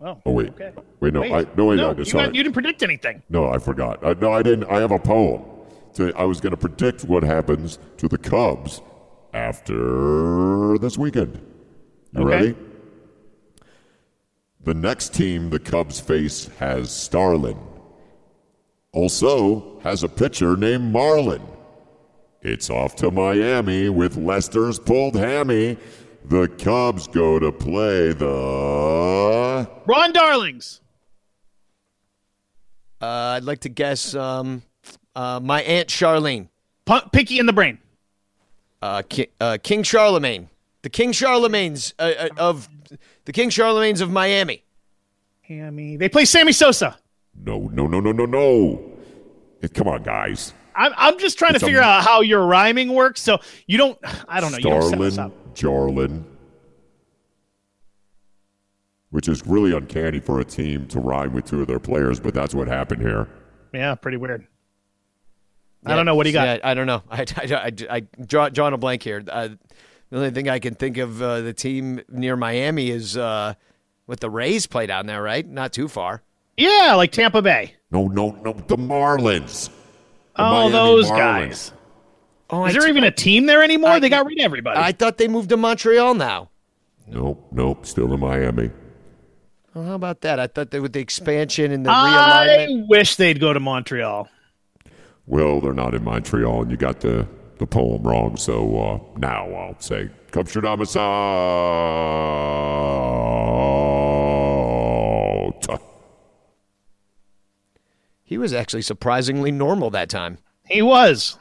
Oh, 0.00 0.20
Oh 0.26 0.32
wait, 0.32 0.50
okay. 0.50 0.72
wait, 1.00 1.14
no, 1.14 1.20
Wait. 1.22 1.32
I 1.32 1.46
no 1.56 1.66
wait, 1.66 1.76
no, 1.76 1.90
I 1.90 1.92
you, 1.94 2.04
got- 2.12 2.34
you 2.34 2.42
didn't 2.42 2.52
predict 2.52 2.82
anything. 2.82 3.22
No, 3.30 3.48
I 3.48 3.58
forgot. 3.58 4.04
I, 4.04 4.12
no, 4.14 4.32
I 4.32 4.42
didn't. 4.42 4.64
I 4.70 4.80
have 4.80 4.90
a 4.90 4.98
poem. 4.98 5.42
So 5.92 6.12
I 6.16 6.24
was 6.24 6.40
going 6.40 6.50
to 6.50 6.56
predict 6.56 7.04
what 7.04 7.22
happens 7.22 7.78
to 7.98 8.08
the 8.08 8.18
Cubs 8.18 8.82
after 9.32 10.76
this 10.78 10.98
weekend. 10.98 11.40
You 12.12 12.22
Okay. 12.22 12.30
ready? 12.30 12.54
The 14.64 14.74
next 14.74 15.14
team 15.14 15.50
the 15.50 15.58
Cubs 15.60 16.00
face 16.00 16.48
has 16.58 16.90
Starlin. 16.94 17.56
Also 18.92 19.78
has 19.80 20.02
a 20.02 20.08
pitcher 20.08 20.56
named 20.56 20.92
Marlin. 20.92 21.42
It's 22.44 22.68
off 22.68 22.94
to 22.96 23.10
Miami 23.10 23.88
with 23.88 24.16
Lester's 24.18 24.78
pulled 24.78 25.16
hammy. 25.16 25.78
The 26.26 26.46
Cubs 26.48 27.06
go 27.08 27.38
to 27.38 27.50
play 27.50 28.12
the. 28.12 29.68
Ron 29.86 30.12
Darlings. 30.12 30.80
Uh, 33.00 33.06
I'd 33.36 33.44
like 33.44 33.60
to 33.60 33.68
guess 33.68 34.14
um, 34.14 34.62
uh, 35.14 35.40
my 35.42 35.62
aunt 35.62 35.88
Charlene, 35.88 36.48
P- 36.86 37.00
Pinky 37.12 37.38
in 37.38 37.46
the 37.46 37.52
brain. 37.52 37.78
uh, 38.82 39.02
Ki- 39.08 39.28
uh, 39.40 39.58
King 39.62 39.82
Charlemagne, 39.82 40.48
the 40.82 40.88
King 40.90 41.12
Charlemagne's 41.12 41.92
uh, 41.98 42.12
uh, 42.18 42.28
of 42.38 42.68
the 43.24 43.32
King 43.32 43.50
Charlemagne's 43.50 44.00
of 44.00 44.10
Miami. 44.10 44.62
Hammy. 45.42 45.96
They 45.96 46.08
play 46.08 46.24
Sammy 46.24 46.52
Sosa. 46.52 46.96
No, 47.34 47.68
no, 47.72 47.86
no, 47.86 48.00
no, 48.00 48.12
no, 48.12 48.24
no. 48.24 48.92
Come 49.74 49.88
on, 49.88 50.02
guys. 50.02 50.54
I'm, 50.76 50.92
I'm 50.96 51.18
just 51.18 51.38
trying 51.38 51.54
It's 51.54 51.60
to 51.60 51.66
a- 51.66 51.68
figure 51.68 51.82
out 51.82 52.02
how 52.04 52.20
your 52.20 52.46
rhyming 52.46 52.92
works. 52.92 53.20
So 53.20 53.38
you 53.66 53.78
don't, 53.78 53.98
I 54.28 54.40
don't 54.40 54.52
know. 54.52 54.58
You 54.58 54.64
don't 54.64 54.82
Starlin. 54.88 55.32
Jarlin. 55.54 56.24
Which 59.10 59.28
is 59.28 59.46
really 59.46 59.72
uncanny 59.76 60.18
for 60.18 60.40
a 60.40 60.44
team 60.44 60.86
to 60.88 60.98
rhyme 60.98 61.32
with 61.32 61.44
two 61.44 61.60
of 61.60 61.68
their 61.68 61.78
players, 61.78 62.18
but 62.18 62.34
that's 62.34 62.54
what 62.54 62.66
happened 62.66 63.00
here. 63.00 63.28
Yeah, 63.72 63.94
pretty 63.94 64.16
weird. 64.16 64.46
I 65.86 65.94
don't 65.94 66.06
know. 66.06 66.14
What 66.16 66.24
do 66.24 66.30
you 66.30 66.34
got? 66.34 66.58
Yeah, 66.58 66.68
I 66.68 66.74
don't 66.74 66.86
know. 66.86 67.02
I, 67.10 67.20
I, 67.36 67.44
I, 67.52 67.72
I 67.90 68.00
draw, 68.26 68.48
drawing 68.48 68.74
a 68.74 68.78
blank 68.78 69.02
here. 69.02 69.22
Uh, 69.28 69.48
the 70.10 70.16
only 70.16 70.30
thing 70.30 70.48
I 70.48 70.58
can 70.58 70.74
think 70.74 70.96
of 70.96 71.20
uh, 71.22 71.42
the 71.42 71.52
team 71.52 72.00
near 72.08 72.36
Miami 72.36 72.90
is 72.90 73.16
uh, 73.16 73.54
what 74.06 74.20
the 74.20 74.30
Rays 74.30 74.66
play 74.66 74.86
down 74.86 75.06
there, 75.06 75.22
right? 75.22 75.46
Not 75.46 75.72
too 75.72 75.86
far. 75.88 76.22
Yeah, 76.56 76.94
like 76.96 77.12
Tampa 77.12 77.42
Bay. 77.42 77.74
No, 77.90 78.06
no, 78.08 78.30
no. 78.32 78.52
The 78.52 78.76
Marlins. 78.76 79.70
The 80.36 80.42
Oh, 80.42 80.50
Miami 80.50 80.72
those 80.72 81.10
Marlins. 81.10 81.16
guys. 81.16 81.72
Oh, 82.50 82.64
Is 82.66 82.70
I 82.70 82.72
there 82.78 82.82
t- 82.82 82.88
even 82.90 83.04
a 83.04 83.10
team 83.10 83.46
there 83.46 83.62
anymore? 83.62 83.90
I- 83.90 83.98
they 84.00 84.08
got 84.08 84.26
rid 84.26 84.38
of 84.38 84.44
everybody. 84.44 84.78
I 84.80 84.92
thought 84.92 85.16
they 85.18 85.28
moved 85.28 85.48
to 85.50 85.56
Montreal 85.56 86.14
now. 86.14 86.50
Nope, 87.06 87.46
nope. 87.52 87.86
Still 87.86 88.12
in 88.12 88.20
Miami. 88.20 88.70
Well, 89.74 89.84
how 89.84 89.94
about 89.94 90.20
that? 90.22 90.38
I 90.40 90.46
thought 90.46 90.70
that 90.70 90.80
with 90.82 90.92
the 90.92 91.00
expansion 91.00 91.72
and 91.72 91.84
the 91.84 91.90
realignment. 91.90 92.82
I 92.82 92.84
wish 92.88 93.16
they'd 93.16 93.40
go 93.40 93.52
to 93.52 93.60
Montreal. 93.60 94.28
Well, 95.26 95.60
they're 95.60 95.72
not 95.72 95.94
in 95.94 96.04
Montreal, 96.04 96.62
and 96.62 96.70
you 96.70 96.76
got 96.76 97.00
the, 97.00 97.26
the 97.58 97.66
poem 97.66 98.02
wrong. 98.02 98.36
So 98.36 98.76
uh, 98.78 98.98
now 99.18 99.46
I'll 99.52 99.80
say, 99.80 100.10
"Come 100.30 100.44
Kupsterdamasa. 100.44 101.00
He 108.24 108.38
was 108.38 108.52
actually 108.52 108.82
surprisingly 108.82 109.52
normal 109.52 109.90
that 109.90 110.08
time. 110.08 110.38
He 110.66 110.80
was. 110.82 111.38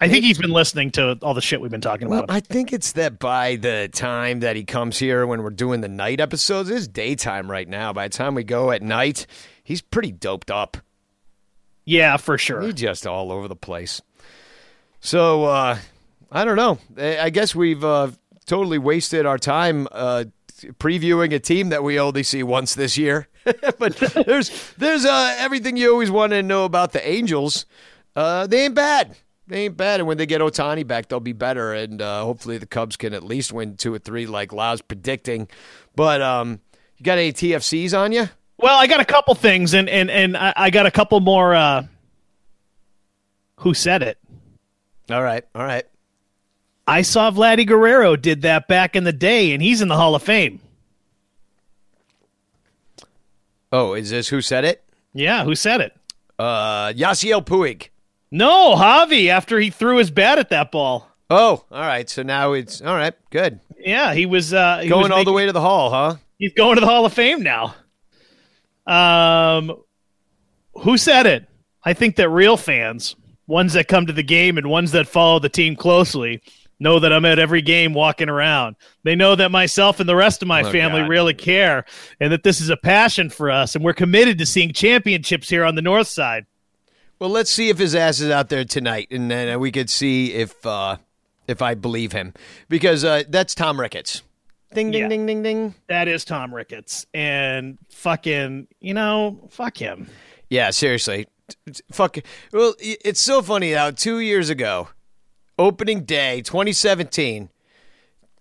I 0.00 0.08
think 0.08 0.24
he's 0.24 0.38
been 0.38 0.52
listening 0.52 0.90
to 0.92 1.18
all 1.22 1.34
the 1.34 1.40
shit 1.40 1.60
we've 1.60 1.70
been 1.72 1.80
talking 1.80 2.08
Well, 2.08 2.20
about. 2.24 2.34
I 2.36 2.38
think 2.38 2.72
it's 2.72 2.92
that 2.92 3.18
by 3.18 3.56
the 3.56 3.88
time 3.92 4.40
that 4.40 4.54
he 4.54 4.62
comes 4.62 4.98
here 4.98 5.26
when 5.26 5.42
we're 5.42 5.50
doing 5.50 5.80
the 5.80 5.88
night 5.88 6.20
episodes, 6.20 6.70
it's 6.70 6.86
daytime 6.86 7.50
right 7.50 7.66
now. 7.68 7.92
By 7.92 8.06
the 8.06 8.14
time 8.16 8.36
we 8.36 8.44
go 8.44 8.70
at 8.70 8.80
night, 8.80 9.26
he's 9.64 9.80
pretty 9.82 10.12
doped 10.12 10.50
up. 10.52 10.76
yeah, 11.84 12.16
for 12.16 12.38
sure. 12.38 12.60
He's 12.60 12.74
just 12.74 13.06
all 13.08 13.32
over 13.32 13.48
the 13.48 13.56
place. 13.56 14.00
So 15.00 15.46
uh, 15.46 15.78
I 16.30 16.44
don't 16.44 16.56
know. 16.56 16.78
I 16.96 17.18
I 17.18 17.30
guess 17.30 17.54
we've 17.56 17.82
uh, 17.82 18.10
totally 18.46 18.78
wasted 18.78 19.26
our 19.26 19.38
time 19.38 19.88
uh, 19.90 20.24
previewing 20.78 21.32
a 21.32 21.38
team 21.38 21.70
that 21.70 21.82
we 21.82 21.98
only 21.98 22.22
see 22.22 22.42
once 22.42 22.74
this 22.74 22.96
year. 22.96 23.28
but 23.78 23.96
there's 24.26 24.72
there's 24.74 25.04
uh, 25.04 25.34
everything 25.38 25.76
you 25.76 25.90
always 25.92 26.10
want 26.10 26.32
to 26.32 26.42
know 26.42 26.64
about 26.64 26.92
the 26.92 27.08
Angels. 27.08 27.66
Uh, 28.14 28.46
they 28.46 28.64
ain't 28.64 28.74
bad. 28.74 29.16
They 29.46 29.64
ain't 29.64 29.78
bad, 29.78 30.00
and 30.00 30.06
when 30.06 30.18
they 30.18 30.26
get 30.26 30.42
Ohtani 30.42 30.86
back, 30.86 31.08
they'll 31.08 31.20
be 31.20 31.32
better. 31.32 31.72
And 31.72 32.02
uh, 32.02 32.22
hopefully, 32.22 32.58
the 32.58 32.66
Cubs 32.66 32.96
can 32.96 33.14
at 33.14 33.22
least 33.22 33.52
win 33.52 33.76
two 33.76 33.94
or 33.94 33.98
three, 33.98 34.26
like 34.26 34.52
Lau's 34.52 34.82
predicting. 34.82 35.48
But 35.96 36.20
um, 36.20 36.60
you 36.98 37.04
got 37.04 37.16
any 37.16 37.32
TFCs 37.32 37.98
on 37.98 38.12
you? 38.12 38.28
Well, 38.58 38.78
I 38.78 38.86
got 38.86 39.00
a 39.00 39.06
couple 39.06 39.34
things, 39.34 39.72
and 39.72 39.88
and 39.88 40.10
and 40.10 40.36
I, 40.36 40.52
I 40.54 40.70
got 40.70 40.84
a 40.84 40.90
couple 40.90 41.20
more. 41.20 41.54
Uh, 41.54 41.86
who 43.60 43.72
said 43.72 44.02
it? 44.02 44.18
All 45.10 45.22
right, 45.22 45.44
all 45.54 45.64
right. 45.64 45.86
I 46.88 47.02
saw 47.02 47.30
Vladdy 47.30 47.66
Guerrero 47.66 48.16
did 48.16 48.42
that 48.42 48.66
back 48.66 48.96
in 48.96 49.04
the 49.04 49.12
day, 49.12 49.52
and 49.52 49.62
he's 49.62 49.82
in 49.82 49.88
the 49.88 49.96
Hall 49.96 50.14
of 50.14 50.22
Fame. 50.22 50.58
Oh, 53.70 53.92
is 53.92 54.08
this 54.08 54.28
who 54.28 54.40
said 54.40 54.64
it? 54.64 54.82
Yeah, 55.12 55.44
who 55.44 55.54
said 55.54 55.82
it? 55.82 55.94
Uh, 56.38 56.92
Yasiel 56.94 57.44
Puig. 57.44 57.88
No, 58.30 58.74
Javy. 58.74 59.28
After 59.28 59.58
he 59.60 59.68
threw 59.68 59.98
his 59.98 60.10
bat 60.10 60.38
at 60.38 60.48
that 60.48 60.72
ball. 60.72 61.06
Oh, 61.28 61.64
all 61.70 61.80
right. 61.80 62.08
So 62.08 62.22
now 62.22 62.52
it's 62.54 62.80
all 62.80 62.94
right. 62.94 63.14
Good. 63.30 63.60
Yeah, 63.78 64.14
he 64.14 64.24
was 64.24 64.54
uh, 64.54 64.78
he 64.78 64.88
Going 64.88 65.02
was 65.02 65.10
all 65.10 65.24
the 65.24 65.32
way 65.32 65.44
to 65.44 65.52
the 65.52 65.60
hall, 65.60 65.90
huh? 65.90 66.16
He's 66.38 66.54
going 66.54 66.76
to 66.76 66.80
the 66.80 66.86
Hall 66.86 67.04
of 67.04 67.12
Fame 67.12 67.42
now. 67.42 67.74
Um, 68.86 69.76
who 70.74 70.96
said 70.96 71.26
it? 71.26 71.46
I 71.84 71.92
think 71.92 72.16
that 72.16 72.30
real 72.30 72.56
fans, 72.56 73.14
ones 73.46 73.74
that 73.74 73.88
come 73.88 74.06
to 74.06 74.12
the 74.12 74.22
game 74.22 74.56
and 74.56 74.70
ones 74.70 74.92
that 74.92 75.06
follow 75.06 75.38
the 75.38 75.48
team 75.48 75.76
closely, 75.76 76.40
know 76.80 76.98
that 77.00 77.12
I'm 77.12 77.24
at 77.24 77.38
every 77.38 77.62
game 77.62 77.92
walking 77.94 78.28
around. 78.28 78.76
They 79.04 79.14
know 79.16 79.34
that 79.34 79.50
myself 79.50 80.00
and 80.00 80.08
the 80.08 80.14
rest 80.16 80.42
of 80.42 80.48
my 80.48 80.62
Oh, 80.62 80.70
family 80.72 81.00
God. 81.00 81.08
really 81.10 81.34
care 81.34 81.84
and 82.20 82.32
that 82.32 82.42
this 82.42 82.60
is 82.60 82.70
a 82.70 82.76
passion 82.76 83.30
for 83.30 83.50
us 83.50 83.74
and 83.74 83.84
we're 83.84 83.92
committed 83.94 84.38
to 84.38 84.46
seeing 84.46 84.72
championships 84.72 85.48
here 85.48 85.64
on 85.64 85.74
the 85.74 85.82
north 85.82 86.08
side. 86.08 86.46
Well, 87.18 87.30
let's 87.30 87.50
see 87.50 87.68
if 87.68 87.78
his 87.78 87.94
ass 87.96 88.20
is 88.20 88.30
out 88.30 88.48
there 88.48 88.64
tonight, 88.64 89.08
and 89.10 89.28
then 89.28 89.58
we 89.58 89.72
could 89.72 89.90
see 89.90 90.32
if 90.34 90.64
uh, 90.64 90.98
if 91.48 91.60
I 91.60 91.74
believe 91.74 92.12
him 92.12 92.32
because 92.68 93.04
uh, 93.04 93.24
that's 93.28 93.56
Tom 93.56 93.80
Ricketts. 93.80 94.22
Ding 94.72 94.92
ding 94.92 95.02
Yeah. 95.02 95.08
ding 95.08 95.26
ding 95.26 95.42
ding. 95.42 95.74
That 95.88 96.06
is 96.06 96.24
Tom 96.24 96.54
Ricketts 96.54 97.06
and 97.12 97.78
fucking, 97.90 98.68
you 98.80 98.94
know, 98.94 99.48
fuck 99.50 99.76
him. 99.78 100.08
Yeah, 100.48 100.70
seriously. 100.70 101.26
Fuck. 101.90 102.18
Well, 102.52 102.74
it's 102.78 103.20
so 103.20 103.42
funny 103.42 103.72
how 103.72 103.90
two 103.90 104.20
years 104.20 104.48
ago, 104.50 104.88
opening 105.58 106.04
day, 106.04 106.40
2017, 106.42 107.48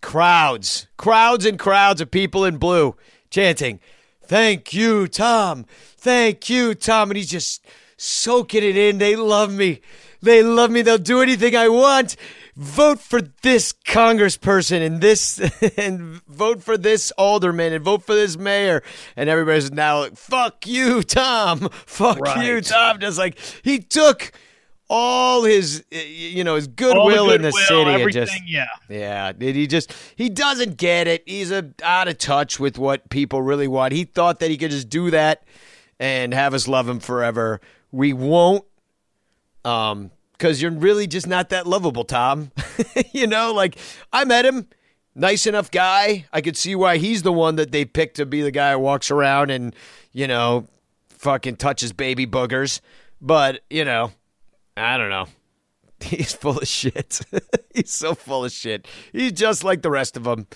crowds, 0.02 0.88
crowds 0.98 1.45
and 1.45 1.57
crowds 1.57 2.02
of 2.02 2.11
people 2.11 2.45
in 2.45 2.57
blue 2.57 2.95
chanting, 3.30 3.80
"Thank 4.23 4.73
you, 4.73 5.07
Tom. 5.07 5.65
Thank 5.98 6.49
you, 6.49 6.76
Tom," 6.76 7.10
and 7.10 7.18
he's 7.18 7.30
just 7.30 7.65
soaking 7.98 8.64
it 8.64 8.77
in. 8.77 8.99
They 8.99 9.15
love 9.15 9.52
me. 9.52 9.81
They 10.22 10.44
love 10.44 10.72
me. 10.72 10.81
They'll 10.81 10.98
do 10.98 11.22
anything 11.22 11.56
I 11.56 11.68
want. 11.68 12.15
Vote 12.56 12.99
for 12.99 13.22
this 13.44 13.72
congressperson 13.72 14.84
and 14.85 14.99
this, 14.99 15.39
and 15.77 16.22
vote 16.27 16.64
for 16.64 16.77
this 16.77 17.11
alderman 17.11 17.73
and 17.73 17.84
vote 17.84 18.03
for 18.03 18.15
this 18.15 18.35
mayor. 18.38 18.81
And 19.15 19.30
everybody's 19.30 19.72
now 19.72 19.99
like, 19.99 20.18
"Fuck 20.18 20.65
you, 20.65 21.03
Tom. 21.03 21.69
Fuck 21.85 22.19
you, 22.41 22.61
Tom." 22.61 22.99
Just 22.99 23.18
like 23.18 23.38
he 23.64 23.80
took 23.80 24.31
all 24.90 25.44
his, 25.44 25.84
you 25.92 26.44
know, 26.44 26.56
his 26.56 26.68
goodwill 26.68 27.32
in 27.32 27.42
the 27.42 27.52
city 27.52 27.90
and 27.90 28.12
just 28.12 28.34
yeah. 28.46 28.68
yeah, 28.90 29.32
did 29.32 29.56
he 29.56 29.68
just 29.68 29.94
he 30.16 30.30
doesn't 30.30 30.78
get 30.78 31.08
it. 31.08 31.24
He's 31.26 31.52
a, 31.52 31.72
out 31.84 32.08
of 32.08 32.18
touch 32.18 32.60
with 32.60 32.78
what 32.78 33.10
people 33.10 33.42
really 33.42 33.68
want. 33.68 33.94
He 33.94 34.06
thought 34.06 34.40
that 34.40 34.50
he 34.50 34.58
could 34.58 34.72
just 34.72 34.90
do 34.90 35.12
that 35.12 35.44
and 36.00 36.34
have 36.34 36.54
us 36.54 36.68
love 36.68 36.88
him 36.88 37.00
forever. 37.00 37.60
We 37.92 38.14
won't. 38.14 38.64
Um 39.66 40.12
cuz 40.38 40.62
you're 40.62 40.72
really 40.72 41.08
just 41.08 41.28
not 41.28 41.50
that 41.50 41.68
lovable, 41.68 42.06
Tom. 42.06 42.52
you 43.12 43.28
know, 43.28 43.54
like 43.54 43.78
I 44.14 44.24
met 44.24 44.46
him, 44.46 44.68
nice 45.18 45.48
enough 45.48 45.70
guy. 45.70 46.26
I 46.32 46.42
could 46.42 46.56
see 46.56 46.76
why 46.76 46.98
he's 46.98 47.24
the 47.24 47.34
one 47.34 47.56
that 47.58 47.72
they 47.72 47.84
picked 47.84 48.16
to 48.18 48.26
be 48.26 48.42
the 48.42 48.52
guy 48.52 48.72
who 48.72 48.80
walks 48.80 49.12
around 49.12 49.50
and, 49.50 49.76
you 50.14 50.28
know, 50.28 50.68
fucking 51.10 51.58
touches 51.58 51.92
baby 51.92 52.26
boogers. 52.26 52.80
But, 53.20 53.62
you 53.70 53.84
know, 53.84 54.12
I 54.78 54.98
don't 54.98 55.10
know. 55.10 55.26
He's 55.99 56.34
full 56.34 56.60
of 56.60 56.68
shit. 56.68 57.22
He's 57.74 57.91
so 57.91 58.14
full 58.14 58.45
of 58.45 58.52
shit. 58.52 58.88
He's 59.12 59.32
just 59.32 59.64
like 59.64 59.82
the 59.82 59.90
rest 59.90 60.16
of 60.16 60.24
them. 60.24 60.48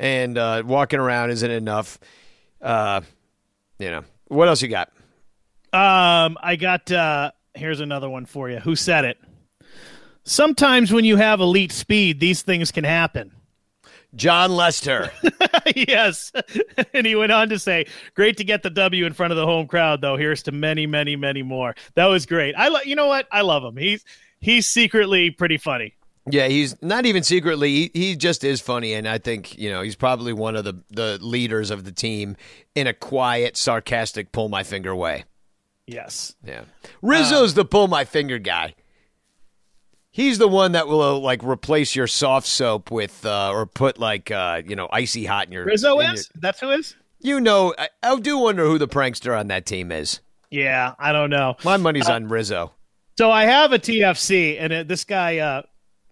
And 0.00 0.38
uh, 0.38 0.62
walking 0.64 0.98
around 0.98 1.30
isn't 1.30 1.50
enough. 1.50 1.98
Uh, 2.62 3.02
you 3.78 3.90
know, 3.90 4.04
what 4.28 4.48
else 4.48 4.62
you 4.62 4.68
got? 4.68 4.90
Um, 5.72 6.38
I 6.42 6.56
got 6.58 6.90
uh 6.90 7.32
here's 7.54 7.80
another 7.80 8.08
one 8.08 8.24
for 8.24 8.48
you. 8.48 8.58
Who 8.60 8.74
said 8.74 9.04
it? 9.04 9.18
Sometimes 10.24 10.92
when 10.92 11.04
you 11.04 11.16
have 11.16 11.40
elite 11.40 11.72
speed, 11.72 12.20
these 12.20 12.42
things 12.42 12.72
can 12.72 12.84
happen. 12.84 13.32
Jon 14.14 14.52
Lester. 14.56 15.10
yes. 15.76 16.32
and 16.94 17.06
he 17.06 17.14
went 17.14 17.32
on 17.32 17.48
to 17.50 17.58
say, 17.58 17.86
"Great 18.14 18.36
to 18.38 18.44
get 18.44 18.62
the 18.62 18.70
W 18.70 19.04
in 19.04 19.12
front 19.12 19.32
of 19.32 19.36
the 19.36 19.44
home 19.46 19.66
crowd, 19.66 20.00
though. 20.00 20.16
Here's 20.16 20.42
to 20.44 20.52
many, 20.52 20.86
many, 20.86 21.16
many 21.16 21.42
more." 21.42 21.74
That 21.94 22.06
was 22.06 22.26
great. 22.26 22.54
I 22.56 22.68
lo- 22.68 22.80
you 22.84 22.96
know 22.96 23.06
what? 23.06 23.26
I 23.30 23.42
love 23.42 23.62
him. 23.62 23.76
He's 23.76 24.04
he's 24.40 24.66
secretly 24.66 25.30
pretty 25.30 25.58
funny. 25.58 25.94
yeah, 26.30 26.48
he's 26.48 26.80
not 26.82 27.06
even 27.06 27.22
secretly. 27.22 27.70
He, 27.70 27.90
he 27.94 28.16
just 28.16 28.44
is 28.44 28.60
funny, 28.60 28.94
and 28.94 29.06
I 29.06 29.18
think 29.18 29.58
you 29.58 29.70
know 29.70 29.82
he's 29.82 29.96
probably 29.96 30.32
one 30.32 30.56
of 30.56 30.64
the 30.64 30.82
the 30.90 31.18
leaders 31.20 31.70
of 31.70 31.84
the 31.84 31.92
team 31.92 32.36
in 32.74 32.86
a 32.86 32.94
quiet, 32.94 33.56
sarcastic, 33.56 34.32
pull 34.32 34.48
my 34.48 34.62
finger 34.62 34.94
way. 34.94 35.24
Yes. 35.86 36.34
Yeah, 36.44 36.62
Rizzo's 37.02 37.52
uh, 37.52 37.56
the 37.56 37.64
pull 37.64 37.88
my 37.88 38.04
finger 38.04 38.38
guy. 38.38 38.74
He's 40.18 40.38
the 40.38 40.48
one 40.48 40.72
that 40.72 40.88
will 40.88 41.00
uh, 41.00 41.16
like 41.16 41.44
replace 41.44 41.94
your 41.94 42.08
soft 42.08 42.48
soap 42.48 42.90
with, 42.90 43.24
uh, 43.24 43.52
or 43.52 43.66
put 43.66 44.00
like 44.00 44.32
uh, 44.32 44.62
you 44.66 44.74
know 44.74 44.88
icy 44.90 45.24
hot 45.24 45.46
in 45.46 45.52
your. 45.52 45.64
Rizzo 45.64 46.00
in 46.00 46.06
your- 46.06 46.14
is? 46.14 46.28
That's 46.34 46.58
who 46.58 46.70
is? 46.70 46.96
You 47.20 47.40
know, 47.40 47.72
I, 47.78 47.88
I 48.02 48.18
do 48.18 48.36
wonder 48.36 48.64
who 48.64 48.78
the 48.78 48.88
prankster 48.88 49.38
on 49.38 49.46
that 49.46 49.64
team 49.64 49.92
is. 49.92 50.18
Yeah, 50.50 50.94
I 50.98 51.12
don't 51.12 51.30
know. 51.30 51.54
My 51.64 51.76
money's 51.76 52.08
on 52.08 52.26
Rizzo. 52.26 52.72
So 53.16 53.30
I 53.30 53.44
have 53.44 53.72
a 53.72 53.78
TFC, 53.78 54.56
and 54.58 54.72
uh, 54.72 54.82
this 54.82 55.04
guy, 55.04 55.38
uh, 55.38 55.62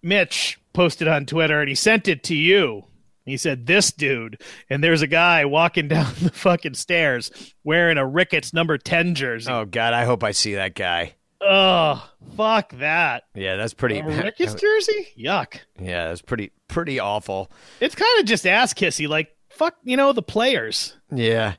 Mitch, 0.01 0.57
posted 0.71 1.09
on 1.09 1.25
Twitter, 1.25 1.59
and 1.59 1.67
he 1.67 1.75
sent 1.75 2.07
it 2.07 2.23
to 2.23 2.35
you. 2.35 2.85
He 3.25 3.35
said, 3.35 3.65
"This 3.65 3.91
dude," 3.91 4.41
and 4.69 4.81
there's 4.81 5.01
a 5.01 5.07
guy 5.07 5.43
walking 5.43 5.87
down 5.89 6.13
the 6.21 6.31
fucking 6.31 6.75
stairs 6.75 7.29
wearing 7.65 7.97
a 7.97 8.07
Ricketts 8.07 8.53
number 8.53 8.77
ten 8.77 9.15
jersey. 9.15 9.51
Oh 9.51 9.65
God, 9.65 9.93
I 9.93 10.05
hope 10.05 10.23
I 10.23 10.31
see 10.31 10.55
that 10.55 10.75
guy. 10.75 11.15
Oh, 11.41 12.09
fuck 12.35 12.71
that! 12.79 13.23
Yeah, 13.35 13.55
that's 13.57 13.73
pretty. 13.73 14.01
Ricketts 14.05 14.55
jersey? 14.55 15.07
Yuck! 15.17 15.59
yeah, 15.79 16.07
that's 16.09 16.21
pretty 16.21 16.51
pretty 16.67 16.99
awful. 16.99 17.51
It's 17.79 17.95
kind 17.95 18.19
of 18.19 18.25
just 18.25 18.45
ass 18.47 18.73
kissy. 18.73 19.07
Like 19.07 19.35
fuck, 19.49 19.75
you 19.83 19.97
know 19.97 20.13
the 20.13 20.21
players. 20.23 20.95
Yeah, 21.11 21.53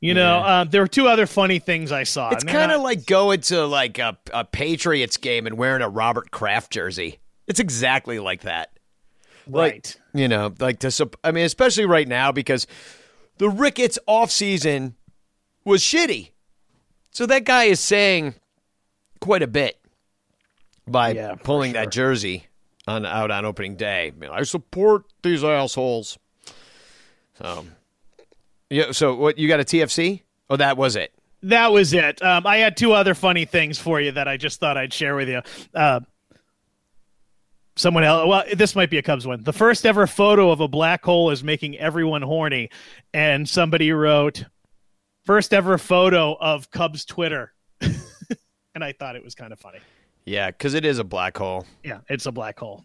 You 0.00 0.14
know, 0.14 0.38
uh, 0.38 0.64
there 0.64 0.80
were 0.82 0.86
two 0.88 1.08
other 1.08 1.26
funny 1.26 1.58
things 1.58 1.90
I 1.92 2.04
saw. 2.04 2.30
it's 2.30 2.44
kind 2.44 2.70
of 2.72 2.80
like 2.82 3.06
going 3.06 3.40
to 3.42 3.66
like 3.66 3.98
a, 3.98 4.16
a 4.32 4.44
Patriots 4.44 5.16
game 5.16 5.46
and 5.46 5.56
wearing 5.58 5.82
a 5.82 5.88
Robert 5.88 6.30
Kraft 6.30 6.70
jersey. 6.72 7.18
It's 7.46 7.60
exactly 7.60 8.18
like 8.18 8.42
that. 8.42 8.70
right. 9.46 9.96
You 10.14 10.28
know, 10.28 10.54
like 10.60 10.78
to. 10.80 10.90
sup- 10.90 11.16
I 11.24 11.32
mean, 11.32 11.44
especially 11.44 11.86
right 11.86 12.06
now 12.06 12.30
because 12.30 12.66
the 13.38 13.48
Ricketts 13.50 13.98
off 14.06 14.30
season 14.30 14.94
was 15.64 15.82
shitty. 15.82 16.30
So 17.10 17.26
that 17.26 17.44
guy 17.44 17.64
is 17.64 17.80
saying 17.80 18.34
quite 19.24 19.42
a 19.42 19.46
bit 19.46 19.80
by 20.86 21.12
Yeah, 21.12 21.34
for 21.36 21.44
pulling 21.44 21.72
that 21.72 21.90
jersey 21.90 22.46
on 22.86 23.06
out 23.06 23.30
on 23.30 23.46
opening 23.46 23.74
day. 23.74 24.12
I, 24.14 24.18
mean, 24.18 24.30
I 24.30 24.42
support 24.42 25.04
these 25.22 25.42
assholes. 25.42 26.18
So, 27.38 27.64
yeah. 28.68 28.92
So 28.92 29.14
what? 29.14 29.38
You 29.38 29.48
got 29.48 29.60
a 29.60 29.64
TFC? 29.64 30.20
Oh, 30.50 30.56
that 30.56 30.76
was 30.76 30.94
it. 30.94 31.10
That 31.42 31.72
was 31.72 31.94
it. 31.94 32.22
Um, 32.22 32.46
I 32.46 32.58
had 32.58 32.76
two 32.76 32.92
other 32.92 33.14
funny 33.14 33.46
things 33.46 33.78
for 33.78 33.98
you 33.98 34.12
that 34.12 34.28
I 34.28 34.36
just 34.36 34.60
thought 34.60 34.76
I'd 34.76 34.92
share 34.92 35.16
with 35.16 35.30
you. 35.30 35.40
Uh, 35.74 36.00
someone 37.76 38.04
else. 38.04 38.28
Well, 38.28 38.44
this 38.54 38.76
might 38.76 38.90
be 38.90 38.98
a 38.98 39.02
Cubs 39.02 39.26
one. 39.26 39.42
The 39.42 39.54
first 39.54 39.86
ever 39.86 40.06
photo 40.06 40.50
of 40.50 40.60
a 40.60 40.68
black 40.68 41.02
hole 41.02 41.30
is 41.30 41.42
making 41.42 41.78
everyone 41.78 42.20
horny, 42.20 42.68
and 43.14 43.48
somebody 43.48 43.90
wrote, 43.90 44.44
"First 45.24 45.54
ever 45.54 45.78
photo 45.78 46.36
of 46.38 46.70
Cubs 46.70 47.06
Twitter," 47.06 47.54
and 48.74 48.84
I 48.84 48.92
thought 48.92 49.16
it 49.16 49.24
was 49.24 49.34
kind 49.34 49.52
of 49.52 49.60
funny. 49.60 49.78
Yeah, 50.24 50.50
because 50.50 50.74
it 50.74 50.84
is 50.84 50.98
a 50.98 51.04
black 51.04 51.36
hole. 51.36 51.66
Yeah, 51.82 52.00
it's 52.08 52.26
a 52.26 52.32
black 52.32 52.58
hole. 52.58 52.84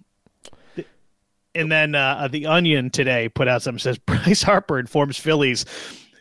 And 1.56 1.72
then 1.72 1.96
uh, 1.96 2.28
the 2.32 2.46
Onion 2.46 2.92
today 2.92 3.28
put 3.28 3.48
out 3.48 3.64
something 3.64 3.80
says 3.80 3.98
Bryce 4.06 4.44
Harper 4.44 4.78
informs 4.80 5.18
Phillies. 5.18 5.66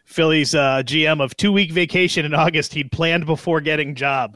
Phillies 0.06 0.54
uh, 0.54 0.82
GM 0.84 1.22
of 1.22 1.36
two 1.36 1.52
week 1.52 1.70
vacation 1.70 2.24
in 2.24 2.32
August 2.32 2.72
he'd 2.72 2.90
planned 2.90 3.26
before 3.26 3.60
getting 3.60 3.94
job. 3.94 4.32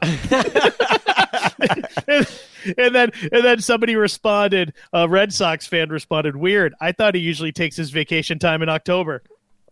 and, 2.07 2.27
and 2.77 2.95
then 2.95 3.11
and 3.31 3.43
then 3.43 3.59
somebody 3.59 3.95
responded, 3.95 4.73
a 4.91 5.07
Red 5.07 5.33
Sox 5.33 5.65
fan 5.65 5.89
responded, 5.89 6.35
"Weird. 6.35 6.73
I 6.79 6.91
thought 6.91 7.15
he 7.15 7.21
usually 7.21 7.51
takes 7.51 7.75
his 7.75 7.89
vacation 7.89 8.39
time 8.39 8.61
in 8.61 8.69
October." 8.69 9.23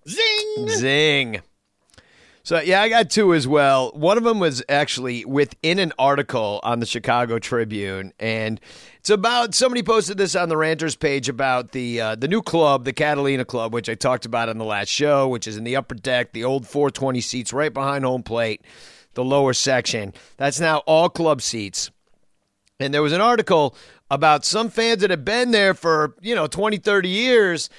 Zing. 0.07 0.67
Zing. 0.69 1.41
So 2.43 2.59
yeah, 2.59 2.81
I 2.81 2.89
got 2.89 3.09
two 3.09 3.33
as 3.35 3.47
well. 3.47 3.91
One 3.93 4.17
of 4.17 4.23
them 4.23 4.39
was 4.39 4.63
actually 4.67 5.25
within 5.25 5.77
an 5.77 5.93
article 5.99 6.59
on 6.63 6.79
the 6.79 6.87
Chicago 6.87 7.37
Tribune, 7.37 8.13
and 8.19 8.59
it's 8.99 9.11
about 9.11 9.53
somebody 9.53 9.83
posted 9.83 10.17
this 10.17 10.35
on 10.35 10.49
the 10.49 10.57
Ranters 10.57 10.95
page 10.95 11.29
about 11.29 11.71
the 11.71 12.01
uh, 12.01 12.15
the 12.15 12.27
new 12.27 12.41
club, 12.41 12.85
the 12.85 12.93
Catalina 12.93 13.45
Club, 13.45 13.73
which 13.73 13.89
I 13.89 13.95
talked 13.95 14.25
about 14.25 14.49
on 14.49 14.57
the 14.57 14.65
last 14.65 14.89
show, 14.89 15.27
which 15.27 15.47
is 15.47 15.55
in 15.55 15.63
the 15.63 15.75
upper 15.75 15.95
deck, 15.95 16.33
the 16.33 16.43
old 16.43 16.67
420 16.67 17.21
seats 17.21 17.53
right 17.53 17.73
behind 17.73 18.05
home 18.05 18.23
plate, 18.23 18.61
the 19.13 19.23
lower 19.23 19.53
section. 19.53 20.13
That's 20.37 20.59
now 20.59 20.79
all 20.79 21.09
club 21.09 21.41
seats. 21.41 21.91
And 22.79 22.91
there 22.91 23.03
was 23.03 23.13
an 23.13 23.21
article 23.21 23.75
about 24.09 24.43
some 24.43 24.69
fans 24.69 25.01
that 25.01 25.11
have 25.11 25.23
been 25.23 25.51
there 25.51 25.73
for, 25.73 26.15
you 26.21 26.35
know, 26.35 26.47
20, 26.47 26.77
30 26.77 27.07
years, 27.07 27.69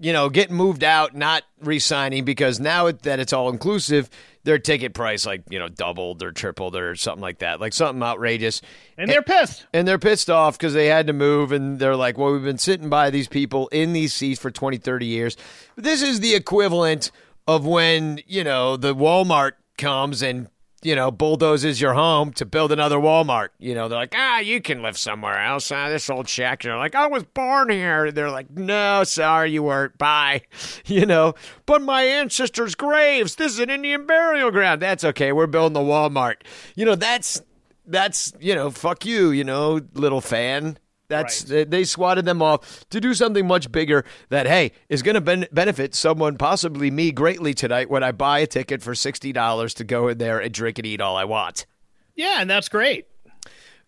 you 0.00 0.12
know, 0.12 0.28
getting 0.28 0.56
moved 0.56 0.84
out, 0.84 1.14
not 1.14 1.42
re 1.60 1.78
signing 1.78 2.24
because 2.24 2.60
now 2.60 2.90
that 2.90 3.18
it's 3.20 3.32
all 3.32 3.48
inclusive, 3.48 4.08
their 4.44 4.58
ticket 4.58 4.94
price, 4.94 5.26
like, 5.26 5.42
you 5.50 5.58
know, 5.58 5.68
doubled 5.68 6.22
or 6.22 6.32
tripled 6.32 6.74
or 6.76 6.94
something 6.94 7.20
like 7.20 7.38
that, 7.38 7.60
like 7.60 7.72
something 7.72 8.02
outrageous. 8.02 8.62
And 8.96 9.10
they're 9.10 9.22
pissed. 9.22 9.66
And 9.74 9.86
they're 9.86 9.98
pissed 9.98 10.30
off 10.30 10.56
because 10.56 10.74
they 10.74 10.86
had 10.86 11.06
to 11.08 11.12
move 11.12 11.52
and 11.52 11.78
they're 11.78 11.96
like, 11.96 12.16
well, 12.16 12.32
we've 12.32 12.44
been 12.44 12.58
sitting 12.58 12.88
by 12.88 13.10
these 13.10 13.28
people 13.28 13.68
in 13.68 13.92
these 13.92 14.14
seats 14.14 14.40
for 14.40 14.50
20, 14.50 14.78
30 14.78 15.06
years. 15.06 15.36
This 15.76 16.02
is 16.02 16.20
the 16.20 16.34
equivalent 16.34 17.10
of 17.46 17.66
when, 17.66 18.20
you 18.26 18.44
know, 18.44 18.76
the 18.76 18.94
Walmart 18.94 19.52
comes 19.76 20.22
and, 20.22 20.48
you 20.82 20.94
know, 20.94 21.10
bulldozes 21.10 21.80
your 21.80 21.94
home 21.94 22.32
to 22.34 22.46
build 22.46 22.70
another 22.70 22.98
Walmart. 22.98 23.48
You 23.58 23.74
know, 23.74 23.88
they're 23.88 23.98
like, 23.98 24.14
ah, 24.16 24.38
you 24.38 24.60
can 24.60 24.80
live 24.82 24.96
somewhere 24.96 25.42
else. 25.42 25.72
Ah, 25.72 25.88
this 25.88 26.08
old 26.08 26.28
shack. 26.28 26.62
They're 26.62 26.76
like, 26.76 26.94
I 26.94 27.06
was 27.06 27.24
born 27.24 27.70
here. 27.70 28.06
And 28.06 28.16
they're 28.16 28.30
like, 28.30 28.50
no, 28.50 29.02
sorry, 29.04 29.50
you 29.50 29.62
weren't. 29.62 29.98
Bye. 29.98 30.42
You 30.86 31.04
know, 31.04 31.34
but 31.66 31.82
my 31.82 32.02
ancestors' 32.02 32.74
graves. 32.74 33.34
This 33.34 33.52
is 33.52 33.58
an 33.58 33.68
Indian 33.68 34.06
burial 34.06 34.50
ground. 34.50 34.80
That's 34.80 35.04
okay. 35.04 35.32
We're 35.32 35.46
building 35.46 35.74
the 35.74 35.80
Walmart. 35.80 36.36
You 36.76 36.86
know, 36.86 36.94
that's 36.94 37.42
that's 37.86 38.32
you 38.38 38.54
know 38.54 38.70
fuck 38.70 39.04
you 39.04 39.30
you 39.30 39.44
know 39.44 39.80
little 39.94 40.20
fan 40.20 40.78
that's 41.08 41.42
they, 41.44 41.64
they 41.64 41.84
swatted 41.84 42.24
them 42.24 42.42
off 42.42 42.84
to 42.90 43.00
do 43.00 43.14
something 43.14 43.46
much 43.46 43.70
bigger 43.72 44.04
that 44.28 44.46
hey 44.46 44.72
is 44.88 45.02
going 45.02 45.14
to 45.14 45.20
ben- 45.20 45.46
benefit 45.52 45.94
someone 45.94 46.36
possibly 46.36 46.90
me 46.90 47.10
greatly 47.10 47.54
tonight 47.54 47.88
when 47.90 48.02
i 48.02 48.12
buy 48.12 48.38
a 48.40 48.46
ticket 48.46 48.82
for 48.82 48.92
$60 48.92 49.74
to 49.74 49.84
go 49.84 50.08
in 50.08 50.18
there 50.18 50.38
and 50.38 50.52
drink 50.52 50.78
and 50.78 50.86
eat 50.86 51.00
all 51.00 51.16
i 51.16 51.24
want 51.24 51.66
Yeah, 52.14 52.40
and 52.40 52.48
that's 52.50 52.68
great. 52.68 53.06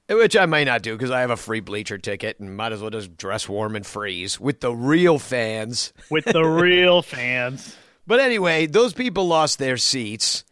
which 0.08 0.36
i 0.36 0.46
might 0.46 0.64
not 0.64 0.82
do 0.82 0.96
because 0.96 1.10
i 1.10 1.20
have 1.20 1.30
a 1.30 1.36
free 1.36 1.60
bleacher 1.60 1.98
ticket 1.98 2.40
and 2.40 2.56
might 2.56 2.72
as 2.72 2.80
well 2.80 2.90
just 2.90 3.16
dress 3.16 3.48
warm 3.48 3.76
and 3.76 3.86
freeze 3.86 4.40
with 4.40 4.60
the 4.60 4.72
real 4.74 5.18
fans 5.18 5.92
With 6.10 6.24
the 6.24 6.42
real 6.44 7.02
fans. 7.02 7.76
But 8.06 8.18
anyway, 8.18 8.66
those 8.66 8.92
people 8.92 9.28
lost 9.28 9.58
their 9.60 9.76
seats, 9.76 10.44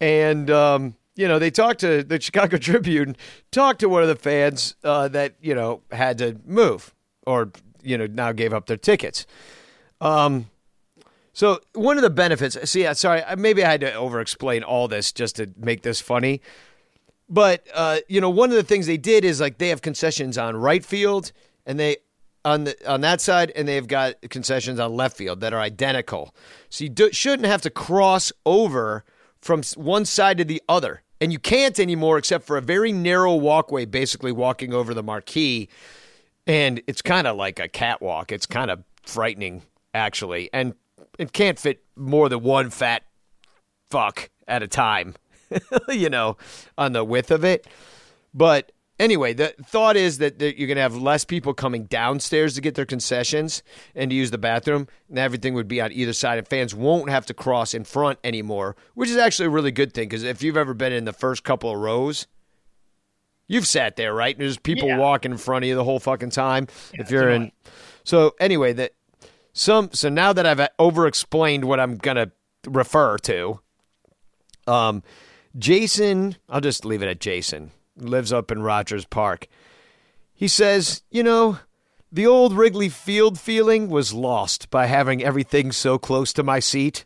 and 0.00 0.48
um, 0.50 0.94
you 1.16 1.28
know 1.28 1.38
they 1.38 1.50
talked 1.50 1.80
to 1.80 2.02
the 2.02 2.20
Chicago 2.20 2.56
Tribune, 2.58 3.16
talked 3.50 3.80
to 3.80 3.88
one 3.88 4.02
of 4.02 4.08
the 4.08 4.16
fans 4.16 4.76
uh, 4.84 5.08
that 5.08 5.34
you 5.40 5.54
know 5.54 5.82
had 5.90 6.18
to 6.18 6.38
move 6.46 6.94
or 7.26 7.50
you 7.82 7.98
know 7.98 8.06
now 8.06 8.32
gave 8.32 8.52
up 8.52 8.66
their 8.66 8.76
tickets. 8.76 9.26
Um, 10.00 10.50
so 11.32 11.60
one 11.74 11.96
of 11.96 12.02
the 12.02 12.10
benefits. 12.10 12.58
See, 12.70 12.92
sorry, 12.94 13.22
maybe 13.36 13.64
I 13.64 13.70
had 13.70 13.80
to 13.80 13.94
over-explain 13.94 14.62
all 14.62 14.88
this 14.88 15.12
just 15.12 15.36
to 15.36 15.50
make 15.56 15.82
this 15.82 16.00
funny. 16.00 16.42
But 17.28 17.66
uh, 17.72 17.98
you 18.08 18.20
know, 18.20 18.28
one 18.28 18.50
of 18.50 18.56
the 18.56 18.62
things 18.62 18.86
they 18.86 18.98
did 18.98 19.24
is 19.24 19.40
like 19.40 19.58
they 19.58 19.68
have 19.68 19.80
concessions 19.80 20.36
on 20.36 20.56
right 20.56 20.84
field, 20.84 21.32
and 21.64 21.80
they 21.80 21.98
on 22.44 22.64
the 22.64 22.90
on 22.90 23.00
that 23.02 23.20
side, 23.20 23.52
and 23.56 23.66
they've 23.66 23.86
got 23.86 24.20
concessions 24.28 24.78
on 24.78 24.94
left 24.94 25.16
field 25.16 25.40
that 25.40 25.54
are 25.54 25.60
identical. 25.60 26.34
So 26.68 26.84
you 26.84 26.90
do, 26.90 27.12
shouldn't 27.12 27.46
have 27.46 27.62
to 27.62 27.70
cross 27.70 28.32
over 28.44 29.04
from 29.40 29.62
one 29.76 30.04
side 30.04 30.38
to 30.38 30.44
the 30.44 30.62
other, 30.68 31.01
and 31.22 31.32
you 31.32 31.38
can't 31.38 31.78
anymore 31.78 32.18
except 32.18 32.44
for 32.44 32.56
a 32.56 32.60
very 32.60 32.90
narrow 32.90 33.36
walkway, 33.36 33.84
basically 33.84 34.32
walking 34.32 34.74
over 34.74 34.92
the 34.92 35.04
marquee, 35.04 35.68
and 36.48 36.82
it's 36.88 37.00
kind 37.00 37.28
of 37.28 37.36
like 37.36 37.60
a 37.60 37.68
catwalk. 37.68 38.32
It's 38.32 38.44
kind 38.44 38.72
of 38.72 38.82
frightening, 39.04 39.62
actually, 39.94 40.50
and 40.52 40.74
it 41.20 41.32
can't 41.32 41.60
fit 41.60 41.84
more 41.94 42.28
than 42.28 42.42
one 42.42 42.70
fat 42.70 43.04
fuck 43.88 44.30
at 44.48 44.64
a 44.64 44.66
time, 44.66 45.14
you 45.88 46.10
know, 46.10 46.38
on 46.76 46.92
the 46.92 47.04
width 47.04 47.30
of 47.30 47.44
it. 47.44 47.68
But 48.34 48.72
anyway, 49.02 49.32
the 49.34 49.54
thought 49.66 49.96
is 49.96 50.18
that 50.18 50.38
that 50.38 50.56
you're 50.58 50.68
going 50.68 50.76
to 50.76 50.82
have 50.82 50.96
less 50.96 51.24
people 51.24 51.52
coming 51.52 51.84
downstairs 51.84 52.54
to 52.54 52.60
get 52.60 52.74
their 52.74 52.86
concessions 52.86 53.62
and 53.94 54.10
to 54.10 54.16
use 54.16 54.30
the 54.30 54.38
bathroom, 54.38 54.88
and 55.08 55.18
everything 55.18 55.54
would 55.54 55.68
be 55.68 55.80
on 55.80 55.92
either 55.92 56.12
side, 56.12 56.38
and 56.38 56.46
fans 56.48 56.74
won't 56.74 57.10
have 57.10 57.26
to 57.26 57.34
cross 57.34 57.74
in 57.74 57.84
front 57.84 58.18
anymore, 58.24 58.76
which 58.94 59.10
is 59.10 59.16
actually 59.16 59.46
a 59.46 59.50
really 59.50 59.72
good 59.72 59.92
thing 59.92 60.08
because 60.08 60.22
if 60.22 60.42
you've 60.42 60.56
ever 60.56 60.74
been 60.74 60.92
in 60.92 61.04
the 61.04 61.12
first 61.12 61.42
couple 61.44 61.70
of 61.70 61.78
rows, 61.78 62.26
you've 63.48 63.66
sat 63.66 63.96
there, 63.96 64.14
right? 64.14 64.34
And 64.34 64.42
there's 64.42 64.58
people 64.58 64.88
Yeah. 64.88 64.98
walking 64.98 65.32
in 65.32 65.38
front 65.38 65.64
of 65.64 65.68
you 65.68 65.74
the 65.74 65.84
whole 65.84 65.98
fucking 66.00 66.30
time. 66.30 66.68
if 66.94 67.10
you're 67.10 67.28
in, 67.30 67.52
so 68.04 68.34
anyway, 68.40 68.72
that 68.74 68.92
some 69.52 69.90
so 69.92 70.08
now 70.08 70.32
that 70.32 70.46
I've 70.46 70.66
over 70.78 71.06
explained 71.06 71.64
what 71.64 71.78
I'm 71.80 71.96
gonna 71.96 72.30
refer 72.66 73.18
to, 73.18 73.60
um, 74.66 75.02
Jason, 75.58 76.36
I'll 76.48 76.60
just 76.62 76.84
leave 76.84 77.02
it 77.02 77.08
at 77.08 77.20
Jason, 77.20 77.72
lives 77.96 78.32
up 78.32 78.50
in 78.50 78.62
Rogers 78.62 79.04
Park. 79.04 79.48
He 80.32 80.48
says, 80.48 81.02
you 81.10 81.22
know, 81.22 81.58
the 82.10 82.26
old 82.26 82.52
Wrigley 82.52 82.88
Field 82.88 83.38
feeling 83.38 83.88
was 83.88 84.12
lost 84.12 84.70
by 84.70 84.86
having 84.86 85.22
everything 85.22 85.72
so 85.72 85.98
close 85.98 86.32
to 86.34 86.42
my 86.42 86.58
seat. 86.58 87.04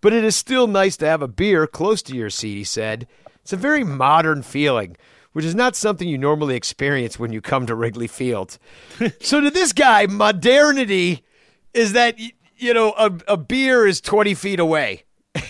But 0.00 0.12
it 0.12 0.22
is 0.22 0.36
still 0.36 0.66
nice 0.66 0.96
to 0.98 1.06
have 1.06 1.22
a 1.22 1.28
beer 1.28 1.66
close 1.66 2.02
to 2.02 2.14
your 2.14 2.30
seat, 2.30 2.54
he 2.54 2.64
said. 2.64 3.06
It's 3.42 3.52
a 3.52 3.56
very 3.56 3.82
modern 3.84 4.42
feeling, 4.42 4.96
which 5.32 5.44
is 5.44 5.54
not 5.54 5.74
something 5.74 6.08
you 6.08 6.18
normally 6.18 6.54
experience 6.54 7.18
when 7.18 7.32
you 7.32 7.40
come 7.40 7.66
to 7.66 7.74
Wrigley 7.74 8.06
Field. 8.06 8.58
so 9.20 9.40
to 9.40 9.50
this 9.50 9.72
guy, 9.72 10.06
modernity 10.06 11.24
is 11.72 11.94
that, 11.94 12.18
you 12.56 12.74
know, 12.74 12.92
a, 12.98 13.10
a 13.28 13.36
beer 13.36 13.86
is 13.86 14.00
20 14.00 14.34
feet 14.34 14.60
away. 14.60 15.04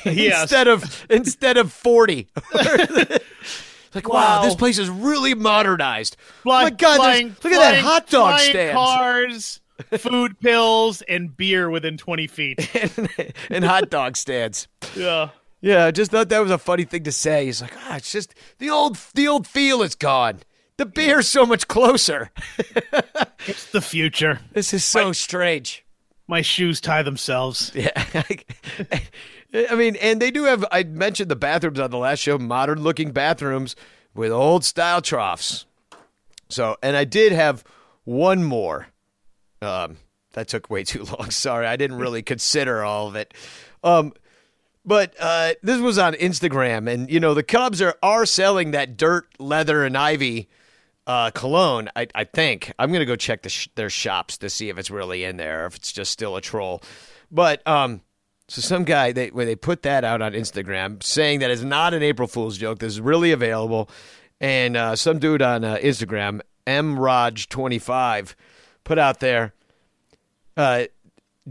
Yes. 0.04 0.42
instead 0.42 0.68
of 0.68 1.06
instead 1.08 1.56
of 1.56 1.72
40 1.72 2.28
like 3.94 4.08
wow. 4.08 4.14
Wow. 4.38 4.42
this 4.42 4.54
place 4.54 4.78
is 4.78 4.90
really 4.90 5.34
modernized 5.34 6.16
Fly- 6.42 6.64
my 6.64 6.70
god 6.70 6.96
flying, 6.96 7.28
look 7.28 7.52
at 7.52 7.58
that 7.58 7.78
hot 7.78 8.08
dog 8.08 8.38
stand 8.40 8.76
Cars, 8.76 9.60
food 9.98 10.38
pills 10.40 11.02
and 11.02 11.36
beer 11.36 11.70
within 11.70 11.96
20 11.96 12.26
feet. 12.26 12.74
and, 12.98 13.32
and 13.50 13.64
hot 13.64 13.90
dog 13.90 14.16
stands. 14.16 14.68
Yeah. 14.96 15.30
Yeah, 15.60 15.86
I 15.86 15.90
just 15.90 16.12
thought 16.12 16.28
that 16.28 16.38
was 16.38 16.52
a 16.52 16.58
funny 16.58 16.84
thing 16.84 17.02
to 17.04 17.12
say. 17.12 17.46
He's 17.46 17.60
like, 17.60 17.72
ah, 17.76 17.96
it's 17.96 18.12
just 18.12 18.34
the 18.58 18.70
old 18.70 18.96
the 19.14 19.26
old 19.26 19.46
feel 19.46 19.82
is 19.82 19.96
gone. 19.96 20.40
The 20.76 20.86
beer's 20.86 21.26
so 21.26 21.44
much 21.44 21.66
closer. 21.68 22.30
It's 23.46 23.70
the 23.70 23.80
future. 23.80 24.40
This 24.52 24.74
is 24.74 24.84
so 24.84 25.12
strange. 25.12 25.84
My 26.26 26.42
shoes 26.42 26.80
tie 26.82 27.02
themselves. 27.02 27.72
Yeah. 27.74 28.22
I 29.54 29.74
mean, 29.74 29.96
and 29.96 30.20
they 30.20 30.30
do 30.30 30.44
have 30.44 30.64
I 30.70 30.82
mentioned 30.82 31.30
the 31.30 31.36
bathrooms 31.36 31.80
on 31.80 31.90
the 31.90 31.98
last 31.98 32.18
show, 32.20 32.38
modern 32.38 32.82
looking 32.82 33.12
bathrooms 33.12 33.76
with 34.14 34.30
old 34.30 34.64
style 34.64 35.00
troughs. 35.00 35.64
So, 36.48 36.76
and 36.82 36.96
I 36.96 37.04
did 37.04 37.32
have 37.32 37.64
one 38.04 38.44
more. 38.44 38.88
Um, 39.60 39.98
that 40.32 40.48
took 40.48 40.70
way 40.70 40.84
too 40.84 41.04
long. 41.18 41.30
Sorry, 41.30 41.66
I 41.66 41.76
didn't 41.76 41.98
really 41.98 42.22
consider 42.22 42.84
all 42.84 43.08
of 43.08 43.16
it. 43.16 43.34
Um, 43.82 44.12
but 44.84 45.14
uh, 45.18 45.52
this 45.62 45.80
was 45.80 45.98
on 45.98 46.14
Instagram, 46.14 46.90
and 46.90 47.10
you 47.10 47.20
know 47.20 47.34
the 47.34 47.42
Cubs 47.42 47.82
are 47.82 47.96
are 48.02 48.26
selling 48.26 48.70
that 48.72 48.96
dirt, 48.96 49.28
leather, 49.38 49.84
and 49.84 49.96
ivy 49.96 50.48
uh, 51.06 51.30
cologne. 51.30 51.90
I, 51.96 52.06
I 52.14 52.24
think 52.24 52.72
I'm 52.78 52.92
gonna 52.92 53.04
go 53.04 53.16
check 53.16 53.42
the 53.42 53.48
sh- 53.50 53.68
their 53.74 53.90
shops 53.90 54.38
to 54.38 54.50
see 54.50 54.68
if 54.68 54.78
it's 54.78 54.90
really 54.90 55.24
in 55.24 55.36
there, 55.36 55.66
if 55.66 55.76
it's 55.76 55.92
just 55.92 56.12
still 56.12 56.36
a 56.36 56.40
troll. 56.40 56.82
But 57.30 57.66
um, 57.66 58.00
so 58.48 58.62
some 58.62 58.84
guy 58.84 59.12
they 59.12 59.28
when 59.28 59.46
they 59.46 59.56
put 59.56 59.82
that 59.82 60.04
out 60.04 60.22
on 60.22 60.32
Instagram 60.32 61.02
saying 61.02 61.40
that 61.40 61.50
it's 61.50 61.62
not 61.62 61.94
an 61.94 62.02
April 62.02 62.26
Fool's 62.26 62.56
joke. 62.56 62.78
This 62.78 62.94
is 62.94 63.00
really 63.00 63.30
available, 63.30 63.90
and 64.40 64.76
uh, 64.76 64.96
some 64.96 65.18
dude 65.18 65.42
on 65.42 65.64
uh, 65.64 65.76
Instagram, 65.76 66.40
mraj25, 66.66 68.34
put 68.84 68.98
out 68.98 69.20
there. 69.20 69.54
Uh, 70.56 70.84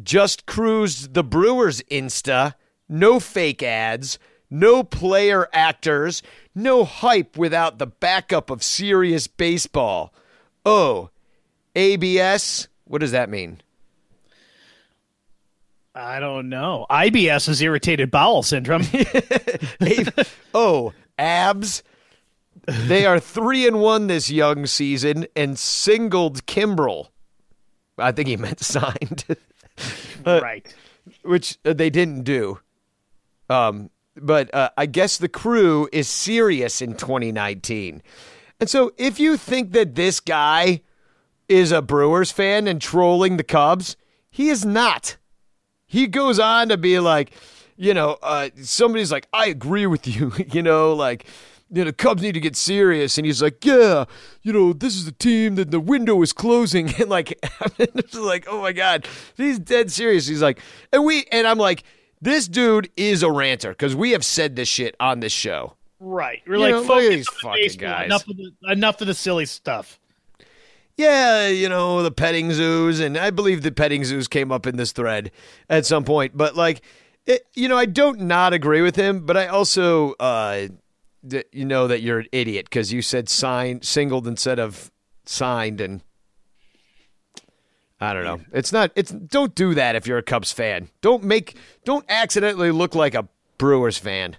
just 0.03 0.45
cruised 0.45 1.13
the 1.13 1.23
Brewers 1.23 1.81
Insta. 1.83 2.55
No 2.89 3.19
fake 3.19 3.63
ads. 3.63 4.19
No 4.49 4.83
player 4.83 5.47
actors. 5.53 6.21
No 6.55 6.83
hype 6.83 7.37
without 7.37 7.77
the 7.79 7.87
backup 7.87 8.49
of 8.49 8.63
serious 8.63 9.27
baseball. 9.27 10.13
Oh, 10.65 11.09
ABS? 11.75 12.67
What 12.85 13.01
does 13.01 13.11
that 13.11 13.29
mean? 13.29 13.61
I 15.97 16.19
don't 16.19 16.49
know. 16.49 16.85
IBS 16.91 17.49
is 17.49 17.61
irritated 17.61 18.11
bowel 18.11 18.43
syndrome. 18.43 18.83
oh, 20.53 20.93
abs? 21.17 21.81
They 22.65 23.05
are 23.05 23.19
three 23.19 23.65
and 23.65 23.79
one 23.79 24.07
this 24.07 24.29
young 24.29 24.67
season 24.67 25.25
and 25.35 25.57
singled 25.57 26.45
Kimbrel. 26.45 27.07
I 27.97 28.11
think 28.11 28.27
he 28.27 28.37
meant 28.37 28.59
signed, 28.59 29.25
right. 30.25 30.71
which 31.23 31.57
uh, 31.65 31.73
they 31.73 31.89
didn't 31.89 32.23
do. 32.23 32.59
Um, 33.49 33.89
but 34.15 34.53
uh, 34.53 34.69
I 34.77 34.85
guess 34.85 35.17
the 35.17 35.29
crew 35.29 35.89
is 35.91 36.07
serious 36.07 36.81
in 36.81 36.93
2019. 36.93 38.03
And 38.59 38.69
so 38.69 38.91
if 38.97 39.19
you 39.19 39.35
think 39.35 39.71
that 39.71 39.95
this 39.95 40.19
guy 40.19 40.81
is 41.47 41.71
a 41.71 41.81
Brewers 41.81 42.31
fan 42.31 42.67
and 42.67 42.81
trolling 42.81 43.37
the 43.37 43.43
Cubs, 43.43 43.95
he 44.29 44.49
is 44.49 44.63
not. 44.65 45.17
He 45.87 46.07
goes 46.07 46.39
on 46.39 46.69
to 46.69 46.77
be 46.77 46.99
like, 46.99 47.31
you 47.77 47.93
know, 47.93 48.17
uh, 48.21 48.49
somebody's 48.61 49.11
like, 49.11 49.27
I 49.33 49.47
agree 49.47 49.85
with 49.87 50.07
you, 50.07 50.33
you 50.51 50.61
know, 50.61 50.93
like, 50.93 51.25
you 51.69 51.79
know, 51.83 51.85
the 51.85 51.93
Cubs 51.93 52.21
need 52.21 52.33
to 52.33 52.39
get 52.39 52.55
serious. 52.55 53.17
And 53.17 53.25
he's 53.25 53.41
like, 53.41 53.63
yeah, 53.65 54.05
you 54.41 54.53
know, 54.53 54.71
this 54.73 54.95
is 54.95 55.05
the 55.05 55.11
team 55.11 55.55
that 55.55 55.71
the 55.71 55.79
window 55.79 56.21
is 56.21 56.31
closing. 56.33 56.93
And 56.99 57.09
like, 57.09 57.37
like, 58.13 58.45
oh 58.49 58.61
my 58.61 58.71
God, 58.73 59.07
he's 59.35 59.59
dead 59.59 59.91
serious. 59.91 60.27
He's 60.27 60.41
like, 60.41 60.59
and 60.93 61.03
we, 61.05 61.25
and 61.31 61.45
I'm 61.45 61.57
like, 61.57 61.83
this 62.21 62.47
dude 62.47 62.89
is 62.97 63.21
a 63.21 63.31
ranter 63.31 63.69
because 63.69 63.95
we 63.95 64.11
have 64.11 64.25
said 64.25 64.55
this 64.55 64.67
shit 64.67 64.95
on 64.99 65.19
this 65.19 65.33
show. 65.33 65.73
Right. 65.99 66.41
We're 66.47 66.55
You 66.55 66.59
like, 66.61 66.71
know, 66.71 66.83
focus 66.83 67.27
on 67.43 67.51
the 67.53 67.57
baseball. 67.63 67.89
guys. 67.89 68.05
Enough 68.05 68.27
of, 68.27 68.37
the, 68.37 68.51
enough 68.71 69.01
of 69.01 69.07
the 69.07 69.13
silly 69.13 69.45
stuff. 69.45 69.99
Yeah, 70.97 71.47
you 71.47 71.69
know, 71.69 72.01
the 72.01 72.11
petting 72.11 72.51
zoos, 72.51 72.99
and 72.99 73.17
I 73.17 73.29
believe 73.29 73.61
the 73.61 73.71
petting 73.71 74.03
zoos 74.03 74.27
came 74.27 74.51
up 74.51 74.65
in 74.65 74.77
this 74.77 74.91
thread 74.91 75.31
at 75.69 75.85
some 75.85 76.03
point. 76.03 76.35
But 76.35 76.55
like, 76.55 76.81
it, 77.27 77.45
you 77.53 77.67
know, 77.67 77.77
I 77.77 77.85
don't 77.85 78.21
not 78.21 78.53
agree 78.53 78.81
with 78.81 78.95
him, 78.95 79.25
but 79.25 79.37
I 79.37 79.45
also, 79.45 80.13
uh, 80.13 80.69
d- 81.25 81.43
you 81.51 81.65
know, 81.65 81.87
that 81.87 82.01
you're 82.01 82.19
an 82.19 82.27
idiot 82.31 82.65
because 82.65 82.91
you 82.91 83.03
said 83.03 83.29
signed, 83.29 83.85
singled 83.85 84.27
instead 84.27 84.59
of 84.59 84.91
signed, 85.25 85.81
and 85.81 86.01
I 88.01 88.13
don't 88.13 88.23
know. 88.23 88.39
It's 88.51 88.71
not. 88.71 88.91
It's 88.95 89.11
don't 89.11 89.53
do 89.53 89.75
that 89.75 89.95
if 89.95 90.07
you're 90.07 90.17
a 90.17 90.23
Cubs 90.23 90.51
fan. 90.51 90.89
Don't 91.01 91.23
make. 91.23 91.57
Don't 91.85 92.05
accidentally 92.09 92.71
look 92.71 92.95
like 92.95 93.13
a 93.13 93.27
Brewers 93.59 93.99
fan. 93.99 94.37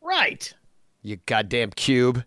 Right. 0.00 0.52
You 1.02 1.18
goddamn 1.26 1.70
cube. 1.70 2.24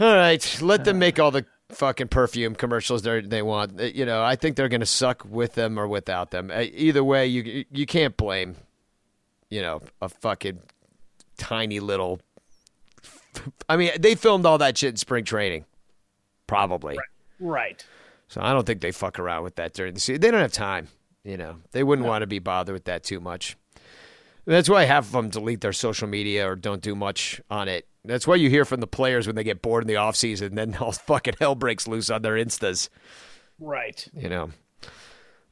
All 0.00 0.14
right, 0.14 0.58
let 0.62 0.84
them 0.84 0.98
make 0.98 1.18
all 1.18 1.30
the 1.30 1.44
fucking 1.70 2.08
perfume 2.08 2.54
commercials 2.54 3.02
they 3.02 3.20
they 3.20 3.42
want. 3.42 3.80
Uh, 3.80 3.84
You 3.84 4.06
know, 4.06 4.22
I 4.22 4.36
think 4.36 4.56
they're 4.56 4.68
going 4.68 4.80
to 4.80 4.86
suck 4.86 5.24
with 5.24 5.54
them 5.54 5.78
or 5.78 5.88
without 5.88 6.30
them. 6.30 6.50
Uh, 6.50 6.64
Either 6.72 7.02
way, 7.02 7.26
you 7.26 7.64
you 7.70 7.86
can't 7.86 8.16
blame, 8.16 8.56
you 9.50 9.60
know, 9.60 9.80
a 10.00 10.08
fucking 10.08 10.60
tiny 11.36 11.80
little. 11.80 12.20
I 13.68 13.76
mean, 13.76 13.90
they 13.98 14.14
filmed 14.14 14.46
all 14.46 14.58
that 14.58 14.78
shit 14.78 14.90
in 14.90 14.96
spring 14.96 15.24
training, 15.24 15.64
probably. 16.46 16.96
Right. 17.40 17.84
So 18.28 18.40
I 18.40 18.52
don't 18.52 18.66
think 18.66 18.80
they 18.80 18.92
fuck 18.92 19.18
around 19.18 19.42
with 19.42 19.56
that 19.56 19.72
during 19.74 19.94
the 19.94 20.00
season. 20.00 20.20
They 20.20 20.30
don't 20.30 20.40
have 20.40 20.52
time. 20.52 20.88
You 21.24 21.36
know, 21.36 21.56
they 21.72 21.82
wouldn't 21.82 22.06
want 22.06 22.22
to 22.22 22.26
be 22.26 22.38
bothered 22.38 22.72
with 22.72 22.84
that 22.84 23.02
too 23.04 23.20
much. 23.20 23.56
That's 24.44 24.68
why 24.68 24.84
half 24.84 25.06
of 25.06 25.12
them 25.12 25.28
delete 25.28 25.60
their 25.60 25.72
social 25.74 26.08
media 26.08 26.48
or 26.48 26.56
don't 26.56 26.80
do 26.80 26.94
much 26.94 27.40
on 27.50 27.68
it. 27.68 27.86
That's 28.04 28.26
why 28.26 28.36
you 28.36 28.48
hear 28.48 28.64
from 28.64 28.80
the 28.80 28.86
players 28.86 29.26
when 29.26 29.36
they 29.36 29.44
get 29.44 29.60
bored 29.60 29.82
in 29.84 29.88
the 29.88 29.94
offseason, 29.94 30.54
then 30.54 30.76
all 30.76 30.92
fucking 31.06 31.34
hell 31.38 31.54
breaks 31.54 31.86
loose 31.88 32.08
on 32.10 32.22
their 32.22 32.34
Instas, 32.34 32.88
Right. 33.58 34.06
you 34.14 34.28
know. 34.28 34.50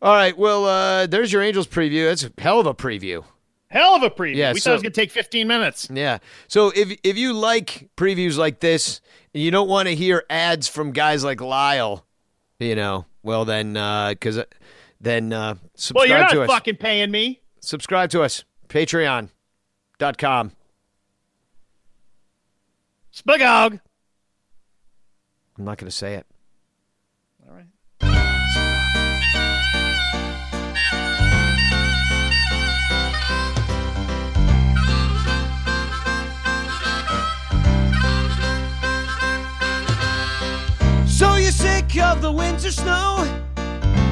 All 0.00 0.14
right, 0.14 0.36
well, 0.36 0.64
uh, 0.66 1.06
there's 1.06 1.32
your 1.32 1.42
Angels 1.42 1.66
preview. 1.66 2.06
That's 2.08 2.24
a 2.24 2.32
hell 2.40 2.60
of 2.60 2.66
a 2.66 2.74
preview. 2.74 3.24
Hell 3.68 3.96
of 3.96 4.02
a 4.02 4.10
preview. 4.10 4.36
Yeah, 4.36 4.52
we 4.52 4.60
so- 4.60 4.70
thought 4.70 4.72
it 4.72 4.74
was 4.76 4.82
going 4.84 4.92
to 4.92 5.00
take 5.00 5.10
15 5.10 5.48
minutes. 5.48 5.88
Yeah. 5.92 6.18
So 6.48 6.70
if 6.74 6.96
if 7.02 7.16
you 7.18 7.32
like 7.32 7.88
previews 7.96 8.36
like 8.38 8.60
this 8.60 9.00
and 9.34 9.42
you 9.42 9.50
don't 9.50 9.68
want 9.68 9.88
to 9.88 9.94
hear 9.94 10.24
ads 10.30 10.68
from 10.68 10.92
guys 10.92 11.24
like 11.24 11.40
Lyle, 11.40 12.06
you 12.60 12.76
know, 12.76 13.06
well 13.24 13.44
then 13.44 13.76
uh, 13.76 14.10
because 14.10 14.38
then 15.00 15.32
uh, 15.32 15.56
subscribe 15.74 15.96
Well, 15.96 16.08
you're 16.08 16.18
not 16.20 16.30
to 16.30 16.42
us. 16.42 16.48
fucking 16.48 16.76
paying 16.76 17.10
me. 17.10 17.40
subscribe 17.60 18.10
to 18.10 18.22
us. 18.22 18.44
Patreon.com. 19.98 20.52
Spagog. 23.16 23.80
I'm 25.58 25.64
not 25.64 25.78
going 25.78 25.88
to 25.88 25.96
say 25.96 26.14
it. 26.14 26.26
All 27.48 27.54
right. 27.54 27.64
So 41.08 41.36
you're 41.36 41.50
sick 41.50 41.96
of 41.98 42.20
the 42.20 42.30
winter 42.30 42.70
snow? 42.70 43.24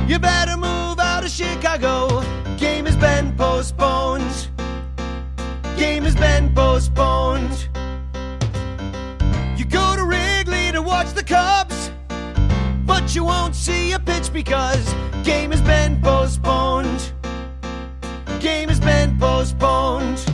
You 0.09 0.18
better 0.18 0.56
move 0.56 0.98
out 0.98 1.24
of 1.24 1.31
Chicago. 1.31 2.22
Game 2.56 2.86
has 2.86 2.97
been 2.97 3.36
postponed. 3.36 4.48
Game 5.76 6.05
has 6.05 6.14
been 6.14 6.55
postponed. 6.55 7.68
Watch 10.94 11.12
the 11.12 11.24
Cubs, 11.24 11.90
but 12.86 13.16
you 13.16 13.24
won't 13.24 13.56
see 13.56 13.90
a 13.94 13.98
pitch 13.98 14.32
because 14.32 14.94
game 15.24 15.50
has 15.50 15.60
been 15.60 16.00
postponed. 16.00 17.12
Game 18.38 18.68
has 18.68 18.78
been 18.78 19.18
postponed. 19.18 20.34